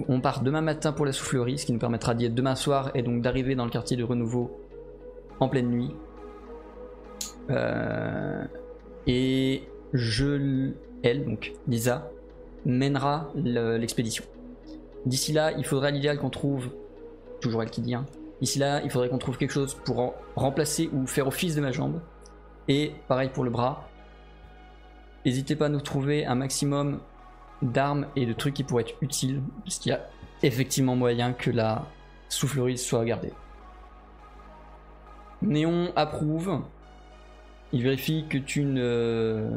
On 0.08 0.22
part 0.22 0.42
demain 0.42 0.62
matin 0.62 0.92
pour 0.92 1.06
la 1.06 1.12
soufflerie, 1.12 1.58
ce 1.58 1.66
qui 1.66 1.74
nous 1.74 1.80
permettra 1.80 2.14
d'y 2.14 2.26
être 2.26 2.36
demain 2.36 2.56
soir 2.56 2.92
et 2.96 3.02
donc 3.02 3.22
d'arriver 3.22 3.56
dans 3.56 3.66
le 3.66 3.72
quartier 3.72 3.98
de 3.98 4.04
Renouveau 4.04 4.60
en 5.40 5.48
pleine 5.48 5.70
nuit. 5.70 5.96
Euh, 7.50 8.44
et 9.08 9.64
je, 9.94 10.72
elle, 11.04 11.26
donc 11.26 11.54
Lisa, 11.68 12.12
mènera 12.66 13.32
le- 13.36 13.78
l'expédition. 13.78 14.24
D'ici 15.06 15.32
là, 15.32 15.52
il 15.54 15.66
faudra 15.66 15.88
à 15.88 15.92
l'idéal 15.92 16.18
qu'on 16.18 16.30
trouve, 16.30 16.70
toujours 17.42 17.64
elle 17.64 17.70
qui 17.70 17.82
dit, 17.82 17.96
hein, 17.96 18.06
d'ici 18.42 18.60
là, 18.60 18.82
il 18.84 18.90
faudrait 18.90 19.10
qu'on 19.10 19.18
trouve 19.18 19.38
quelque 19.38 19.54
chose 19.54 19.76
pour 19.86 20.14
remplacer 20.36 20.90
ou 20.94 21.08
faire 21.08 21.28
office 21.28 21.56
de 21.56 21.62
ma 21.62 21.72
jambe. 21.72 22.02
Et 22.68 22.94
pareil 23.08 23.30
pour 23.30 23.44
le 23.44 23.50
bras. 23.50 23.90
N'hésitez 25.26 25.56
pas 25.56 25.66
à 25.66 25.70
nous 25.70 25.82
trouver 25.82 26.26
un 26.26 26.36
maximum 26.36 27.00
d'armes 27.62 28.08
et 28.16 28.26
de 28.26 28.34
trucs 28.34 28.54
qui 28.54 28.64
pourraient 28.64 28.84
être 28.84 28.96
utiles, 29.02 29.42
parce 29.64 29.80
qu'il 29.80 29.92
y 29.92 29.96
a 29.96 30.02
effectivement 30.44 30.96
moyen 30.96 31.34
que 31.34 31.52
la 31.52 31.86
soufflerie 32.30 32.78
soit 32.78 33.04
gardée. 33.06 33.34
Néon 35.42 35.92
approuve. 35.96 36.62
Il 37.72 37.84
vérifie 37.84 38.26
que 38.28 38.38
tu 38.38 38.64
ne, 38.64 39.48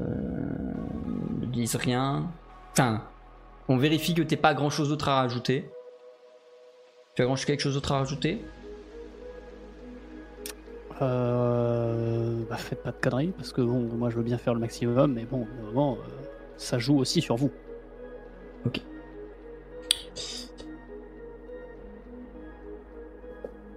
ne 1.40 1.46
dises 1.46 1.76
rien. 1.76 2.30
Enfin, 2.72 3.02
on 3.72 3.76
vérifie 3.78 4.12
que 4.14 4.22
t'es 4.22 4.36
pas 4.36 4.52
grand 4.54 4.68
chose 4.70 4.90
d'autre 4.90 5.08
à 5.08 5.14
rajouter. 5.16 5.70
Tu 7.14 7.22
as 7.22 7.24
grand- 7.24 7.36
quelque 7.36 7.60
chose 7.60 7.74
d'autre 7.74 7.92
à 7.92 7.98
rajouter 7.98 8.42
Euh, 11.00 12.44
bah, 12.48 12.56
faites 12.58 12.80
pas 12.82 12.92
de 12.92 12.96
conneries, 13.00 13.32
parce 13.36 13.52
que 13.52 13.60
bon, 13.60 13.80
moi 13.80 14.08
je 14.10 14.16
veux 14.16 14.22
bien 14.22 14.38
faire 14.38 14.54
le 14.54 14.60
maximum, 14.60 15.14
mais 15.14 15.24
bon, 15.24 15.48
au 15.60 15.64
moment, 15.66 15.94
euh, 16.00 16.10
ça 16.58 16.78
joue 16.78 16.96
aussi 16.98 17.20
sur 17.20 17.34
vous. 17.34 17.50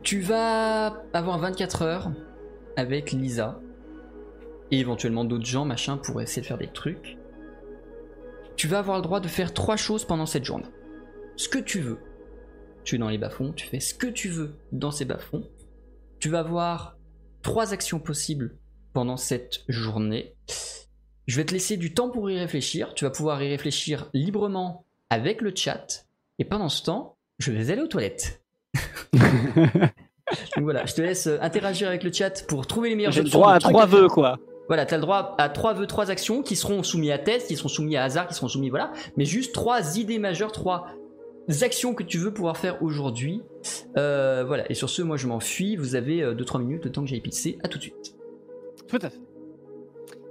Tu 0.03 0.19
vas 0.21 1.03
avoir 1.13 1.39
24 1.39 1.81
heures 1.81 2.11
avec 2.75 3.11
Lisa 3.11 3.59
et 4.71 4.79
éventuellement 4.79 5.25
d'autres 5.25 5.45
gens, 5.45 5.65
machin, 5.65 5.97
pour 5.97 6.21
essayer 6.21 6.41
de 6.41 6.47
faire 6.47 6.57
des 6.57 6.67
trucs. 6.67 7.17
Tu 8.55 8.67
vas 8.67 8.79
avoir 8.79 8.97
le 8.97 9.03
droit 9.03 9.19
de 9.19 9.27
faire 9.27 9.53
trois 9.53 9.75
choses 9.75 10.05
pendant 10.05 10.25
cette 10.25 10.45
journée. 10.45 10.65
Ce 11.35 11.49
que 11.49 11.59
tu 11.59 11.79
veux. 11.79 11.99
Tu 12.83 12.95
es 12.95 12.97
dans 12.97 13.09
les 13.09 13.17
bas-fonds, 13.17 13.51
tu 13.51 13.67
fais 13.67 13.79
ce 13.79 13.93
que 13.93 14.07
tu 14.07 14.29
veux 14.29 14.55
dans 14.71 14.91
ces 14.91 15.05
bas-fonds. 15.05 15.49
Tu 16.19 16.29
vas 16.29 16.39
avoir 16.39 16.97
trois 17.41 17.73
actions 17.73 17.99
possibles 17.99 18.57
pendant 18.93 19.17
cette 19.17 19.63
journée. 19.67 20.35
Je 21.27 21.37
vais 21.37 21.45
te 21.45 21.53
laisser 21.53 21.77
du 21.77 21.93
temps 21.93 22.09
pour 22.09 22.29
y 22.29 22.39
réfléchir. 22.39 22.93
Tu 22.93 23.05
vas 23.05 23.11
pouvoir 23.11 23.41
y 23.41 23.49
réfléchir 23.49 24.09
librement 24.13 24.85
avec 25.09 25.41
le 25.41 25.51
chat. 25.55 26.05
Et 26.39 26.45
pendant 26.45 26.69
ce 26.69 26.83
temps, 26.83 27.17
je 27.39 27.51
vais 27.51 27.71
aller 27.71 27.81
aux 27.81 27.87
toilettes. 27.87 28.43
Donc 29.13 30.63
voilà, 30.63 30.85
je 30.85 30.93
te 30.93 31.01
laisse 31.01 31.27
interagir 31.41 31.87
avec 31.87 32.03
le 32.03 32.11
chat 32.11 32.45
pour 32.47 32.67
trouver 32.67 32.89
les 32.89 32.95
meilleures 32.95 33.11
J'ai 33.11 33.23
le 33.23 33.29
droit 33.29 33.51
de 33.51 33.55
à 33.57 33.59
trois 33.59 33.85
vœux, 33.85 34.07
quoi. 34.07 34.37
Voilà, 34.67 34.85
t'as 34.85 34.97
le 34.97 35.01
droit 35.01 35.35
à 35.37 35.49
trois 35.49 35.73
vœux, 35.73 35.87
trois 35.87 36.09
actions 36.11 36.41
qui 36.41 36.55
seront 36.55 36.83
soumis 36.83 37.11
à 37.11 37.17
test, 37.17 37.47
qui 37.47 37.55
seront 37.55 37.69
soumis 37.69 37.97
à 37.97 38.03
hasard, 38.03 38.27
qui 38.27 38.33
seront 38.33 38.47
soumis, 38.47 38.69
voilà. 38.69 38.91
Mais 39.17 39.25
juste 39.25 39.53
trois 39.53 39.97
idées 39.97 40.19
majeures, 40.19 40.51
trois 40.51 40.87
actions 41.61 41.93
que 41.93 42.03
tu 42.03 42.17
veux 42.17 42.33
pouvoir 42.33 42.57
faire 42.57 42.81
aujourd'hui. 42.81 43.43
Euh, 43.97 44.43
voilà, 44.45 44.69
et 44.71 44.73
sur 44.73 44.89
ce, 44.89 45.01
moi 45.01 45.17
je 45.17 45.27
m'enfuis. 45.27 45.75
Vous 45.75 45.95
avez 45.95 46.23
2-3 46.23 46.59
minutes, 46.59 46.85
le 46.85 46.91
temps 46.91 47.01
que 47.01 47.07
j'aille 47.07 47.21
pisser. 47.21 47.59
À 47.63 47.67
tout 47.67 47.77
de 47.77 47.83
suite. 47.83 48.15
Tout 48.87 48.99
à 49.01 49.09
fait. 49.09 49.21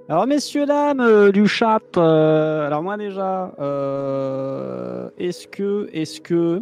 Alors, 0.07 0.27
messieurs, 0.27 0.67
dames 0.67 1.01
euh, 1.01 1.33
du 1.33 1.49
chat, 1.49 1.81
euh, 1.97 2.67
alors 2.67 2.83
moi 2.83 2.99
déjà, 2.99 3.55
euh, 3.59 5.09
est-ce 5.17 5.49
que, 5.49 5.89
est-ce 5.95 6.21
que, 6.21 6.61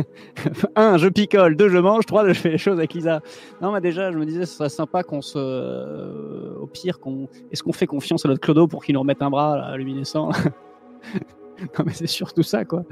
un, 0.76 0.98
je 0.98 1.08
picole, 1.08 1.56
deux, 1.56 1.68
je 1.68 1.78
mange, 1.78 2.06
trois, 2.06 2.26
je 2.28 2.32
fais 2.32 2.50
les 2.50 2.58
choses 2.58 2.78
avec 2.78 2.94
Lisa. 2.94 3.20
Non, 3.60 3.72
mais 3.72 3.80
déjà, 3.80 4.12
je 4.12 4.18
me 4.18 4.24
disais, 4.24 4.46
ce 4.46 4.56
serait 4.56 4.68
sympa 4.68 5.02
qu'on 5.02 5.22
se, 5.22 5.38
euh, 5.38 6.54
au 6.60 6.66
pire, 6.66 7.00
qu'on, 7.00 7.28
est-ce 7.50 7.62
qu'on 7.62 7.72
fait 7.72 7.86
confiance 7.86 8.24
à 8.24 8.28
notre 8.28 8.40
Clodo 8.40 8.66
pour 8.66 8.84
qu'il 8.84 8.94
nous 8.94 9.00
remette 9.00 9.22
un 9.22 9.30
bras 9.30 9.76
luminescent 9.76 10.30
Non, 11.78 11.84
mais 11.86 11.92
c'est 11.92 12.06
surtout 12.08 12.42
ça, 12.42 12.64
quoi. 12.64 12.84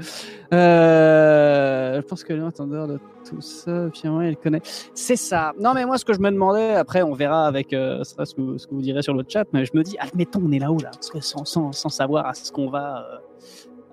Euh, 0.53 2.01
je 2.01 2.07
pense 2.07 2.23
que 2.23 2.31
Léon 2.31 2.47
est 2.47 2.59
en 2.59 2.67
dehors 2.67 2.87
de 2.87 2.99
tout 3.27 3.41
ça, 3.41 3.89
Pierre, 3.91 4.23
il 4.23 4.37
connaît. 4.37 4.61
C'est 4.93 5.15
ça. 5.15 5.53
Non, 5.59 5.73
mais 5.73 5.85
moi, 5.85 5.97
ce 5.97 6.05
que 6.05 6.13
je 6.13 6.19
me 6.19 6.31
demandais, 6.31 6.75
après, 6.75 7.01
on 7.01 7.13
verra 7.13 7.47
avec 7.47 7.73
euh, 7.73 8.03
ce, 8.03 8.15
que, 8.15 8.57
ce 8.57 8.67
que 8.67 8.73
vous 8.73 8.81
direz 8.81 9.01
sur 9.01 9.13
le 9.13 9.25
chat, 9.27 9.45
mais 9.51 9.65
je 9.65 9.71
me 9.73 9.83
dis, 9.83 9.97
admettons, 9.99 10.41
on 10.45 10.51
est 10.51 10.59
là-haut, 10.59 10.79
là, 10.79 10.91
parce 10.93 11.09
que 11.09 11.19
sans, 11.19 11.43
sans, 11.43 11.71
sans 11.71 11.89
savoir 11.89 12.27
à 12.27 12.33
ce 12.33 12.51
qu'on 12.51 12.69
va, 12.69 13.21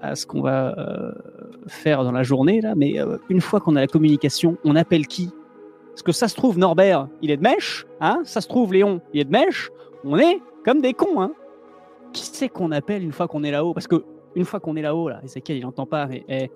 à 0.01 0.15
ce 0.15 0.27
qu'on 0.27 0.41
va 0.41 0.79
euh, 0.79 1.13
faire 1.67 2.05
dans 2.05 2.13
la 2.13 2.23
journée, 2.23 2.61
là, 2.61 2.75
mais 2.77 3.01
euh, 3.01 3.17
une 3.29 3.41
fois 3.41 3.61
qu'on 3.61 3.77
a 3.77 3.81
la 3.81 3.87
communication, 3.87 4.57
on 4.65 4.77
appelle 4.77 5.07
qui? 5.07 5.31
Parce 5.91 6.03
que 6.03 6.13
ça 6.13 6.29
se 6.29 6.37
trouve, 6.37 6.59
Norbert, 6.59 7.09
il 7.23 7.31
est 7.31 7.37
de 7.37 7.43
mèche, 7.43 7.87
hein? 8.01 8.21
Ça 8.25 8.41
se 8.41 8.49
trouve, 8.49 8.73
Léon, 8.73 9.01
il 9.13 9.21
est 9.21 9.25
de 9.25 9.31
mèche. 9.31 9.71
On 10.05 10.17
est 10.19 10.41
comme 10.65 10.81
des 10.81 10.95
cons, 10.95 11.21
hein 11.21 11.33
Qui 12.13 12.23
c'est 12.25 12.49
qu'on 12.49 12.71
appelle 12.71 13.03
une 13.03 13.13
fois 13.13 13.27
qu'on 13.27 13.43
est 13.43 13.51
là-haut? 13.51 13.75
Parce 13.75 13.89
que 13.89 14.05
une 14.37 14.45
fois 14.45 14.61
qu'on 14.61 14.77
est 14.77 14.83
là-haut, 14.83 15.09
là, 15.09 15.21
Ezekiel, 15.25 15.59
il 15.59 15.63
n'entend 15.63 15.87
pas, 15.87 16.07
mais 16.07 16.25
eh, 16.29 16.51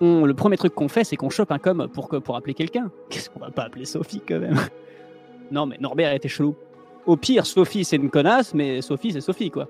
on- 0.00 0.24
le 0.24 0.34
premier 0.34 0.56
truc 0.56 0.74
qu'on 0.74 0.86
fait, 0.88 1.02
c'est 1.02 1.16
qu'on 1.16 1.30
chope 1.30 1.50
un 1.50 1.58
com 1.58 1.88
pour, 1.92 2.08
pour 2.08 2.36
appeler 2.36 2.54
quelqu'un. 2.54 2.90
Qu'est-ce 3.10 3.28
qu'on 3.28 3.40
va 3.40 3.50
pas 3.50 3.62
appeler 3.64 3.84
Sophie 3.84 4.22
quand 4.26 4.38
même? 4.38 4.56
Non, 5.50 5.66
mais 5.66 5.76
Norbert 5.80 6.12
était 6.12 6.28
chelou. 6.28 6.54
Au 7.06 7.16
pire, 7.16 7.46
Sophie, 7.46 7.82
c'est 7.84 7.96
une 7.96 8.10
connasse, 8.10 8.54
mais 8.54 8.82
Sophie, 8.82 9.12
c'est 9.12 9.22
Sophie, 9.22 9.50
quoi. 9.50 9.66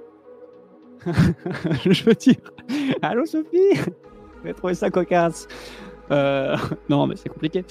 Je 1.85 2.05
veux 2.05 2.15
dire. 2.15 2.37
Allô, 3.03 3.25
Sophie? 3.27 3.75
J'ai 4.45 4.55
trouvé 4.55 4.75
ça 4.75 4.91
cocasse. 4.91 5.47
Euh, 6.11 6.57
non, 6.89 7.07
mais 7.07 7.17
c'est 7.17 7.29
compliqué. 7.29 7.65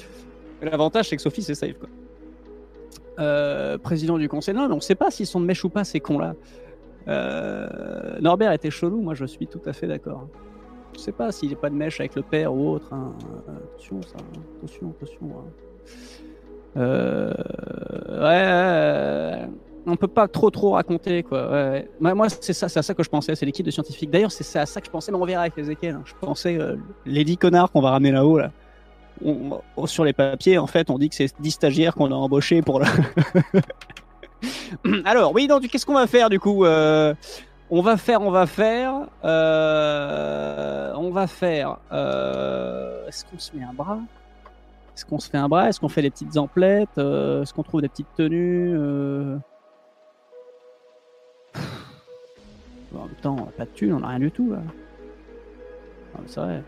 L'avantage, 0.61 1.09
c'est 1.09 1.15
que 1.15 1.21
Sophie, 1.21 1.43
c'est 1.43 1.55
safe, 1.55 1.77
quoi. 1.79 1.89
Euh, 3.19 3.77
président 3.79 4.17
du 4.17 4.29
conseil, 4.29 4.53
non, 4.53 4.67
mais 4.67 4.75
on 4.75 4.79
sait 4.79 4.95
pas 4.95 5.09
s'ils 5.09 5.25
sont 5.25 5.39
de 5.41 5.45
mèche 5.45 5.63
ou 5.63 5.69
pas, 5.69 5.83
ces 5.83 5.99
cons-là. 5.99 6.35
Euh, 7.07 8.19
Norbert 8.19 8.51
était 8.51 8.69
chelou, 8.69 9.01
moi 9.01 9.15
je 9.15 9.25
suis 9.25 9.47
tout 9.47 9.61
à 9.65 9.73
fait 9.73 9.87
d'accord. 9.87 10.27
Je 10.95 10.99
sais 10.99 11.11
pas 11.13 11.31
s'il 11.31 11.51
est 11.51 11.55
pas 11.55 11.69
de 11.71 11.75
mèche 11.75 11.99
avec 11.99 12.13
le 12.15 12.21
père 12.21 12.53
ou 12.53 12.69
autre. 12.73 12.93
hein. 12.93 13.13
Attention, 13.47 14.01
ça. 14.03 14.17
hein. 14.19 14.41
Attention, 14.57 14.89
attention. 14.91 15.43
hein. 16.75 17.33
Ouais. 18.09 19.47
On 19.87 19.95
peut 19.95 20.07
pas 20.07 20.27
trop 20.27 20.49
trop 20.49 20.71
raconter 20.71 21.23
quoi. 21.23 21.81
Moi, 21.99 22.29
c'est 22.29 22.53
ça, 22.53 22.69
c'est 22.69 22.79
à 22.79 22.83
ça 22.83 22.93
que 22.93 23.03
je 23.03 23.09
pensais. 23.09 23.35
C'est 23.35 23.45
l'équipe 23.45 23.65
de 23.65 23.71
scientifiques. 23.71 24.11
D'ailleurs, 24.11 24.31
c'est 24.31 24.59
à 24.59 24.65
ça 24.65 24.81
que 24.81 24.87
je 24.87 24.91
pensais, 24.91 25.11
mais 25.11 25.17
on 25.17 25.25
verra 25.25 25.41
avec 25.41 25.57
Ezekiel. 25.57 25.95
hein. 25.95 26.01
Je 26.05 26.13
pensais 26.19 26.57
euh, 26.59 26.75
les 27.05 27.23
10 27.23 27.37
connards 27.37 27.71
qu'on 27.71 27.81
va 27.81 27.91
ramener 27.91 28.11
là-haut 28.11 28.39
sur 29.85 30.05
les 30.05 30.13
papiers, 30.13 30.59
en 30.59 30.67
fait, 30.67 30.91
on 30.91 30.99
dit 30.99 31.09
que 31.09 31.15
c'est 31.15 31.33
10 31.39 31.51
stagiaires 31.51 31.95
qu'on 31.95 32.11
a 32.11 32.15
embauchés 32.15 32.61
pour 32.61 32.79
le. 32.79 32.85
Alors, 35.05 35.33
oui, 35.33 35.47
donc 35.47 35.67
qu'est-ce 35.67 35.85
qu'on 35.85 35.95
va 35.95 36.07
faire 36.07 36.29
du 36.29 36.39
coup 36.39 36.65
Euh, 36.65 37.13
On 37.69 37.81
va 37.81 37.97
faire, 37.97 38.21
on 38.21 38.29
va 38.29 38.45
faire, 38.45 38.93
euh, 39.25 40.93
on 40.95 41.09
va 41.09 41.27
faire. 41.27 41.77
Est-ce 41.91 43.25
qu'on 43.25 43.39
se 43.39 43.55
met 43.55 43.63
un 43.63 43.73
bras? 43.73 43.99
Est-ce 44.95 45.05
qu'on 45.05 45.19
se 45.19 45.29
fait 45.29 45.37
un 45.37 45.49
bras? 45.49 45.69
Est-ce 45.69 45.79
qu'on 45.79 45.89
fait 45.89 46.01
des 46.01 46.09
petites 46.11 46.37
emplettes? 46.37 46.97
Est-ce 46.97 47.53
qu'on 47.53 47.63
trouve 47.63 47.81
des 47.81 47.89
petites 47.89 48.13
tenues? 48.15 48.75
Bon, 52.91 52.99
En 52.99 53.05
même 53.05 53.15
temps, 53.21 53.35
on 53.39 53.43
a 53.43 53.51
pas 53.51 53.65
de 53.65 53.69
thunes, 53.71 53.93
on 53.93 54.03
a 54.03 54.07
rien 54.09 54.19
du 54.19 54.31
tout 54.31 54.51
là. 54.51 54.59
Mais 56.15 56.23
c'est 56.27 56.39
vrai. 56.39 56.63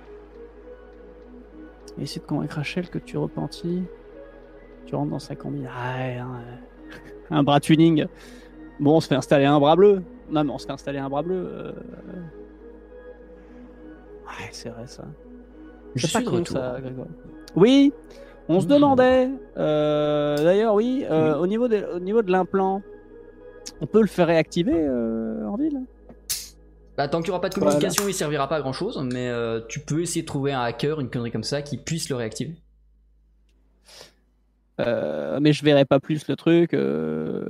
Essaye 2.00 2.22
de 2.22 2.28
convaincre 2.28 2.56
Rachel 2.58 2.90
que 2.90 2.98
tu 3.00 3.18
repentis. 3.18 3.84
Tu 4.86 4.96
rentres 4.96 5.12
dans 5.12 5.20
sa 5.20 5.36
combi. 5.36 5.64
Ah, 5.68 5.98
ouais, 5.98 6.18
hein, 6.18 6.40
un 7.32 7.44
bras 7.44 7.60
tuning. 7.60 8.06
Bon, 8.80 8.96
on 8.96 9.00
se 9.02 9.08
fait 9.08 9.16
installer 9.16 9.46
un 9.46 9.60
bras 9.60 9.76
bleu. 9.76 10.02
Non, 10.30 10.44
mais 10.44 10.52
on 10.52 10.58
se 10.58 10.66
fait 10.66 10.72
installer 10.72 11.00
un 11.00 11.10
bras 11.10 11.22
bleu. 11.24 11.36
euh. 11.52 11.72
Ouais, 14.26 14.50
c'est 14.52 14.70
vrai 14.70 14.88
ça. 14.88 15.04
Je 15.96 16.06
C'est 16.08 16.14
pas 16.14 16.20
suis 16.20 16.28
de 16.28 16.32
retour. 16.34 16.56
ça, 16.58 16.78
Grégoire. 16.80 17.08
Oui, 17.56 17.92
on 18.48 18.60
se 18.62 18.66
Mhm. 18.68 18.72
demandait. 18.74 19.30
euh, 19.58 20.38
D'ailleurs, 20.38 20.76
oui, 20.76 21.06
euh, 21.10 21.36
Au, 21.38 21.48
niveau 21.48 21.68
de, 21.68 21.84
au 21.96 22.00
niveau 22.00 22.22
de 22.22 22.32
l'implant, 22.32 22.82
on 23.82 23.86
peut 23.88 24.02
le 24.02 24.08
faire 24.08 24.28
réactiver 24.28 24.74
euh, 24.76 25.46
en 25.48 25.56
ville 25.56 25.80
Bah, 26.98 27.08
tant 27.08 27.20
qu'il 27.20 27.28
n'y 27.28 27.32
aura 27.32 27.42
pas 27.42 27.50
de 27.50 27.56
communication, 27.56 28.08
il 28.08 28.14
servira 28.14 28.48
pas 28.50 28.58
à 28.58 28.62
grand 28.62 28.74
chose, 28.74 29.00
mais 29.14 29.30
euh, 29.30 29.62
tu 29.68 29.80
peux 29.80 30.02
essayer 30.02 30.22
de 30.22 30.28
trouver 30.28 30.52
un 30.52 30.62
hacker, 30.62 31.00
une 31.00 31.10
connerie 31.10 31.32
comme 31.32 31.44
ça, 31.44 31.62
qui 31.62 31.78
puisse 31.78 32.10
le 32.10 32.16
réactiver. 32.16 32.56
Euh, 34.80 35.40
Mais 35.42 35.54
je 35.54 35.64
verrai 35.64 35.86
pas 35.86 36.00
plus 36.00 36.28
le 36.28 36.36
truc. 36.36 36.74
euh. 36.74 37.46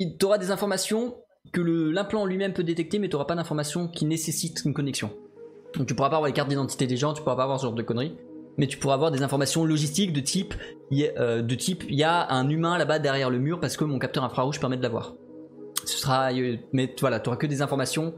Tu 0.00 0.24
auras 0.24 0.38
des 0.38 0.50
informations 0.50 1.14
que 1.52 1.60
l'implant 1.60 2.24
lui-même 2.26 2.52
peut 2.52 2.64
détecter, 2.64 2.98
mais 2.98 3.08
tu 3.08 3.12
n'auras 3.14 3.26
pas 3.26 3.34
d'informations 3.34 3.86
qui 3.88 4.04
nécessitent 4.04 4.62
une 4.64 4.74
connexion. 4.74 5.10
Donc 5.76 5.86
tu 5.86 5.94
pourras 5.94 6.10
pas 6.10 6.16
avoir 6.16 6.28
les 6.28 6.34
cartes 6.34 6.48
d'identité 6.48 6.86
des 6.86 6.96
gens, 6.96 7.12
tu 7.14 7.22
pourras 7.22 7.36
pas 7.36 7.44
avoir 7.44 7.58
ce 7.58 7.64
genre 7.66 7.74
de 7.74 7.82
conneries, 7.82 8.16
mais 8.58 8.66
tu 8.66 8.78
pourras 8.78 8.94
avoir 8.94 9.10
des 9.10 9.22
informations 9.22 9.64
logistiques 9.64 10.12
de 10.12 10.20
type, 10.20 10.54
il 10.90 10.98
y 10.98 11.08
a- 11.08 11.12
euh, 11.18 11.42
de 11.42 11.54
type, 11.54 11.84
il 11.88 11.94
y 11.96 12.04
a 12.04 12.30
un 12.32 12.48
humain 12.48 12.78
là-bas 12.78 12.98
derrière 12.98 13.30
le 13.30 13.38
mur 13.38 13.60
parce 13.60 13.76
que 13.76 13.84
mon 13.84 13.98
capteur 13.98 14.24
infrarouge 14.24 14.60
permet 14.60 14.76
de 14.76 14.82
l'avoir. 14.82 15.14
Ce 15.84 15.98
sera, 15.98 16.32
euh, 16.32 16.56
mais 16.72 16.94
voilà, 17.00 17.20
tu 17.20 17.28
auras 17.28 17.36
que 17.36 17.46
des 17.46 17.62
informations 17.62 18.14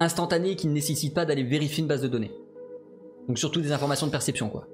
instantanées 0.00 0.56
qui 0.56 0.66
ne 0.68 0.72
nécessitent 0.72 1.14
pas 1.14 1.24
d'aller 1.24 1.42
vérifier 1.42 1.82
une 1.82 1.88
base 1.88 2.02
de 2.02 2.08
données. 2.08 2.32
Donc 3.28 3.38
surtout 3.38 3.60
des 3.60 3.72
informations 3.72 4.06
de 4.06 4.12
perception 4.12 4.48
quoi. 4.48 4.66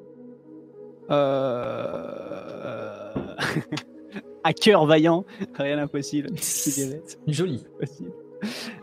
Euh... 1.11 3.13
Hacker 4.45 4.85
vaillant, 4.87 5.25
rien 5.55 5.77
d'impossible. 5.77 6.31
Joli. 7.27 7.65
possible. 7.79 8.13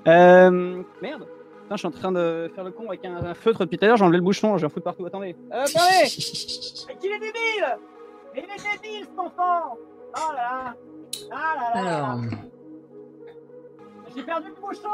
Euh... 0.07 0.83
Merde. 1.01 1.25
Putain, 1.69 1.75
je 1.75 1.79
suis 1.81 1.87
en 1.87 1.91
train 1.91 2.11
de 2.11 2.51
faire 2.55 2.63
le 2.63 2.71
con 2.71 2.87
avec 2.87 3.05
un, 3.05 3.17
un 3.17 3.35
feutre 3.35 3.59
depuis 3.59 3.77
tout 3.77 3.85
à 3.85 3.89
l'heure, 3.89 3.97
j'ai 3.97 4.03
enlevé 4.03 4.17
le 4.17 4.23
bouchon, 4.23 4.57
j'ai 4.57 4.65
un 4.65 4.69
foutre 4.69 4.85
partout. 4.85 5.05
Attendez. 5.05 5.35
Euh, 5.53 5.61
attendez 5.65 5.75
Mais 6.01 6.95
qu'il 6.95 7.11
est 7.11 7.19
débile 7.19 7.77
Mais 8.33 8.43
il 8.43 8.43
est 8.45 8.81
débile, 8.81 9.05
cet 9.07 9.19
enfant 9.19 9.77
Oh 10.15 10.31
là 10.35 10.35
là 10.35 10.75
Ah 11.31 11.55
là 11.55 11.75
là 11.75 11.83
là 11.83 11.97
Alors, 11.97 12.19
J'ai 14.15 14.23
perdu 14.23 14.47
le 14.49 14.55
bouchon 14.59 14.89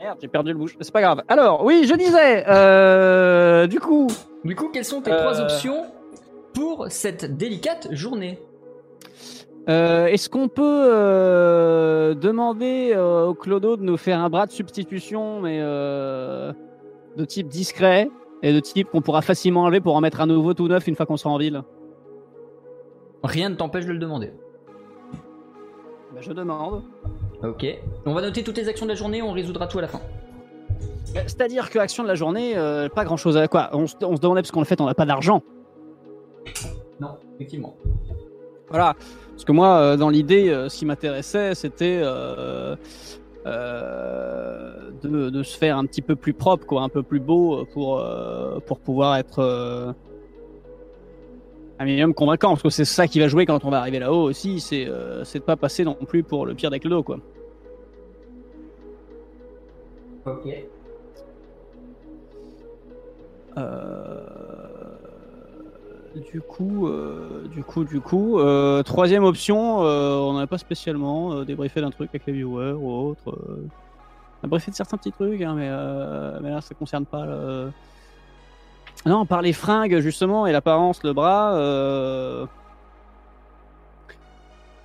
Merde, 0.00 0.18
j'ai 0.22 0.28
perdu 0.28 0.52
le 0.52 0.58
bouchon. 0.58 0.76
C'est 0.80 0.90
pas 0.92 1.02
grave. 1.02 1.22
Alors, 1.28 1.62
oui, 1.62 1.84
je 1.86 1.94
disais, 1.94 2.44
euh, 2.48 3.66
du 3.66 3.78
coup, 3.78 4.06
du 4.42 4.56
coup, 4.56 4.70
quelles 4.70 4.84
sont 4.86 5.02
tes 5.02 5.12
Euh. 5.12 5.18
trois 5.18 5.38
options 5.38 5.84
pour 6.54 6.86
cette 6.88 7.36
délicate 7.36 7.88
journée? 7.92 8.38
Euh, 9.68 10.06
est-ce 10.06 10.28
qu'on 10.28 10.48
peut 10.48 10.62
euh, 10.64 12.14
demander 12.14 12.92
euh, 12.94 13.26
au 13.26 13.34
Clodo 13.34 13.76
de 13.76 13.82
nous 13.82 13.96
faire 13.96 14.20
un 14.20 14.28
bras 14.30 14.46
de 14.46 14.52
substitution, 14.52 15.40
mais 15.40 15.58
de 15.60 17.24
type 17.26 17.48
discret 17.48 18.10
et 18.42 18.52
de 18.52 18.60
type 18.60 18.90
qu'on 18.90 19.00
pourra 19.00 19.22
facilement 19.22 19.62
enlever 19.62 19.80
pour 19.80 19.96
en 19.96 20.00
mettre 20.00 20.20
un 20.20 20.26
nouveau 20.26 20.54
tout 20.54 20.68
neuf 20.68 20.86
une 20.86 20.94
fois 20.94 21.06
qu'on 21.06 21.16
sera 21.16 21.30
en 21.34 21.38
ville? 21.38 21.62
Rien 23.24 23.48
ne 23.48 23.54
t'empêche 23.54 23.86
de 23.86 23.92
le 23.92 23.98
demander. 23.98 24.32
Bah, 26.14 26.20
je 26.20 26.32
demande. 26.32 26.82
Ok. 27.42 27.66
On 28.04 28.14
va 28.14 28.22
noter 28.22 28.42
toutes 28.44 28.56
les 28.56 28.68
actions 28.68 28.86
de 28.86 28.90
la 28.90 28.96
journée, 28.96 29.20
on 29.22 29.32
résoudra 29.32 29.66
tout 29.66 29.78
à 29.78 29.82
la 29.82 29.88
fin. 29.88 30.00
Euh, 31.16 31.20
C'est-à-dire 31.26 31.70
que 31.70 31.78
action 31.78 32.02
de 32.02 32.08
la 32.08 32.14
journée, 32.14 32.54
pas 32.94 33.04
grand 33.04 33.16
chose 33.16 33.36
à 33.36 33.48
quoi. 33.48 33.70
On, 33.72 33.86
se- 33.86 33.96
on 34.02 34.14
se 34.16 34.20
demandait 34.20 34.42
parce 34.42 34.52
qu'en 34.52 34.64
fait 34.64 34.80
on 34.80 34.86
n'a 34.86 34.94
pas 34.94 35.06
d'argent. 35.06 35.42
Non, 37.00 37.16
effectivement. 37.34 37.76
Voilà. 38.68 38.94
Parce 39.30 39.44
que 39.44 39.52
moi, 39.52 39.78
euh, 39.78 39.96
dans 39.96 40.08
l'idée, 40.08 40.48
euh, 40.48 40.68
ce 40.68 40.78
qui 40.78 40.86
m'intéressait, 40.86 41.54
c'était 41.54 42.00
euh, 42.02 42.74
euh, 43.46 44.90
de, 45.02 45.30
de 45.30 45.42
se 45.42 45.56
faire 45.58 45.76
un 45.76 45.84
petit 45.84 46.02
peu 46.02 46.16
plus 46.16 46.32
propre, 46.32 46.66
quoi, 46.66 46.82
un 46.82 46.88
peu 46.88 47.02
plus 47.02 47.20
beau 47.20 47.66
pour, 47.72 47.98
euh, 48.00 48.58
pour 48.60 48.78
pouvoir 48.80 49.16
être 49.16 49.94
un 51.78 51.84
minimum 51.84 52.14
convaincant. 52.14 52.50
Parce 52.50 52.62
que 52.62 52.70
c'est 52.70 52.86
ça 52.86 53.06
qui 53.06 53.20
va 53.20 53.28
jouer 53.28 53.44
quand 53.44 53.64
on 53.64 53.70
va 53.70 53.78
arriver 53.80 53.98
là-haut 53.98 54.22
aussi, 54.22 54.60
c'est 54.60 54.88
c'est 55.24 55.40
de 55.40 55.44
pas 55.44 55.56
passer 55.56 55.84
non 55.84 55.94
plus 55.94 56.22
pour 56.22 56.46
le 56.46 56.54
pire 56.54 56.70
des 56.70 56.80
clodos, 56.80 57.02
quoi. 57.02 57.18
Ok. 60.24 60.46
Euh, 63.58 64.65
Du 66.32 66.40
coup, 66.40 66.86
euh, 66.88 67.46
du 67.52 67.62
coup, 67.62 67.84
du 67.84 68.00
coup, 68.00 68.38
euh, 68.38 68.82
troisième 68.82 69.24
option, 69.24 69.84
euh, 69.84 70.16
on 70.16 70.32
n'avait 70.34 70.46
pas 70.46 70.56
spécialement 70.56 71.32
euh, 71.32 71.44
débriefé 71.44 71.82
d'un 71.82 71.90
truc 71.90 72.08
avec 72.10 72.24
les 72.26 72.32
viewers 72.32 72.72
ou 72.72 72.90
autre. 72.90 73.38
On 74.42 74.46
a 74.46 74.48
briefé 74.48 74.70
de 74.70 74.76
certains 74.76 74.96
petits 74.96 75.12
trucs, 75.12 75.42
hein, 75.42 75.54
mais, 75.56 75.68
mais 76.42 76.50
là, 76.54 76.60
ça 76.62 76.74
concerne 76.74 77.04
pas. 77.04 77.26
le- 77.26 77.70
Non, 79.04 79.26
par 79.26 79.42
les 79.42 79.52
fringues 79.52 79.98
justement 80.00 80.46
et 80.46 80.52
l'apparence, 80.52 81.02
le 81.02 81.12
bras. 81.12 82.46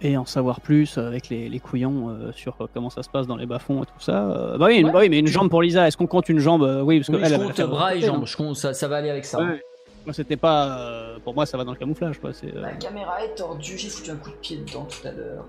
Et 0.03 0.17
en 0.17 0.25
savoir 0.25 0.59
plus 0.61 0.97
avec 0.97 1.29
les, 1.29 1.47
les 1.47 1.59
couillons 1.59 2.31
sur 2.33 2.57
comment 2.73 2.89
ça 2.89 3.03
se 3.03 3.09
passe 3.09 3.27
dans 3.27 3.35
les 3.37 3.45
bas-fonds 3.45 3.83
et 3.83 3.85
tout 3.85 3.99
ça. 3.99 4.55
Bah 4.57 4.65
oui, 4.67 4.83
Ouais. 4.83 4.91
bah 4.91 4.99
oui, 5.01 5.09
mais 5.09 5.19
une 5.19 5.27
jambe 5.27 5.49
pour 5.49 5.61
Lisa. 5.61 5.87
Est-ce 5.87 5.95
qu'on 5.95 6.07
compte 6.07 6.27
une 6.27 6.39
jambe 6.39 6.63
Oui, 6.83 6.99
parce 6.99 7.07
que 7.09 7.13
Oui, 7.15 7.21
elle, 7.23 7.29
je 7.29 7.33
elle 7.35 7.39
va 7.41 7.53
compte 7.53 7.69
bras 7.69 7.95
et 7.95 8.01
jambes, 8.01 8.25
je 8.25 8.53
ça, 8.55 8.73
ça 8.73 8.87
va 8.87 8.97
aller 8.97 9.09
avec 9.11 9.23
ça. 9.25 9.39
Ouais. 9.39 9.61
Moi, 10.05 10.13
c'était 10.13 10.37
pas. 10.37 10.79
euh, 10.79 11.17
pour 11.23 11.33
moi, 11.35 11.45
ça 11.45 11.57
va 11.57 11.63
dans 11.63 11.71
le 11.71 11.77
camouflage, 11.77 12.19
quoi. 12.19 12.33
C'est. 12.33 12.55
euh, 12.55 12.61
La 12.61 12.73
caméra 12.73 13.23
est 13.23 13.35
tordue, 13.35 13.77
j'ai 13.77 13.89
foutu 13.89 14.09
un 14.11 14.15
coup 14.15 14.31
de 14.31 14.35
pied 14.35 14.57
dedans 14.57 14.85
tout 14.85 15.07
à 15.07 15.11
l'heure. 15.11 15.45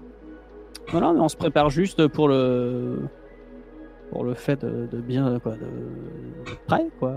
Voilà, 0.89 1.12
mais 1.12 1.20
on 1.20 1.29
se 1.29 1.37
prépare 1.37 1.70
juste 1.70 2.07
pour 2.09 2.29
le. 2.29 2.99
Pour 4.11 4.24
le 4.24 4.35
fait 4.35 4.62
de, 4.62 4.87
de 4.87 5.01
bien. 5.01 5.39
Quoi. 5.41 5.53
De... 5.53 6.53
prêt, 6.66 6.87
quoi. 6.99 7.15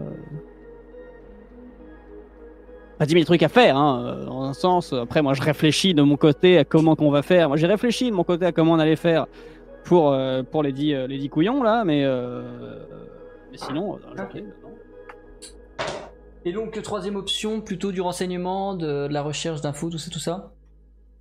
Pas 2.98 3.06
10 3.06 3.12
000 3.14 3.26
trucs 3.26 3.44
à 3.44 3.50
faire, 3.50 3.76
hein, 3.76 4.06
euh, 4.06 4.26
dans 4.26 4.44
un 4.44 4.54
sens. 4.54 4.94
Après, 4.94 5.22
moi, 5.22 5.34
je 5.34 5.42
réfléchis 5.42 5.94
de 5.94 6.02
mon 6.02 6.16
côté 6.16 6.58
à 6.58 6.64
comment 6.64 6.96
qu'on 6.96 7.12
va 7.12 7.22
faire. 7.22 7.50
Moi, 7.50 7.58
j'ai 7.58 7.68
réfléchi 7.68 8.10
de 8.10 8.16
mon 8.16 8.24
côté 8.24 8.46
à 8.46 8.54
comment 8.54 8.72
on 8.74 8.80
allait 8.80 8.96
faire 8.96 9.28
pour, 9.84 10.14
euh, 10.14 10.44
pour 10.44 10.64
les, 10.64 10.72
10, 10.72 10.94
euh, 10.94 11.08
les 11.08 11.18
10 11.18 11.30
couillons, 11.30 11.62
là, 11.62 11.84
mais. 11.84 12.06
euh, 12.06 12.44
Mais 13.52 13.58
sinon, 13.58 13.96
euh, 14.18 14.24
Ok. 14.24 14.42
Et 16.46 16.52
donc, 16.54 16.80
troisième 16.82 17.16
option, 17.16 17.60
plutôt 17.62 17.92
du 17.92 18.02
renseignement, 18.02 18.76
de, 18.76 19.08
de 19.08 19.14
la 19.14 19.24
recherche 19.24 19.62
d'infos, 19.62 19.90
tout 19.90 19.98
ça, 19.98 20.12
tout 20.12 20.20
ça 20.20 20.52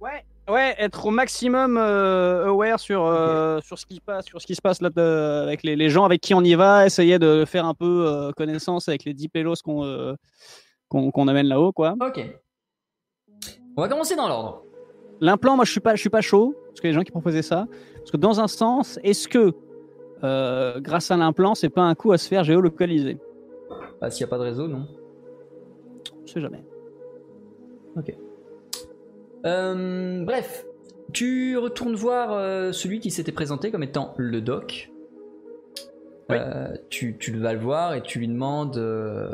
Ouais, 0.00 0.22
ouais, 0.50 0.74
être 0.78 1.06
au 1.06 1.10
maximum 1.10 1.78
euh, 1.78 2.46
aware 2.48 2.78
sur, 2.78 3.06
euh, 3.06 3.58
sur 3.62 3.78
ce 3.78 3.86
qui 3.86 4.00
passe, 4.00 4.26
sur 4.26 4.42
ce 4.42 4.46
qui 4.46 4.54
se 4.54 4.60
passe 4.60 4.82
là 4.82 4.90
de- 4.90 5.44
avec 5.44 5.62
les, 5.62 5.76
les 5.76 5.88
gens 5.88 6.04
avec 6.04 6.20
qui 6.20 6.34
on 6.34 6.42
y 6.42 6.54
va, 6.54 6.84
essayer 6.84 7.18
de 7.18 7.46
faire 7.46 7.64
un 7.64 7.72
peu 7.72 8.04
euh, 8.06 8.32
connaissance 8.32 8.86
avec 8.88 9.04
les 9.04 9.14
10 9.14 9.28
pélos 9.28 9.54
qu'on 9.64 10.16
qu'on 10.90 11.26
amène 11.28 11.46
là-haut, 11.46 11.72
quoi. 11.72 11.94
Ok. 12.00 12.20
On 13.76 13.82
va 13.82 13.88
commencer 13.88 14.14
dans 14.14 14.28
l'ordre. 14.28 14.62
L'implant, 15.20 15.56
moi, 15.56 15.64
je 15.64 15.72
suis 15.72 15.80
pas, 15.80 15.94
je 15.96 16.00
suis 16.00 16.10
pas 16.10 16.20
chaud 16.20 16.54
parce 16.68 16.80
que 16.80 16.86
les 16.86 16.92
gens 16.92 17.02
qui 17.02 17.10
proposaient 17.10 17.42
ça, 17.42 17.66
parce 17.96 18.10
que 18.12 18.16
dans 18.16 18.40
un 18.40 18.46
sens, 18.46 19.00
est-ce 19.02 19.26
que 19.26 19.52
grâce 20.80 21.10
à 21.10 21.16
l'implant, 21.16 21.54
c'est 21.54 21.70
pas 21.70 21.82
un 21.82 21.94
coup 21.94 22.12
à 22.12 22.18
se 22.18 22.28
faire 22.28 22.44
géolocaliser? 22.44 23.18
Ah, 24.00 24.10
s'il 24.10 24.24
n'y 24.24 24.28
a 24.28 24.30
pas 24.30 24.38
de 24.38 24.44
réseau, 24.44 24.68
non. 24.68 24.86
Je 26.26 26.32
sais 26.32 26.40
jamais. 26.40 26.62
Euh, 29.46 30.24
bref, 30.24 30.64
tu 31.12 31.56
retournes 31.58 31.94
voir 31.94 32.32
euh, 32.32 32.72
celui 32.72 33.00
qui 33.00 33.10
s'était 33.10 33.32
présenté 33.32 33.70
comme 33.70 33.82
étant 33.82 34.14
le 34.16 34.40
doc. 34.40 34.90
Oui. 36.30 36.36
Euh, 36.40 36.74
tu, 36.88 37.18
tu 37.18 37.32
vas 37.38 37.52
le 37.52 37.58
voir 37.60 37.94
et 37.94 38.02
tu 38.02 38.18
lui 38.18 38.28
demandes 38.28 38.78
euh, 38.78 39.28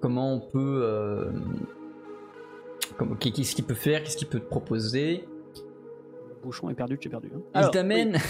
comment 0.00 0.34
on 0.34 0.40
peut. 0.40 0.80
euh, 0.84 1.30
comment- 2.98 3.14
qu'est-ce 3.14 3.54
qu'il 3.54 3.64
peut 3.64 3.72
faire, 3.74 4.02
qu'est-ce 4.02 4.18
qu'il 4.18 4.28
peut 4.28 4.40
te 4.40 4.48
proposer. 4.48 5.24
Le 6.28 6.42
bouchon 6.42 6.68
est 6.68 6.74
perdu, 6.74 6.98
tu 6.98 7.08
es 7.08 7.10
perdu. 7.10 7.30
hein. 7.54 7.62
Il 7.64 7.70
t'amène. 7.70 8.18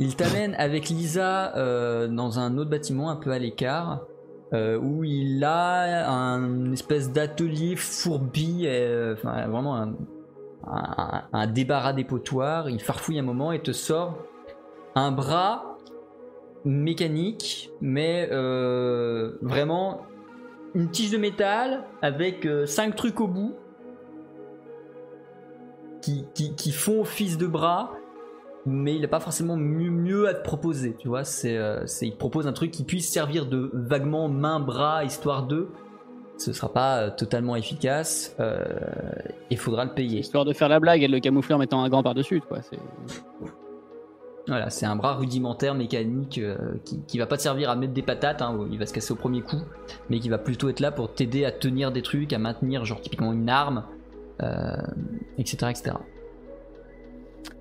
Il 0.00 0.14
t'amène 0.16 0.54
avec 0.56 0.88
Lisa 0.90 1.56
euh, 1.56 2.06
dans 2.08 2.38
un 2.38 2.58
autre 2.58 2.68
bâtiment 2.70 3.08
un 3.10 3.16
peu 3.16 3.30
à 3.30 3.38
l'écart 3.38 4.04
euh, 4.52 4.78
où 4.78 5.04
il 5.04 5.42
a 5.44 6.10
un 6.10 6.72
espèce 6.72 7.10
d'atelier 7.10 7.76
fourbi, 7.76 8.64
euh, 8.66 9.14
vraiment 9.22 9.76
un, 9.76 9.94
un, 10.66 11.22
un 11.32 11.46
débarras. 11.46 11.94
Il 11.96 12.80
farfouille 12.80 13.18
un 13.18 13.22
moment 13.22 13.52
et 13.52 13.62
te 13.62 13.72
sort 13.72 14.18
un 14.94 15.10
bras 15.10 15.78
mécanique, 16.64 17.70
mais 17.80 18.28
euh, 18.30 19.32
vraiment 19.40 20.02
une 20.74 20.90
tige 20.90 21.10
de 21.10 21.18
métal 21.18 21.84
avec 22.02 22.46
cinq 22.66 22.94
trucs 22.96 23.20
au 23.20 23.28
bout 23.28 23.54
qui 26.02 26.72
font 26.72 27.00
office 27.00 27.38
de 27.38 27.46
bras 27.46 27.92
mais 28.66 28.94
il 28.94 29.02
n'a 29.02 29.08
pas 29.08 29.20
forcément 29.20 29.56
mieux, 29.56 29.90
mieux 29.90 30.28
à 30.28 30.34
te 30.34 30.42
proposer, 30.42 30.94
tu 30.98 31.08
vois. 31.08 31.24
C'est, 31.24 31.56
euh, 31.56 31.84
il 32.00 32.12
te 32.12 32.16
propose 32.18 32.46
un 32.46 32.52
truc 32.52 32.70
qui 32.70 32.84
puisse 32.84 33.10
servir 33.10 33.46
de 33.46 33.70
vaguement 33.72 34.28
main-bras, 34.28 35.04
histoire 35.04 35.46
de. 35.46 35.68
Ce 36.38 36.52
sera 36.52 36.72
pas 36.72 36.98
euh, 36.98 37.10
totalement 37.10 37.56
efficace. 37.56 38.34
euh, 38.40 38.64
Il 39.50 39.58
faudra 39.58 39.84
le 39.84 39.92
payer. 39.92 40.20
Histoire 40.20 40.44
de 40.44 40.52
faire 40.52 40.68
la 40.68 40.80
blague 40.80 41.02
et 41.02 41.06
de 41.08 41.12
le 41.12 41.20
camoufler 41.20 41.54
en 41.54 41.58
mettant 41.58 41.82
un 41.82 41.88
gant 41.88 42.02
par-dessus, 42.02 42.40
quoi. 42.40 42.62
C'est... 42.62 42.78
Voilà, 44.48 44.70
c'est 44.70 44.86
un 44.86 44.96
bras 44.96 45.14
rudimentaire 45.14 45.74
mécanique 45.74 46.38
euh, 46.38 46.56
qui, 46.84 47.00
qui 47.06 47.16
va 47.18 47.26
pas 47.26 47.36
te 47.36 47.42
servir 47.42 47.70
à 47.70 47.76
mettre 47.76 47.92
des 47.92 48.02
patates, 48.02 48.42
hein, 48.42 48.66
il 48.72 48.78
va 48.78 48.86
se 48.86 48.92
casser 48.92 49.12
au 49.12 49.16
premier 49.16 49.40
coup, 49.40 49.60
mais 50.10 50.18
qui 50.18 50.28
va 50.28 50.38
plutôt 50.38 50.68
être 50.68 50.80
là 50.80 50.90
pour 50.90 51.14
t'aider 51.14 51.44
à 51.44 51.52
tenir 51.52 51.92
des 51.92 52.02
trucs, 52.02 52.32
à 52.32 52.38
maintenir, 52.38 52.84
genre 52.84 53.00
typiquement 53.00 53.32
une 53.32 53.48
arme, 53.48 53.84
euh, 54.42 54.76
etc., 55.38 55.68
etc. 55.70 55.92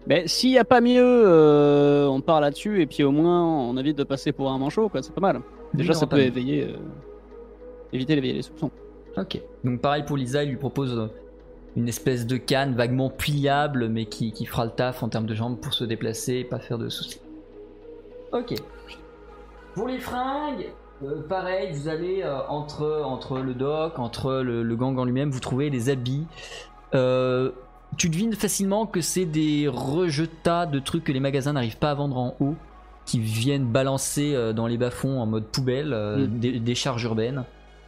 Mais 0.07 0.27
s'il 0.27 0.51
n'y 0.51 0.57
a 0.57 0.65
pas 0.65 0.81
mieux, 0.81 1.03
euh, 1.03 2.07
on 2.07 2.21
part 2.21 2.41
là-dessus 2.41 2.81
et 2.81 2.87
puis 2.87 3.03
au 3.03 3.11
moins 3.11 3.43
on 3.45 3.77
évite 3.77 3.97
de 3.97 4.03
passer 4.03 4.31
pour 4.31 4.51
un 4.51 4.57
manchot, 4.57 4.89
quoi. 4.89 5.01
C'est 5.03 5.13
pas 5.13 5.21
mal. 5.21 5.41
Déjà, 5.73 5.93
ça 5.93 6.07
peut 6.07 6.17
mieux. 6.17 6.23
éveiller, 6.23 6.63
euh, 6.63 6.77
éviter 7.93 8.15
d'éveiller 8.15 8.33
les 8.33 8.41
soupçons. 8.41 8.71
Ok. 9.17 9.39
Donc 9.63 9.81
pareil 9.81 10.03
pour 10.03 10.17
Lisa, 10.17 10.43
il 10.43 10.49
lui 10.49 10.57
propose 10.57 10.97
euh, 10.97 11.07
une 11.75 11.87
espèce 11.87 12.25
de 12.25 12.37
canne 12.37 12.75
vaguement 12.75 13.09
pliable, 13.09 13.87
mais 13.89 14.05
qui, 14.05 14.31
qui 14.31 14.45
fera 14.45 14.65
le 14.65 14.71
taf 14.71 15.03
en 15.03 15.09
termes 15.09 15.27
de 15.27 15.35
jambes 15.35 15.59
pour 15.59 15.73
se 15.73 15.83
déplacer 15.83 16.35
et 16.35 16.43
pas 16.43 16.59
faire 16.59 16.77
de 16.77 16.89
soucis. 16.89 17.21
Ok. 18.33 18.55
Pour 19.75 19.87
les 19.87 19.99
fringues, 19.99 20.67
euh, 21.03 21.21
pareil, 21.27 21.71
vous 21.71 21.87
allez 21.87 22.21
euh, 22.23 22.39
entre, 22.49 23.03
entre 23.05 23.39
le 23.39 23.53
doc, 23.53 23.99
entre 23.99 24.41
le, 24.41 24.63
le 24.63 24.75
gang 24.75 24.97
en 24.97 25.05
lui-même, 25.05 25.29
vous 25.31 25.39
trouvez 25.39 25.69
des 25.69 25.89
habits. 25.89 26.25
Euh, 26.93 27.51
tu 27.97 28.09
devines 28.09 28.33
facilement 28.33 28.85
que 28.85 29.01
c'est 29.01 29.25
des 29.25 29.67
rejetats 29.67 30.65
de 30.65 30.79
trucs 30.79 31.03
que 31.03 31.11
les 31.11 31.19
magasins 31.19 31.53
n'arrivent 31.53 31.77
pas 31.77 31.91
à 31.91 31.93
vendre 31.95 32.17
en 32.17 32.35
haut, 32.39 32.55
qui 33.05 33.19
viennent 33.19 33.65
balancer 33.65 34.33
euh, 34.33 34.53
dans 34.53 34.67
les 34.67 34.77
bas-fonds 34.77 35.19
en 35.19 35.25
mode 35.25 35.45
poubelle, 35.45 35.93
euh, 35.93 36.27
Mm. 36.27 36.39
des, 36.39 36.59
des 36.59 36.75
charges 36.75 37.03
urbaines, 37.03 37.43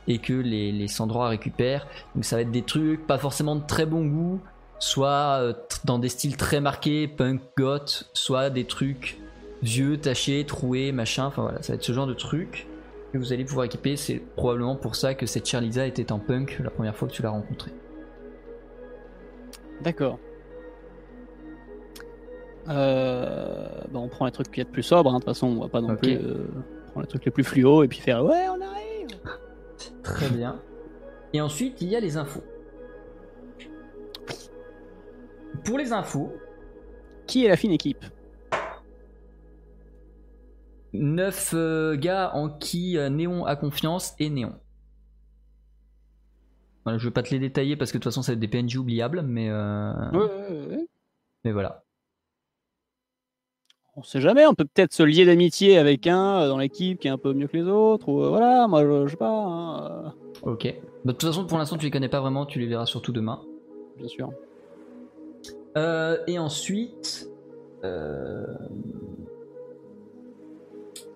et 0.07 0.17
que 0.17 0.33
les, 0.33 0.71
les 0.71 0.87
sans-droits 0.87 1.29
récupèrent. 1.29 1.87
Donc 2.15 2.25
ça 2.25 2.35
va 2.35 2.41
être 2.41 2.51
des 2.51 2.63
trucs 2.63 3.07
pas 3.07 3.17
forcément 3.17 3.55
de 3.55 3.65
très 3.65 3.85
bon 3.85 4.05
goût, 4.05 4.39
soit 4.79 5.39
euh, 5.39 5.53
dans 5.85 5.99
des 5.99 6.09
styles 6.09 6.35
très 6.35 6.59
marqués, 6.59 7.07
punk, 7.07 7.41
goth, 7.57 8.09
soit 8.13 8.49
des 8.49 8.65
trucs 8.65 9.17
vieux, 9.61 9.97
tachés, 9.97 10.43
troués, 10.45 10.91
machin, 10.91 11.25
enfin 11.27 11.43
voilà, 11.43 11.61
ça 11.61 11.71
va 11.71 11.75
être 11.75 11.83
ce 11.83 11.93
genre 11.93 12.07
de 12.07 12.13
trucs 12.13 12.67
que 13.13 13.17
vous 13.17 13.31
allez 13.31 13.45
pouvoir 13.45 13.65
équiper. 13.65 13.95
C'est 13.95 14.21
probablement 14.35 14.75
pour 14.75 14.95
ça 14.95 15.13
que 15.13 15.25
cette 15.25 15.47
Charliza 15.47 15.85
était 15.85 16.11
en 16.11 16.19
punk 16.19 16.59
la 16.61 16.69
première 16.69 16.95
fois 16.95 17.07
que 17.07 17.13
tu 17.13 17.21
l'as 17.21 17.29
rencontrée. 17.29 17.71
D'accord. 19.83 20.19
Euh, 22.69 23.67
bah, 23.91 23.99
on 23.99 24.07
prend 24.07 24.25
les 24.25 24.31
trucs 24.31 24.49
qui 24.49 24.61
être 24.61 24.71
plus 24.71 24.83
sobres, 24.83 25.09
hein. 25.09 25.15
de 25.15 25.19
toute 25.19 25.25
façon 25.25 25.47
on 25.47 25.61
va 25.61 25.67
pas 25.67 25.81
non 25.81 25.97
plus 25.97 26.13
euh, 26.13 26.47
prendre 26.91 27.01
les 27.01 27.07
trucs 27.07 27.25
les 27.25 27.31
plus 27.31 27.43
fluo 27.43 27.83
et 27.83 27.89
puis 27.89 27.99
faire 27.99 28.23
ouais 28.23 28.47
on 28.47 28.61
arrive. 28.61 29.09
Très 30.03 30.29
bien. 30.29 30.61
Et 31.33 31.41
ensuite, 31.41 31.81
il 31.81 31.89
y 31.89 31.95
a 31.95 31.99
les 31.99 32.15
infos. 32.15 32.43
Pour 35.65 35.77
les 35.77 35.91
infos, 35.91 36.31
Qui 37.27 37.45
est 37.45 37.49
la 37.49 37.57
fine 37.57 37.71
équipe? 37.71 38.05
9 40.93 41.95
gars 41.95 42.31
en 42.35 42.49
qui 42.49 42.97
euh, 42.97 43.09
Néon 43.09 43.45
a 43.45 43.55
confiance 43.55 44.13
et 44.19 44.29
Néon. 44.29 44.53
Voilà, 46.83 46.97
je 46.97 47.07
vais 47.07 47.13
pas 47.13 47.23
te 47.23 47.29
les 47.31 47.39
détailler 47.39 47.75
parce 47.77 47.91
que 47.91 47.97
de 47.97 48.03
toute 48.03 48.11
façon 48.11 48.21
ça 48.21 48.31
va 48.31 48.33
être 48.33 48.39
des 48.39 48.47
PNJ 48.47 48.75
oubliables, 48.77 49.21
mais, 49.21 49.49
euh, 49.49 49.93
ouais, 50.11 50.17
ouais, 50.19 50.67
ouais. 50.75 50.87
mais 51.45 51.51
voilà. 51.51 51.83
On 53.95 54.01
sait 54.03 54.21
jamais, 54.21 54.45
on 54.47 54.55
peut 54.55 54.65
peut-être 54.65 54.91
se 54.91 55.03
lier 55.03 55.23
d'amitié 55.25 55.77
avec 55.77 56.07
un 56.07 56.41
euh, 56.41 56.47
dans 56.47 56.57
l'équipe 56.57 56.99
qui 56.99 57.07
est 57.07 57.11
un 57.11 57.17
peu 57.17 57.33
mieux 57.33 57.47
que 57.47 57.55
les 57.57 57.63
autres, 57.63 58.09
ou 58.09 58.23
euh, 58.23 58.29
voilà, 58.29 58.67
moi 58.67 58.83
je, 58.83 59.05
je 59.05 59.11
sais 59.11 59.17
pas, 59.17 59.29
hein, 59.29 59.83
euh, 60.45 60.51
Ok. 60.51 60.65
Bah, 61.05 61.13
de 61.13 61.17
toute 61.17 61.29
façon, 61.29 61.45
pour 61.45 61.57
l'instant, 61.57 61.77
tu 61.77 61.85
les 61.85 61.91
connais 61.91 62.09
pas 62.09 62.19
vraiment, 62.19 62.45
tu 62.45 62.59
les 62.59 62.65
verras 62.67 62.85
surtout 62.85 63.11
demain. 63.11 63.41
bien 63.97 64.07
sûr. 64.07 64.29
Euh, 65.77 66.17
et 66.27 66.37
ensuite. 66.39 67.29
euh, 67.83 68.45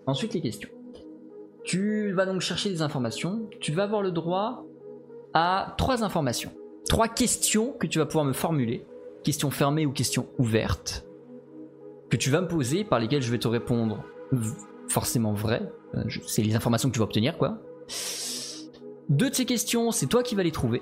Ensuite, 0.05 0.33
les 0.33 0.41
questions. 0.41 0.69
Tu 1.63 2.13
vas 2.13 2.25
donc 2.25 2.39
chercher 2.41 2.69
des 2.69 2.81
informations. 2.81 3.41
Tu 3.59 3.73
vas 3.73 3.83
avoir 3.83 4.01
le 4.01 4.11
droit 4.11 4.63
à 5.39 5.75
trois 5.77 6.03
informations. 6.03 6.51
Trois 6.89 7.07
questions 7.07 7.71
que 7.73 7.85
tu 7.85 7.99
vas 7.99 8.07
pouvoir 8.07 8.25
me 8.25 8.33
formuler. 8.33 8.83
Questions 9.23 9.51
fermées 9.51 9.85
ou 9.85 9.91
questions 9.91 10.25
ouvertes. 10.39 11.05
Que 12.09 12.17
tu 12.17 12.31
vas 12.31 12.41
me 12.41 12.47
poser, 12.47 12.83
par 12.83 12.99
lesquelles 12.99 13.21
je 13.21 13.29
vais 13.29 13.37
te 13.37 13.47
répondre 13.47 14.03
forcément 14.87 15.33
vrai. 15.33 15.61
Euh, 15.93 16.05
C'est 16.25 16.41
les 16.41 16.55
informations 16.55 16.89
que 16.89 16.93
tu 16.93 16.99
vas 16.99 17.05
obtenir, 17.05 17.37
quoi. 17.37 17.59
Deux 19.09 19.29
de 19.29 19.35
ces 19.35 19.45
questions, 19.45 19.91
c'est 19.91 20.07
toi 20.07 20.23
qui 20.23 20.33
vas 20.33 20.41
les 20.41 20.51
trouver. 20.51 20.81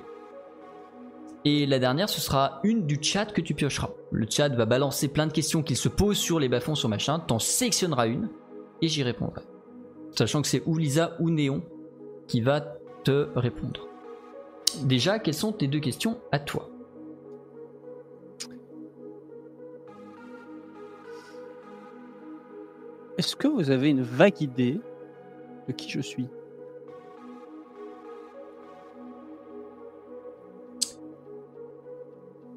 Et 1.44 1.66
la 1.66 1.78
dernière, 1.78 2.08
ce 2.08 2.22
sera 2.22 2.62
une 2.64 2.88
du 2.88 2.98
chat 3.02 3.26
que 3.26 3.42
tu 3.42 3.56
piocheras. 3.56 3.90
Le 4.10 4.26
chat 4.30 4.48
va 4.48 4.66
balancer 4.66 5.10
plein 5.10 5.28
de 5.28 5.34
questions 5.34 5.64
qu'il 5.64 5.76
se 5.76 5.90
pose 5.90 6.16
sur 6.16 6.40
les 6.40 6.48
bas-fonds 6.48 6.76
sur 6.76 6.88
machin. 6.88 7.20
T'en 7.20 7.40
sélectionneras 7.40 8.08
une 8.08 8.30
et 8.82 8.88
j'y 8.88 9.04
répondrai. 9.04 9.42
Sachant 10.12 10.42
que 10.42 10.48
c'est 10.48 10.64
ou 10.66 10.78
Lisa 10.78 11.18
ou 11.20 11.30
Néon 11.30 11.62
qui 12.30 12.40
va 12.40 12.62
te 13.04 13.28
répondre. 13.36 13.90
Déjà, 14.84 15.20
quelles 15.20 15.34
sont 15.34 15.52
tes 15.52 15.68
deux 15.68 15.80
questions 15.80 16.20
à 16.32 16.40
toi 16.40 16.70
Est-ce 23.18 23.36
que 23.36 23.48
vous 23.48 23.70
avez 23.70 23.90
une 23.90 24.02
vague 24.02 24.42
idée 24.42 24.80
de 25.68 25.74
qui 25.74 25.90
je 25.90 26.02
suis? 26.02 26.28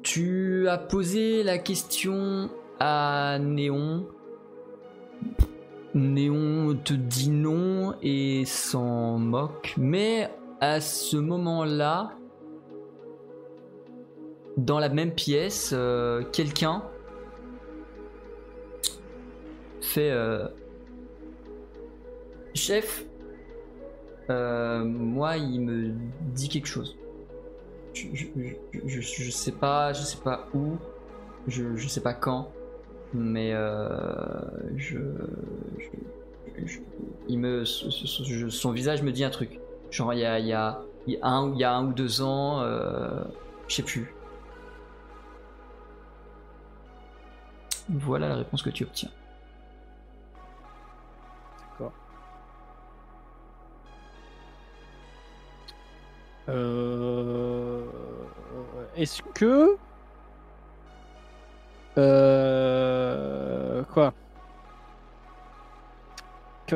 Tu 0.03 0.67
as 0.67 0.77
posé 0.77 1.43
la 1.43 1.59
question 1.59 2.49
à 2.79 3.37
Néon. 3.39 4.05
Néon 5.93 6.77
te 6.83 6.93
dit 6.93 7.29
non 7.29 7.93
et 8.01 8.43
s'en 8.45 9.17
moque. 9.17 9.75
Mais 9.77 10.29
à 10.61 10.81
ce 10.81 11.17
moment-là, 11.17 12.11
dans 14.57 14.79
la 14.79 14.89
même 14.89 15.13
pièce, 15.13 15.71
euh, 15.73 16.23
quelqu'un 16.31 16.83
fait 19.81 20.11
euh, 20.11 20.47
Chef, 22.53 23.05
euh, 24.29 24.83
moi 24.83 25.37
il 25.37 25.61
me 25.61 25.93
dit 26.33 26.49
quelque 26.49 26.67
chose. 26.67 26.97
Je, 27.93 28.07
je, 28.13 28.25
je, 28.85 29.01
je- 29.01 29.31
sais 29.31 29.51
pas, 29.51 29.93
je 29.93 30.01
sais 30.03 30.17
pas 30.23 30.47
où, 30.53 30.77
je, 31.47 31.75
je 31.75 31.87
sais 31.87 32.01
pas 32.01 32.13
quand, 32.13 32.51
mais 33.13 33.51
euh, 33.53 33.77
je, 34.77 34.99
il 37.27 37.39
me, 37.39 37.65
son 37.65 38.71
visage 38.71 39.01
me 39.03 39.11
dit 39.11 39.23
un 39.23 39.29
truc. 39.29 39.59
Genre 39.91 40.13
il 40.13 40.19
y 40.19 40.53
a, 40.53 40.79
un, 41.23 41.83
ou 41.83 41.93
deux 41.93 42.21
ans, 42.21 42.61
euh, 42.61 43.23
je 43.67 43.75
sais 43.75 43.83
plus. 43.83 44.13
Voilà 47.89 48.29
la 48.29 48.35
réponse 48.35 48.61
que 48.61 48.69
tu 48.69 48.83
obtiens. 48.83 49.09
Euh, 56.49 57.83
Est-ce 58.95 59.21
que. 59.33 59.77
Euh, 61.97 63.83
Quoi? 63.93 64.13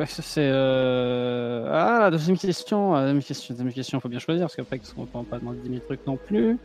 C'est. 0.06 0.50
euh, 0.52 1.68
Ah, 1.70 1.98
la 2.02 2.10
deuxième 2.10 2.36
question. 2.36 2.92
La 2.94 3.00
deuxième 3.02 3.22
question, 3.22 3.54
deuxième 3.54 3.72
question, 3.72 4.00
faut 4.00 4.08
bien 4.08 4.18
choisir 4.18 4.44
parce 4.44 4.56
qu'après, 4.56 4.80
on 4.96 5.06
peut 5.06 5.22
pas 5.30 5.38
demander 5.38 5.58
10 5.60 5.68
000 5.68 5.80
trucs 5.86 6.06
non 6.06 6.16
plus? 6.16 6.58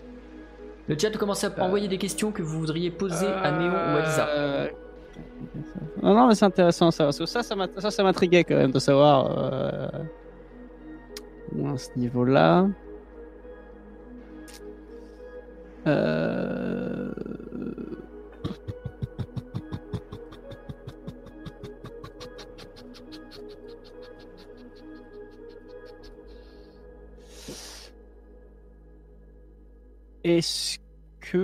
Le 0.87 0.97
chat 0.97 1.11
commence 1.11 1.43
à 1.43 1.51
envoyer 1.63 1.87
des 1.87 1.97
questions 1.99 2.31
que 2.31 2.41
vous 2.41 2.59
voudriez 2.59 2.89
poser 2.91 3.27
à 3.27 3.51
Néon 3.51 3.71
ou 3.71 3.97
à 3.97 4.01
Lisa. 4.01 4.27
Euh, 4.29 4.67
Non, 6.01 6.13
non, 6.15 6.27
mais 6.27 6.35
c'est 6.35 6.45
intéressant 6.45 6.89
ça. 6.91 7.03
Parce 7.05 7.19
que 7.19 7.25
ça, 7.25 7.43
ça 7.43 7.55
m'a- 7.55 7.67
ça, 7.77 7.91
ça 7.91 8.03
m'intriguait 8.03 8.43
quand 8.43 8.55
même 8.55 8.71
de 8.71 8.79
savoir 8.79 9.37
euh, 9.37 9.87
à 11.73 11.77
ce 11.77 11.89
niveau-là. 11.97 12.67
Euh... 15.87 17.11
Est-ce 30.37 30.77
que 31.21 31.37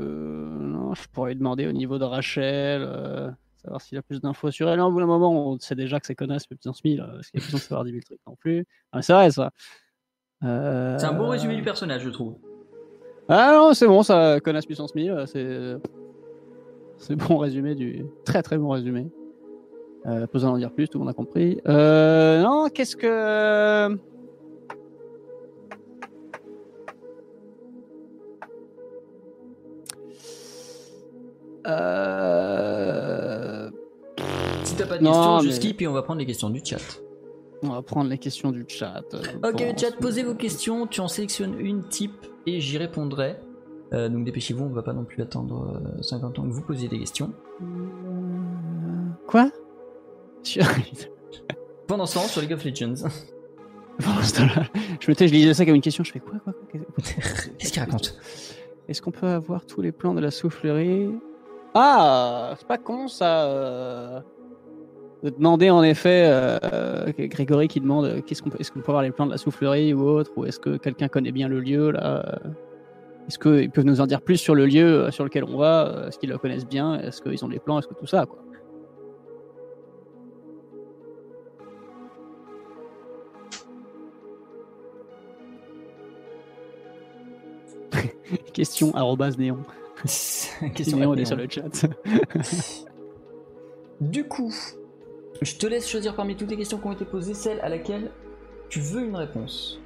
euh, 0.00 0.58
non, 0.60 0.94
je 0.94 1.08
pourrais 1.12 1.34
demander 1.34 1.66
au 1.66 1.72
niveau 1.72 1.98
de 1.98 2.04
Rachel, 2.04 2.82
euh, 2.84 3.30
savoir 3.62 3.80
s'il 3.80 3.96
a 3.98 4.02
plus 4.02 4.20
d'infos 4.20 4.50
sur 4.50 4.68
elle. 4.68 4.78
Au 4.80 4.90
bout 4.90 5.00
d'un 5.00 5.06
moment, 5.06 5.50
on 5.52 5.58
sait 5.58 5.74
déjà 5.74 5.98
que 6.00 6.06
c'est 6.06 6.14
connasse 6.14 6.46
puissance 6.46 6.84
1000, 6.84 7.00
euh, 7.00 7.06
parce 7.14 7.30
qu'il 7.30 7.40
y 7.40 7.42
a 7.42 7.46
besoin 7.46 7.58
de 7.58 7.64
savoir 7.64 7.84
10 7.84 7.90
000 7.92 8.02
trucs 8.04 8.20
non 8.26 8.36
plus. 8.36 8.66
Ah, 8.92 8.98
mais 8.98 9.02
c'est 9.02 9.12
vrai 9.14 9.30
ça. 9.30 9.50
Euh, 10.44 10.98
C'est 10.98 11.06
un 11.06 11.14
bon 11.14 11.28
résumé 11.28 11.56
du 11.56 11.62
personnage, 11.62 12.02
je 12.02 12.10
trouve. 12.10 12.36
Ah 13.28 13.52
non, 13.54 13.72
c'est 13.74 13.86
bon, 13.86 14.02
ça 14.02 14.38
connasse 14.40 14.66
puissance 14.66 14.94
1000, 14.94 15.10
euh, 15.10 15.26
c'est 15.26 15.76
c'est 16.98 17.16
bon 17.16 17.38
résumé 17.38 17.74
du 17.74 18.04
très 18.24 18.42
très 18.42 18.58
bon 18.58 18.68
résumé. 18.68 19.08
Euh, 20.06 20.20
pas 20.20 20.32
besoin 20.32 20.50
d'en 20.50 20.58
dire 20.58 20.72
plus, 20.72 20.88
tout 20.88 20.98
le 20.98 21.04
monde 21.04 21.10
a 21.10 21.14
compris. 21.14 21.60
Euh, 21.66 22.42
non, 22.42 22.68
qu'est-ce 22.68 22.96
que 22.96 23.98
Euh, 31.66 33.70
Si 34.64 34.76
t'as 34.76 34.86
pas 34.86 34.98
de 34.98 35.04
Non, 35.04 35.10
questions, 35.12 35.40
je 35.40 35.46
mais- 35.48 35.52
skip 35.54 35.82
et 35.82 35.86
on 35.88 35.92
va 35.92 36.02
prendre 36.02 36.20
les 36.20 36.26
questions 36.26 36.50
du 36.50 36.60
chat. 36.64 36.78
On 37.62 37.68
va 37.70 37.82
prendre 37.82 38.08
les 38.08 38.18
questions 38.18 38.52
du 38.52 38.64
chat. 38.68 39.02
euh, 39.14 39.18
Ok, 39.44 39.58
bon, 39.58 39.76
chat, 39.76 39.92
posez 40.00 40.22
vos 40.22 40.34
questions, 40.34 40.86
tu 40.86 41.00
en 41.00 41.08
sélectionnes 41.08 41.58
une 41.60 41.82
type 41.84 42.26
et 42.46 42.60
j'y 42.60 42.78
répondrai. 42.78 43.36
Euh, 43.92 44.08
donc 44.08 44.24
dépêchez-vous, 44.24 44.64
on 44.64 44.68
va 44.70 44.82
pas 44.82 44.92
non 44.92 45.04
plus 45.04 45.20
attendre 45.22 45.80
euh, 45.98 46.02
50 46.02 46.38
ans 46.38 46.44
que 46.44 46.52
vous 46.52 46.62
posiez 46.62 46.88
des 46.88 46.98
questions. 46.98 47.32
Euh, 47.60 47.64
Quoi? 49.26 49.50
Pendant 51.86 52.06
ce 52.06 52.14
temps, 52.14 52.20
sur 52.22 52.40
League 52.40 52.52
of 52.52 52.64
Legends. 52.64 53.08
Pendant 54.02 54.22
ce 54.22 54.34
temps-là, 54.36 54.62
je 55.00 55.10
me 55.10 55.14
tais, 55.16 55.28
je 55.28 55.32
lisais 55.34 55.52
ça 55.54 55.66
comme 55.66 55.74
une 55.74 55.80
question, 55.82 56.04
je 56.04 56.12
fais 56.12 56.20
quoi, 56.20 56.38
quoi, 56.44 56.52
quoi? 56.54 56.72
Qu'est-ce 57.58 57.72
qu'il 57.72 57.82
raconte? 57.82 58.16
Est-ce 58.88 59.02
qu'on 59.02 59.10
peut 59.10 59.26
avoir 59.26 59.66
tous 59.66 59.82
les 59.82 59.92
plans 59.92 60.14
de 60.14 60.20
la 60.20 60.30
soufflerie? 60.30 61.10
Ah, 61.74 62.54
c'est 62.58 62.66
pas 62.66 62.78
con 62.78 63.06
ça. 63.08 63.44
euh, 63.46 64.20
De 65.22 65.30
demander 65.30 65.70
en 65.70 65.82
effet, 65.82 66.24
euh, 66.26 67.12
Grégory 67.18 67.68
qui 67.68 67.80
demande 67.80 68.06
euh, 68.06 68.20
qu'est-ce 68.22 68.42
qu'on 68.42 68.50
peut, 68.50 68.58
est-ce 68.60 68.72
qu'on 68.72 68.80
peut 68.80 68.90
avoir 68.90 69.02
les 69.02 69.12
plans 69.12 69.26
de 69.26 69.30
la 69.32 69.38
soufflerie 69.38 69.94
ou 69.94 70.02
autre, 70.08 70.32
ou 70.36 70.46
est-ce 70.46 70.58
que 70.58 70.76
quelqu'un 70.78 71.08
connaît 71.08 71.32
bien 71.32 71.48
le 71.48 71.60
lieu 71.60 71.90
là 71.92 72.40
Est-ce 73.28 73.38
qu'ils 73.38 73.70
peuvent 73.70 73.84
nous 73.84 74.00
en 74.00 74.06
dire 74.06 74.22
plus 74.22 74.38
sur 74.38 74.54
le 74.54 74.66
lieu 74.66 75.10
sur 75.12 75.24
lequel 75.24 75.44
on 75.44 75.56
va 75.58 76.06
Est-ce 76.08 76.18
qu'ils 76.18 76.30
le 76.30 76.38
connaissent 76.38 76.66
bien 76.66 76.98
Est-ce 77.00 77.22
qu'ils 77.22 77.44
ont 77.44 77.48
les 77.48 77.60
plans 77.60 77.78
Est-ce 77.78 77.88
que 77.88 77.94
tout 77.94 78.06
ça 78.06 78.26
quoi 78.26 78.38
Question 88.52 88.94
arrobase 88.94 89.38
néon. 89.38 89.58
Question 90.74 90.98
Néon 90.98 91.10
à 91.12 91.14
est 91.14 91.16
Néon. 91.16 91.26
sur 91.26 91.36
le 91.36 91.46
chat. 91.48 91.86
Du 94.00 94.24
coup, 94.24 94.54
je 95.42 95.56
te 95.56 95.66
laisse 95.66 95.86
choisir 95.86 96.16
parmi 96.16 96.34
toutes 96.34 96.50
les 96.50 96.56
questions 96.56 96.78
qui 96.78 96.86
ont 96.86 96.92
été 96.92 97.04
posées 97.04 97.34
celle 97.34 97.60
à 97.60 97.68
laquelle 97.68 98.10
tu 98.70 98.80
veux 98.80 99.02
une 99.02 99.14
réponse. 99.14 99.78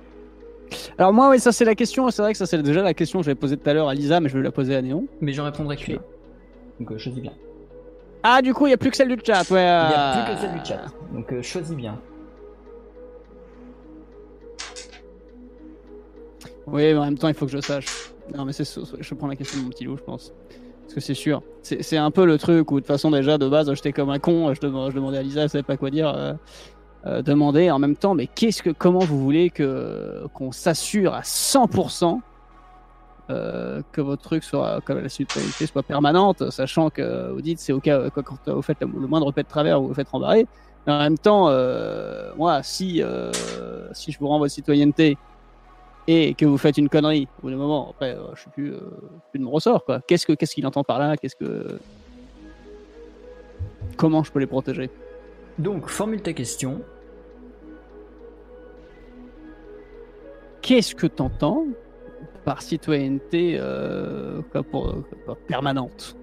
Alors 0.99 1.13
moi, 1.13 1.31
oui, 1.31 1.41
ça 1.41 1.51
c'est 1.51 1.65
la 1.65 1.75
question. 1.75 2.09
C'est 2.11 2.23
vrai 2.23 2.31
que 2.31 2.39
ça 2.39 2.47
c'est 2.47 2.63
déjà 2.63 2.83
la 2.83 2.95
question 2.95 3.19
que 3.19 3.25
j'avais 3.25 3.35
posée 3.35 3.57
tout 3.57 3.69
à 3.69 3.75
l'heure 3.75 3.89
à 3.89 3.95
Lisa, 3.95 4.21
mais 4.21 4.29
je 4.29 4.37
vais 4.39 4.45
la 4.45 4.53
poser 4.53 4.77
à 4.77 4.83
Néon. 4.83 5.07
Mais 5.21 5.33
j'en 5.33 5.45
répondrai 5.45 5.77
qu'une. 5.77 5.97
Ok. 5.97 6.03
Donc 6.79 6.93
euh, 6.93 6.99
choisis 6.99 7.21
bien. 7.21 7.33
Ah, 8.23 8.41
du 8.41 8.55
coup, 8.55 8.67
il 8.67 8.71
n'y 8.71 8.75
a 8.75 8.79
plus 8.79 8.91
que 8.91 8.97
celle 8.97 9.09
du 9.09 9.21
chat. 9.25 9.51
Ouais. 9.51 9.61
Il 9.61 9.89
n'y 9.89 9.95
a 9.95 10.25
plus 10.25 10.35
que 10.35 10.41
celle 10.41 10.53
du 10.61 10.65
chat. 10.65 10.85
Donc 11.13 11.33
euh, 11.33 11.43
choisis 11.43 11.77
bien. 11.77 12.01
Oui, 16.67 16.83
mais 16.85 16.97
en 16.97 17.05
même 17.05 17.19
temps, 17.19 17.29
il 17.29 17.35
faut 17.35 17.47
que 17.47 17.53
je 17.53 17.61
sache. 17.61 18.14
Non, 18.33 18.45
mais 18.45 18.53
c'est 18.53 18.65
je 19.01 19.15
prends 19.15 19.27
la 19.27 19.37
question 19.37 19.59
de 19.59 19.65
mon 19.65 19.71
petit 19.71 19.85
loup, 19.85 19.97
je 19.97 20.03
pense. 20.03 20.33
Parce 20.83 20.95
que 20.95 21.01
c'est 21.01 21.15
sûr. 21.15 21.43
C'est 21.63 21.97
un 21.97 22.11
peu 22.11 22.27
le 22.27 22.39
truc 22.39 22.71
où, 22.71 22.77
de 22.77 22.81
toute 22.81 22.87
façon, 22.87 23.11
déjà, 23.11 23.39
de 23.39 23.49
base, 23.49 23.73
j'étais 23.75 23.93
comme 23.93 24.11
un 24.11 24.19
con. 24.19 24.53
Je, 24.55 24.61
dem- 24.61 24.91
je 24.91 24.95
demandais 24.95 25.19
à 25.19 25.23
Lisa, 25.23 25.43
elle 25.43 25.51
savait 25.51 25.63
pas 25.63 25.77
quoi 25.77 25.91
dire. 25.91 26.09
euh, 26.09 26.35
euh, 27.07 27.23
demander 27.23 27.71
en 27.71 27.79
même 27.79 27.97
temps, 27.97 28.15
mais 28.15 28.27
qu'est-ce 28.27 28.63
que, 28.63 28.71
comment 28.71 29.01
vous 29.01 29.21
voulez 29.21 29.51
que 29.51 30.27
qu'on 30.35 30.53
s'assure 30.53 31.15
à 31.15 31.21
100% 31.23 32.21
euh, 33.31 33.83
que 33.93 34.01
votre 34.01 34.23
truc 34.23 34.45
soit, 34.45 34.81
que 34.85 34.93
la 34.93 35.09
citoyenneté 35.09 35.67
soit 35.67 35.83
permanente, 35.83 36.51
sachant 36.51 36.91
que 36.91 37.31
vous 37.33 37.41
dites 37.43 37.59
c'est 37.59 37.73
au 37.73 37.81
cas 37.81 38.11
quand, 38.11 38.23
quand 38.23 38.55
vous 38.55 38.63
faites 38.63 38.81
le 38.81 38.87
moindre 39.07 39.33
pet 39.33 39.43
de 39.43 39.49
travers, 39.49 39.81
vous 39.81 39.89
vous 39.89 39.95
faites 39.95 40.09
rembarrer. 40.09 40.47
Mais 40.87 40.93
en 40.93 40.99
même 40.99 41.19
temps, 41.19 41.49
euh, 41.49 42.31
moi, 42.37 42.63
si 42.63 43.03
euh, 43.03 43.31
si 43.93 44.13
je 44.13 44.19
vous 44.19 44.29
rends 44.29 44.39
votre 44.39 44.53
citoyenneté 44.53 45.17
et 46.07 46.35
que 46.35 46.45
vous 46.45 46.59
faites 46.59 46.77
une 46.77 46.89
connerie, 46.89 47.29
au 47.39 47.43
bout 47.43 47.51
d'un 47.51 47.57
moment, 47.57 47.91
après, 47.91 48.15
euh, 48.15 48.35
je 48.35 48.41
suis 48.43 48.51
plus, 48.51 48.73
euh, 48.73 48.81
plus 49.31 49.39
de 49.39 49.45
mon 49.45 49.51
ressort, 49.51 49.85
quoi. 49.85 50.01
Qu'est-ce 50.07 50.27
que 50.27 50.33
qu'est-ce 50.33 50.55
qu'il 50.55 50.67
entend 50.67 50.85
par 50.85 50.99
là? 50.99 51.17
Qu'est-ce 51.17 51.37
que 51.37 51.79
comment 53.97 54.23
je 54.23 54.33
peux 54.33 54.41
les 54.41 54.47
protéger? 54.47 54.91
Donc, 55.59 55.89
formule 55.89 56.21
ta 56.21 56.33
question. 56.33 56.83
Qu'est-ce 60.61 60.95
que 60.95 61.07
t'entends 61.07 61.67
par 62.45 62.61
citoyenneté 62.61 63.57
euh, 63.59 64.41
quoi, 64.53 64.63
pour, 64.63 64.95
quoi, 65.25 65.37
permanente? 65.47 66.17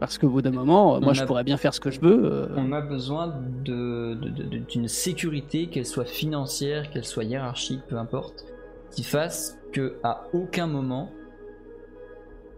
Parce 0.00 0.16
qu'au 0.18 0.30
bout 0.30 0.40
d'un 0.42 0.50
moment, 0.50 0.96
euh, 0.96 1.00
moi, 1.00 1.12
je 1.12 1.24
pourrais 1.24 1.44
bien 1.44 1.58
faire 1.58 1.74
ce 1.74 1.80
que 1.80 1.90
je 1.90 2.00
veux. 2.00 2.24
euh, 2.24 2.48
On 2.56 2.72
a 2.72 2.80
besoin 2.80 3.26
de- 3.28 4.14
de- 4.14 4.30
de- 4.30 4.42
de- 4.44 4.58
d'une 4.58 4.88
sécurité, 4.88 5.68
qu'elle 5.68 5.84
soit 5.86 6.06
financière, 6.06 6.90
qu'elle 6.90 7.04
soit 7.04 7.24
hiérarchique, 7.24 7.82
peu 7.86 7.98
importe, 7.98 8.46
qui 8.90 9.04
fasse 9.04 9.58
que 9.72 9.98
à 10.02 10.24
aucun 10.32 10.66
moment 10.66 11.10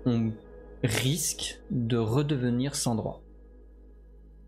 on 0.07 0.31
risque 0.83 1.61
de 1.71 1.97
redevenir 1.97 2.75
sans 2.75 2.95
droit. 2.95 3.23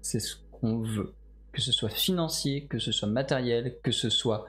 C'est 0.00 0.20
ce 0.20 0.36
qu'on 0.52 0.80
veut. 0.80 1.12
Que 1.52 1.60
ce 1.60 1.72
soit 1.72 1.88
financier, 1.90 2.66
que 2.66 2.78
ce 2.78 2.90
soit 2.90 3.08
matériel, 3.08 3.76
que 3.82 3.92
ce 3.92 4.08
soit 4.10 4.46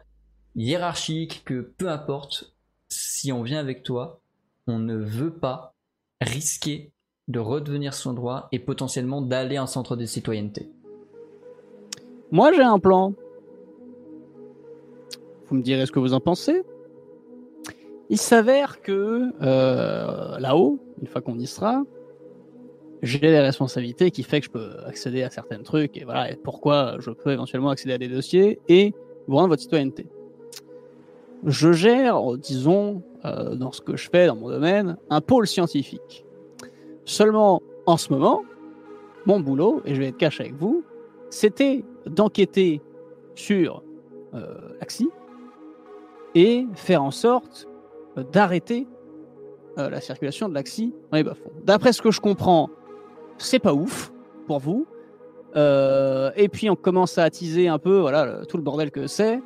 hiérarchique, 0.56 1.44
que 1.46 1.62
peu 1.78 1.90
importe, 1.90 2.56
si 2.90 3.32
on 3.32 3.44
vient 3.44 3.60
avec 3.60 3.84
toi, 3.84 4.22
on 4.68 4.80
ne 4.80 4.96
veut 4.96 5.34
pas 5.34 5.76
risquer 6.22 6.92
de 7.28 7.40
redevenir 7.40 7.94
sans 7.94 8.14
droit 8.14 8.48
et 8.52 8.60
potentiellement 8.60 9.22
d'aller 9.22 9.58
en 9.58 9.68
centre 9.68 9.96
de 9.96 10.06
citoyenneté. 10.06 10.70
Moi, 12.32 12.52
j'ai 12.54 12.64
un 12.64 12.80
plan. 12.80 13.14
Vous 15.48 15.56
me 15.56 15.62
direz 15.62 15.86
ce 15.86 15.92
que 15.92 16.00
vous 16.00 16.14
en 16.14 16.20
pensez. 16.20 16.64
Il 18.10 18.18
s'avère 18.18 18.82
que 18.82 19.32
euh, 19.42 20.38
là-haut, 20.40 20.80
une 21.02 21.08
fois 21.08 21.22
qu'on 21.22 21.40
y 21.40 21.48
sera, 21.48 21.84
j'ai 23.02 23.20
des 23.20 23.40
responsabilités 23.40 24.12
qui 24.12 24.24
fait 24.24 24.40
que 24.40 24.46
je 24.46 24.52
peux 24.52 24.72
accéder 24.86 25.24
à 25.24 25.30
certains 25.30 25.62
trucs 25.64 25.98
et 25.98 26.04
voilà 26.04 26.36
pourquoi 26.44 26.96
je 27.00 27.12
peux 27.12 27.32
éventuellement 27.32 27.70
accéder 27.70 27.94
à 27.94 27.98
des 27.98 28.08
dossiers 28.08 28.60
et 28.68 28.94
vous 29.28 29.36
rendre 29.36 29.50
votre 29.50 29.62
citoyenneté. 29.62 30.08
Je 31.44 31.72
gère, 31.72 32.38
disons, 32.38 33.04
euh, 33.26 33.56
dans 33.56 33.72
ce 33.72 33.82
que 33.82 33.98
je 33.98 34.10
fais 34.10 34.28
dans 34.28 34.36
mon 34.36 34.50
domaine, 34.50 34.98
un 35.10 35.22
pôle 35.22 35.48
scientifique. 35.48 36.26
Seulement, 37.06 37.62
en 37.86 37.98
ce 37.98 38.12
moment, 38.12 38.44
mon 39.26 39.40
boulot, 39.40 39.82
et 39.86 39.96
je 39.96 40.02
vais 40.02 40.08
être 40.10 40.18
cash 40.18 40.40
avec 40.40 40.54
vous, 40.56 40.84
c'était 41.30 41.84
d'enquêter 42.06 42.82
sur 43.36 43.84
euh, 44.34 44.72
et 46.36 46.68
faire 46.74 47.04
en 47.04 47.12
sorte 47.12 47.68
euh, 48.18 48.24
d'arrêter 48.24 48.88
euh, 49.78 49.90
la 49.90 50.02
circulation 50.02 50.48
de 50.50 50.54
l'AXI 50.54 50.94
dans 51.12 51.18
les 51.18 51.24
bas-fonds. 51.24 51.52
D'après 51.64 51.94
ce 51.94 52.02
que 52.02 52.12
je 52.12 52.22
comprends, 52.22 52.70
c'est 53.38 53.60
pas 53.60 53.74
ouf 53.74 54.12
pour 54.48 54.60
vous. 54.60 54.86
Euh, 55.56 56.32
et 56.36 56.50
puis 56.50 56.70
on 56.70 56.76
commence 56.76 57.18
à 57.18 57.24
attiser 57.24 57.68
un 57.68 57.80
peu 57.80 58.00
voilà, 58.00 58.46
tout 58.46 58.58
le 58.58 58.64
bordel 58.64 58.92
que 58.92 59.08
c'est 59.08 59.42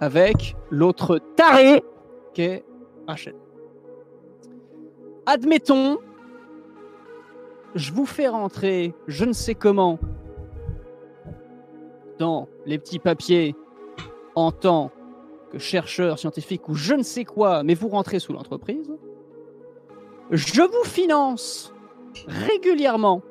avec 0.00 0.56
l'autre 0.70 1.18
taré 1.36 1.84
qu'est 2.32 2.64
Rachel. 3.06 3.34
Admettons, 5.26 5.98
je 7.74 7.92
vous 7.92 8.06
fais 8.06 8.28
rentrer, 8.28 8.94
je 9.06 9.24
ne 9.24 9.32
sais 9.32 9.54
comment, 9.54 9.98
dans 12.18 12.48
les 12.66 12.78
petits 12.78 12.98
papiers 12.98 13.56
en 14.34 14.52
tant 14.52 14.92
que 15.50 15.58
chercheur 15.58 16.18
scientifique 16.18 16.68
ou 16.68 16.74
je 16.74 16.94
ne 16.94 17.02
sais 17.02 17.24
quoi, 17.24 17.62
mais 17.62 17.74
vous 17.74 17.88
rentrez 17.88 18.18
sous 18.18 18.32
l'entreprise. 18.32 18.92
Je 20.30 20.62
vous 20.62 20.84
finance 20.84 21.74
régulièrement 22.26 23.22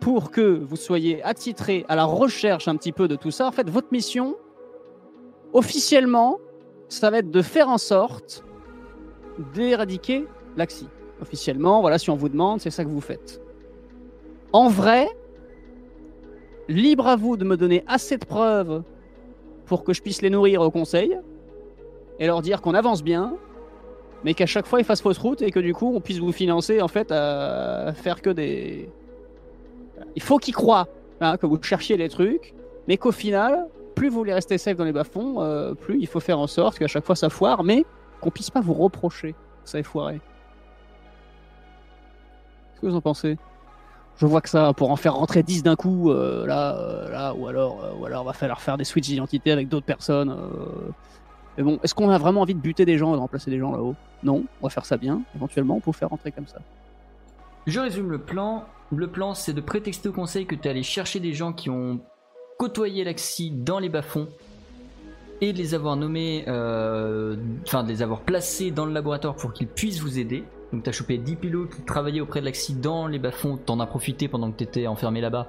pour 0.00 0.30
que 0.30 0.40
vous 0.40 0.76
soyez 0.76 1.22
attitré 1.22 1.84
à 1.88 1.96
la 1.96 2.04
recherche 2.04 2.68
un 2.68 2.76
petit 2.76 2.92
peu 2.92 3.08
de 3.08 3.16
tout 3.16 3.30
ça. 3.30 3.46
En 3.46 3.52
fait, 3.52 3.68
votre 3.68 3.88
mission, 3.92 4.36
officiellement, 5.52 6.38
ça 6.88 7.10
va 7.10 7.18
être 7.18 7.30
de 7.30 7.42
faire 7.42 7.68
en 7.68 7.78
sorte 7.78 8.44
d'éradiquer 9.54 10.26
l'AXI. 10.56 10.88
Officiellement, 11.20 11.80
voilà, 11.80 11.98
si 11.98 12.10
on 12.10 12.16
vous 12.16 12.28
demande, 12.28 12.60
c'est 12.60 12.70
ça 12.70 12.84
que 12.84 12.88
vous 12.88 13.00
faites. 13.00 13.40
En 14.52 14.68
vrai, 14.68 15.08
libre 16.68 17.06
à 17.06 17.16
vous 17.16 17.36
de 17.36 17.44
me 17.44 17.56
donner 17.56 17.84
assez 17.86 18.16
de 18.16 18.24
preuves 18.24 18.82
pour 19.66 19.84
que 19.84 19.92
je 19.92 20.02
puisse 20.02 20.22
les 20.22 20.30
nourrir 20.30 20.62
au 20.62 20.70
conseil 20.70 21.16
et 22.18 22.26
leur 22.26 22.42
dire 22.42 22.60
qu'on 22.60 22.74
avance 22.74 23.02
bien, 23.02 23.34
mais 24.24 24.34
qu'à 24.34 24.46
chaque 24.46 24.66
fois 24.66 24.80
ils 24.80 24.84
fassent 24.84 25.02
fausse 25.02 25.18
route 25.18 25.42
et 25.42 25.50
que 25.50 25.60
du 25.60 25.74
coup 25.74 25.92
on 25.94 26.00
puisse 26.00 26.18
vous 26.18 26.32
financer 26.32 26.80
en 26.80 26.88
fait 26.88 27.12
à 27.12 27.92
faire 27.94 28.22
que 28.22 28.30
des. 28.30 28.88
Il 30.16 30.22
faut 30.22 30.38
qu'ils 30.38 30.54
croient 30.54 30.88
hein, 31.20 31.36
que 31.36 31.46
vous 31.46 31.58
cherchiez 31.62 31.96
les 31.96 32.08
trucs, 32.08 32.54
mais 32.88 32.96
qu'au 32.96 33.12
final, 33.12 33.68
plus 33.94 34.08
vous 34.08 34.16
voulez 34.16 34.34
rester 34.34 34.58
safe 34.58 34.76
dans 34.76 34.84
les 34.84 34.92
bas-fonds, 34.92 35.40
euh, 35.40 35.74
plus 35.74 35.98
il 36.00 36.06
faut 36.06 36.20
faire 36.20 36.38
en 36.38 36.46
sorte 36.46 36.78
qu'à 36.78 36.88
chaque 36.88 37.04
fois 37.04 37.16
ça 37.16 37.28
foire, 37.28 37.62
mais 37.62 37.84
qu'on 38.20 38.30
puisse 38.30 38.50
pas 38.50 38.60
vous 38.60 38.74
reprocher 38.74 39.32
que 39.32 39.70
ça 39.70 39.78
ait 39.78 39.82
foiré. 39.82 40.20
Que 42.80 42.86
vous 42.86 42.96
en 42.96 43.00
pensez? 43.00 43.36
Je 44.20 44.26
vois 44.26 44.42
que 44.42 44.50
ça, 44.50 44.74
pour 44.74 44.90
en 44.90 44.96
faire 44.96 45.14
rentrer 45.14 45.42
10 45.42 45.62
d'un 45.62 45.76
coup, 45.76 46.10
euh, 46.10 46.46
là, 46.46 46.76
euh, 46.76 47.10
là, 47.10 47.34
ou 47.34 47.46
alors, 47.46 47.82
euh, 47.82 47.98
ou 47.98 48.04
alors, 48.04 48.22
va 48.22 48.34
falloir 48.34 48.60
faire 48.60 48.76
des 48.76 48.84
switches 48.84 49.08
d'identité 49.08 49.50
avec 49.50 49.68
d'autres 49.68 49.86
personnes. 49.86 50.36
Mais 51.56 51.64
bon, 51.64 51.78
est-ce 51.82 51.94
qu'on 51.94 52.10
a 52.10 52.18
vraiment 52.18 52.42
envie 52.42 52.54
de 52.54 52.60
buter 52.60 52.84
des 52.84 52.98
gens 52.98 53.12
et 53.12 53.14
de 53.14 53.20
remplacer 53.20 53.50
des 53.50 53.58
gens 53.58 53.72
là-haut? 53.72 53.94
Non, 54.22 54.44
on 54.60 54.66
va 54.66 54.70
faire 54.70 54.84
ça 54.84 54.98
bien. 54.98 55.22
Éventuellement, 55.34 55.80
peut 55.80 55.92
faire 55.92 56.10
rentrer 56.10 56.32
comme 56.32 56.46
ça. 56.46 56.58
Je 57.66 57.80
résume 57.80 58.10
le 58.10 58.18
plan. 58.18 58.64
Le 58.94 59.06
plan, 59.06 59.32
c'est 59.32 59.54
de 59.54 59.60
prétexter 59.62 60.10
au 60.10 60.12
conseil 60.12 60.44
que 60.44 60.54
tu 60.54 60.68
es 60.68 60.70
allé 60.70 60.82
chercher 60.82 61.18
des 61.18 61.32
gens 61.32 61.54
qui 61.54 61.70
ont 61.70 62.00
côtoyé 62.58 63.04
l'Axi 63.04 63.50
dans 63.50 63.78
les 63.78 63.88
bas-fonds 63.88 64.28
et 65.40 65.54
de 65.54 65.58
les 65.58 65.74
avoir 65.74 65.96
nommés, 65.96 66.42
enfin 66.46 67.84
de 67.84 67.88
les 67.88 68.02
avoir 68.02 68.20
placés 68.20 68.70
dans 68.70 68.84
le 68.84 68.92
laboratoire 68.92 69.34
pour 69.34 69.54
qu'ils 69.54 69.68
puissent 69.68 70.00
vous 70.00 70.18
aider. 70.18 70.44
Donc 70.72 70.84
t'as 70.84 70.92
chopé 70.92 71.18
10 71.18 71.36
pilotes 71.36 71.74
qui 71.74 71.82
travaillaient 71.82 72.20
auprès 72.20 72.40
de 72.40 72.44
l'Axi 72.44 72.74
dans 72.74 73.06
les 73.06 73.18
bas-fonds, 73.18 73.56
t'en 73.56 73.80
as 73.80 73.86
profité 73.86 74.28
pendant 74.28 74.50
que 74.52 74.56
t'étais 74.56 74.86
enfermé 74.86 75.20
là-bas 75.20 75.48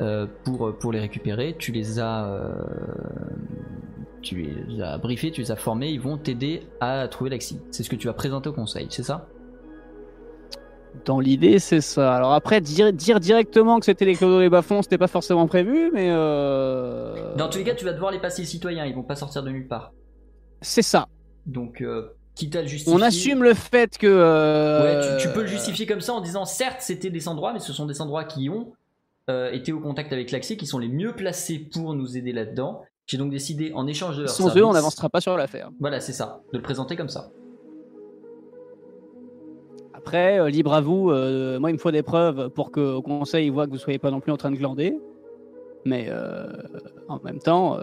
euh, 0.00 0.26
pour, 0.44 0.76
pour 0.78 0.92
les 0.92 1.00
récupérer. 1.00 1.54
Tu 1.56 1.70
les 1.70 2.00
as, 2.00 2.26
euh, 2.26 2.52
tu 4.22 4.36
les 4.36 4.82
as 4.82 4.98
briefés, 4.98 5.30
tu 5.30 5.40
les 5.40 5.52
as 5.52 5.56
formés, 5.56 5.90
ils 5.90 6.00
vont 6.00 6.18
t'aider 6.18 6.62
à 6.80 7.06
trouver 7.08 7.30
l'Axi. 7.30 7.60
C'est 7.70 7.84
ce 7.84 7.90
que 7.90 7.96
tu 7.96 8.08
vas 8.08 8.14
présenter 8.14 8.48
au 8.48 8.52
conseil, 8.52 8.88
c'est 8.90 9.04
ça? 9.04 9.28
Dans 11.04 11.18
l'idée, 11.18 11.58
c'est 11.58 11.80
ça. 11.80 12.14
Alors 12.14 12.32
après, 12.32 12.60
dire, 12.60 12.92
dire 12.92 13.18
directement 13.18 13.78
que 13.78 13.84
c'était 13.84 14.04
les 14.04 14.14
clodos 14.14 14.40
des 14.40 14.48
bas-fonds, 14.48 14.82
c'était 14.82 14.98
pas 14.98 15.08
forcément 15.08 15.46
prévu, 15.46 15.90
mais. 15.92 16.08
Euh... 16.10 17.34
Dans 17.36 17.48
tous 17.48 17.58
les 17.58 17.64
cas, 17.64 17.74
tu 17.74 17.84
vas 17.84 17.92
devoir 17.92 18.12
les 18.12 18.20
passer 18.20 18.44
citoyens, 18.44 18.86
ils 18.86 18.94
vont 18.94 19.02
pas 19.02 19.16
sortir 19.16 19.42
de 19.42 19.50
nulle 19.50 19.66
part. 19.66 19.92
C'est 20.60 20.82
ça. 20.82 21.08
Donc, 21.46 21.82
euh, 21.82 22.14
quitte 22.34 22.56
à 22.56 22.62
le 22.62 22.68
justifier. 22.68 22.96
On 22.98 23.02
assume 23.02 23.42
le 23.42 23.54
fait 23.54 23.96
que. 23.98 24.06
euh, 24.08 24.82
Ouais, 25.10 25.18
tu, 25.18 25.26
tu 25.28 25.32
peux 25.34 25.40
le 25.42 25.46
justifier 25.46 25.86
comme 25.86 26.00
ça 26.00 26.12
en 26.14 26.20
disant 26.20 26.44
certes, 26.44 26.78
c'était 26.80 27.10
des 27.10 27.20
sans-droits, 27.20 27.52
mais 27.52 27.60
ce 27.60 27.72
sont 27.72 27.86
des 27.86 27.94
sans-droits 27.94 28.24
qui 28.24 28.48
ont 28.50 28.72
euh, 29.30 29.50
été 29.52 29.72
au 29.72 29.80
contact 29.80 30.12
avec 30.12 30.30
l'AXI, 30.30 30.56
qui 30.56 30.66
sont 30.66 30.78
les 30.78 30.88
mieux 30.88 31.12
placés 31.14 31.58
pour 31.58 31.94
nous 31.94 32.16
aider 32.16 32.32
là-dedans. 32.32 32.82
J'ai 33.06 33.16
donc 33.18 33.30
décidé, 33.30 33.72
en 33.74 33.86
échange 33.86 34.16
de 34.16 34.22
leur 34.22 34.30
Sans 34.30 34.44
eux, 34.44 34.46
service- 34.48 34.64
on 34.64 34.72
n'avancera 34.72 35.08
pas 35.10 35.20
sur 35.20 35.36
l'affaire. 35.36 35.70
Voilà, 35.80 36.00
c'est 36.00 36.12
ça, 36.12 36.40
de 36.52 36.58
le 36.58 36.62
présenter 36.62 36.96
comme 36.96 37.08
ça. 37.10 37.30
Après, 39.92 40.38
euh, 40.40 40.50
libre 40.50 40.72
à 40.74 40.80
vous. 40.80 41.04
moi, 41.60 41.70
il 41.70 41.74
me 41.74 41.78
faut 41.78 41.90
des 41.90 42.02
preuves 42.02 42.50
pour 42.50 42.70
que 42.70 42.80
au 42.80 43.02
conseil 43.02 43.46
il 43.46 43.52
voit 43.52 43.66
que 43.66 43.70
vous 43.72 43.78
soyez 43.78 43.98
pas 43.98 44.10
non 44.10 44.20
plus 44.20 44.32
en 44.32 44.36
train 44.36 44.50
de 44.50 44.56
glander. 44.56 44.98
Mais 45.86 46.10
en 47.08 47.20
même 47.24 47.38
temps, 47.40 47.78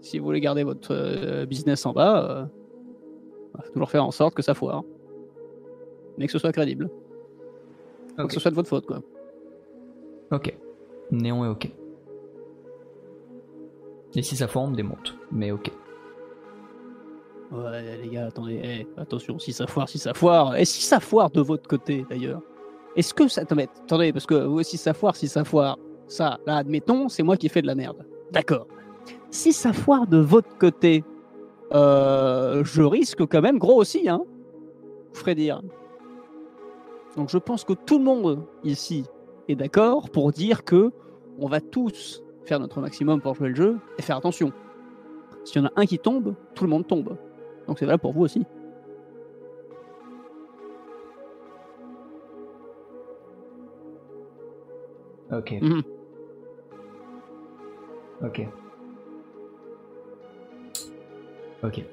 si 0.00 0.18
vous 0.18 0.24
voulez 0.24 0.40
garder 0.40 0.62
votre 0.64 1.44
business 1.44 1.84
en 1.84 1.92
bas, 1.92 2.48
faut 3.52 3.72
toujours 3.72 3.90
faire 3.90 4.04
en 4.04 4.10
sorte 4.10 4.34
que 4.34 4.42
ça 4.42 4.54
foire, 4.54 4.82
mais 6.18 6.26
que 6.26 6.32
ce 6.32 6.38
soit 6.38 6.52
crédible, 6.52 6.90
que 8.16 8.32
ce 8.32 8.40
soit 8.40 8.50
de 8.50 8.56
votre 8.56 8.68
faute, 8.68 8.86
quoi. 8.86 9.00
Ok. 10.30 10.56
Néon 11.10 11.44
est 11.44 11.48
ok. 11.48 11.70
Et 14.14 14.22
si 14.22 14.36
ça 14.36 14.46
foire, 14.48 14.64
on 14.64 14.68
me 14.68 14.76
démonte. 14.76 15.16
Mais 15.32 15.50
ok. 15.50 15.70
Ouais, 17.52 17.96
les 18.02 18.08
gars, 18.08 18.26
attendez, 18.26 18.60
eh, 18.62 18.86
attention, 18.96 19.38
si 19.38 19.52
ça 19.52 19.66
foire, 19.66 19.88
si 19.88 19.98
ça 19.98 20.14
foire. 20.14 20.56
Et 20.56 20.64
si 20.64 20.82
ça 20.82 21.00
foire 21.00 21.30
de 21.30 21.40
votre 21.40 21.68
côté, 21.68 22.06
d'ailleurs 22.08 22.42
Est-ce 22.94 23.12
que 23.12 23.26
ça. 23.26 23.42
Attendez, 23.42 23.68
attendez, 23.82 24.12
parce 24.12 24.26
que 24.26 24.62
si 24.62 24.76
ça 24.76 24.94
foire, 24.94 25.16
si 25.16 25.26
ça 25.26 25.44
foire, 25.44 25.76
ça, 26.06 26.38
là, 26.46 26.58
admettons, 26.58 27.08
c'est 27.08 27.22
moi 27.22 27.36
qui 27.36 27.48
fais 27.48 27.62
de 27.62 27.66
la 27.66 27.74
merde. 27.74 28.06
D'accord. 28.30 28.66
Si 29.30 29.52
ça 29.52 29.72
foire 29.72 30.06
de 30.06 30.18
votre 30.18 30.56
côté, 30.58 31.04
euh, 31.72 32.64
je 32.64 32.82
risque 32.82 33.26
quand 33.26 33.42
même 33.42 33.58
gros 33.58 33.76
aussi, 33.76 34.08
hein 34.08 34.22
Je 35.14 35.30
dire. 35.32 35.62
Donc 37.16 37.28
je 37.28 37.38
pense 37.38 37.64
que 37.64 37.72
tout 37.72 37.98
le 37.98 38.04
monde 38.04 38.44
ici 38.64 39.04
est 39.48 39.56
d'accord 39.56 40.10
pour 40.10 40.32
dire 40.32 40.64
que 40.64 40.92
on 41.38 41.48
va 41.48 41.60
tous 41.60 42.22
faire 42.44 42.60
notre 42.60 42.80
maximum 42.80 43.20
pour 43.20 43.34
jouer 43.34 43.48
le 43.48 43.54
jeu 43.54 43.78
et 43.98 44.02
faire 44.02 44.16
attention. 44.16 44.52
S'il 45.44 45.62
y 45.62 45.64
en 45.64 45.68
a 45.68 45.72
un 45.76 45.86
qui 45.86 45.98
tombe, 45.98 46.34
tout 46.54 46.64
le 46.64 46.70
monde 46.70 46.86
tombe. 46.86 47.16
Donc 47.66 47.78
c'est 47.78 47.86
valable 47.86 48.02
pour 48.02 48.12
vous 48.12 48.22
aussi. 48.22 48.44
Ok. 55.32 55.52
Mhm. 55.60 55.82
Ok. 58.22 58.46
Ok. 61.62 61.84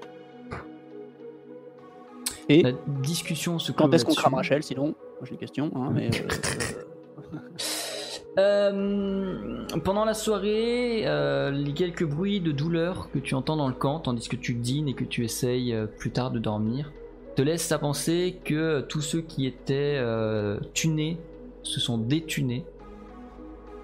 Et 2.50 2.62
La 2.62 2.72
discussion 2.88 3.60
se 3.60 3.72
quand 3.72 3.94
est-ce 3.94 4.06
qu'on 4.06 4.14
crame 4.14 4.36
Rachel 4.36 4.64
sinon 4.64 4.86
Moi 4.86 4.96
j'ai 5.24 5.32
des 5.32 5.38
questions, 5.38 5.72
hein, 5.76 5.92
mais. 5.94 6.10
euh, 8.40 9.48
Euh, 9.72 9.80
pendant 9.84 10.06
la 10.06 10.14
soirée, 10.14 11.04
euh, 11.06 11.52
les 11.52 11.74
quelques 11.74 12.06
bruits 12.06 12.40
de 12.40 12.52
douleur 12.52 13.10
que 13.12 13.20
tu 13.20 13.36
entends 13.36 13.58
dans 13.58 13.68
le 13.68 13.74
camp, 13.74 14.00
tandis 14.00 14.30
que 14.30 14.36
tu 14.36 14.54
dînes 14.54 14.88
et 14.88 14.94
que 14.94 15.04
tu 15.04 15.24
essayes 15.24 15.74
euh, 15.74 15.86
plus 15.86 16.12
tard 16.12 16.32
de 16.32 16.40
dormir, 16.40 16.92
te 17.36 17.42
laissent 17.42 17.72
à 17.72 17.80
penser 17.80 18.40
que 18.44 18.82
tous 18.82 19.02
ceux 19.02 19.22
qui 19.22 19.46
étaient 19.46 19.98
euh, 19.98 20.60
tunés 20.74 21.18
se 21.64 21.80
sont 21.80 21.98
détunés 21.98 22.66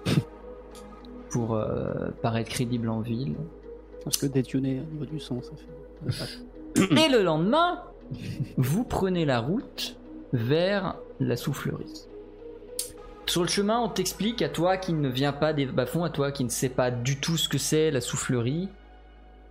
pour 1.30 1.54
euh, 1.54 2.10
paraître 2.22 2.50
crédibles 2.50 2.88
en 2.88 3.00
ville. 3.00 3.34
Parce 4.04 4.16
que 4.16 4.26
détuner 4.26 4.80
au 4.80 4.92
niveau 4.92 5.06
du 5.06 5.18
son, 5.18 5.40
ça 5.42 5.52
fait. 5.56 6.82
Et 7.04 7.08
le 7.08 7.22
lendemain, 7.22 7.82
vous 8.56 8.84
prenez 8.84 9.24
la 9.24 9.40
route 9.40 9.96
vers 10.32 10.96
la 11.20 11.36
soufflerie. 11.36 12.06
Sur 13.26 13.42
le 13.42 13.48
chemin, 13.48 13.80
on 13.80 13.88
t'explique 13.88 14.42
à 14.42 14.48
toi 14.48 14.76
qui 14.76 14.92
ne 14.92 15.08
vient 15.08 15.32
pas 15.32 15.52
des 15.52 15.66
bas-fonds, 15.66 16.04
à 16.04 16.10
toi 16.10 16.30
qui 16.30 16.44
ne 16.44 16.50
sais 16.50 16.68
pas 16.68 16.90
du 16.90 17.18
tout 17.18 17.36
ce 17.36 17.48
que 17.48 17.58
c'est 17.58 17.90
la 17.90 18.00
soufflerie, 18.00 18.68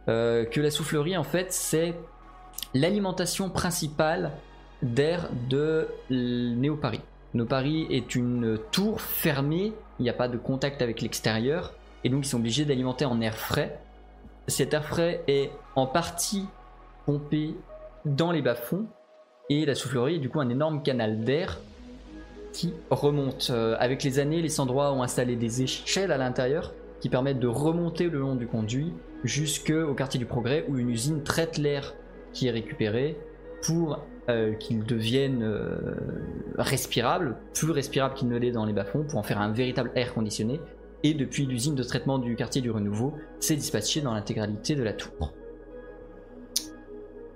euh, 0.09 0.45
que 0.45 0.61
la 0.61 0.69
soufflerie, 0.69 1.17
en 1.17 1.23
fait, 1.23 1.51
c'est 1.51 1.95
l'alimentation 2.73 3.49
principale 3.49 4.31
d'air 4.81 5.29
de 5.49 5.87
Néo-Paris. 6.09 7.01
Néo-Paris 7.33 7.87
est 7.89 8.15
une 8.15 8.59
tour 8.71 9.01
fermée, 9.01 9.73
il 9.99 10.03
n'y 10.03 10.09
a 10.09 10.13
pas 10.13 10.27
de 10.27 10.37
contact 10.37 10.81
avec 10.81 11.01
l'extérieur, 11.01 11.73
et 12.03 12.09
donc 12.09 12.25
ils 12.25 12.29
sont 12.29 12.37
obligés 12.37 12.65
d'alimenter 12.65 13.05
en 13.05 13.21
air 13.21 13.35
frais. 13.35 13.79
Cet 14.47 14.73
air 14.73 14.85
frais 14.85 15.23
est 15.27 15.51
en 15.75 15.87
partie 15.87 16.45
pompé 17.05 17.55
dans 18.05 18.31
les 18.31 18.41
bas-fonds, 18.41 18.85
et 19.49 19.65
la 19.65 19.75
soufflerie 19.75 20.15
est 20.15 20.19
du 20.19 20.29
coup 20.29 20.39
un 20.39 20.49
énorme 20.49 20.83
canal 20.83 21.23
d'air 21.23 21.59
qui 22.51 22.73
remonte. 22.89 23.49
Euh, 23.51 23.75
avec 23.79 24.03
les 24.03 24.19
années, 24.19 24.41
les 24.41 24.59
endroits 24.59 24.93
ont 24.93 25.03
installé 25.03 25.35
des 25.35 25.63
échelles 25.63 26.11
à 26.11 26.17
l'intérieur 26.17 26.73
qui 26.99 27.09
permettent 27.09 27.39
de 27.39 27.47
remonter 27.47 28.09
le 28.09 28.19
long 28.19 28.35
du 28.35 28.47
conduit 28.47 28.93
jusqu'au 29.23 29.93
quartier 29.93 30.19
du 30.19 30.25
Progrès 30.25 30.65
où 30.69 30.77
une 30.77 30.89
usine 30.89 31.23
traite 31.23 31.57
l'air 31.57 31.93
qui 32.31 32.47
est 32.47 32.51
récupéré 32.51 33.17
pour 33.61 33.99
euh, 34.29 34.53
qu'il 34.53 34.85
devienne 34.85 35.43
euh, 35.43 35.95
respirable, 36.57 37.35
plus 37.53 37.71
respirable 37.71 38.13
qu'il 38.13 38.27
ne 38.29 38.37
l'est 38.37 38.51
dans 38.51 38.65
les 38.65 38.73
bas-fonds, 38.73 39.03
pour 39.03 39.19
en 39.19 39.23
faire 39.23 39.41
un 39.41 39.51
véritable 39.51 39.91
air 39.95 40.13
conditionné. 40.13 40.59
Et 41.03 41.13
depuis 41.13 41.45
l'usine 41.45 41.75
de 41.75 41.83
traitement 41.83 42.17
du 42.17 42.35
quartier 42.35 42.61
du 42.61 42.71
Renouveau, 42.71 43.13
c'est 43.39 43.55
dispatché 43.55 44.01
dans 44.01 44.13
l'intégralité 44.13 44.75
de 44.75 44.83
la 44.83 44.93
tour. 44.93 45.33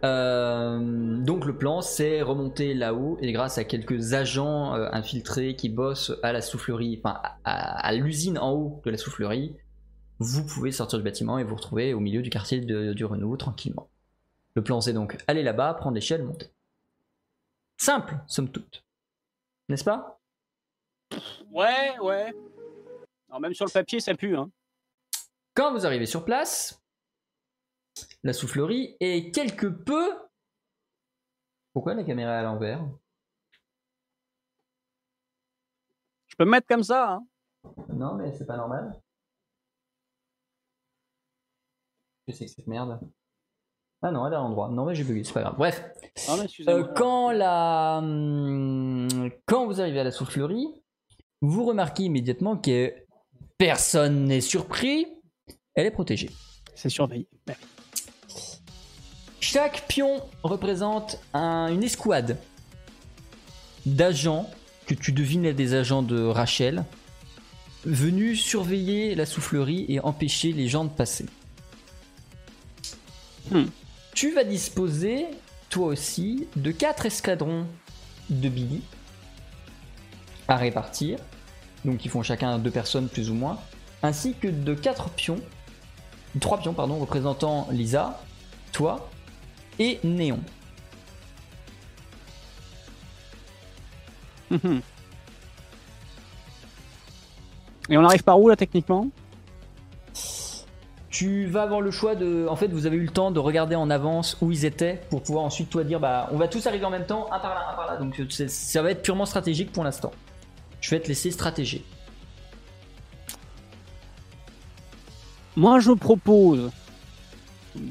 Euh, 0.05 1.17
donc 1.17 1.45
le 1.45 1.57
plan 1.57 1.81
c'est 1.81 2.21
remonter 2.21 2.75
là-haut 2.75 3.17
et 3.19 3.31
grâce 3.31 3.57
à 3.57 3.63
quelques 3.63 4.13
agents 4.13 4.75
euh, 4.75 4.87
infiltrés 4.91 5.55
qui 5.55 5.69
bossent 5.69 6.13
à 6.21 6.31
la 6.31 6.41
soufflerie, 6.41 7.01
enfin 7.03 7.19
à, 7.43 7.93
l'usine 7.93 8.37
en 8.37 8.51
haut 8.51 8.81
de 8.85 8.91
la 8.91 8.97
soufflerie, 8.97 9.55
vous 10.19 10.45
pouvez 10.45 10.71
sortir 10.71 10.99
du 10.99 11.03
bâtiment 11.03 11.39
et 11.39 11.43
vous 11.43 11.55
retrouver 11.55 11.95
au 11.95 11.99
milieu 11.99 12.21
du 12.21 12.29
quartier 12.29 12.59
du 12.61 13.05
Renouveau 13.05 13.37
tranquillement. 13.37 13.89
Le 14.53 14.61
plan 14.61 14.81
c'est 14.81 14.93
donc 14.93 15.17
aller 15.25 15.41
là-bas, 15.41 15.73
prendre 15.73 15.95
l'échelle, 15.95 16.23
monter. 16.23 16.51
Simple, 17.77 18.19
somme 18.27 18.49
toute. 18.49 18.83
N'est-ce 19.67 19.83
pas? 19.83 20.19
Ouais, 21.51 21.97
ouais. 22.03 22.33
Alors, 23.37 23.43
même 23.43 23.53
sur 23.53 23.67
le 23.67 23.71
papier, 23.71 23.99
ça 23.99 24.15
pue, 24.15 24.35
hein. 24.35 24.49
Quand 25.53 25.71
vous 25.71 25.85
arrivez 25.85 26.07
sur 26.07 26.25
place, 26.25 26.83
la 28.23 28.33
soufflerie 28.33 28.97
est 28.99 29.31
quelque 29.31 29.67
peu... 29.67 30.17
Pourquoi 31.71 31.93
la 31.93 32.03
caméra 32.03 32.31
est 32.33 32.37
à 32.37 32.41
l'envers? 32.41 32.83
Je 36.25 36.35
peux 36.35 36.45
me 36.45 36.49
mettre 36.49 36.65
comme 36.65 36.81
ça, 36.81 37.11
hein. 37.11 37.27
Non, 37.89 38.15
mais 38.15 38.33
c'est 38.33 38.47
pas 38.47 38.57
normal. 38.57 38.99
Que 42.25 42.33
c'est 42.33 42.45
que 42.45 42.51
cette 42.51 42.65
merde 42.65 42.99
Ah 44.01 44.09
non, 44.09 44.25
elle 44.25 44.33
est 44.33 44.35
à 44.35 44.39
l'endroit. 44.39 44.69
Non, 44.69 44.85
mais 44.85 44.95
j'ai 44.95 45.03
bugué, 45.03 45.23
c'est 45.23 45.33
pas 45.33 45.41
grave. 45.41 45.57
Bref. 45.57 45.83
Euh, 46.67 46.91
quand 46.95 47.29
la, 47.29 47.99
hum, 47.99 49.29
quand 49.45 49.67
vous 49.67 49.79
arrivez 49.79 49.99
à 49.99 50.03
la 50.03 50.11
soufflerie, 50.11 50.83
vous 51.41 51.65
remarquez 51.65 52.01
immédiatement 52.01 52.57
que 52.57 53.06
personne 53.57 54.25
n'est 54.25 54.41
surpris. 54.41 55.07
Elle 55.75 55.85
est 55.85 55.91
protégée. 55.91 56.29
C'est 56.75 56.89
surveillé. 56.89 57.27
Ouais. 57.47 57.57
Chaque 59.39 59.87
pion 59.87 60.21
représente 60.43 61.19
un- 61.33 61.67
une 61.67 61.83
escouade 61.83 62.37
d'agents 63.85 64.49
que 64.85 64.93
tu 64.93 65.11
devines 65.11 65.45
être 65.45 65.55
des 65.55 65.73
agents 65.73 66.01
de 66.03 66.21
Rachel, 66.23 66.83
venus 67.85 68.43
surveiller 68.43 69.15
la 69.15 69.25
soufflerie 69.25 69.85
et 69.87 69.99
empêcher 69.99 70.51
les 70.51 70.67
gens 70.67 70.83
de 70.83 70.89
passer. 70.89 71.25
Hmm. 73.51 73.65
Tu 74.13 74.33
vas 74.33 74.43
disposer, 74.43 75.25
toi 75.69 75.87
aussi, 75.87 76.47
de 76.55 76.71
quatre 76.71 77.05
escadrons 77.05 77.65
de 78.29 78.49
Billy 78.49 78.81
à 80.47 80.57
répartir, 80.57 81.17
donc 81.87 82.03
ils 82.03 82.11
font 82.11 82.21
chacun 82.21 82.59
deux 82.59 82.69
personnes 82.69 83.07
plus 83.07 83.31
ou 83.31 83.33
moins, 83.33 83.57
ainsi 84.03 84.33
que 84.33 84.47
de 84.47 84.73
quatre 84.73 85.09
pions, 85.09 85.39
trois 86.39 86.59
pions 86.59 86.73
pardon, 86.73 86.97
représentant 86.97 87.67
Lisa, 87.71 88.21
toi 88.73 89.09
et 89.79 89.99
Néon. 90.03 90.39
Mhm. 94.51 94.81
Et 97.89 97.97
on 97.97 98.03
arrive 98.03 98.23
par 98.23 98.39
où, 98.39 98.49
là, 98.49 98.55
techniquement? 98.57 99.07
Tu 101.09 101.47
vas 101.47 101.63
avoir 101.63 101.81
le 101.81 101.89
choix 101.89 102.15
de. 102.15 102.45
En 102.49 102.55
fait, 102.55 102.67
vous 102.67 102.85
avez 102.85 102.97
eu 102.97 103.03
le 103.05 103.09
temps 103.09 103.31
de 103.31 103.39
regarder 103.39 103.75
en 103.75 103.89
avance 103.89 104.37
où 104.41 104.51
ils 104.51 104.65
étaient 104.65 105.01
pour 105.09 105.23
pouvoir 105.23 105.45
ensuite 105.45 105.69
toi 105.69 105.83
dire 105.83 105.99
bah 105.99 106.29
on 106.31 106.37
va 106.37 106.47
tous 106.47 106.67
arriver 106.67 106.85
en 106.85 106.91
même 106.91 107.07
temps, 107.07 107.27
un 107.31 107.39
par 107.39 107.55
là, 107.55 107.65
un 107.71 107.75
par 107.75 107.87
là. 107.87 107.97
Donc 107.97 108.21
ça 108.29 108.81
va 108.81 108.91
être 108.91 109.01
purement 109.01 109.25
stratégique 109.25 109.71
pour 109.71 109.83
l'instant. 109.83 110.11
Je 110.87 110.95
vais 110.95 111.01
te 111.01 111.09
laisser 111.09 111.31
stratéger. 111.31 111.83
Moi, 115.57 115.81
je 115.81 115.91
propose. 115.91 116.71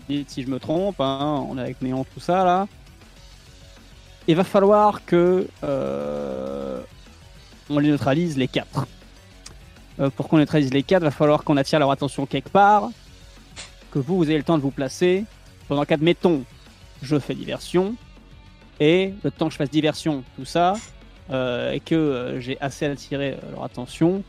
Dites 0.08 0.30
si 0.30 0.42
je 0.42 0.48
me 0.48 0.58
trompe, 0.58 0.98
hein, 1.02 1.44
on 1.46 1.58
est 1.58 1.60
avec 1.60 1.82
Néon, 1.82 2.06
tout 2.14 2.20
ça, 2.20 2.42
là. 2.42 2.66
Il 4.26 4.34
va 4.34 4.44
falloir 4.44 5.04
que. 5.04 5.46
euh, 5.62 6.80
on 7.68 7.80
les 7.80 7.90
neutralise 7.90 8.38
les 8.38 8.48
quatre. 8.48 8.86
Euh, 10.00 10.08
pour 10.08 10.28
qu'on 10.28 10.38
neutralise 10.38 10.72
les 10.72 10.82
quatre, 10.82 11.02
il 11.02 11.04
va 11.04 11.10
falloir 11.10 11.44
qu'on 11.44 11.58
attire 11.58 11.78
leur 11.78 11.90
attention 11.90 12.24
quelque 12.24 12.48
part. 12.48 12.88
Que 13.90 13.98
vous, 13.98 14.16
vous 14.16 14.24
ayez 14.30 14.38
le 14.38 14.44
temps 14.44 14.56
de 14.56 14.62
vous 14.62 14.70
placer. 14.70 15.26
Pendant 15.68 15.84
qu'admettons, 15.84 16.44
je 17.02 17.18
fais 17.18 17.34
diversion. 17.34 17.94
Et 18.80 19.12
le 19.22 19.30
temps 19.30 19.48
que 19.48 19.52
je 19.52 19.58
fasse 19.58 19.70
diversion, 19.70 20.24
tout 20.36 20.46
ça, 20.46 20.76
et 21.30 21.80
que 21.80 21.94
euh, 21.94 22.40
j'ai 22.40 22.56
assez 22.60 22.86
attiré 22.86 23.32
euh, 23.32 23.52
leur 23.52 23.64
attention, 23.64 24.22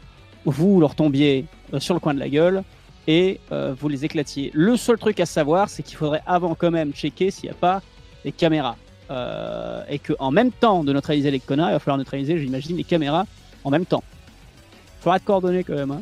vous 0.46 0.80
leur 0.80 0.96
tombiez 0.96 1.46
euh, 1.74 1.80
sur 1.80 1.94
le 1.94 2.00
coin 2.00 2.14
de 2.14 2.20
la 2.20 2.30
gueule 2.30 2.64
et 3.08 3.40
euh, 3.52 3.74
vous 3.78 3.88
les 3.90 4.06
éclatiez. 4.06 4.52
Le 4.54 4.76
seul 4.78 4.98
truc 4.98 5.20
à 5.20 5.26
savoir, 5.26 5.70
c'est 5.70 5.84
qu'il 5.84 5.98
faudrait 5.98 6.24
avant 6.26 6.56
quand 6.56 6.72
même 6.72 6.94
checker 6.94 7.32
s'il 7.32 7.46
n'y 7.46 7.52
a 7.52 7.60
pas 7.60 7.82
des 8.24 8.32
caméras. 8.32 8.76
Euh, 9.10 9.84
et 9.90 10.00
qu'en 10.00 10.32
même 10.32 10.52
temps 10.52 10.84
de 10.84 10.92
neutraliser 10.92 11.32
les 11.32 11.40
connards, 11.40 11.70
il 11.70 11.74
va 11.74 11.80
falloir 11.80 11.98
neutraliser, 11.98 12.38
j'imagine, 12.40 12.76
les 12.76 12.84
caméras 12.84 13.26
en 13.64 13.70
même 13.70 13.86
temps. 13.86 14.04
Il 15.00 15.04
faudra 15.04 15.18
être 15.18 15.24
coordonné 15.24 15.64
quand 15.64 15.76
même. 15.76 15.92
hein. 15.92 16.02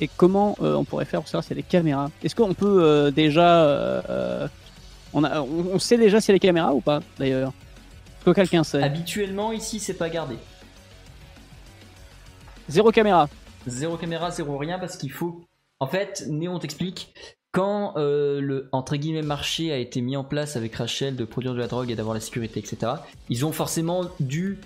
Et 0.00 0.08
comment 0.16 0.56
euh, 0.62 0.74
on 0.74 0.84
pourrait 0.84 1.04
faire 1.04 1.20
pour 1.20 1.28
savoir 1.28 1.44
s'il 1.44 1.56
y 1.56 1.58
a 1.60 1.62
des 1.62 1.68
caméras? 1.68 2.10
Est-ce 2.22 2.34
qu'on 2.34 2.54
peut 2.54 2.82
euh, 2.82 3.10
déjà, 3.10 3.62
euh, 3.62 4.02
euh, 4.10 4.48
on, 5.12 5.24
a, 5.24 5.40
on, 5.40 5.78
sait 5.78 5.96
déjà 5.96 6.20
s'il 6.20 6.30
y 6.30 6.32
a 6.32 6.34
les 6.34 6.40
caméras 6.40 6.74
ou 6.74 6.80
pas, 6.80 7.00
d'ailleurs? 7.18 7.52
Que 8.26 8.40
quelqu'un 8.40 8.64
sait 8.64 8.82
Habituellement, 8.82 9.52
ici, 9.52 9.80
c'est 9.80 9.94
pas 9.94 10.08
gardé. 10.08 10.36
Zéro 12.68 12.90
caméra. 12.90 13.28
Zéro 13.66 13.96
caméra, 13.96 14.30
zéro 14.30 14.58
rien, 14.58 14.78
parce 14.78 14.96
qu'il 14.96 15.12
faut. 15.12 15.44
En 15.78 15.86
fait, 15.86 16.24
Néon 16.28 16.58
t'explique. 16.58 17.14
Quand 17.52 17.94
euh, 17.96 18.40
le 18.40 18.68
entre 18.72 18.96
guillemets 18.96 19.22
marché 19.22 19.72
a 19.72 19.78
été 19.78 20.02
mis 20.02 20.16
en 20.16 20.24
place 20.24 20.56
avec 20.56 20.74
Rachel 20.74 21.16
de 21.16 21.24
produire 21.24 21.54
de 21.54 21.58
la 21.58 21.68
drogue 21.68 21.90
et 21.90 21.94
d'avoir 21.94 22.14
la 22.14 22.20
sécurité, 22.20 22.60
etc., 22.60 22.92
ils 23.30 23.46
ont 23.46 23.52
forcément 23.52 24.10
dû 24.20 24.58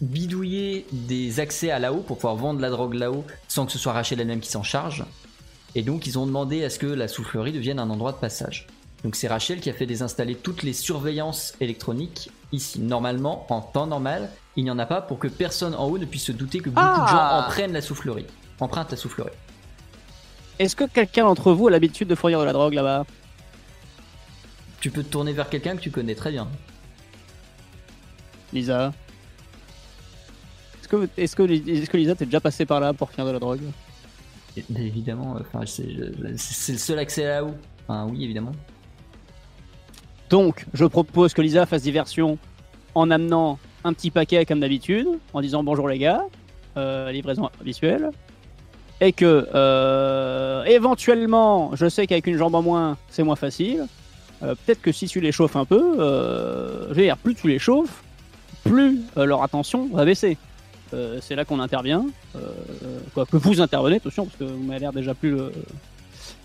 bidouiller 0.00 0.84
des 0.90 1.38
accès 1.38 1.70
à 1.70 1.78
là-haut 1.78 2.00
pour 2.00 2.16
pouvoir 2.16 2.34
vendre 2.34 2.60
la 2.60 2.70
drogue 2.70 2.94
là-haut 2.94 3.24
sans 3.46 3.66
que 3.66 3.72
ce 3.72 3.78
soit 3.78 3.92
Rachel 3.92 4.20
elle-même 4.20 4.40
qui 4.40 4.50
s'en 4.50 4.64
charge. 4.64 5.04
Et 5.76 5.82
donc 5.82 6.08
ils 6.08 6.18
ont 6.18 6.26
demandé 6.26 6.64
à 6.64 6.70
ce 6.70 6.80
que 6.80 6.86
la 6.86 7.06
soufflerie 7.06 7.52
devienne 7.52 7.78
un 7.78 7.88
endroit 7.88 8.10
de 8.10 8.16
passage. 8.16 8.66
Donc 9.04 9.14
c'est 9.14 9.28
Rachel 9.28 9.60
qui 9.60 9.70
a 9.70 9.72
fait 9.72 9.86
désinstaller 9.86 10.34
toutes 10.34 10.64
les 10.64 10.72
surveillances 10.72 11.54
électroniques 11.60 12.30
ici. 12.52 12.80
Normalement, 12.80 13.46
en 13.50 13.60
temps 13.60 13.86
normal, 13.86 14.30
il 14.56 14.64
n'y 14.64 14.70
en 14.70 14.78
a 14.78 14.86
pas 14.86 15.00
pour 15.00 15.18
que 15.18 15.28
personne 15.28 15.74
en 15.74 15.86
haut 15.86 15.98
ne 15.98 16.04
puisse 16.04 16.24
se 16.24 16.32
douter 16.32 16.60
que 16.60 16.70
beaucoup 16.70 16.86
de 16.86 17.06
gens 17.08 17.16
Ah. 17.18 17.44
en 17.46 17.50
prennent 17.50 17.72
la 17.72 17.80
soufflerie. 17.80 18.26
Empruntent 18.60 18.90
la 18.92 18.96
soufflerie. 18.96 19.30
Est-ce 20.58 20.76
que 20.76 20.84
quelqu'un 20.84 21.24
d'entre 21.24 21.52
vous 21.52 21.68
a 21.68 21.70
l'habitude 21.70 22.06
de 22.08 22.14
fournir 22.14 22.38
de 22.40 22.44
la 22.44 22.52
drogue 22.52 22.74
là-bas? 22.74 23.04
Tu 24.80 24.90
peux 24.90 25.02
te 25.02 25.08
tourner 25.08 25.32
vers 25.32 25.48
quelqu'un 25.48 25.76
que 25.76 25.80
tu 25.80 25.90
connais 25.90 26.14
très 26.14 26.30
bien. 26.30 26.48
Lisa 28.52 28.92
Est-ce 30.80 30.88
que, 30.88 31.08
est-ce 31.16 31.36
que, 31.90 31.96
Lisa 31.96 32.14
t'es 32.14 32.26
déjà 32.26 32.40
passé 32.40 32.66
par 32.66 32.80
là 32.80 32.92
pour 32.92 33.10
fournir 33.10 33.26
de 33.28 33.32
la 33.32 33.38
drogue? 33.38 33.60
Et- 34.56 34.64
mais 34.68 34.86
évidemment, 34.86 35.36
euh, 35.36 35.40
enfin, 35.40 35.64
je- 35.64 36.36
c'est 36.36 36.72
le 36.72 36.78
seul 36.78 36.98
accès 36.98 37.24
là-haut. 37.24 37.54
Enfin, 37.88 38.06
oui, 38.10 38.22
évidemment. 38.24 38.52
Donc, 40.32 40.64
je 40.72 40.86
propose 40.86 41.34
que 41.34 41.42
Lisa 41.42 41.66
fasse 41.66 41.82
diversion 41.82 42.38
en 42.94 43.10
amenant 43.10 43.58
un 43.84 43.92
petit 43.92 44.10
paquet 44.10 44.46
comme 44.46 44.60
d'habitude, 44.60 45.06
en 45.34 45.42
disant 45.42 45.62
bonjour 45.62 45.86
les 45.90 45.98
gars, 45.98 46.22
euh, 46.78 47.12
livraison 47.12 47.50
visuelle, 47.62 48.08
et 49.02 49.12
que 49.12 49.46
euh, 49.54 50.64
éventuellement, 50.64 51.76
je 51.76 51.86
sais 51.86 52.06
qu'avec 52.06 52.26
une 52.26 52.38
jambe 52.38 52.54
en 52.54 52.62
moins, 52.62 52.96
c'est 53.10 53.22
moins 53.22 53.36
facile. 53.36 53.86
Euh, 54.42 54.54
Peut-être 54.54 54.80
que 54.80 54.90
si 54.90 55.06
tu 55.06 55.20
les 55.20 55.32
chauffes 55.32 55.56
un 55.56 55.66
peu, 55.66 55.96
je 55.98 56.94
veux 56.94 57.02
dire, 57.02 57.18
plus 57.18 57.34
tu 57.34 57.48
les 57.48 57.58
chauffes, 57.58 58.02
plus 58.64 59.02
leur 59.14 59.42
attention 59.42 59.90
va 59.92 60.06
baisser. 60.06 60.38
C'est 61.20 61.34
là 61.34 61.44
qu'on 61.44 61.60
intervient. 61.60 62.06
Que 63.14 63.36
vous 63.36 63.60
intervenez, 63.60 63.96
attention, 63.96 64.24
parce 64.24 64.36
que 64.38 64.44
vous 64.44 64.62
m'avez 64.62 64.80
l'air 64.80 64.94
déjà 64.94 65.12
plus, 65.12 65.36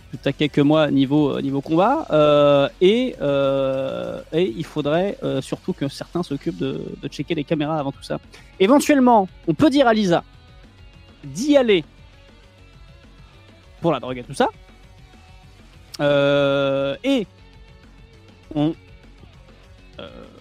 plus 0.10 0.18
taquet 0.18 0.50
que 0.50 0.62
moi 0.62 0.90
niveau, 0.92 1.40
combat. 1.62 2.08
Euh, 2.12 2.70
et, 2.82 3.16
euh, 3.22 4.22
et 4.32 4.54
il 4.56 4.66
faudrait 4.66 5.18
euh, 5.24 5.42
surtout 5.42 5.74
que 5.74 5.88
certains 5.88 6.24
s'occupent 6.24 6.58
de, 6.58 6.82
checker 7.10 7.36
les 7.36 7.44
caméras 7.44 7.80
avant 7.80 7.92
tout 7.92 8.04
ça. 8.04 8.20
Éventuellement, 8.60 9.28
on 9.48 9.54
peut 9.54 9.70
dire 9.70 9.88
à 9.88 9.94
Lisa 9.94 10.24
d'y 11.24 11.58
aller 11.58 11.84
pour 13.82 13.92
la 13.92 14.00
drogue 14.00 14.18
et 14.18 14.24
tout 14.24 14.34
ça. 14.34 14.48
Et 17.04 17.28
on, 18.56 18.74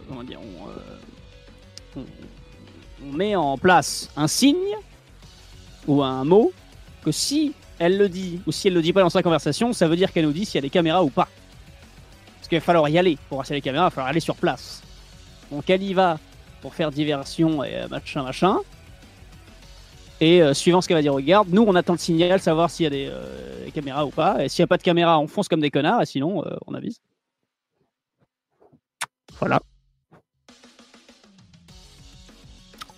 comment 0.09 0.23
dire, 0.23 0.39
on 1.97 3.13
met 3.13 3.35
en 3.37 3.57
place 3.57 4.11
un 4.17 4.29
signe 4.29 4.77
ou 5.87 6.03
un 6.03 6.25
mot 6.25 6.53
que 7.05 7.13
si 7.13 7.55
elle 7.79 7.99
le 7.99 8.09
dit 8.09 8.41
ou 8.47 8.53
si 8.53 8.69
elle 8.69 8.75
le 8.75 8.83
dit 8.83 8.93
pas 8.93 9.03
dans 9.03 9.11
sa 9.11 9.23
conversation, 9.23 9.73
ça 9.73 9.89
veut 9.89 9.97
dire 9.97 10.13
qu'elle 10.13 10.25
nous 10.25 10.33
dit 10.33 10.45
s'il 10.45 10.57
y 10.57 10.59
a 10.59 10.63
des 10.63 10.71
caméras 10.71 11.03
ou 11.03 11.11
pas. 11.11 11.29
Parce 12.39 12.49
qu'il 12.49 12.59
va 12.59 12.65
falloir 12.65 12.89
y 12.89 12.99
aller 12.99 13.19
pour 13.29 13.37
voir 13.39 13.47
s'il 13.47 13.55
y 13.55 13.57
a 13.57 13.59
les 13.59 13.63
caméras, 13.63 13.85
il 13.85 13.87
va 13.87 13.91
falloir 13.91 14.11
aller 14.11 14.21
sur 14.21 14.37
place. 14.37 14.83
Donc 15.51 15.69
elle 15.69 15.83
y 15.83 15.95
va 15.95 16.19
pour 16.63 16.75
faire 16.75 16.91
diversion 16.91 17.63
et 17.63 17.77
euh, 17.77 17.89
machin 17.89 18.23
machin. 18.23 18.59
Et 20.21 20.43
euh, 20.43 20.55
suivant 20.55 20.81
ce 20.81 20.89
qu'elle 20.89 20.97
va 20.97 21.03
dire 21.03 21.15
au 21.15 21.21
garde, 21.21 21.49
nous 21.51 21.63
on 21.63 21.75
attend 21.75 21.93
le 21.93 21.99
signal, 21.99 22.41
savoir 22.41 22.71
s'il 22.71 22.85
y 22.85 22.87
a 22.87 22.91
des, 22.91 23.09
euh, 23.11 23.65
des 23.65 23.71
caméras 23.71 24.07
ou 24.07 24.11
pas. 24.11 24.43
Et 24.43 24.49
s'il 24.49 24.63
n'y 24.63 24.65
a 24.65 24.69
pas 24.69 24.79
de 24.79 24.83
caméra, 24.83 25.19
on 25.21 25.27
fonce 25.27 25.49
comme 25.49 25.61
des 25.61 25.71
connards, 25.71 26.03
et 26.03 26.07
sinon 26.07 26.43
on 26.67 26.75
avise. 26.75 27.01
Voilà. 29.39 29.61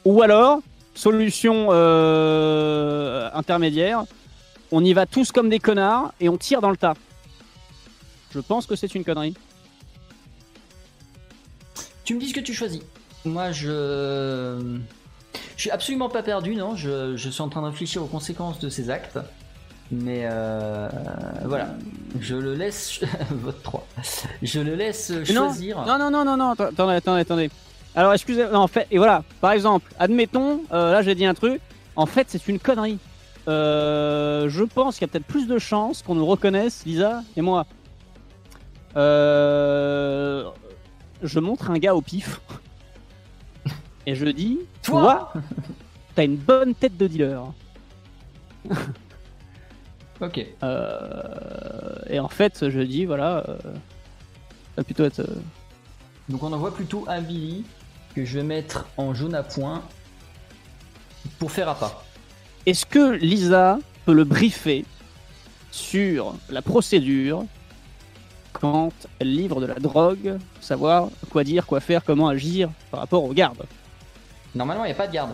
Ou 0.04 0.22
alors, 0.22 0.60
solution 0.94 1.72
intermédiaire, 3.34 4.04
on 4.72 4.84
y 4.84 4.92
va 4.92 5.06
tous 5.06 5.32
comme 5.32 5.48
des 5.48 5.58
connards 5.58 6.12
et 6.20 6.28
on 6.28 6.36
tire 6.36 6.60
dans 6.60 6.70
le 6.70 6.76
tas. 6.76 6.94
Je 8.32 8.40
pense 8.40 8.66
que 8.66 8.76
c'est 8.76 8.94
une 8.94 9.04
connerie. 9.04 9.34
Tu 12.04 12.14
me 12.14 12.20
dis 12.20 12.28
ce 12.28 12.34
que 12.34 12.40
tu 12.40 12.54
choisis. 12.54 12.80
Moi, 13.24 13.52
je. 13.52 14.78
Je 15.56 15.62
suis 15.62 15.70
absolument 15.70 16.08
pas 16.08 16.22
perdu, 16.22 16.54
non. 16.54 16.76
Je, 16.76 17.16
je 17.16 17.28
suis 17.28 17.42
en 17.42 17.48
train 17.48 17.62
de 17.62 17.66
réfléchir 17.66 18.02
aux 18.02 18.06
conséquences 18.06 18.58
de 18.60 18.68
ces 18.68 18.90
actes. 18.90 19.18
Mais 19.90 20.22
euh, 20.24 20.88
voilà. 21.44 21.74
Je 22.20 22.36
le 22.36 22.54
laisse. 22.54 23.00
Vote 23.30 23.62
3. 23.62 23.86
Je 24.42 24.60
le 24.60 24.74
laisse 24.74 25.12
choisir. 25.24 25.84
Non, 25.86 25.98
non, 25.98 26.10
non, 26.10 26.24
non, 26.24 26.36
non, 26.36 26.50
attendez, 26.50 26.94
attendez, 26.94 27.20
attendez. 27.20 27.50
Alors, 27.94 28.12
excusez, 28.12 28.44
non, 28.44 28.60
en 28.60 28.68
fait, 28.68 28.86
et 28.90 28.98
voilà, 28.98 29.24
par 29.40 29.52
exemple, 29.52 29.90
admettons, 29.98 30.62
euh, 30.72 30.92
là 30.92 31.02
j'ai 31.02 31.14
dit 31.14 31.24
un 31.24 31.34
truc, 31.34 31.60
en 31.96 32.06
fait 32.06 32.26
c'est 32.28 32.46
une 32.46 32.60
connerie. 32.60 32.98
Euh, 33.48 34.48
je 34.48 34.62
pense 34.62 34.96
qu'il 34.98 35.06
y 35.06 35.10
a 35.10 35.12
peut-être 35.12 35.26
plus 35.26 35.46
de 35.48 35.58
chances 35.58 36.02
qu'on 36.02 36.14
nous 36.14 36.26
reconnaisse, 36.26 36.84
Lisa 36.84 37.22
et 37.36 37.40
moi. 37.40 37.66
Euh, 38.96 40.48
je 41.22 41.40
montre 41.40 41.70
un 41.70 41.78
gars 41.78 41.94
au 41.94 42.02
pif 42.02 42.40
et 44.06 44.14
je 44.14 44.26
dis, 44.26 44.58
Toi 44.82 45.30
toi, 45.32 45.42
t'as 46.14 46.24
une 46.24 46.36
bonne 46.36 46.74
tête 46.74 46.96
de 46.96 47.06
dealer. 47.06 47.42
Ok. 50.20 50.44
Euh, 50.64 51.94
et 52.10 52.18
en 52.18 52.26
fait, 52.28 52.68
je 52.70 52.80
dis, 52.80 53.04
voilà, 53.04 53.44
euh, 53.48 53.56
ça 53.62 54.78
va 54.78 54.82
plutôt 54.82 55.04
être. 55.04 55.20
euh, 55.20 55.36
Donc 56.28 56.42
on 56.42 56.52
envoie 56.52 56.74
plutôt 56.74 57.04
un 57.06 57.20
Billy 57.20 57.64
que 58.16 58.24
je 58.24 58.38
vais 58.38 58.44
mettre 58.44 58.86
en 58.96 59.14
jaune 59.14 59.36
à 59.36 59.44
point 59.44 59.80
pour 61.38 61.52
faire 61.52 61.68
appât. 61.68 62.02
Est-ce 62.68 62.84
que 62.84 63.12
Lisa 63.12 63.78
peut 64.04 64.12
le 64.12 64.24
briefer 64.24 64.84
sur 65.70 66.34
la 66.50 66.60
procédure 66.60 67.46
quand 68.52 68.92
elle 69.18 69.34
livre 69.34 69.62
de 69.62 69.66
la 69.66 69.76
drogue, 69.76 70.36
savoir 70.60 71.08
quoi 71.30 71.44
dire, 71.44 71.64
quoi 71.64 71.80
faire, 71.80 72.04
comment 72.04 72.28
agir 72.28 72.68
par 72.90 73.00
rapport 73.00 73.24
aux 73.24 73.32
gardes 73.32 73.64
Normalement, 74.54 74.84
il 74.84 74.88
n'y 74.88 74.92
a 74.92 74.96
pas 74.96 75.06
de 75.06 75.14
garde. 75.14 75.30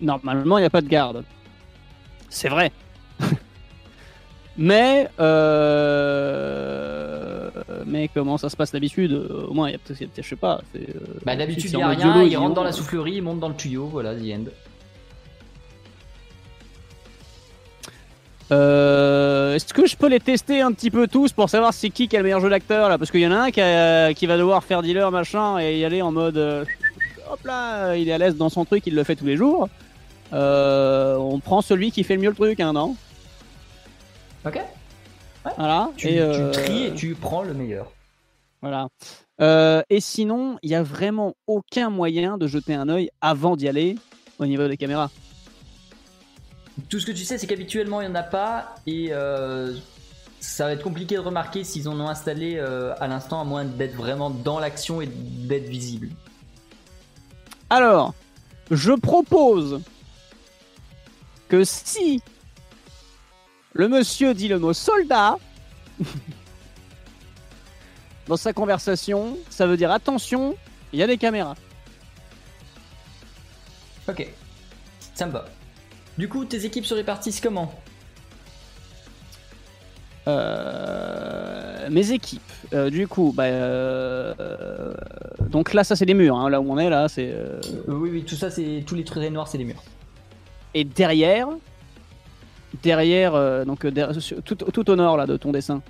Normalement, 0.00 0.58
il 0.58 0.60
n'y 0.60 0.66
a 0.66 0.70
pas 0.70 0.80
de 0.80 0.86
garde. 0.86 1.24
C'est 2.28 2.48
vrai. 2.48 2.70
mais, 4.56 5.08
euh, 5.18 6.30
mais 7.84 8.06
comment 8.14 8.38
ça 8.38 8.48
se 8.48 8.56
passe 8.56 8.70
d'habitude? 8.70 9.12
Au 9.12 9.52
moins, 9.54 9.70
il 9.70 9.72
y 9.72 9.74
a 9.74 9.78
peut-être, 9.78 10.10
je 10.16 10.22
sais 10.22 10.36
pas. 10.36 10.60
euh, 10.76 10.82
Bah 11.26 11.34
d'habitude, 11.34 11.72
il 11.72 11.76
n'y 11.78 11.82
a 11.82 11.88
rien. 11.88 12.50
Dans 12.50 12.62
la 12.62 12.70
soufflerie, 12.70 13.14
il 13.14 13.22
monte 13.22 13.40
dans 13.40 13.48
le 13.48 13.56
tuyau. 13.56 13.86
Voilà, 13.86 14.14
the 14.14 14.22
end. 14.32 14.44
Euh, 18.50 19.54
Est-ce 19.54 19.74
que 19.74 19.86
je 19.86 19.96
peux 19.96 20.08
les 20.08 20.20
tester 20.20 20.60
un 20.60 20.72
petit 20.72 20.90
peu 20.90 21.06
tous 21.06 21.32
pour 21.32 21.50
savoir 21.50 21.74
c'est 21.74 21.90
qui 21.90 22.08
qui 22.08 22.16
a 22.16 22.20
le 22.20 22.24
meilleur 22.24 22.40
jeu 22.40 22.48
d'acteur 22.48 22.88
là? 22.88 22.96
Parce 22.98 23.10
qu'il 23.10 23.20
y 23.20 23.26
en 23.26 23.32
a 23.32 23.36
un 23.36 23.50
qui, 23.50 23.60
a- 23.60 24.14
qui 24.14 24.26
va 24.26 24.36
devoir 24.38 24.64
faire 24.64 24.82
dealer 24.82 25.10
machin 25.10 25.58
et 25.58 25.78
y 25.78 25.84
aller 25.84 26.00
en 26.00 26.12
mode 26.12 26.38
euh, 26.38 26.64
hop 27.30 27.40
là, 27.44 27.94
il 27.96 28.08
est 28.08 28.12
à 28.12 28.18
l'aise 28.18 28.36
dans 28.36 28.48
son 28.48 28.64
truc, 28.64 28.86
il 28.86 28.94
le 28.94 29.04
fait 29.04 29.16
tous 29.16 29.26
les 29.26 29.36
jours. 29.36 29.68
Euh, 30.32 31.16
on 31.16 31.40
prend 31.40 31.60
celui 31.62 31.90
qui 31.90 32.04
fait 32.04 32.14
le 32.16 32.22
mieux 32.22 32.30
le 32.30 32.34
truc, 32.34 32.60
hein, 32.60 32.72
non? 32.72 32.96
Ok. 34.46 34.60
Voilà. 35.56 35.90
Tu, 35.96 36.08
et, 36.08 36.20
tu 36.32 36.50
tries 36.52 36.84
et 36.86 36.94
tu 36.94 37.14
prends 37.14 37.42
le 37.42 37.54
meilleur. 37.54 37.90
Voilà. 38.60 38.88
Euh, 39.40 39.82
et 39.88 40.00
sinon, 40.00 40.58
il 40.62 40.70
y 40.70 40.74
a 40.74 40.82
vraiment 40.82 41.34
aucun 41.46 41.90
moyen 41.90 42.38
de 42.38 42.46
jeter 42.46 42.74
un 42.74 42.88
œil 42.88 43.10
avant 43.20 43.56
d'y 43.56 43.68
aller 43.68 43.96
au 44.38 44.46
niveau 44.46 44.66
des 44.68 44.76
caméras. 44.76 45.10
Tout 46.88 47.00
ce 47.00 47.06
que 47.06 47.12
tu 47.12 47.24
sais, 47.24 47.38
c'est 47.38 47.46
qu'habituellement, 47.46 48.00
il 48.00 48.08
n'y 48.08 48.12
en 48.12 48.14
a 48.14 48.22
pas. 48.22 48.76
Et 48.86 49.08
euh, 49.10 49.74
ça 50.40 50.66
va 50.66 50.72
être 50.72 50.82
compliqué 50.82 51.16
de 51.16 51.20
remarquer 51.20 51.64
s'ils 51.64 51.88
en 51.88 51.98
ont 52.00 52.08
installé 52.08 52.56
euh, 52.56 52.94
à 53.00 53.08
l'instant, 53.08 53.40
à 53.40 53.44
moins 53.44 53.64
d'être 53.64 53.94
vraiment 53.94 54.30
dans 54.30 54.58
l'action 54.58 55.00
et 55.00 55.06
d'être 55.06 55.68
visible. 55.68 56.08
Alors, 57.70 58.14
je 58.70 58.92
propose 58.92 59.80
que 61.48 61.64
si 61.64 62.22
le 63.72 63.88
monsieur 63.88 64.34
dit 64.34 64.48
le 64.48 64.58
mot 64.58 64.72
soldat 64.72 65.38
dans 68.26 68.36
sa 68.36 68.52
conversation, 68.52 69.36
ça 69.50 69.66
veut 69.66 69.76
dire 69.76 69.90
attention, 69.90 70.56
il 70.92 70.98
y 70.98 71.02
a 71.02 71.06
des 71.06 71.18
caméras. 71.18 71.56
Ok. 74.08 74.26
Ça 75.14 75.26
me 75.26 75.32
va. 75.32 75.46
Du 76.18 76.28
coup, 76.28 76.44
tes 76.44 76.64
équipes 76.64 76.84
se 76.84 76.94
répartissent 76.94 77.40
comment 77.40 77.72
Euh, 80.26 81.88
mes 81.90 82.10
équipes. 82.12 82.42
Euh, 82.74 82.90
du 82.90 83.08
coup, 83.08 83.32
bah, 83.34 83.44
euh, 83.44 84.34
donc 85.48 85.72
là, 85.72 85.84
ça 85.84 85.96
c'est 85.96 86.04
des 86.04 86.12
murs. 86.14 86.36
hein, 86.36 86.50
là 86.50 86.60
où 86.60 86.70
on 86.70 86.78
est, 86.78 86.90
là, 86.90 87.08
c'est. 87.08 87.30
euh, 87.32 87.60
oui, 87.86 88.10
oui, 88.12 88.24
tout 88.24 88.34
ça, 88.34 88.50
c'est 88.50 88.84
tous 88.86 88.94
les 88.94 89.04
traits 89.04 89.32
noirs, 89.32 89.48
c'est 89.48 89.56
les 89.58 89.64
murs. 89.64 89.82
Et 90.74 90.84
derrière, 90.84 91.48
derrière, 92.82 93.34
euh, 93.34 93.64
donc 93.64 93.86
derrière- 93.86 94.14
tout, 94.44 94.54
tout 94.54 94.90
au 94.90 94.96
nord 94.96 95.16
là 95.16 95.24
de 95.26 95.36
ton 95.38 95.50
dessin, 95.50 95.80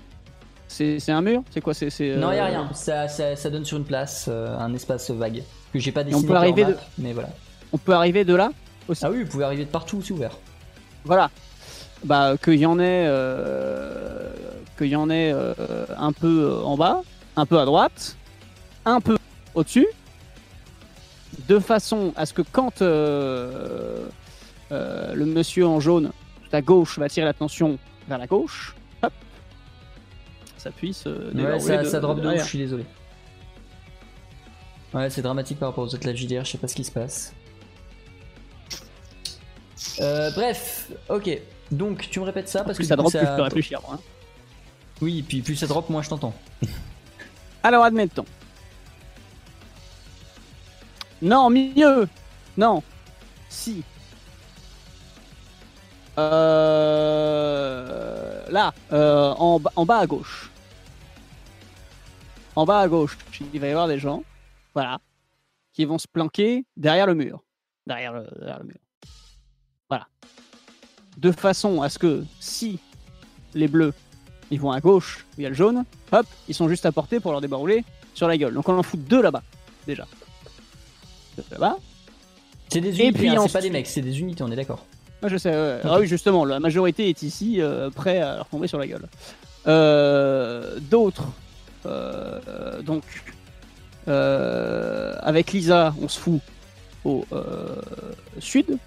c'est 0.68 1.00
un 1.10 1.20
mur? 1.22 1.42
C'est 1.50 1.60
quoi? 1.60 1.74
C'est 1.74 1.88
Non, 2.16 2.30
y 2.30 2.38
a 2.38 2.44
rien. 2.44 2.70
Ça, 2.74 3.08
ça, 3.08 3.34
ça 3.34 3.50
donne 3.50 3.64
sur 3.64 3.76
une 3.78 3.84
place, 3.84 4.28
un 4.28 4.72
espace 4.74 5.10
vague 5.10 5.42
que 5.72 5.78
j'ai 5.80 5.90
pas 5.90 6.02
on 6.02 6.04
dessiné. 6.04 6.22
peut 6.22 6.28
sur 6.28 6.36
arriver 6.36 6.64
de- 6.64 6.76
Mais 6.98 7.12
voilà. 7.12 7.30
On 7.72 7.78
peut 7.78 7.92
arriver 7.92 8.24
de 8.24 8.34
là? 8.34 8.50
Ah 9.02 9.10
oui, 9.10 9.22
vous 9.22 9.28
pouvez 9.30 9.44
arriver 9.44 9.64
de 9.64 9.70
partout, 9.70 10.00
c'est 10.02 10.12
ouvert. 10.12 10.36
Voilà. 11.04 11.30
Bah 12.04 12.36
qu'il 12.42 12.54
y 12.54 12.66
en 12.66 12.78
ait, 12.78 13.06
euh, 13.08 14.30
qu'il 14.78 14.86
y 14.88 14.96
en 14.96 15.10
ait 15.10 15.32
euh, 15.32 15.54
un 15.96 16.12
peu 16.12 16.44
euh, 16.52 16.62
en 16.62 16.76
bas, 16.76 17.02
un 17.36 17.44
peu 17.46 17.58
à 17.58 17.64
droite, 17.64 18.16
un 18.84 19.00
peu 19.00 19.16
au-dessus, 19.54 19.86
de 21.48 21.58
façon 21.58 22.12
à 22.16 22.24
ce 22.24 22.32
que 22.32 22.42
quand 22.42 22.82
euh, 22.82 24.06
euh, 24.70 25.12
le 25.14 25.26
monsieur 25.26 25.66
en 25.66 25.80
jaune 25.80 26.10
tout 26.44 26.56
à 26.56 26.62
gauche 26.62 26.98
va 26.98 27.06
attirer 27.06 27.26
l'attention 27.26 27.78
vers 28.08 28.18
la 28.18 28.26
gauche, 28.26 28.76
hop, 29.02 29.12
ça 30.56 30.70
puisse 30.70 31.04
euh, 31.06 31.30
Ouais, 31.34 31.58
ça, 31.60 31.78
de- 31.78 31.88
ça 31.88 32.00
drop 32.00 32.16
de 32.18 32.22
de 32.22 32.26
ouf, 32.26 32.30
derrière. 32.30 32.44
je 32.44 32.48
suis 32.48 32.58
désolé. 32.58 32.84
Ouais, 34.94 35.10
c'est 35.10 35.22
dramatique 35.22 35.58
par 35.58 35.68
rapport 35.70 35.84
aux 35.84 35.94
autres 35.94 36.06
lives 36.08 36.16
JDR, 36.16 36.44
je 36.44 36.52
sais 36.52 36.58
pas 36.58 36.68
ce 36.68 36.74
qui 36.74 36.84
se 36.84 36.92
passe. 36.92 37.34
Euh, 40.00 40.30
bref, 40.32 40.90
ok. 41.08 41.30
Donc, 41.70 42.08
tu 42.10 42.18
me 42.20 42.24
répètes 42.24 42.48
ça 42.48 42.64
parce 42.64 42.76
Plus 42.76 42.84
que 42.84 42.88
ça 42.88 42.96
drop, 42.96 43.10
plus 43.10 43.20
je 43.20 43.24
peux 43.36 43.42
réfléchir. 43.42 43.80
moi, 43.86 43.94
hein. 43.94 44.00
Oui, 45.00 45.22
puis 45.22 45.42
plus 45.42 45.54
ça 45.56 45.66
drop, 45.66 45.88
moins 45.90 46.02
je 46.02 46.08
t'entends. 46.08 46.34
Alors 47.62 47.84
admettons. 47.84 48.24
Non, 51.22 51.50
mieux. 51.50 52.08
Non. 52.56 52.82
Si. 53.48 53.82
Euh, 57.18 58.48
Là, 58.50 58.72
euh, 58.92 59.34
en, 59.34 59.60
bas- 59.60 59.72
en 59.76 59.84
bas 59.84 59.98
à 59.98 60.06
gauche. 60.06 60.50
En 62.56 62.64
bas 62.64 62.80
à 62.80 62.88
gauche, 62.88 63.18
il 63.52 63.60
va 63.60 63.66
y 63.68 63.70
avoir 63.70 63.86
des 63.88 63.98
gens, 63.98 64.24
voilà, 64.74 64.98
qui 65.74 65.84
vont 65.84 65.98
se 65.98 66.08
planquer 66.08 66.64
derrière 66.76 67.06
le 67.06 67.14
mur. 67.14 67.42
Derrière 67.86 68.12
le, 68.14 68.26
derrière 68.38 68.58
le 68.60 68.64
mur. 68.64 68.78
Voilà. 69.88 70.06
De 71.16 71.32
façon 71.32 71.82
à 71.82 71.88
ce 71.88 71.98
que 71.98 72.24
si 72.40 72.78
les 73.54 73.68
bleus, 73.68 73.94
ils 74.50 74.60
vont 74.60 74.70
à 74.70 74.80
gauche, 74.80 75.26
où 75.30 75.40
il 75.40 75.44
y 75.44 75.46
a 75.46 75.48
le 75.48 75.54
jaune, 75.54 75.84
hop, 76.12 76.26
ils 76.48 76.54
sont 76.54 76.68
juste 76.68 76.86
à 76.86 76.92
portée 76.92 77.20
pour 77.20 77.32
leur 77.32 77.40
débarrouler 77.40 77.84
sur 78.14 78.28
la 78.28 78.36
gueule. 78.36 78.54
Donc 78.54 78.68
on 78.68 78.78
en 78.78 78.82
fout 78.82 79.00
deux 79.00 79.22
là-bas, 79.22 79.42
déjà. 79.86 80.06
Deux 81.36 81.44
Là-bas. 81.50 81.76
C'est 82.68 82.80
des 82.80 83.00
unités, 83.00 83.12
puis 83.12 83.28
hein, 83.28 83.42
c'est 83.46 83.52
pas 83.52 83.60
des 83.60 83.70
mecs, 83.70 83.86
c'est 83.86 84.02
des 84.02 84.20
unités, 84.20 84.42
on 84.42 84.50
est 84.50 84.56
d'accord. 84.56 84.84
Moi 85.22 85.30
je 85.30 85.36
sais, 85.36 85.50
ouais. 85.50 85.80
ah 85.84 85.98
oui 85.98 86.06
justement, 86.06 86.44
la 86.44 86.60
majorité 86.60 87.08
est 87.08 87.22
ici, 87.22 87.60
euh, 87.60 87.90
prêt 87.90 88.20
à 88.20 88.36
leur 88.36 88.46
tomber 88.46 88.68
sur 88.68 88.78
la 88.78 88.86
gueule. 88.86 89.08
Euh, 89.66 90.78
D'autres, 90.80 91.28
euh, 91.86 92.82
donc, 92.82 93.04
avec 94.06 95.52
Lisa, 95.52 95.94
on 96.00 96.08
se 96.08 96.18
fout 96.18 96.40
au 97.04 97.24
sud. 98.38 98.78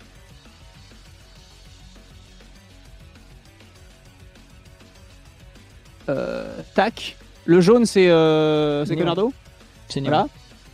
Tac. 6.75 7.17
Le 7.45 7.59
jaune 7.61 7.85
c'est 7.85 8.09
euh, 8.09 8.85
c'est 8.85 8.91
Néon. 8.95 9.01
Leonardo. 9.01 9.33
C'est 9.89 10.01
Voilà. 10.01 10.27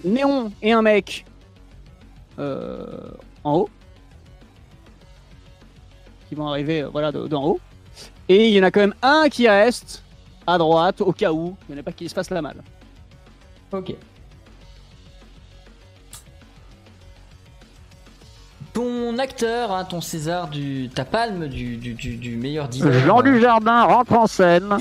Néon 0.04 0.52
et 0.62 0.72
un 0.74 0.82
mec 0.82 1.26
euh, 2.40 3.10
en 3.44 3.54
haut. 3.56 3.70
Qui 6.30 6.36
vont 6.36 6.48
arriver 6.48 6.82
euh, 6.82 6.90
voilà, 6.90 7.12
de- 7.12 7.28
d'en 7.28 7.44
haut. 7.46 7.60
Et 8.30 8.48
il 8.50 8.54
y 8.54 8.60
en 8.60 8.64
a 8.64 8.72
quand 8.72 8.82
même 8.82 8.96
un 9.02 9.30
qui 9.30 9.48
reste 9.48 10.04
à 10.46 10.58
droite 10.58 11.02
au 11.02 11.14
cas 11.14 11.32
où 11.32 11.56
il 11.68 11.74
n'y 11.74 11.78
en 11.78 11.82
a 11.82 11.84
pas 11.84 11.94
qui 11.94 12.08
se 12.10 12.14
fasse 12.14 12.30
la 12.30 12.42
malle. 12.42 12.62
Ok. 13.72 13.94
Ton 18.74 19.18
acteur, 19.18 19.72
hein, 19.72 19.86
ton 19.86 20.02
César, 20.02 20.50
du, 20.50 20.90
ta 20.94 21.04
palme 21.06 21.48
du, 21.48 21.78
du, 21.78 21.94
du, 21.94 22.16
du 22.18 22.36
meilleur 22.36 22.68
dealer. 22.68 22.94
Jean 23.06 23.20
euh, 23.20 23.24
Dujardin 23.24 23.84
rentre 23.86 24.14
en 24.14 24.28
scène. 24.28 24.78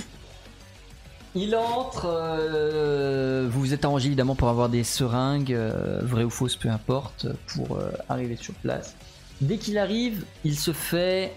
Il 1.38 1.54
entre, 1.54 2.06
euh, 2.08 3.46
vous 3.50 3.60
vous 3.60 3.74
êtes 3.74 3.84
arrangé 3.84 4.06
évidemment 4.06 4.34
pour 4.34 4.48
avoir 4.48 4.70
des 4.70 4.82
seringues, 4.84 5.52
euh, 5.52 6.00
vraies 6.02 6.24
ou 6.24 6.30
fausses, 6.30 6.56
peu 6.56 6.70
importe, 6.70 7.26
pour 7.48 7.76
euh, 7.76 7.90
arriver 8.08 8.36
sur 8.36 8.54
place. 8.54 8.96
Dès 9.42 9.58
qu'il 9.58 9.76
arrive, 9.76 10.24
il 10.44 10.58
se 10.58 10.72
fait 10.72 11.34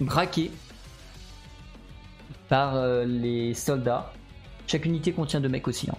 braquer 0.00 0.52
par 2.48 2.80
les 3.04 3.54
soldats. 3.54 4.12
Chaque 4.68 4.84
unité 4.84 5.12
contient 5.12 5.40
deux 5.40 5.48
mecs 5.48 5.66
aussi. 5.66 5.88
hein. 5.90 5.96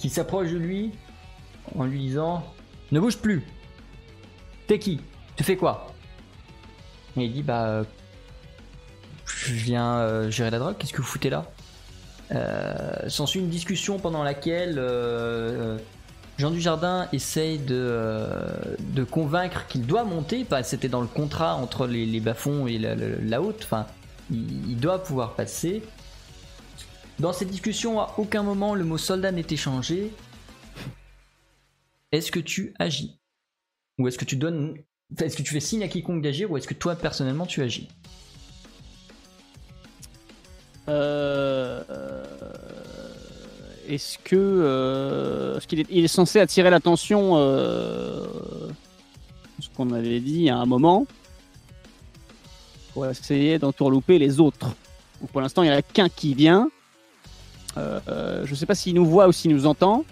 Qui 0.00 0.08
s'approchent 0.08 0.50
de 0.50 0.58
lui 0.58 0.90
en 1.78 1.84
lui 1.84 2.00
disant 2.00 2.44
Ne 2.90 2.98
bouge 2.98 3.18
plus 3.18 3.44
T'es 4.66 4.80
qui? 4.80 5.00
Tu 5.36 5.44
fais 5.44 5.56
quoi? 5.56 5.86
Et 7.16 7.26
il 7.26 7.32
dit 7.32 7.44
Bah. 7.44 7.84
Euh, 9.44 9.48
je 9.48 9.52
viens 9.52 9.96
euh, 9.96 10.30
gérer 10.30 10.50
la 10.50 10.58
drogue, 10.58 10.76
qu'est-ce 10.78 10.92
que 10.92 10.98
vous 10.98 11.08
foutez 11.08 11.30
là? 11.30 11.44
Euh, 12.32 13.08
S'ensuit 13.08 13.40
une 13.40 13.50
discussion 13.50 13.98
pendant 13.98 14.22
laquelle 14.22 14.76
euh, 14.78 15.78
Jean 16.38 16.50
Dujardin 16.50 17.08
essaye 17.12 17.58
de, 17.58 17.76
euh, 17.76 19.04
convaincre 19.10 19.66
qu'il 19.66 19.86
doit 19.86 20.04
monter, 20.04 20.46
c'était 20.62 20.88
dans 20.88 21.00
le 21.00 21.06
contrat 21.06 21.54
entre 21.56 21.86
les, 21.86 22.20
bas-fonds 22.20 22.66
et 22.66 22.78
la, 22.78 23.42
haute, 23.42 23.68
il, 24.30 24.70
il 24.70 24.76
doit 24.76 25.02
pouvoir 25.02 25.34
passer. 25.34 25.82
Dans 27.20 27.32
cette 27.32 27.50
discussion, 27.50 28.00
à 28.00 28.14
aucun 28.18 28.42
moment 28.42 28.74
le 28.74 28.84
mot 28.84 28.98
soldat 28.98 29.30
n'est 29.30 29.46
échangé. 29.48 30.10
Est-ce 32.10 32.32
que 32.32 32.40
tu 32.40 32.74
agis? 32.78 33.20
Ou 33.98 34.08
est-ce 34.08 34.18
que 34.18 34.24
tu 34.24 34.36
donnes. 34.36 34.76
Est-ce 35.20 35.36
que 35.36 35.42
tu 35.42 35.52
fais 35.52 35.60
signe 35.60 35.84
à 35.84 35.88
quiconque 35.88 36.22
d'agir 36.22 36.50
ou 36.50 36.56
est-ce 36.56 36.66
que 36.66 36.74
toi 36.74 36.96
personnellement 36.96 37.46
tu 37.46 37.62
agis? 37.62 37.88
Euh, 37.88 37.92
euh, 37.92 38.23
Est-ce 43.88 44.18
que 44.18 44.34
euh, 44.34 45.58
qu'il 45.60 45.80
est, 45.80 46.08
censé 46.08 46.40
attirer 46.40 46.70
l'attention 46.70 47.32
euh, 47.34 48.26
ce 49.60 49.68
qu'on 49.76 49.92
avait 49.92 50.20
dit 50.20 50.48
à 50.50 50.56
un 50.56 50.66
moment? 50.66 51.06
Pour 52.92 53.06
essayer 53.06 53.58
d'entourlouper 53.58 54.18
les 54.18 54.40
autres. 54.40 54.68
Pour 55.32 55.40
l'instant, 55.40 55.62
il 55.62 55.70
n'y 55.70 55.74
en 55.74 55.78
a 55.78 55.82
qu'un 55.82 56.08
qui 56.08 56.34
vient. 56.34 56.68
Euh, 57.76 58.00
euh, 58.08 58.46
je 58.46 58.50
ne 58.50 58.56
sais 58.56 58.66
pas 58.66 58.74
s'il 58.74 58.94
nous 58.94 59.06
voit 59.06 59.26
ou 59.28 59.32
s'il 59.32 59.52
nous 59.52 59.66
entend. 59.66 60.04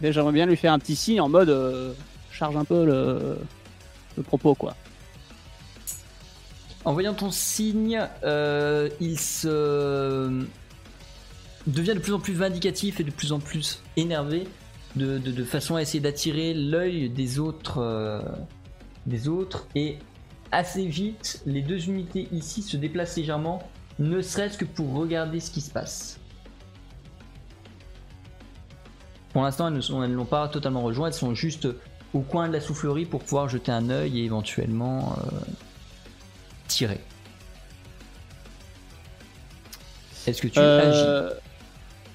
Mais 0.00 0.12
j'aimerais 0.12 0.32
bien 0.32 0.46
lui 0.46 0.56
faire 0.56 0.72
un 0.72 0.78
petit 0.78 0.96
signe 0.96 1.20
en 1.20 1.28
mode 1.28 1.50
euh, 1.50 1.92
charge 2.30 2.56
un 2.56 2.64
peu 2.64 2.84
le 2.84 4.22
propos 4.22 4.54
quoi. 4.54 4.74
En 6.84 6.92
voyant 6.94 7.12
ton 7.14 7.30
signe, 7.30 8.00
euh, 8.24 8.88
il 9.00 9.18
se 9.18 10.44
devient 11.66 11.94
de 11.94 11.98
plus 12.00 12.14
en 12.14 12.18
plus 12.20 12.32
vindicatif 12.32 13.00
et 13.00 13.04
de 13.04 13.10
plus 13.10 13.32
en 13.32 13.38
plus 13.38 13.82
énervé, 13.96 14.48
de, 14.96 15.18
de- 15.18 15.44
façon 15.44 15.76
à 15.76 15.82
essayer 15.82 16.00
d'attirer 16.00 16.54
l'œil 16.54 17.10
des 17.10 17.38
autres, 17.38 17.78
euh, 17.78 18.22
des 19.06 19.28
autres. 19.28 19.66
Et 19.74 19.98
assez 20.52 20.86
vite, 20.86 21.42
les 21.44 21.60
deux 21.60 21.86
unités 21.88 22.28
ici 22.32 22.62
se 22.62 22.76
déplacent 22.78 23.16
légèrement, 23.16 23.62
ne 23.98 24.22
serait-ce 24.22 24.56
que 24.56 24.64
pour 24.64 24.94
regarder 24.94 25.38
ce 25.38 25.50
qui 25.50 25.60
se 25.60 25.70
passe. 25.70 26.18
Pour 29.34 29.42
l'instant, 29.42 29.68
elles 29.68 29.74
ne 30.10 30.14
l'ont 30.16 30.24
pas 30.24 30.48
totalement 30.48 30.82
rejoint, 30.82 31.08
elles 31.08 31.12
sont 31.14 31.34
juste 31.34 31.68
au 32.14 32.20
coin 32.20 32.48
de 32.48 32.52
la 32.54 32.60
soufflerie 32.60 33.04
pour 33.04 33.22
pouvoir 33.22 33.48
jeter 33.48 33.70
un 33.70 33.90
œil 33.90 34.18
et 34.18 34.24
éventuellement 34.24 35.14
euh, 35.18 35.36
tirer. 36.70 37.00
Est-ce 40.26 40.42
que 40.42 40.48
tu 40.48 40.58
agis 40.58 40.98
Euh, 41.02 41.30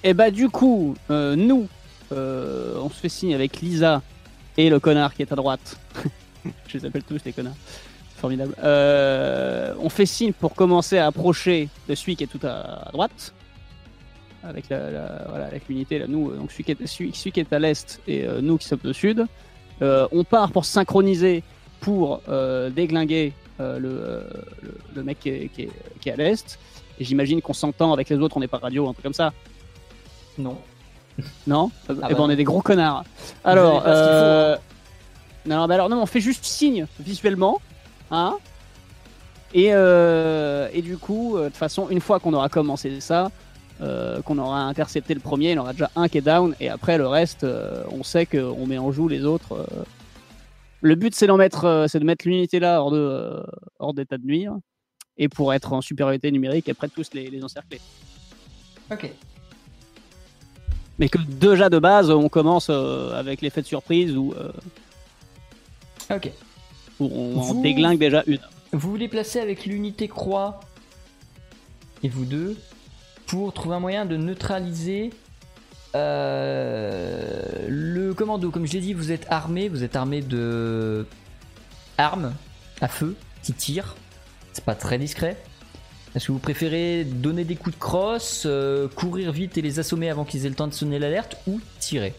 et 0.04 0.14
bah 0.14 0.30
du 0.32 0.50
coup, 0.50 0.96
euh, 1.10 1.36
nous, 1.36 1.68
euh, 2.12 2.76
on 2.80 2.90
se 2.90 2.96
fait 3.00 3.10
signe 3.10 3.34
avec 3.34 3.62
Lisa 3.62 4.02
et 4.58 4.70
le 4.70 4.80
connard 4.80 5.14
qui 5.14 5.22
est 5.24 5.32
à 5.32 5.36
droite. 5.36 5.80
Je 6.68 6.78
les 6.78 6.86
appelle 6.86 7.04
tous 7.04 7.18
les 7.26 7.34
connards. 7.34 7.56
C'est 8.14 8.20
formidable. 8.22 8.56
On 9.80 9.90
fait 9.90 10.06
signe 10.06 10.34
pour 10.34 10.54
commencer 10.54 10.98
à 10.98 11.08
approcher 11.08 11.70
de 11.90 11.96
celui 11.96 12.16
qui 12.16 12.24
est 12.24 12.28
tout 12.28 12.40
à, 12.46 12.88
à 12.88 12.92
droite. 12.92 13.34
Avec 14.44 14.70
la, 14.70 14.92
la- 14.92 15.26
voilà, 15.28 15.46
avec 15.46 15.68
l'unité 15.68 15.98
là, 15.98 16.06
nous, 16.08 16.32
donc 16.36 16.52
celui 16.52 16.64
qui 16.64 16.72
est, 16.74 16.86
celui, 16.86 17.14
celui 17.16 17.32
qui 17.32 17.40
est 17.40 17.52
à 17.52 17.58
l'est 17.58 18.00
et 18.08 18.28
nous 18.42 18.58
qui 18.60 18.68
sommes 18.68 18.80
au 18.86 18.94
sud. 18.94 19.26
On 19.82 20.24
part 20.24 20.52
pour 20.52 20.66
synchroniser 20.66 21.42
pour 21.80 22.22
déglinguer 22.76 23.34
le, 23.60 23.90
euh, 23.90 24.22
le, 24.62 24.78
le 24.96 25.04
mec 25.04 25.20
qui 25.20 25.30
est, 25.30 25.50
qui 25.50 25.62
est- 25.64 25.72
qui 26.02 26.10
est 26.10 26.14
à 26.14 26.16
l'est. 26.16 26.60
Et 27.00 27.04
j'imagine 27.04 27.42
qu'on 27.42 27.54
s'entend 27.54 27.92
avec 27.94 28.10
les 28.10 28.18
autres, 28.18 28.38
on 28.38 28.40
n'est 28.40 28.48
pas 28.48 28.58
radio, 28.58 28.88
un 28.88 28.94
truc 28.94 29.04
comme 29.04 29.14
ça. 29.14 29.34
Non. 30.38 30.58
Non 31.48 31.72
Eh 31.90 31.94
bah 31.94 32.08
ben, 32.10 32.16
on 32.18 32.28
non. 32.28 32.30
est 32.32 32.36
des 32.36 32.44
gros 32.44 32.62
connards. 32.62 33.04
Alors, 33.44 33.84
faut, 33.84 33.88
euh, 33.90 34.58
non, 35.46 35.66
bah 35.68 35.74
alors 35.76 35.90
non, 35.90 36.02
on 36.02 36.06
fait 36.06 36.20
juste 36.22 36.44
signe 36.46 36.88
visuellement, 37.00 37.62
hein. 38.12 38.38
Et, 39.54 39.70
euh, 39.72 40.68
et 40.74 40.82
du 40.82 40.98
coup, 40.98 41.38
euh, 41.38 41.44
de 41.44 41.48
toute 41.50 41.58
façon, 41.58 41.88
une 41.90 42.02
fois 42.02 42.20
qu'on 42.20 42.34
aura 42.34 42.50
commencé 42.50 43.00
ça, 43.00 43.32
euh, 43.82 44.22
qu'on 44.22 44.38
aura 44.38 44.62
intercepté 44.64 45.14
le 45.14 45.22
premier, 45.22 45.52
il 45.52 45.56
y 45.56 45.60
en 45.60 45.62
aura 45.62 45.72
déjà 45.74 45.90
un 45.96 46.10
qui 46.10 46.18
est 46.18 46.22
down, 46.22 46.54
et 46.60 46.68
après 46.70 46.98
le 46.98 47.08
reste, 47.08 47.44
euh, 47.46 47.84
on 47.92 48.04
sait 48.04 48.26
qu'on 48.26 48.66
met 48.68 48.78
en 48.78 48.92
joue 48.92 49.08
les 49.08 49.24
autres. 49.24 49.66
Le 50.86 50.94
but, 50.94 51.16
c'est 51.16 51.26
d'en 51.26 51.38
mettre, 51.38 51.66
euh, 51.66 51.88
c'est 51.88 51.98
de 52.00 52.06
mettre 52.06 52.28
l'unité 52.28 52.60
là 52.60 52.80
hors 52.80 52.92
de, 52.92 53.00
euh, 53.00 53.44
hors 53.80 53.96
d'état 53.96 54.20
de 54.20 54.24
nuire, 54.24 54.54
et 55.18 55.28
pour 55.28 55.52
être 55.52 55.74
en 55.74 55.82
supériorité 55.82 56.30
numérique, 56.30 56.70
après 56.70 56.90
tous 56.90 57.10
les, 57.16 57.28
les 57.28 57.44
encercler. 57.44 57.82
Ok. 58.92 59.10
Mais 61.00 61.10
que 61.10 61.18
déjà 61.18 61.72
de 61.72 61.80
base, 61.80 62.12
on 62.12 62.30
commence 62.30 62.68
euh, 62.70 63.20
avec 63.20 63.42
l'effet 63.42 63.64
de 63.64 63.66
surprise 63.66 64.16
où, 64.16 64.36
euh, 64.38 64.52
Ok. 66.16 66.32
où 67.00 67.06
on 67.12 67.40
en 67.40 67.62
déglingue 67.64 67.98
déjà 67.98 68.24
une. 68.28 68.38
Vous 68.72 68.92
vous 68.92 68.98
déplacez 69.00 69.40
avec 69.40 69.66
l'unité 69.66 70.08
croix 70.08 70.60
et 72.04 72.10
vous 72.10 72.26
deux 72.26 72.56
pour 73.26 73.52
trouver 73.54 73.78
un 73.78 73.80
moyen 73.80 74.06
de 74.06 74.18
neutraliser 74.18 75.10
euh, 75.96 77.68
le 77.68 78.14
commando. 78.14 78.52
Comme 78.52 78.68
je 78.68 78.74
l'ai 78.74 78.82
dit, 78.82 78.94
vous 78.94 79.12
êtes 79.12 79.26
armé, 79.30 79.70
vous 79.70 79.84
êtes 79.84 79.96
armé 79.96 80.22
de 80.22 81.08
armes 81.98 82.34
à 82.82 82.88
feu 82.88 83.16
qui 83.42 83.54
tirent. 83.54 83.96
C'est 84.54 84.66
pas 84.66 84.76
très 84.76 84.98
discret. 84.98 85.38
Est-ce 86.14 86.28
que 86.28 86.32
vous 86.32 86.40
préférez 86.40 87.04
donner 87.04 87.44
des 87.44 87.56
coups 87.56 87.76
de 87.76 87.80
crosse, 87.80 88.44
euh, 88.46 88.88
courir 88.88 89.32
vite 89.32 89.58
et 89.58 89.62
les 89.62 89.80
assommer 89.80 90.10
avant 90.10 90.24
qu'ils 90.24 90.46
aient 90.46 90.50
le 90.50 90.56
temps 90.56 90.68
de 90.68 90.74
sonner 90.74 91.00
l'alerte 91.00 91.38
ou 91.48 91.60
tirer? 91.80 92.14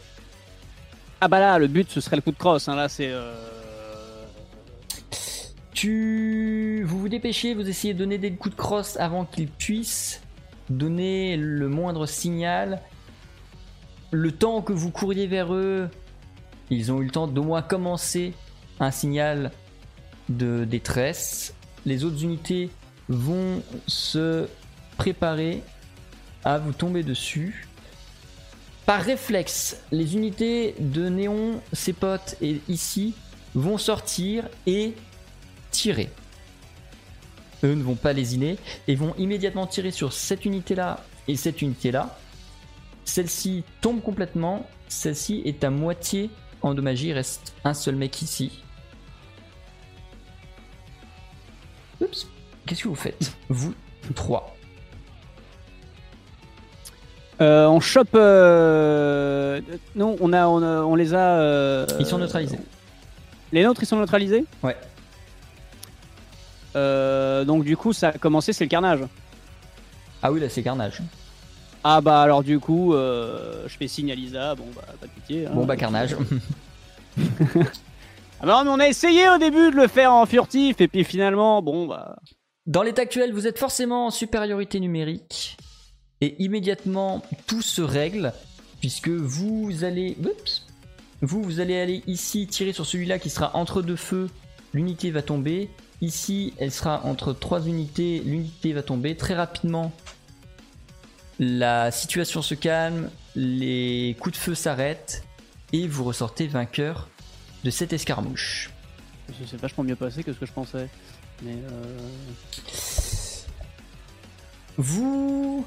Ah 1.21 1.29
bah 1.29 1.41
là, 1.41 1.59
le 1.59 1.67
but, 1.67 1.91
ce 1.91 2.01
serait 2.01 2.17
le 2.17 2.23
coup 2.23 2.33
de 2.33 2.37
crosse. 2.37 2.69
Hein, 2.69 2.77
là, 2.77 2.91
c'est... 2.91 3.09
euh, 3.11 3.35
Tu... 5.73 6.85
Vous 6.85 6.99
vous 7.01 7.09
dépêchez, 7.09 7.55
vous 7.55 7.67
essayez 7.69 7.95
de 7.95 7.99
donner 7.99 8.19
des 8.19 8.33
coups 8.33 8.55
de 8.55 8.61
crosse 8.61 8.99
avant 8.99 9.25
qu'ils 9.25 9.49
puissent 9.49 10.21
donner 10.69 11.37
le 11.39 11.69
moindre 11.69 12.07
signal. 12.07 12.81
Le 14.13 14.33
temps 14.33 14.63
que 14.63 14.73
vous 14.73 14.91
couriez 14.91 15.27
vers 15.27 15.53
eux, 15.53 15.89
ils 16.71 16.93
ont 16.93 17.01
eu 17.01 17.07
le 17.07 17.11
temps 17.11 17.27
d'au 17.27 17.43
moins 17.43 17.63
commencer 17.63 18.35
un 18.81 18.91
signal 18.91 19.51
de 20.29 20.65
détresse. 20.65 21.55
Les 21.85 22.05
autres 22.05 22.23
unités 22.23 22.71
vont 23.09 23.63
se 23.87 24.49
préparer 24.97 25.63
à 26.45 26.59
vous 26.59 26.73
tomber 26.73 27.03
dessus. 27.03 27.67
Par 28.85 29.03
réflexe, 29.03 29.81
les 29.91 30.15
unités 30.15 30.75
de 30.79 31.09
Néon, 31.09 31.61
ses 31.73 31.93
potes 31.93 32.37
et 32.41 32.61
ici 32.69 33.15
vont 33.55 33.79
sortir 33.79 34.49
et 34.67 34.95
tirer. 35.73 36.11
Eux 37.65 37.75
ne 37.75 37.83
vont 37.83 37.97
pas 37.97 38.13
lésiner 38.13 38.59
et 38.87 38.95
vont 38.95 39.15
immédiatement 39.19 39.67
tirer 39.67 39.91
sur 39.91 40.13
cette 40.13 40.45
unité-là 40.45 41.05
et 41.27 41.37
cette 41.37 41.63
unité-là. 41.63 42.17
Celle-ci 43.07 43.65
tombe 43.81 44.03
complètement, 44.03 44.67
celle-ci 44.89 45.41
est 45.47 45.65
à 45.65 45.71
moitié 45.71 46.29
endommagée, 46.61 47.09
il 47.09 47.13
reste 47.15 47.55
un 47.65 47.73
seul 47.73 47.95
mec 47.97 48.21
ici. 48.21 48.63
Oups, 52.01 52.27
qu'est-ce 52.67 52.83
que 52.83 52.89
vous 52.89 52.95
faites 52.95 53.33
Vous 53.49 53.75
trois? 54.15 54.53
euh, 57.41 57.67
on 57.69 57.81
chope... 57.81 58.15
euh, 58.15 59.61
Non, 59.95 60.17
on, 60.21 60.33
a, 60.33 60.47
on, 60.47 60.63
a- 60.63 60.83
on 60.83 60.95
les 60.95 61.15
a... 61.15 61.39
euh, 61.39 61.87
Ils 62.01 62.07
sont 62.07 62.19
neutralisés. 62.19 62.59
Les 63.53 63.63
nôtres, 63.63 63.83
ils 63.83 63.87
sont 63.87 63.99
neutralisés? 63.99 64.45
Ouais. 64.63 64.77
Euh, 66.75 67.45
donc 67.45 67.65
du 67.65 67.77
coup, 67.77 67.93
ça 67.93 68.09
a 68.09 68.13
commencé, 68.19 68.53
c'est 68.53 68.65
le 68.65 68.69
carnage. 68.71 69.01
Ah 70.23 70.33
oui, 70.33 70.41
là 70.41 70.49
c'est 70.49 70.63
carnage. 70.63 71.01
Ah 71.89 72.01
bah 72.01 72.21
alors 72.21 72.43
du 72.43 72.59
coup, 72.59 72.95
euh, 72.95 73.63
je 73.69 73.77
fais 73.77 73.87
signe 73.87 74.11
à 74.11 74.17
Lisa, 74.17 74.57
bon 74.57 74.65
bah 74.75 74.83
pas 75.01 75.07
de 75.07 75.13
pitié. 75.13 75.47
hein. 75.47 75.53
Bon 75.55 75.65
bah 75.65 75.77
carnage. 75.77 76.17
Ah 78.39 78.45
bah 78.45 78.63
mais 78.65 78.71
on 78.71 78.79
a 78.81 78.89
essayé 78.89 79.31
au 79.31 79.39
début 79.39 79.71
de 79.71 79.77
le 79.77 79.87
faire 79.87 80.13
en 80.13 80.27
furtif, 80.27 80.81
et 80.83 80.89
puis 80.89 81.05
finalement, 81.05 81.63
bon 81.63 81.87
bah... 81.87 82.17
Dans 82.67 82.83
l'état 82.83 83.03
actuel, 83.03 83.33
vous 83.33 83.47
êtes 83.47 83.59
forcément 83.59 84.07
en 84.09 84.11
supériorité 84.11 84.79
numérique 84.81 85.57
et 86.21 86.35
immédiatement 86.43 87.23
tout 87.47 87.63
se 87.63 87.81
règle 87.81 88.33
puisque 88.81 89.09
vous 89.09 89.85
allez, 89.85 90.19
Oups. 90.23 90.67
vous 91.23 91.43
vous 91.43 91.61
allez 91.61 91.81
aller 91.81 92.03
ici 92.07 92.47
tirer 92.47 92.73
sur 92.75 92.85
celui-là 92.85 93.19
qui 93.19 93.31
sera 93.31 93.57
entre 93.57 93.81
deux 93.81 93.97
feux, 93.97 94.29
l'unité 94.75 95.11
va 95.13 95.23
tomber. 95.23 95.71
Ici, 96.03 96.53
elle 96.59 96.73
sera 96.73 97.07
entre 97.07 97.33
trois 97.33 97.67
unités, 97.67 98.21
l'unité 98.27 98.75
va 98.75 98.83
tomber 98.83 99.17
très 99.17 99.35
rapidement. 99.35 99.93
La 101.39 101.91
situation 101.91 102.41
se 102.41 102.55
calme, 102.55 103.11
les 103.35 104.17
coups 104.21 104.37
de 104.37 104.41
feu 104.41 104.55
s'arrêtent 104.55 105.25
et 105.73 105.87
vous 105.87 106.05
ressortez 106.05 106.47
vainqueur 106.47 107.09
de 107.65 107.71
cette 107.71 107.93
escarmouche. 107.93 108.71
C'est 109.47 109.61
vachement 109.61 109.85
mieux 109.85 109.97
passé 109.97 110.23
que 110.23 110.33
ce 110.33 110.39
que 110.39 110.47
je 110.47 110.53
pensais. 110.53 110.89
Mais 111.43 111.57
euh... 111.57 111.99
Vous 114.79 115.67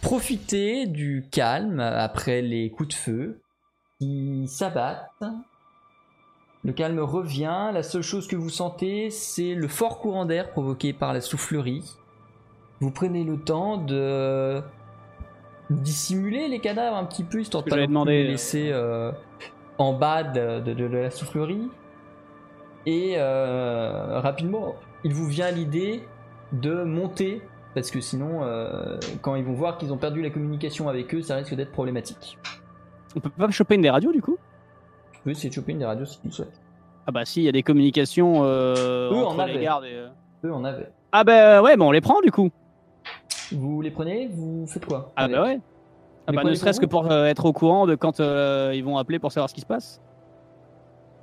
profitez 0.00 0.86
du 0.86 1.26
calme 1.30 1.80
après 1.80 2.40
les 2.40 2.70
coups 2.70 2.90
de 2.90 2.94
feu 2.94 3.42
qui 3.98 4.46
s'abattent. 4.48 5.24
Le 6.62 6.72
calme 6.72 7.00
revient. 7.00 7.70
La 7.72 7.82
seule 7.82 8.02
chose 8.02 8.26
que 8.28 8.36
vous 8.36 8.48
sentez, 8.50 9.10
c'est 9.10 9.54
le 9.54 9.68
fort 9.68 9.98
courant 9.98 10.24
d'air 10.24 10.50
provoqué 10.50 10.94
par 10.94 11.12
la 11.12 11.20
soufflerie. 11.20 11.84
Vous 12.80 12.90
prenez 12.90 13.24
le 13.24 13.38
temps 13.38 13.78
de 13.78 14.62
dissimuler 15.70 16.48
les 16.48 16.58
cadavres 16.60 16.96
un 16.96 17.04
petit 17.04 17.24
peu, 17.24 17.40
histoire 17.40 17.62
de 17.64 17.70
pas 17.70 17.76
les 17.76 17.86
euh. 17.86 18.04
laisser 18.04 18.70
euh, 18.72 19.12
en 19.78 19.92
bas 19.94 20.22
de, 20.22 20.60
de- 20.60 20.74
de 20.74 20.84
la 20.84 21.10
soufflerie. 21.10 21.68
Et 22.86 23.14
euh, 23.16 24.20
rapidement, 24.20 24.74
il 25.04 25.14
vous 25.14 25.26
vient 25.26 25.50
l'idée 25.50 26.02
de 26.52 26.84
monter, 26.84 27.40
parce 27.74 27.90
que 27.90 28.00
sinon, 28.00 28.40
euh, 28.42 28.98
quand 29.22 29.36
ils 29.36 29.44
vont 29.44 29.54
voir 29.54 29.78
qu'ils 29.78 29.92
ont 29.92 29.96
perdu 29.96 30.20
la 30.22 30.30
communication 30.30 30.88
avec 30.88 31.14
eux, 31.14 31.22
ça 31.22 31.36
risque 31.36 31.54
d'être 31.54 31.72
problématique. 31.72 32.38
on 33.16 33.20
peut 33.20 33.30
pas 33.30 33.50
choper 33.50 33.76
une 33.76 33.80
des 33.82 33.90
radios 33.90 34.12
du 34.12 34.20
coup? 34.20 34.36
Tu 35.14 35.20
peux 35.24 35.30
essayer 35.30 35.48
de 35.48 35.54
choper 35.54 35.72
une 35.72 35.78
des 35.78 35.86
radios 35.86 36.04
si 36.04 36.20
tu 36.20 36.26
le 36.26 36.32
souhaites. 36.32 36.60
Ah 37.06 37.12
bah 37.12 37.24
si, 37.24 37.40
il 37.40 37.44
y 37.44 37.48
a 37.48 37.52
des 37.52 37.62
communications 37.62 38.42
euh, 38.44 39.10
Eux 39.10 39.16
en 39.16 39.30
entre 39.30 39.46
les 39.46 39.52
avaient. 39.54 39.62
gardes. 39.62 39.84
et, 39.84 39.94
euh. 39.94 40.08
Eux 40.44 40.52
en 40.52 40.62
avaient. 40.64 40.90
Ah 41.12 41.24
bah 41.24 41.62
ouais, 41.62 41.76
bah 41.76 41.84
on 41.86 41.90
les 41.90 42.00
prend 42.02 42.20
du 42.20 42.30
coup. 42.30 42.50
Vous 43.56 43.80
les 43.80 43.90
prenez, 43.90 44.28
vous 44.32 44.66
faites 44.66 44.84
quoi 44.86 45.12
Ah 45.16 45.28
bah 45.28 45.42
ouais. 45.42 45.60
Ah 46.26 46.32
bah 46.32 46.42
ne 46.44 46.54
serait-ce 46.54 46.80
que 46.80 46.86
pour 46.86 47.10
euh, 47.10 47.26
être 47.26 47.44
au 47.44 47.52
courant 47.52 47.86
de 47.86 47.94
quand 47.94 48.20
euh, 48.20 48.72
ils 48.74 48.82
vont 48.84 48.96
appeler 48.98 49.18
pour 49.18 49.30
savoir 49.32 49.48
ce 49.50 49.54
qui 49.54 49.60
se 49.60 49.66
passe. 49.66 50.00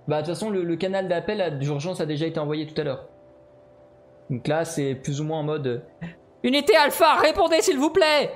Bah 0.08 0.22
de 0.22 0.26
toute 0.26 0.36
façon, 0.36 0.50
le, 0.50 0.64
le 0.64 0.76
canal 0.76 1.08
d'appel 1.08 1.58
d'urgence 1.60 2.02
a 2.02 2.06
déjà 2.06 2.26
été 2.28 2.40
envoyé 2.40 2.68
tout 2.68 2.80
à 2.80 2.84
l'heure. 2.84 3.06
Donc 4.30 4.48
là, 4.48 4.64
c'est 4.66 4.96
plus 4.96 5.20
ou 5.22 5.24
moins 5.26 5.40
en 5.40 5.44
mode... 5.44 5.68
euh, 5.68 5.80
Unité 6.44 6.76
Alpha, 6.76 7.16
répondez 7.16 7.62
s'il 7.62 7.78
vous 7.78 7.90
plaît 7.92 8.32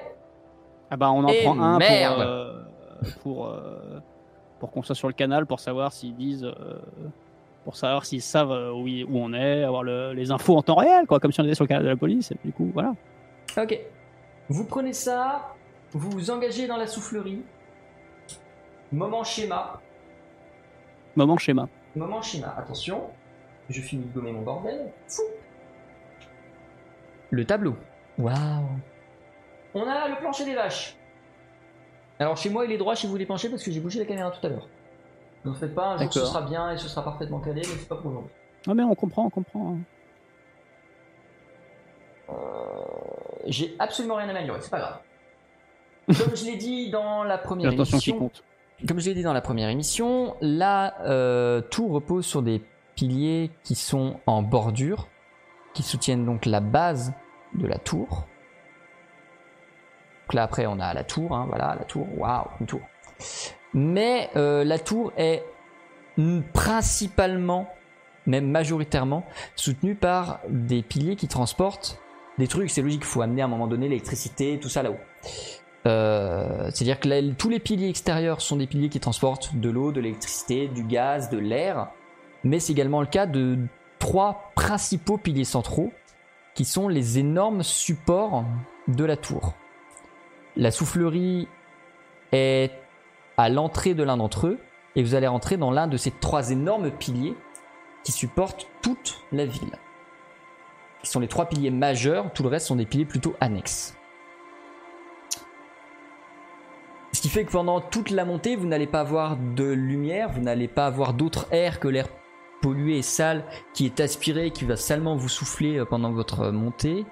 Ah 0.92 0.98
bah 0.98 1.12
on 1.12 1.24
en 1.24 1.28
Eh 1.30 1.44
prend 1.44 1.60
un 1.60 1.78
merde. 1.80 2.66
pour, 3.24 3.46
euh, 3.48 3.50
pour, 3.50 3.54
pour 4.60 4.72
qu'on 4.72 4.82
soit 4.84 4.96
sur 4.96 5.08
le 5.08 5.14
canal 5.14 5.46
pour 5.46 5.60
savoir 5.60 5.92
s'ils 5.92 6.16
disent 6.16 6.48
pour 7.64 7.76
savoir 7.76 8.06
s'ils 8.06 8.22
savent 8.22 8.52
où, 8.76 8.88
où 8.88 9.18
on 9.18 9.34
est, 9.34 9.64
avoir 9.64 9.82
le- 9.84 10.14
les 10.14 10.30
infos 10.32 10.56
en 10.56 10.62
temps 10.62 10.76
réel 10.76 11.08
quoi, 11.08 11.20
comme 11.20 11.32
si 11.32 11.42
on 11.42 11.46
était 11.46 11.56
sur 11.56 11.64
le 11.64 11.68
canal 11.70 11.84
de 11.84 11.90
la 11.90 11.96
police. 11.96 12.32
Et 12.32 12.38
du 12.46 12.52
coup 12.54 12.70
voilà. 12.74 12.94
Ok. 13.58 13.80
Vous 14.50 14.66
prenez 14.66 14.94
ça, 14.94 15.56
vous 15.92 16.10
vous 16.12 16.30
engagez 16.30 16.68
dans 16.68 16.78
la 16.78 16.88
soufflerie. 16.88 17.44
Moment 18.92 19.24
schéma. 19.24 19.82
Moment 21.16 21.38
schéma. 21.38 21.68
Moment 21.96 22.22
schéma. 22.22 22.54
Attention, 22.58 23.10
je 23.70 23.82
finis 23.82 24.06
de 24.06 24.14
gommer 24.14 24.32
mon 24.32 24.42
bordel. 24.42 24.92
Fou. 25.08 25.24
Le 27.32 27.46
tableau. 27.46 27.76
Waouh. 28.18 28.36
On 29.74 29.88
a 29.88 30.08
le 30.10 30.16
plancher 30.18 30.46
des 30.46 30.56
vaches. 30.56 30.96
Alors 32.20 32.38
chez 32.38 32.50
moi 32.50 32.66
il 32.66 32.72
est 32.72 32.78
droit, 32.78 32.96
chez 32.96 33.08
vous 33.08 33.16
il 33.18 33.22
est 33.22 33.26
penché 33.26 33.50
parce 33.50 33.64
que 33.64 33.72
j'ai 33.72 33.80
bougé 33.82 34.00
la 34.00 34.06
caméra 34.06 34.32
tout 34.32 34.46
à 34.46 34.50
l'heure. 34.50 34.68
Ne 35.44 35.50
vous 35.52 35.56
faites 35.58 35.76
pas, 35.76 35.88
un 35.90 35.98
jour 35.98 36.14
ce 36.14 36.26
sera 36.26 36.42
bien 36.44 36.72
et 36.72 36.78
ce 36.78 36.88
sera 36.88 37.04
parfaitement 37.04 37.40
calé, 37.40 37.62
mais 37.62 37.78
c'est 37.78 37.88
pas 37.90 37.98
pour 37.98 38.12
aujourd'hui. 38.12 38.32
Ah 38.68 38.74
mais 38.74 38.84
on 38.84 38.96
comprend, 38.96 39.26
on 39.26 39.30
comprend. 39.30 39.76
hein. 42.30 42.34
J'ai 43.46 43.76
absolument 43.80 44.16
rien 44.16 44.28
à 44.28 44.32
améliorer, 44.32 44.60
c'est 44.62 44.72
pas 44.72 44.80
grave. 44.80 45.00
Comme 46.18 46.36
je 46.36 46.46
l'ai 46.46 46.58
dit 46.58 46.90
dans 46.90 47.24
la 47.24 47.38
première 47.38 47.72
L'attention 47.72 47.98
qui 47.98 48.10
émission, 48.10 48.20
compte. 48.20 48.44
Comme 48.88 49.00
je 49.00 49.06
l'ai 49.10 49.16
dit 49.16 49.24
dans 49.24 49.34
la 49.34 49.42
première 49.42 49.70
émission, 49.70 50.36
là, 50.42 50.96
euh, 51.02 51.62
tout 51.62 51.88
repose 51.88 52.26
sur 52.26 52.42
des 52.42 52.62
piliers 52.96 53.52
qui 53.64 53.76
sont 53.76 54.20
en 54.26 54.42
bordure, 54.42 55.08
qui 55.74 55.84
soutiennent 55.84 56.26
donc 56.26 56.46
la 56.46 56.60
base 56.60 57.14
de 57.54 57.68
la 57.68 57.78
tour. 57.78 58.26
Donc 60.24 60.34
là 60.34 60.44
après 60.44 60.66
on 60.66 60.80
a 60.80 60.94
la 60.94 61.04
tour, 61.04 61.36
hein, 61.36 61.46
voilà, 61.48 61.76
la 61.78 61.86
tour, 61.86 62.08
waouh, 62.18 62.46
une 62.60 62.66
tour. 62.66 62.82
Mais 63.74 64.30
euh, 64.36 64.64
la 64.64 64.80
tour 64.80 65.12
est 65.18 65.44
principalement, 66.54 67.70
même 68.26 68.50
majoritairement, 68.50 69.26
soutenue 69.56 69.96
par 69.96 70.40
des 70.48 70.82
piliers 70.82 71.16
qui 71.16 71.28
transportent 71.28 72.00
des 72.38 72.48
trucs. 72.48 72.70
C'est 72.70 72.82
logique, 72.82 73.02
il 73.04 73.08
faut 73.08 73.22
amener 73.22 73.42
à 73.42 73.46
un 73.46 73.50
moment 73.50 73.68
donné 73.68 73.88
l'électricité, 73.88 74.60
tout 74.62 74.70
ça 74.70 74.84
là-haut. 74.84 75.00
Euh, 75.88 76.70
C'est-à-dire 76.74 77.00
que 77.00 77.32
tous 77.34 77.50
les 77.50 77.60
piliers 77.60 77.90
extérieurs 77.90 78.42
sont 78.42 78.58
des 78.58 78.68
piliers 78.68 78.90
qui 78.90 79.00
transportent 79.00 79.56
de 79.56 79.70
l'eau, 79.70 79.92
de 79.92 80.02
l'électricité, 80.02 80.68
du 80.68 80.84
gaz, 80.84 81.30
de 81.30 81.38
l'air. 81.38 81.90
Mais 82.44 82.60
c'est 82.60 82.74
également 82.74 83.02
le 83.02 83.08
cas 83.08 83.26
de 83.26 83.58
trois 84.00 84.52
principaux 84.56 85.18
piliers 85.18 85.46
centraux 85.46 85.92
qui 86.54 86.66
sont 86.66 86.88
les 86.88 87.20
énormes 87.20 87.64
supports 87.64 88.46
de 88.88 89.04
la 89.04 89.18
tour. 89.18 89.54
La 90.56 90.72
soufflerie 90.72 91.48
est 92.32 92.72
à 93.38 93.50
l'entrée 93.50 93.94
de 93.94 94.04
l'un 94.04 94.18
d'entre 94.18 94.48
eux 94.48 94.60
et 94.96 95.04
vous 95.04 95.16
allez 95.16 95.28
rentrer 95.28 95.58
dans 95.58 95.72
l'un 95.72 95.88
de 95.88 95.98
ces 95.98 96.12
trois 96.12 96.52
énormes 96.52 96.92
piliers 96.92 97.36
qui 98.04 98.12
supportent 98.12 98.68
toute 98.82 99.20
la 99.32 99.46
ville. 99.46 99.78
Qui 101.06 101.12
sont 101.12 101.20
les 101.20 101.28
trois 101.28 101.46
piliers 101.46 101.70
majeurs, 101.70 102.34
tout 102.34 102.42
le 102.42 102.50
reste 102.50 102.66
sont 102.66 102.78
des 102.78 102.88
piliers 102.88 103.06
plutôt 103.06 103.36
annexes. 103.40 103.96
Ce 107.12 107.22
qui 107.22 107.30
fait 107.30 107.46
que 107.46 107.52
pendant 107.52 107.80
toute 107.80 108.10
la 108.10 108.26
montée, 108.26 108.56
vous 108.56 108.66
n'allez 108.66 108.88
pas 108.88 109.02
avoir 109.02 109.38
de 109.38 109.66
lumière, 109.66 110.32
vous 110.32 110.42
n'allez 110.42 110.68
pas 110.68 110.88
avoir 110.88 111.14
d'autre 111.14 111.46
air 111.52 111.80
que 111.80 111.88
l'air 111.88 112.08
pollué 112.64 112.98
et 112.98 113.02
sale 113.04 113.46
qui 113.76 113.86
est 113.86 114.00
aspiré, 114.00 114.50
qui 114.50 114.66
va 114.66 114.78
salement 114.78 115.16
vous 115.16 115.30
souffler 115.30 115.78
euh, 115.78 115.86
pendant 115.86 116.12
votre 116.12 116.50
montée. 116.50 117.06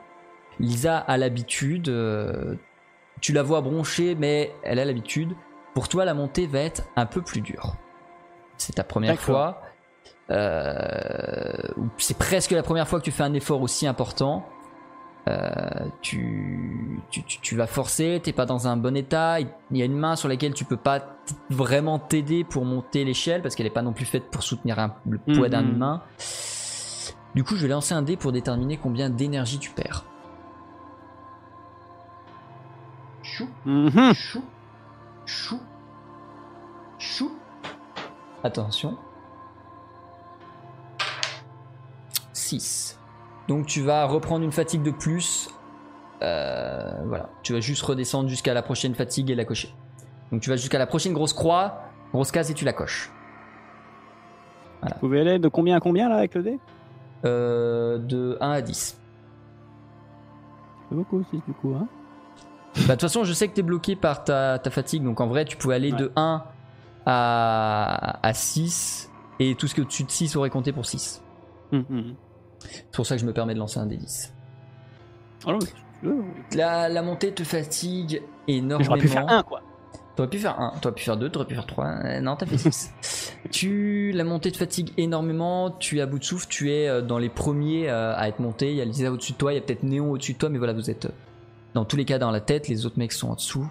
Lisa 0.60 0.98
a 0.98 1.16
l'habitude, 1.18 1.90
euh, 1.90 2.56
tu 3.22 3.32
la 3.32 3.44
vois 3.44 3.62
broncher, 3.62 4.16
mais 4.16 4.56
elle 4.64 4.80
a 4.80 4.86
l'habitude. 4.86 5.36
Pour 5.76 5.88
toi, 5.88 6.04
la 6.04 6.16
montée 6.16 6.48
va 6.48 6.62
être 6.62 6.90
un 6.96 7.06
peu 7.06 7.22
plus 7.22 7.42
dure. 7.42 7.76
C'est 8.58 8.74
ta 8.74 8.84
première 8.84 9.20
fois. 9.20 9.62
Euh, 10.32 11.54
c'est 11.98 12.18
presque 12.18 12.52
la 12.52 12.64
première 12.64 12.88
fois 12.88 13.00
que 13.00 13.06
tu 13.06 13.12
fais 13.12 13.24
un 13.24 13.34
effort 13.34 13.62
aussi 13.62 13.86
important. 13.88 14.46
Euh, 15.30 15.40
tu, 16.02 17.02
tu, 17.10 17.24
tu- 17.24 17.40
tu 17.40 17.56
vas 17.56 17.66
forcer, 17.68 18.20
t'es 18.22 18.34
pas 18.34 18.46
dans 18.46 18.68
un 18.68 18.76
bon 18.76 18.96
état. 18.98 19.40
Il 19.40 19.48
y 19.72 19.82
a 19.82 19.86
une 19.86 19.98
main 19.98 20.16
sur 20.18 20.28
laquelle 20.28 20.54
tu 20.54 20.66
peux 20.66 20.76
pas 20.78 21.00
vraiment 21.50 21.98
t'aider 22.00 22.44
pour 22.44 22.66
monter 22.66 23.06
l'échelle 23.06 23.42
parce 23.42 23.56
qu'elle 23.56 23.66
est 23.68 23.70
pas 23.70 23.82
non 23.84 23.94
plus 23.94 24.06
faite 24.06 24.30
pour 24.32 24.44
soutenir 24.44 24.80
un- 24.80 24.96
le 25.08 25.18
poids 25.20 25.48
d'un 25.48 25.62
Mhm. 25.62 25.72
humain. 25.76 26.02
Du 27.36 27.44
coup, 27.44 27.56
je 27.56 27.64
vais 27.64 27.70
lancer 27.70 27.94
un 27.94 28.02
dé 28.02 28.18
pour 28.18 28.32
déterminer 28.34 28.78
combien 28.78 29.10
d'énergie 29.10 29.60
tu 29.60 29.72
perds. 29.72 30.04
Chou, 33.22 33.48
Mhm. 33.66 34.14
chou, 34.14 34.44
chou, 35.26 35.60
chou. 37.00 37.32
Attention. 38.44 38.98
6. 42.44 43.00
Donc 43.48 43.66
tu 43.66 43.82
vas 43.82 44.06
reprendre 44.06 44.44
une 44.46 44.52
fatigue 44.52 44.84
de 44.84 44.92
plus. 44.92 45.50
Euh, 46.22 46.92
voilà. 47.08 47.30
Tu 47.42 47.54
vas 47.54 47.60
juste 47.60 47.82
redescendre 47.84 48.30
jusqu'à 48.30 48.54
la 48.54 48.62
prochaine 48.62 48.96
fatigue 48.96 49.30
et 49.30 49.36
la 49.36 49.46
cocher. 49.46 49.74
Donc 50.32 50.42
tu 50.42 50.50
vas 50.50 50.56
jusqu'à 50.56 50.80
la 50.80 50.88
prochaine 50.88 51.14
grosse 51.14 51.34
croix, 51.34 51.82
grosse 52.14 52.32
case 52.32 52.50
et 52.52 52.54
tu 52.54 52.66
la 52.66 52.74
coches. 52.74 53.12
Vous 54.84 54.90
pouvez 55.00 55.22
aller 55.22 55.40
de 55.40 55.48
combien 55.48 55.78
à 55.78 55.80
combien 55.80 56.10
là 56.10 56.16
avec 56.18 56.36
le 56.36 56.44
dé? 56.44 56.60
Euh, 57.26 57.98
de 57.98 58.38
1 58.42 58.52
à 58.52 58.62
10. 58.62 59.00
C'est 60.90 60.96
beaucoup 60.96 61.20
aussi 61.20 61.42
du 61.48 61.54
coup. 61.54 61.74
Hein 61.76 61.88
Bah, 62.76 62.82
De 62.82 62.92
toute 62.92 63.02
façon, 63.02 63.24
je 63.24 63.32
sais 63.34 63.48
que 63.48 63.54
tu 63.54 63.62
es 63.62 63.64
bloqué 63.64 63.96
par 63.96 64.24
ta, 64.26 64.60
ta 64.60 64.70
fatigue. 64.70 65.04
Donc 65.04 65.22
en 65.22 65.28
vrai, 65.28 65.46
tu 65.46 65.56
pouvais 65.58 65.76
aller 65.76 65.92
Ouais. 65.92 65.98
de 66.00 66.12
1 66.18 66.44
à, 67.06 68.20
à 68.28 68.34
6. 68.34 69.10
Et 69.40 69.56
tout 69.56 69.68
ce 69.68 69.74
qui 69.76 69.82
est 69.82 69.84
au-dessus 69.84 70.04
de 70.04 70.12
6 70.12 70.36
aurait 70.36 70.50
compté 70.50 70.72
pour 70.74 70.86
6. 70.86 71.22
Mhm. 71.72 72.16
C'est 72.70 72.92
pour 72.92 73.06
ça 73.06 73.16
que 73.16 73.22
je 73.22 73.26
me 73.26 73.34
permets 73.34 73.54
de 73.54 73.60
lancer 73.60 73.80
un 73.80 73.86
des 73.86 73.98
10. 73.98 74.34
Ah 75.46 75.58
La, 76.54 76.90
la 76.90 77.02
montée 77.02 77.34
te 77.34 77.44
fatigue 77.44 78.22
énormément. 78.48 78.84
J'aurais 78.84 79.00
pu 79.00 79.08
faire 79.08 79.28
un 79.30 79.44
quoi. 79.44 79.62
T'aurais 80.16 80.30
pu 80.30 80.38
faire 80.38 80.60
1, 80.60 80.74
t'aurais 80.80 80.94
pu 80.94 81.04
faire 81.04 81.18
2, 81.18 81.30
t'aurais 81.30 81.46
pu 81.46 81.56
faire 81.56 81.66
3. 81.66 82.20
non, 82.22 82.36
t'as 82.36 82.46
fait 82.46 82.58
6. 82.58 83.36
tu, 83.52 84.12
la 84.14 84.24
montée 84.24 84.52
te 84.52 84.58
fatigue 84.58 84.92
énormément. 84.98 85.72
Tu 85.72 85.98
es 85.98 86.02
à 86.02 86.06
bout 86.06 86.20
de 86.20 86.24
souffle. 86.24 86.48
Tu 86.48 86.72
es 86.72 86.88
euh, 86.88 87.02
dans 87.02 87.18
les 87.18 87.30
premiers 87.30 87.90
euh, 87.90 88.16
à 88.16 88.28
être 88.28 88.40
monté. 88.40 88.70
Il 88.70 88.78
y 88.78 88.82
a 88.82 88.86
Lisa 88.86 89.12
au-dessus 89.12 89.34
de 89.34 89.38
toi. 89.38 89.54
Il 89.54 89.56
y 89.56 89.58
a 89.58 89.62
peut-être 89.62 89.82
Néon 89.82 90.12
au-dessus 90.12 90.34
de 90.34 90.38
toi. 90.38 90.50
Mais 90.50 90.60
voilà, 90.60 90.74
vous 90.74 90.92
êtes 90.92 91.06
euh, 91.06 91.14
dans 91.74 91.84
tous 91.84 91.96
les 91.96 92.06
cas 92.06 92.20
dans 92.20 92.30
la 92.30 92.42
tête. 92.42 92.68
Les 92.68 92.86
autres 92.86 93.00
mecs 93.00 93.12
sont 93.12 93.30
en 93.30 93.36
dessous. 93.36 93.68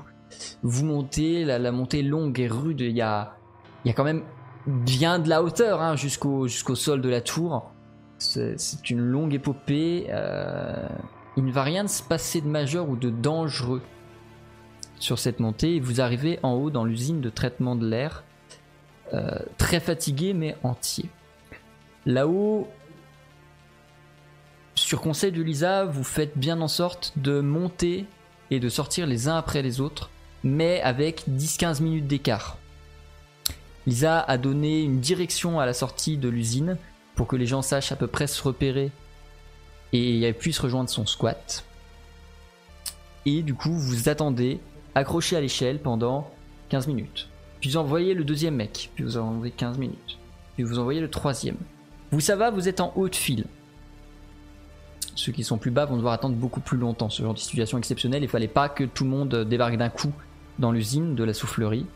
Vous 0.65 0.85
montez. 0.85 1.45
La, 1.45 1.61
la 1.61 1.71
montée 1.71 2.01
est 2.01 2.05
longue 2.05 2.41
et 2.41 2.49
rude. 2.49 2.81
Il 2.81 2.97
y 2.97 3.03
a, 3.03 3.37
il 3.85 3.89
y 3.89 3.91
a 3.93 3.95
quand 3.95 4.05
même 4.05 4.25
bien 4.67 5.21
de 5.21 5.29
la 5.29 5.45
hauteur 5.45 5.81
hein, 5.81 5.95
jusqu'au 5.95 6.49
jusqu'au 6.49 6.75
sol 6.75 7.01
de 7.01 7.09
la 7.09 7.21
tour. 7.21 7.72
C'est 8.23 8.91
une 8.91 9.01
longue 9.01 9.35
épopée. 9.35 10.07
euh, 10.11 10.89
il 11.37 11.45
ne 11.45 11.53
va 11.53 11.63
rien 11.63 11.87
se 11.89 12.03
passer 12.03 12.41
de 12.41 12.47
majeur 12.47 12.89
ou 12.89 12.97
de 12.97 13.11
dangereux 13.11 13.83
sur 15.03 15.19
cette 15.19 15.41
montée 15.41 15.81
vous 15.81 16.01
arrivez 16.01 16.39
en 16.43 16.53
haut 16.53 16.71
dans 16.71 16.85
l'usine 16.85 17.21
de 17.21 17.29
traitement 17.29 17.75
de 17.75 17.87
l'air, 17.87 18.23
euh, 19.13 19.39
très 19.59 19.81
fatigué 19.81 20.33
mais 20.33 20.57
entier. 20.63 21.11
Là-haut, 22.07 22.69
sur 24.77 25.01
conseil 25.01 25.33
de 25.33 25.43
Lisa, 25.43 25.85
vous 25.85 26.05
faites 26.05 26.39
bien 26.39 26.61
en 26.61 26.69
sorte 26.69 27.13
de 27.17 27.41
monter 27.41 28.07
et 28.51 28.61
de 28.61 28.69
sortir 28.69 29.07
les 29.07 29.29
uns 29.29 29.37
après 29.37 29.63
les 29.63 29.81
autres, 29.81 30.11
mais 30.45 30.81
avec 30.83 31.25
10-15 31.29 31.83
minutes 31.83 32.07
d'écart. 32.07 32.59
Lisa 33.87 34.21
a 34.21 34.39
donné 34.39 34.83
une 34.83 35.01
direction 35.01 35.59
à 35.59 35.67
la 35.67 35.75
sortie 35.75 36.17
de 36.17 36.29
l'usine 36.29 36.79
pour 37.23 37.29
que 37.29 37.37
les 37.37 37.47
gens 37.47 37.63
sachent 37.63 37.93
à 37.93 37.95
peu 37.95 38.09
près 38.09 38.27
se 38.27 38.43
repérer 38.43 38.91
et 39.93 40.33
puissent 40.33 40.59
rejoindre 40.59 40.91
son 40.91 41.07
squat. 41.07 41.65
Et 43.27 43.43
du 43.43 43.55
coup, 43.55 43.71
vous 43.71 44.09
attendez 44.09 44.59
accroché 44.97 45.37
à 45.37 45.41
l'échelle 45.41 45.79
pendant 45.79 46.29
15 46.71 46.89
minutes. 46.89 47.29
Puis 47.61 47.71
vous 47.71 47.77
envoyez 47.77 48.15
le 48.15 48.25
deuxième 48.25 48.57
mec, 48.57 48.91
puis 48.97 49.05
vous 49.05 49.19
envoyez 49.19 49.53
15 49.53 49.79
minutes. 49.79 50.19
Puis 50.57 50.65
vous 50.65 50.81
envoyez 50.81 51.01
le 51.01 51.09
troisième. 51.09 51.59
Vous 52.11 52.19
ça 52.19 52.35
va, 52.35 52.51
vous 52.51 52.67
êtes 52.67 52.81
en 52.81 52.93
haut 52.97 53.09
de 53.09 53.15
file. 53.15 53.45
Ceux 55.15 55.31
qui 55.31 55.45
sont 55.45 55.59
plus 55.59 55.71
bas 55.71 55.85
vont 55.85 55.95
devoir 55.95 56.15
attendre 56.15 56.35
beaucoup 56.35 56.59
plus 56.59 56.77
longtemps. 56.77 57.09
Ce 57.09 57.23
genre 57.23 57.35
de 57.35 57.39
situation 57.39 57.79
exceptionnelle, 57.79 58.25
il 58.25 58.29
fallait 58.29 58.49
pas 58.49 58.69
que 58.69 58.83
tout 58.83 59.05
le 59.05 59.11
monde 59.11 59.45
débarque 59.45 59.77
d'un 59.77 59.91
coup 59.91 60.13
dans 60.59 60.73
l'usine 60.73 61.15
de 61.15 61.23
la 61.23 61.35
soufflerie. 61.35 61.87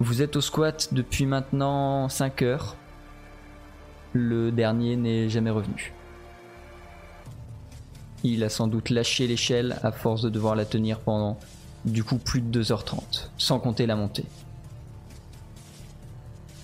Vous 0.00 0.20
êtes 0.22 0.36
au 0.36 0.40
squat 0.40 0.88
depuis 0.92 1.26
maintenant 1.26 2.08
5 2.08 2.42
heures. 2.42 2.76
Le 4.12 4.50
dernier 4.52 4.96
n'est 4.96 5.28
jamais 5.28 5.50
revenu. 5.50 5.92
Il 8.22 8.42
a 8.44 8.48
sans 8.48 8.66
doute 8.66 8.90
lâché 8.90 9.26
l'échelle 9.26 9.78
à 9.82 9.92
force 9.92 10.22
de 10.22 10.28
devoir 10.28 10.54
la 10.54 10.64
tenir 10.64 10.98
pendant 11.00 11.38
du 11.84 12.02
coup 12.02 12.16
plus 12.16 12.40
de 12.40 12.62
2h30, 12.62 13.28
sans 13.38 13.58
compter 13.58 13.86
la 13.86 13.94
montée. 13.96 14.24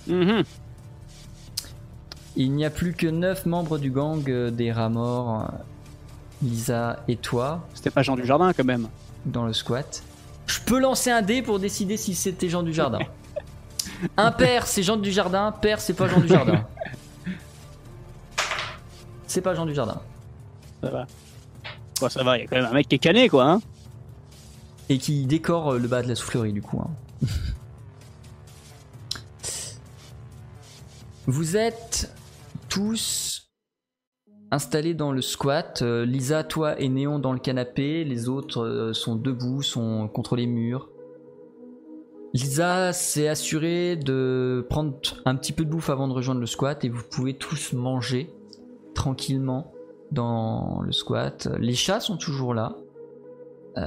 Mhm. 0.07 0.43
Il 2.35 2.51
n'y 2.51 2.65
a 2.65 2.69
plus 2.69 2.93
que 2.93 3.07
9 3.07 3.45
membres 3.45 3.77
du 3.77 3.91
gang 3.91 4.27
euh, 4.27 4.49
des 4.51 4.71
rats 4.71 4.89
morts, 4.89 5.41
euh, 5.41 5.57
Lisa 6.41 7.03
et 7.07 7.15
toi, 7.15 7.65
C'était 7.73 7.91
pas 7.91 8.01
Jean 8.03 8.15
du 8.15 8.25
Jardin 8.25 8.51
quand 8.53 8.65
même. 8.65 8.89
dans 9.25 9.45
le 9.45 9.53
squat. 9.53 10.03
Je 10.47 10.59
peux 10.59 10.79
lancer 10.79 11.09
un 11.09 11.21
dé 11.21 11.41
pour 11.41 11.59
décider 11.59 11.95
si 11.95 12.15
c'était 12.15 12.49
Jean 12.49 12.63
du 12.63 12.73
Jardin. 12.73 12.99
Impair, 14.17 14.67
c'est 14.67 14.83
Jean 14.83 14.97
du 14.97 15.11
Jardin. 15.11 15.51
Pair, 15.51 15.79
c'est 15.81 15.93
pas 15.93 16.07
Jean 16.07 16.19
du 16.19 16.27
Jardin. 16.27 16.65
C'est 19.27 19.41
pas 19.41 19.53
Jean 19.55 19.65
du 19.65 19.73
Jardin. 19.73 20.01
Ça 20.83 20.89
va. 20.89 21.07
Bon, 21.99 22.09
ça 22.09 22.23
va, 22.23 22.37
il 22.37 22.41
y 22.41 22.43
a 22.43 22.47
quand 22.47 22.55
même 22.57 22.65
un 22.65 22.73
mec 22.73 22.87
qui 22.87 22.95
est 22.95 22.99
cané 22.99 23.29
quoi. 23.29 23.45
Hein 23.45 23.61
Et 24.89 24.97
qui 24.97 25.25
décore 25.25 25.73
euh, 25.73 25.79
le 25.79 25.87
bas 25.87 26.01
de 26.03 26.07
la 26.07 26.15
soufflerie 26.15 26.53
du 26.53 26.61
coup. 26.61 26.79
hein. 26.81 26.91
Vous 31.25 31.55
êtes 31.55 32.13
tous 32.69 33.49
installés 34.51 34.93
dans 34.93 35.11
le 35.11 35.21
squat. 35.21 35.81
Euh, 35.81 36.05
Lisa, 36.05 36.43
toi 36.43 36.79
et 36.79 36.89
Néon 36.89 37.17
dans 37.19 37.31
le 37.33 37.39
canapé. 37.39 38.03
Les 38.03 38.27
autres 38.27 38.61
euh, 38.61 38.93
sont 38.93 39.15
debout, 39.15 39.61
sont 39.61 40.07
contre 40.09 40.35
les 40.35 40.47
murs. 40.47 40.89
Lisa 42.33 42.93
s'est 42.93 43.27
assurée 43.27 43.95
de 43.95 44.65
prendre 44.67 44.95
un 45.25 45.35
petit 45.35 45.51
peu 45.51 45.65
de 45.65 45.69
bouffe 45.69 45.91
avant 45.91 46.07
de 46.07 46.13
rejoindre 46.13 46.41
le 46.41 46.47
squat 46.47 46.83
et 46.83 46.89
vous 46.89 47.03
pouvez 47.03 47.35
tous 47.35 47.73
manger 47.73 48.33
tranquillement 48.95 49.71
dans 50.11 50.81
le 50.81 50.91
squat. 50.91 51.47
Les 51.59 51.75
chats 51.75 51.99
sont 51.99 52.17
toujours 52.17 52.55
là. 52.55 52.75
Euh, 53.77 53.83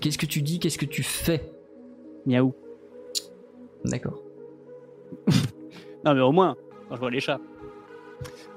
Qu'est-ce 0.00 0.18
que 0.18 0.26
tu 0.26 0.42
dis? 0.42 0.58
Qu'est-ce 0.58 0.78
que 0.78 0.84
tu 0.84 1.02
fais? 1.02 1.50
Miaou. 2.26 2.54
D'accord. 3.84 4.20
Non 6.04 6.14
mais 6.14 6.20
au 6.20 6.30
moins, 6.30 6.54
je 6.92 6.96
vois 6.98 7.10
les 7.10 7.18
chats. 7.18 7.40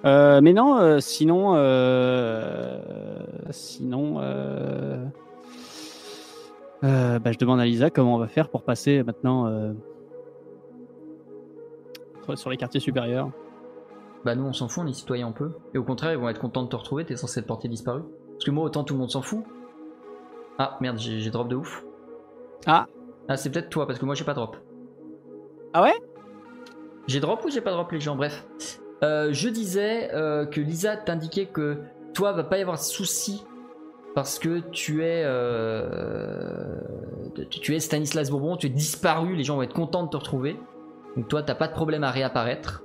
Euh, 0.05 0.39
mais 0.39 0.53
non, 0.53 0.77
euh, 0.77 0.99
sinon, 0.99 1.55
sinon, 3.49 4.21
euh, 6.84 7.19
bah, 7.19 7.31
je 7.31 7.38
demande 7.38 7.60
à 7.60 7.65
Lisa 7.65 7.89
comment 7.89 8.15
on 8.15 8.19
va 8.19 8.27
faire 8.27 8.49
pour 8.49 8.64
passer 8.64 9.03
maintenant 9.03 9.47
euh, 9.47 9.73
sur 12.35 12.49
les 12.49 12.57
quartiers 12.57 12.80
supérieurs. 12.80 13.31
Bah 14.23 14.35
nous 14.35 14.43
on 14.43 14.53
s'en 14.53 14.68
fout, 14.68 14.84
on 14.85 14.88
est 14.88 14.93
citoyens 14.93 15.27
on 15.27 15.31
peut. 15.31 15.51
Et 15.73 15.77
au 15.77 15.84
contraire 15.84 16.11
ils 16.11 16.18
vont 16.18 16.30
être 16.30 16.39
contents 16.39 16.64
de 16.64 16.69
te 16.69 16.76
retrouver, 16.76 17.06
t'es 17.06 17.15
censé 17.15 17.39
être 17.39 17.47
porté 17.47 17.68
disparu. 17.68 18.01
Parce 18.34 18.45
que 18.45 18.51
moi 18.51 18.64
autant 18.65 18.84
tout 18.84 18.93
le 18.93 18.99
monde 18.99 19.11
s'en 19.11 19.22
fout. 19.22 19.43
Ah 20.57 20.77
merde 20.81 20.97
j'ai 20.97 21.30
drop 21.30 21.47
de 21.47 21.56
ouf. 21.56 21.85
Ah. 22.65 22.88
Ah 23.27 23.38
c'est 23.38 23.49
peut-être 23.49 23.69
toi 23.69 23.88
parce 23.88 23.99
que 23.99 24.06
moi 24.06 24.15
j'ai 24.15 24.26
pas 24.26 24.34
drop. 24.34 24.57
Ah 25.73 25.81
ouais? 25.84 25.93
J'ai 27.07 27.19
drop 27.19 27.43
ou 27.45 27.49
j'ai 27.49 27.61
pas 27.61 27.72
drop 27.72 27.91
les 27.91 27.99
gens? 27.99 28.15
Bref. 28.15 28.45
Euh, 29.03 29.30
je 29.31 29.49
disais 29.49 30.10
que 30.11 30.60
Lisa 30.60 30.97
t'indiquait 30.97 31.45
que 31.45 31.77
toi 32.14 32.34
va 32.34 32.43
pas 32.43 32.57
y 32.57 32.61
avoir 32.61 32.77
de 32.77 32.81
soucis 32.81 33.45
parce 34.15 34.40
que 34.40 34.60
tu 34.72 35.03
es 35.03 35.23
euh, 35.26 36.80
tu 37.49 37.76
es 37.76 37.80
Stanislas 37.80 38.30
Bourbon, 38.30 38.57
tu 38.57 38.68
es 38.68 38.69
disparu, 38.69 39.36
les 39.36 39.44
gens 39.44 39.56
vont 39.56 39.64
être 39.64 39.73
contents 39.73 40.03
de 40.03 40.10
te 40.10 40.18
retrouver. 40.18 40.57
Donc 41.15 41.27
toi 41.27 41.44
t'as 41.44 41.56
pas 41.56 41.68
de 41.68 41.73
problème 41.73 42.03
à 42.03 42.11
réapparaître. 42.11 42.84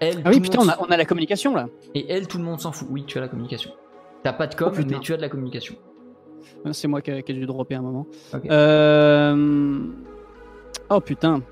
Elle, 0.00 0.22
Ah 0.24 0.30
oui, 0.30 0.40
putain, 0.40 0.60
on 0.60 0.68
a, 0.68 0.78
on 0.80 0.90
a 0.90 0.96
la 0.96 1.04
communication 1.04 1.54
là. 1.54 1.68
Et 1.94 2.10
elle, 2.10 2.26
tout 2.26 2.38
le 2.38 2.44
monde 2.44 2.60
s'en 2.60 2.72
fout. 2.72 2.88
Oui, 2.90 3.04
tu 3.06 3.18
as 3.18 3.20
la 3.20 3.28
communication. 3.28 3.72
T'as 4.22 4.32
pas 4.32 4.46
de 4.46 4.54
com, 4.54 4.72
Oh, 4.74 4.82
mais 4.88 4.98
tu 5.00 5.12
as 5.12 5.16
de 5.18 5.22
la 5.22 5.28
communication. 5.28 5.74
C'est 6.72 6.88
moi 6.88 7.02
qui 7.02 7.10
ai, 7.10 7.22
qui 7.22 7.32
ai 7.32 7.34
dû 7.34 7.44
dropper 7.46 7.74
un 7.74 7.82
moment. 7.82 8.06
Euh, 8.50 9.84
Oh 10.88 11.00
putain. 11.00 11.42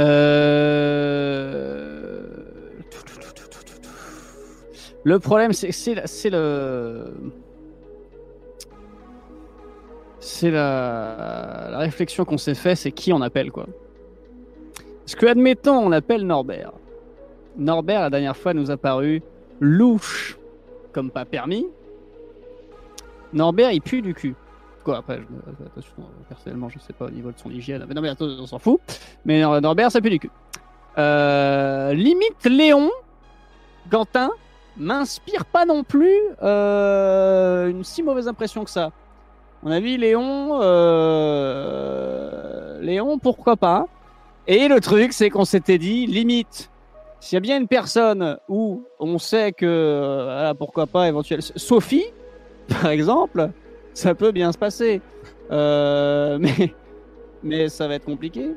Euh... 0.00 1.91
Le 5.04 5.18
problème, 5.18 5.52
c'est 5.52 5.70
le. 6.30 7.14
C'est 10.20 10.52
la... 10.52 11.78
réflexion 11.78 12.24
qu'on 12.24 12.38
s'est 12.38 12.54
fait, 12.54 12.76
c'est 12.76 12.92
qui 12.92 13.12
on 13.12 13.20
appelle 13.22 13.50
quoi. 13.50 13.66
Parce 15.00 15.16
que, 15.16 15.26
admettons, 15.26 15.78
on 15.78 15.90
appelle 15.90 16.24
Norbert. 16.24 16.72
Norbert, 17.56 18.02
la 18.02 18.10
dernière 18.10 18.36
fois, 18.36 18.54
nous 18.54 18.70
a 18.70 18.76
paru 18.76 19.20
louche 19.60 20.38
comme 20.92 21.10
pas 21.10 21.24
permis. 21.24 21.66
Norbert, 23.32 23.72
il 23.72 23.80
pue 23.80 24.00
du 24.00 24.14
cul. 24.14 24.36
Quoi, 24.84 24.98
après, 24.98 25.20
je, 25.76 25.82
personnellement, 26.28 26.68
je 26.68 26.78
sais 26.78 26.92
pas 26.92 27.06
au 27.06 27.10
niveau 27.10 27.32
de 27.32 27.38
son 27.38 27.50
hygiène. 27.50 27.84
Mais 27.88 27.94
non, 27.94 28.02
mais 28.02 28.12
on 28.20 28.46
s'en 28.46 28.58
fout. 28.58 28.80
Mais 29.24 29.40
Nor- 29.40 29.60
Norbert, 29.60 29.90
ça 29.90 30.00
pue 30.00 30.10
du 30.10 30.20
cul. 30.20 30.30
Euh, 30.98 31.92
limite, 31.94 32.44
Léon, 32.44 32.90
Quentin, 33.90 34.30
m'inspire 34.76 35.44
pas 35.44 35.64
non 35.64 35.84
plus 35.84 36.18
euh, 36.42 37.68
une 37.68 37.84
si 37.84 38.02
mauvaise 38.02 38.28
impression 38.28 38.64
que 38.64 38.70
ça. 38.70 38.86
À 38.86 38.92
mon 39.62 39.70
avis, 39.70 39.96
Léon, 39.96 40.60
euh, 40.60 42.00
Léon, 42.80 43.18
pourquoi 43.18 43.56
pas? 43.56 43.86
Et 44.46 44.68
le 44.68 44.80
truc, 44.80 45.12
c'est 45.12 45.30
qu'on 45.30 45.44
s'était 45.44 45.78
dit, 45.78 46.06
limite, 46.06 46.70
s'il 47.20 47.36
y 47.36 47.38
a 47.38 47.40
bien 47.40 47.58
une 47.58 47.68
personne 47.68 48.38
où 48.48 48.82
on 48.98 49.18
sait 49.18 49.52
que, 49.52 49.66
euh, 49.66 50.24
voilà, 50.24 50.54
pourquoi 50.54 50.86
pas, 50.86 51.06
éventuellement, 51.06 51.46
Sophie, 51.54 52.06
par 52.68 52.88
exemple, 52.88 53.50
ça 53.94 54.14
peut 54.14 54.32
bien 54.32 54.50
se 54.52 54.58
passer. 54.58 55.00
Mais, 55.50 56.72
mais 57.42 57.68
ça 57.68 57.86
va 57.86 57.96
être 57.96 58.06
compliqué. 58.06 58.52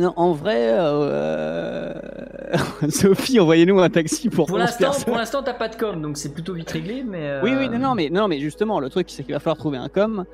Non, 0.00 0.12
en 0.16 0.32
vrai, 0.32 0.68
euh, 0.78 1.92
Sophie, 2.88 3.38
envoyez-nous 3.40 3.78
un 3.80 3.90
taxi 3.90 4.28
pour, 4.28 4.46
Pour 4.46 4.56
11 4.56 4.60
l'instant, 4.60 4.78
personnes. 4.86 5.04
pour 5.04 5.16
l'instant, 5.16 5.42
t'as 5.42 5.54
pas 5.54 5.68
de 5.68 5.76
com, 5.76 6.00
donc 6.00 6.16
c'est 6.16 6.32
plutôt 6.32 6.54
vite 6.54 6.70
réglé, 6.70 7.02
mais. 7.02 7.28
euh, 7.28 7.42
Oui, 7.42 7.52
oui, 7.56 7.68
non, 7.68 7.78
non, 7.78 7.94
mais, 7.94 8.08
non, 8.10 8.28
mais 8.28 8.38
justement, 8.40 8.80
le 8.80 8.88
truc, 8.88 9.10
c'est 9.10 9.24
qu'il 9.24 9.34
va 9.34 9.40
falloir 9.40 9.58
trouver 9.58 9.78
un 9.78 9.88
com, 9.88 10.24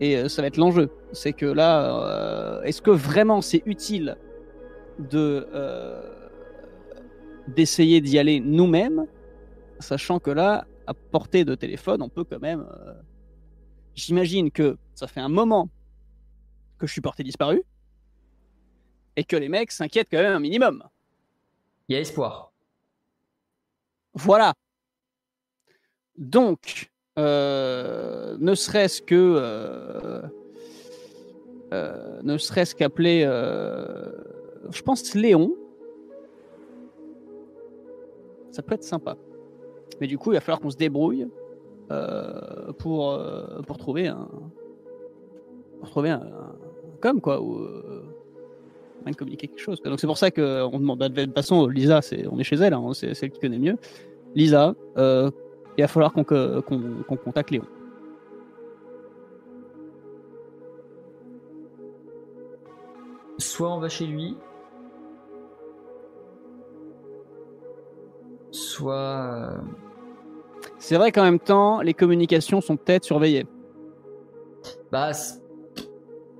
et 0.00 0.16
euh, 0.16 0.28
ça 0.28 0.42
va 0.42 0.48
être 0.48 0.56
l'enjeu. 0.56 0.90
C'est 1.12 1.32
que 1.32 1.46
là, 1.46 2.58
euh, 2.58 2.62
est-ce 2.62 2.80
que 2.82 2.90
vraiment 2.90 3.40
c'est 3.42 3.62
utile 3.66 4.16
de 4.98 5.46
euh, 5.54 6.00
d'essayer 7.48 8.00
d'y 8.00 8.18
aller 8.18 8.40
nous-mêmes, 8.40 9.06
sachant 9.80 10.18
que 10.18 10.30
là, 10.30 10.66
à 10.86 10.94
portée 10.94 11.44
de 11.44 11.54
téléphone, 11.54 12.00
on 12.02 12.08
peut 12.08 12.24
quand 12.24 12.40
même. 12.40 12.60
euh, 12.86 12.92
J'imagine 13.94 14.50
que 14.50 14.76
ça 14.94 15.06
fait 15.06 15.20
un 15.20 15.28
moment 15.28 15.68
que 16.78 16.86
je 16.86 16.92
suis 16.92 17.00
porté 17.00 17.22
disparu, 17.22 17.62
et 19.16 19.24
que 19.24 19.36
les 19.36 19.48
mecs 19.48 19.72
s'inquiètent 19.72 20.08
quand 20.10 20.18
même 20.18 20.32
un 20.32 20.40
minimum. 20.40 20.82
Il 21.88 21.94
y 21.94 21.96
a 21.96 22.00
espoir. 22.00 22.52
Voilà. 24.14 24.54
Donc, 26.16 26.90
euh, 27.18 28.36
ne 28.38 28.54
serait-ce 28.54 29.02
que, 29.02 29.14
euh, 29.14 30.22
euh, 31.72 32.22
ne 32.22 32.38
serait-ce 32.38 32.74
qu'appeler, 32.74 33.22
je 34.70 34.82
pense 34.82 35.14
Léon. 35.14 35.54
Ça 38.50 38.62
peut 38.62 38.74
être 38.74 38.84
sympa. 38.84 39.16
Mais 40.00 40.06
du 40.06 40.16
coup, 40.16 40.32
il 40.32 40.34
va 40.34 40.40
falloir 40.40 40.60
qu'on 40.60 40.70
se 40.70 40.76
débrouille 40.76 41.28
pour 42.78 43.20
pour 43.66 43.78
trouver 43.78 44.08
un 44.08 44.28
pour 45.78 45.90
trouver 45.90 46.10
un, 46.10 46.22
un 46.22 46.56
com 47.00 47.20
quoi 47.20 47.42
ou 47.42 47.58
moyen 49.04 49.12
de 49.12 49.16
communiquer 49.16 49.48
quelque 49.48 49.60
chose. 49.60 49.80
Donc 49.82 50.00
c'est 50.00 50.06
pour 50.06 50.18
ça 50.18 50.30
que 50.30 50.62
on 50.64 50.78
demande. 50.78 50.98
De 51.00 51.24
toute 51.24 51.34
façon, 51.34 51.66
Lisa, 51.68 52.02
c'est 52.02 52.26
on 52.26 52.38
est 52.38 52.44
chez 52.44 52.56
elle, 52.56 52.74
hein, 52.74 52.90
c'est 52.94 53.14
celle 53.14 53.30
qui 53.30 53.40
connaît 53.40 53.58
mieux. 53.58 53.76
Lisa, 54.34 54.74
euh, 54.96 55.30
il 55.78 55.82
va 55.82 55.88
falloir 55.88 56.12
qu'on 56.12 56.24
qu'on 56.24 56.62
qu'on 57.06 57.16
contacte 57.16 57.50
Léon. 57.50 57.64
Soit 63.38 63.68
on 63.70 63.80
va 63.80 63.88
chez 63.88 64.06
lui, 64.06 64.36
soit. 68.50 68.94
euh, 68.94 69.58
C'est 70.78 70.96
vrai 70.96 71.10
qu'en 71.12 71.22
même 71.24 71.40
temps, 71.40 71.80
les 71.80 71.94
communications 71.94 72.60
sont 72.60 72.76
peut-être 72.76 73.04
surveillées. 73.04 73.46
Bah. 74.92 75.12
c'est- 75.12 75.40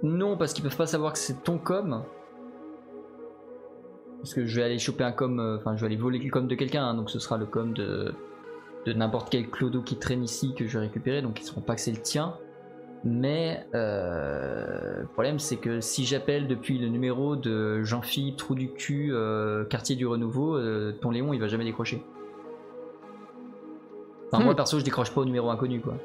Non, 0.02 0.36
parce 0.36 0.52
qu'ils 0.52 0.62
peuvent 0.62 0.76
pas 0.76 0.86
savoir 0.86 1.12
que 1.14 1.18
c'est 1.18 1.42
ton 1.42 1.58
com. 1.58 2.04
Parce 4.24 4.32
que 4.32 4.46
je 4.46 4.56
vais 4.56 4.62
aller 4.62 4.78
choper 4.78 5.04
un 5.04 5.12
com, 5.12 5.38
euh, 5.38 5.58
enfin 5.58 5.76
je 5.76 5.82
vais 5.82 5.86
aller 5.86 5.96
voler 5.96 6.18
le 6.18 6.30
com 6.30 6.48
de 6.48 6.54
quelqu'un, 6.54 6.82
hein, 6.82 6.94
donc 6.94 7.10
ce 7.10 7.18
sera 7.18 7.36
le 7.36 7.44
com 7.44 7.74
de, 7.74 8.14
de 8.86 8.92
n'importe 8.94 9.28
quel 9.28 9.50
clodo 9.50 9.82
qui 9.82 9.96
traîne 9.96 10.24
ici 10.24 10.54
que 10.54 10.66
je 10.66 10.78
vais 10.78 10.86
récupérer, 10.86 11.20
donc 11.20 11.42
ils 11.42 11.44
sauront 11.44 11.60
pas 11.60 11.74
que 11.74 11.82
c'est 11.82 11.92
le 11.92 12.00
tien. 12.00 12.34
Mais 13.04 13.66
euh, 13.74 15.02
le 15.02 15.06
problème 15.08 15.38
c'est 15.38 15.56
que 15.56 15.80
si 15.82 16.06
j'appelle 16.06 16.48
depuis 16.48 16.78
le 16.78 16.88
numéro 16.88 17.36
de 17.36 17.82
Jean-Philippe 17.82 18.38
Trou 18.38 18.54
du 18.54 18.72
cul, 18.72 19.10
euh, 19.12 19.66
quartier 19.66 19.94
du 19.94 20.06
Renouveau, 20.06 20.58
ton 21.02 21.10
Léon 21.10 21.34
il 21.34 21.38
va 21.38 21.46
jamais 21.46 21.64
décrocher. 21.64 22.02
Enfin 24.32 24.42
moi 24.42 24.54
Hmm. 24.54 24.56
perso 24.56 24.78
je 24.78 24.84
décroche 24.84 25.10
pas 25.12 25.20
au 25.20 25.26
numéro 25.26 25.50
inconnu 25.50 25.82
quoi. 25.82 25.98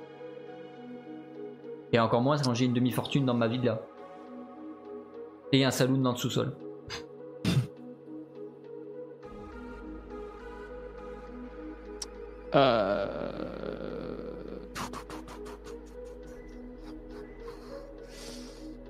Et 1.94 2.00
encore 2.02 2.22
moins 2.22 2.38
quand 2.38 2.54
j'ai 2.54 2.66
une 2.66 2.74
demi-fortune 2.74 3.26
dans 3.26 3.34
ma 3.34 3.48
villa. 3.48 3.80
Et 5.54 5.64
un 5.64 5.72
saloon 5.72 6.00
dans 6.00 6.12
le 6.12 6.18
sous-sol. 6.18 6.52
Euh, 12.56 13.40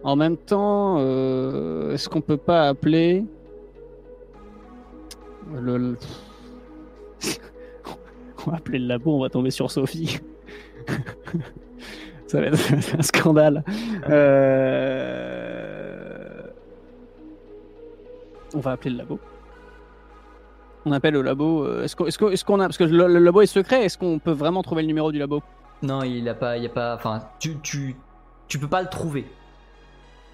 En 0.04 0.16
même 0.16 0.38
temps, 0.38 0.98
euh, 1.00 1.94
est-ce 1.94 2.08
qu'on 2.08 2.22
peut 2.22 2.38
pas 2.38 2.70
appeler 2.70 3.26
le... 5.54 5.98
On 8.48 8.52
va 8.52 8.58
appeler 8.58 8.80
le 8.80 8.88
labo, 8.88 9.14
on 9.14 9.20
va 9.20 9.30
tomber 9.30 9.52
sur 9.52 9.70
Sophie. 9.70 10.20
Ça 12.28 12.40
va 12.40 12.48
être 12.48 12.58
un 12.98 13.02
scandale. 13.02 13.66
Euh, 14.10 15.24
On 18.54 18.60
va 18.60 18.72
appeler 18.72 18.92
le 18.92 18.98
labo. 19.00 19.20
On 20.90 20.92
appelle 20.92 21.14
le 21.14 21.22
labo. 21.22 21.64
euh, 21.66 21.84
Est-ce 21.84 21.96
qu'on 21.96 22.06
qu'on- 22.06 22.36
qu'on 22.36 22.60
a 22.60 22.66
parce 22.66 22.78
que 22.80 22.84
le, 22.84 23.06
le 23.06 23.20
labo 23.20 23.42
est 23.42 23.46
secret. 23.46 23.86
Est-ce 23.86 23.96
qu'on 23.98 24.18
peut 24.18 24.32
vraiment 24.32 24.64
trouver 24.64 24.82
le 24.82 24.88
numéro 24.88 25.12
du 25.12 25.20
labo? 25.20 25.44
Non, 25.84 26.02
il 26.02 26.28
a 26.28 26.34
pas, 26.34 26.58
il 26.58 26.64
y 26.64 26.66
a 26.66 26.70
pas, 26.70 26.96
enfin, 26.96 27.22
tu, 27.40 27.58
tu, 27.62 27.96
tu 28.48 28.58
peux 28.58 28.68
pas 28.68 28.82
le 28.82 28.90
trouver. 28.90 29.26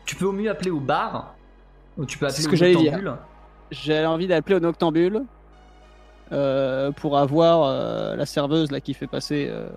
Tu 0.06 0.16
peux 0.16 0.26
au 0.26 0.32
mieux 0.32 0.50
appeler 0.50 0.72
au 0.72 0.80
bar, 0.80 1.36
ou 1.98 2.06
tu 2.06 2.18
peux 2.18 2.30
C'est 2.30 2.36
appeler 2.36 2.44
ce 2.44 2.48
au 2.48 2.52
que 2.52 2.56
j'allais 2.56 2.76
dire. 2.76 2.94
Noctambule. 2.94 3.18
J'ai 3.72 4.06
envie 4.06 4.28
d'appeler 4.28 4.56
au 4.56 4.60
Noctambule 4.62 5.24
euh, 6.32 6.92
pour 6.92 7.18
avoir 7.18 7.64
euh, 7.66 8.16
la 8.16 8.26
serveuse 8.26 8.72
là 8.72 8.80
qui 8.80 8.94
fait 8.94 9.08
passer. 9.08 9.48
euh, 9.50 9.68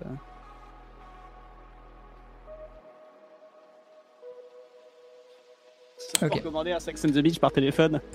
Pour 6.19 6.41
commander 6.41 6.71
un 6.71 6.79
Sex 6.79 7.03
and 7.05 7.09
the 7.09 7.19
Beach 7.19 7.39
par 7.39 7.51
téléphone. 7.51 7.99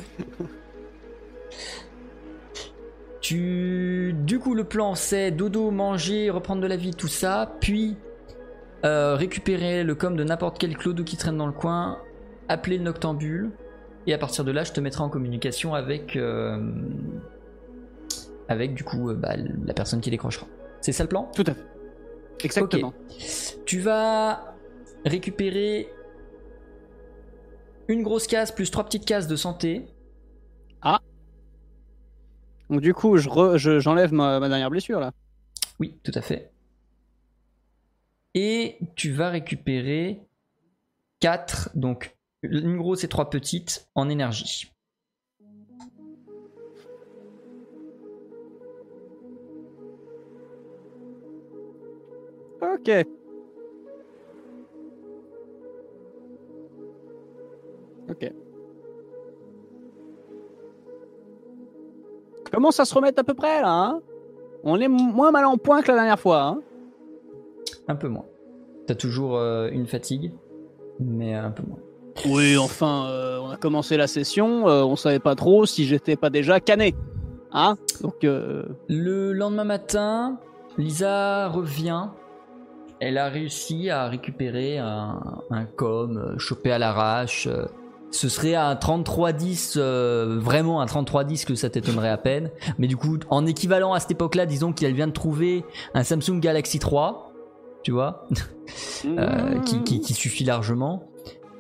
Tu, 3.25 4.15
du 4.27 4.39
coup, 4.39 4.55
le 4.55 4.65
plan 4.65 4.95
c'est 4.95 5.31
dodo, 5.31 5.71
manger, 5.71 6.29
reprendre 6.29 6.61
de 6.61 6.67
la 6.67 6.77
vie, 6.77 6.91
tout 6.91 7.09
ça, 7.09 7.57
puis 7.59 7.97
euh, 8.85 9.15
récupérer 9.15 9.83
le 9.83 9.95
com 9.95 10.15
de 10.15 10.23
n'importe 10.25 10.59
quel 10.59 10.77
clodo 10.77 11.05
qui 11.05 11.17
traîne 11.17 11.39
dans 11.39 11.47
le 11.47 11.55
coin, 11.55 12.03
appeler 12.51 12.77
le 12.77 12.85
noctambule, 12.85 13.51
et 14.07 14.13
à 14.13 14.19
partir 14.19 14.45
de 14.45 14.53
là, 14.53 14.63
je 14.63 14.73
te 14.73 14.81
mettrai 14.81 15.03
en 15.03 15.09
communication 15.09 15.73
avec, 15.73 16.17
euh, 16.17 16.71
avec 18.49 18.75
du 18.75 18.85
coup 18.85 19.09
euh, 19.09 19.15
bah, 19.15 19.37
la 19.65 19.73
personne 19.73 20.03
qui 20.03 20.11
décrochera. 20.11 20.47
C'est 20.83 20.93
ça 20.93 21.03
le 21.03 21.09
plan? 21.09 21.31
Tout 21.35 21.45
à 21.47 21.55
fait. 21.55 21.65
Exactement. 22.45 22.93
Tu 23.65 23.81
vas 23.81 24.55
récupérer 25.07 25.89
une 27.89 28.03
grosse 28.03 28.27
case 28.27 28.53
plus 28.53 28.71
trois 28.71 28.85
petites 28.85 29.07
cases 29.07 29.29
de 29.29 29.37
santé. 29.37 29.87
Donc 32.71 32.81
du 32.81 32.95
coup, 32.95 33.17
je 33.17 33.29
re- 33.29 33.57
je- 33.57 33.79
j'enlève 33.81 34.13
ma, 34.13 34.41
ma 34.41 34.49
dernière 34.49 34.71
blessure 34.71 35.01
là. 35.01 35.13
Oui, 35.81 35.99
tout 36.03 36.13
à 36.15 36.23
fait. 36.23 36.51
Et 38.35 38.79
tu 38.97 39.13
vas 39.13 39.31
récupérer 39.31 40.21
4, 41.21 41.71
donc 41.75 42.17
une 42.43 42.77
grosse 42.77 43.05
et 43.05 43.09
trois 43.09 43.31
petites 43.31 43.89
en 43.95 44.09
énergie. 44.09 44.71
Ok. 52.61 52.89
Ok. 58.09 58.44
Commence 62.55 62.79
à 62.79 62.85
se 62.85 62.95
remettre 62.95 63.21
à 63.21 63.25
peu 63.25 63.35
près 63.35 63.61
là. 63.61 63.73
Hein? 63.73 64.01
On 64.63 64.81
est 64.81 64.87
moins 64.87 65.33
mal 65.33 65.45
en 65.45 65.59
point 65.59 65.83
que 65.83 65.89
la 65.89 65.95
dernière 65.95 66.21
fois. 66.21 66.43
Hein? 66.43 66.61
Un 67.89 67.97
peu 67.97 68.07
moins. 68.07 68.27
T'as 68.87 68.95
toujours 68.95 69.37
euh, 69.37 69.69
une 69.73 69.87
fatigue, 69.89 70.33
mais 71.01 71.35
un 71.35 71.51
peu 71.51 71.65
moins. 71.67 71.79
oui, 72.27 72.57
enfin, 72.57 73.07
euh, 73.09 73.39
on 73.41 73.51
a 73.51 73.57
commencé 73.57 73.97
la 73.97 74.07
session, 74.07 74.69
euh, 74.69 74.85
on 74.85 74.95
savait 74.95 75.19
pas 75.19 75.35
trop 75.35 75.67
si 75.67 75.85
j'étais 75.85 76.15
pas 76.15 76.31
déjà 76.31 76.61
cané. 76.61 76.95
Hein? 77.51 77.77
Donc, 78.03 78.23
euh, 78.23 78.63
Le 78.89 79.33
lendemain 79.33 79.65
matin, 79.65 80.39
Lisa 80.79 81.49
revient. 81.49 82.07
Elle 83.01 83.19
a 83.19 83.29
réussi 83.29 83.91
à 83.91 84.07
récupérer 84.07 84.79
un, 84.79 85.21
un 85.51 85.65
com 85.65 86.37
chopé 86.39 86.71
à 86.71 86.79
l'arrache. 86.79 87.49
Ce 88.15 88.29
serait 88.29 88.55
un 88.55 88.77
3310, 88.77 89.75
euh, 89.77 90.39
vraiment 90.41 90.81
un 90.81 90.87
3310 90.87 91.45
que 91.47 91.55
ça 91.57 91.69
t'étonnerait 91.69 92.11
à 92.11 92.17
peine. 92.17 92.51
Mais 92.79 92.87
du 92.87 92.97
coup, 92.97 93.19
en 93.29 93.45
équivalent 93.45 93.93
à 93.93 93.99
cette 93.99 94.13
époque-là, 94.13 94.47
disons 94.47 94.73
qu'elle 94.73 94.95
vient 94.95 95.09
de 95.09 95.13
trouver 95.13 95.65
un 95.95 96.05
Samsung 96.05 96.39
Galaxy 96.39 96.79
3, 96.79 97.33
tu 97.83 97.91
vois, 97.91 98.27
euh, 99.07 99.59
qui, 99.63 99.83
qui- 99.83 100.01
qui 100.01 100.15
suffit 100.15 100.45
largement. 100.45 101.09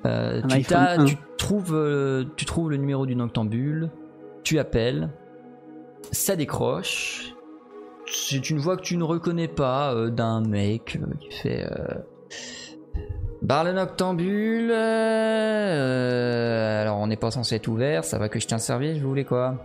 Euh, 0.06 0.42
tu, 0.48 0.54
iPhone 0.56 0.78
t'as- 0.78 1.00
1. 1.00 1.04
tu 1.06 1.16
trouves, 1.38 2.26
tu 2.36 2.44
trouves 2.44 2.70
le 2.70 2.76
numéro 2.76 3.04
du 3.04 3.16
noctambule, 3.16 3.90
tu 4.44 4.58
appelles, 4.60 5.10
ça 6.12 6.36
décroche. 6.36 7.34
C'est 8.06 8.48
une 8.50 8.58
voix 8.58 8.76
que 8.76 8.82
tu 8.82 8.96
ne 8.96 9.02
reconnais 9.02 9.48
pas 9.48 9.92
d'un 10.08 10.40
mec 10.40 11.00
qui 11.20 11.30
fait. 11.36 11.68
Bar 13.44 13.64
le 13.64 13.72
noctambule. 13.72 14.70
euh, 14.70 16.82
alors 16.82 16.98
on 16.98 17.06
n'est 17.06 17.16
pas 17.16 17.30
censé 17.30 17.56
être 17.56 17.68
ouvert, 17.68 18.04
ça 18.04 18.18
va 18.18 18.28
que 18.30 18.38
je 18.40 18.46
tiens 18.46 18.58
service, 18.58 18.98
vous 18.98 19.08
voulez 19.08 19.24
quoi? 19.26 19.56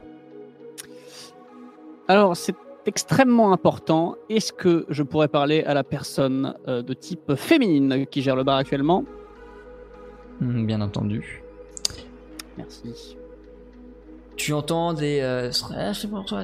Alors, 2.10 2.36
c'est 2.36 2.56
extrêmement 2.86 3.54
important. 3.54 4.16
Est-ce 4.30 4.52
que 4.52 4.86
je 4.90 5.04
pourrais 5.04 5.28
parler 5.30 5.64
à 5.64 5.74
la 5.74 5.84
personne 5.84 6.56
euh, 6.68 6.82
de 6.82 6.94
type 6.94 7.36
féminine 7.36 8.06
qui 8.08 8.22
gère 8.22 8.36
le 8.36 8.44
bar 8.44 8.58
actuellement? 8.58 9.06
Hmm, 10.42 10.66
Bien 10.66 10.82
entendu. 10.82 11.44
Merci. 12.58 13.18
Tu 14.36 14.52
entends 14.54 14.94
des. 14.94 15.20
euh, 15.22 15.52
Ah, 15.78 15.94
c'est 15.94 16.10
pour 16.10 16.26
toi. 16.26 16.42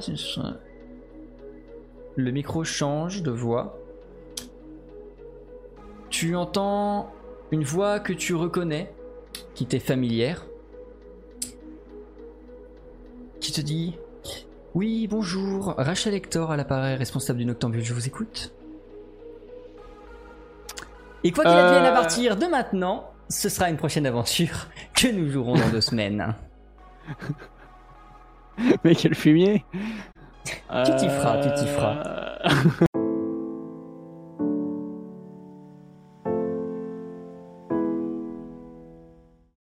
Le 2.14 2.30
micro 2.30 2.64
change 2.64 3.22
de 3.22 3.30
voix. 3.30 3.78
Tu 6.10 6.36
entends 6.36 7.10
une 7.52 7.64
voix 7.64 8.00
que 8.00 8.12
tu 8.12 8.34
reconnais, 8.34 8.92
qui 9.54 9.66
t'est 9.66 9.78
familière, 9.78 10.44
qui 13.40 13.52
te 13.52 13.60
dit 13.60 13.96
Oui, 14.74 15.06
bonjour, 15.08 15.74
Rachel 15.78 16.14
Hector 16.14 16.50
à 16.50 16.56
l'appareil, 16.56 16.96
responsable 16.96 17.38
du 17.38 17.44
Noctambule, 17.46 17.84
je 17.84 17.94
vous 17.94 18.06
écoute. 18.06 18.52
Et 21.24 21.32
quoi 21.32 21.44
qu'il 21.44 21.52
Euh. 21.52 21.66
advienne 21.68 21.84
à 21.86 21.92
partir 21.92 22.36
de 22.36 22.46
maintenant, 22.46 23.10
ce 23.28 23.48
sera 23.48 23.68
une 23.70 23.76
prochaine 23.76 24.06
aventure 24.06 24.66
que 24.94 25.08
nous 25.08 25.28
jouerons 25.30 25.54
dans 25.56 25.68
deux 25.70 25.80
semaines. 25.90 26.34
Mais 28.84 28.94
quel 28.94 29.14
fumier 29.14 29.64
Tu 30.44 30.92
t'y 30.96 31.08
feras, 31.08 31.42
tu 31.42 31.54
t'y 31.60 31.66
feras. 31.68 32.38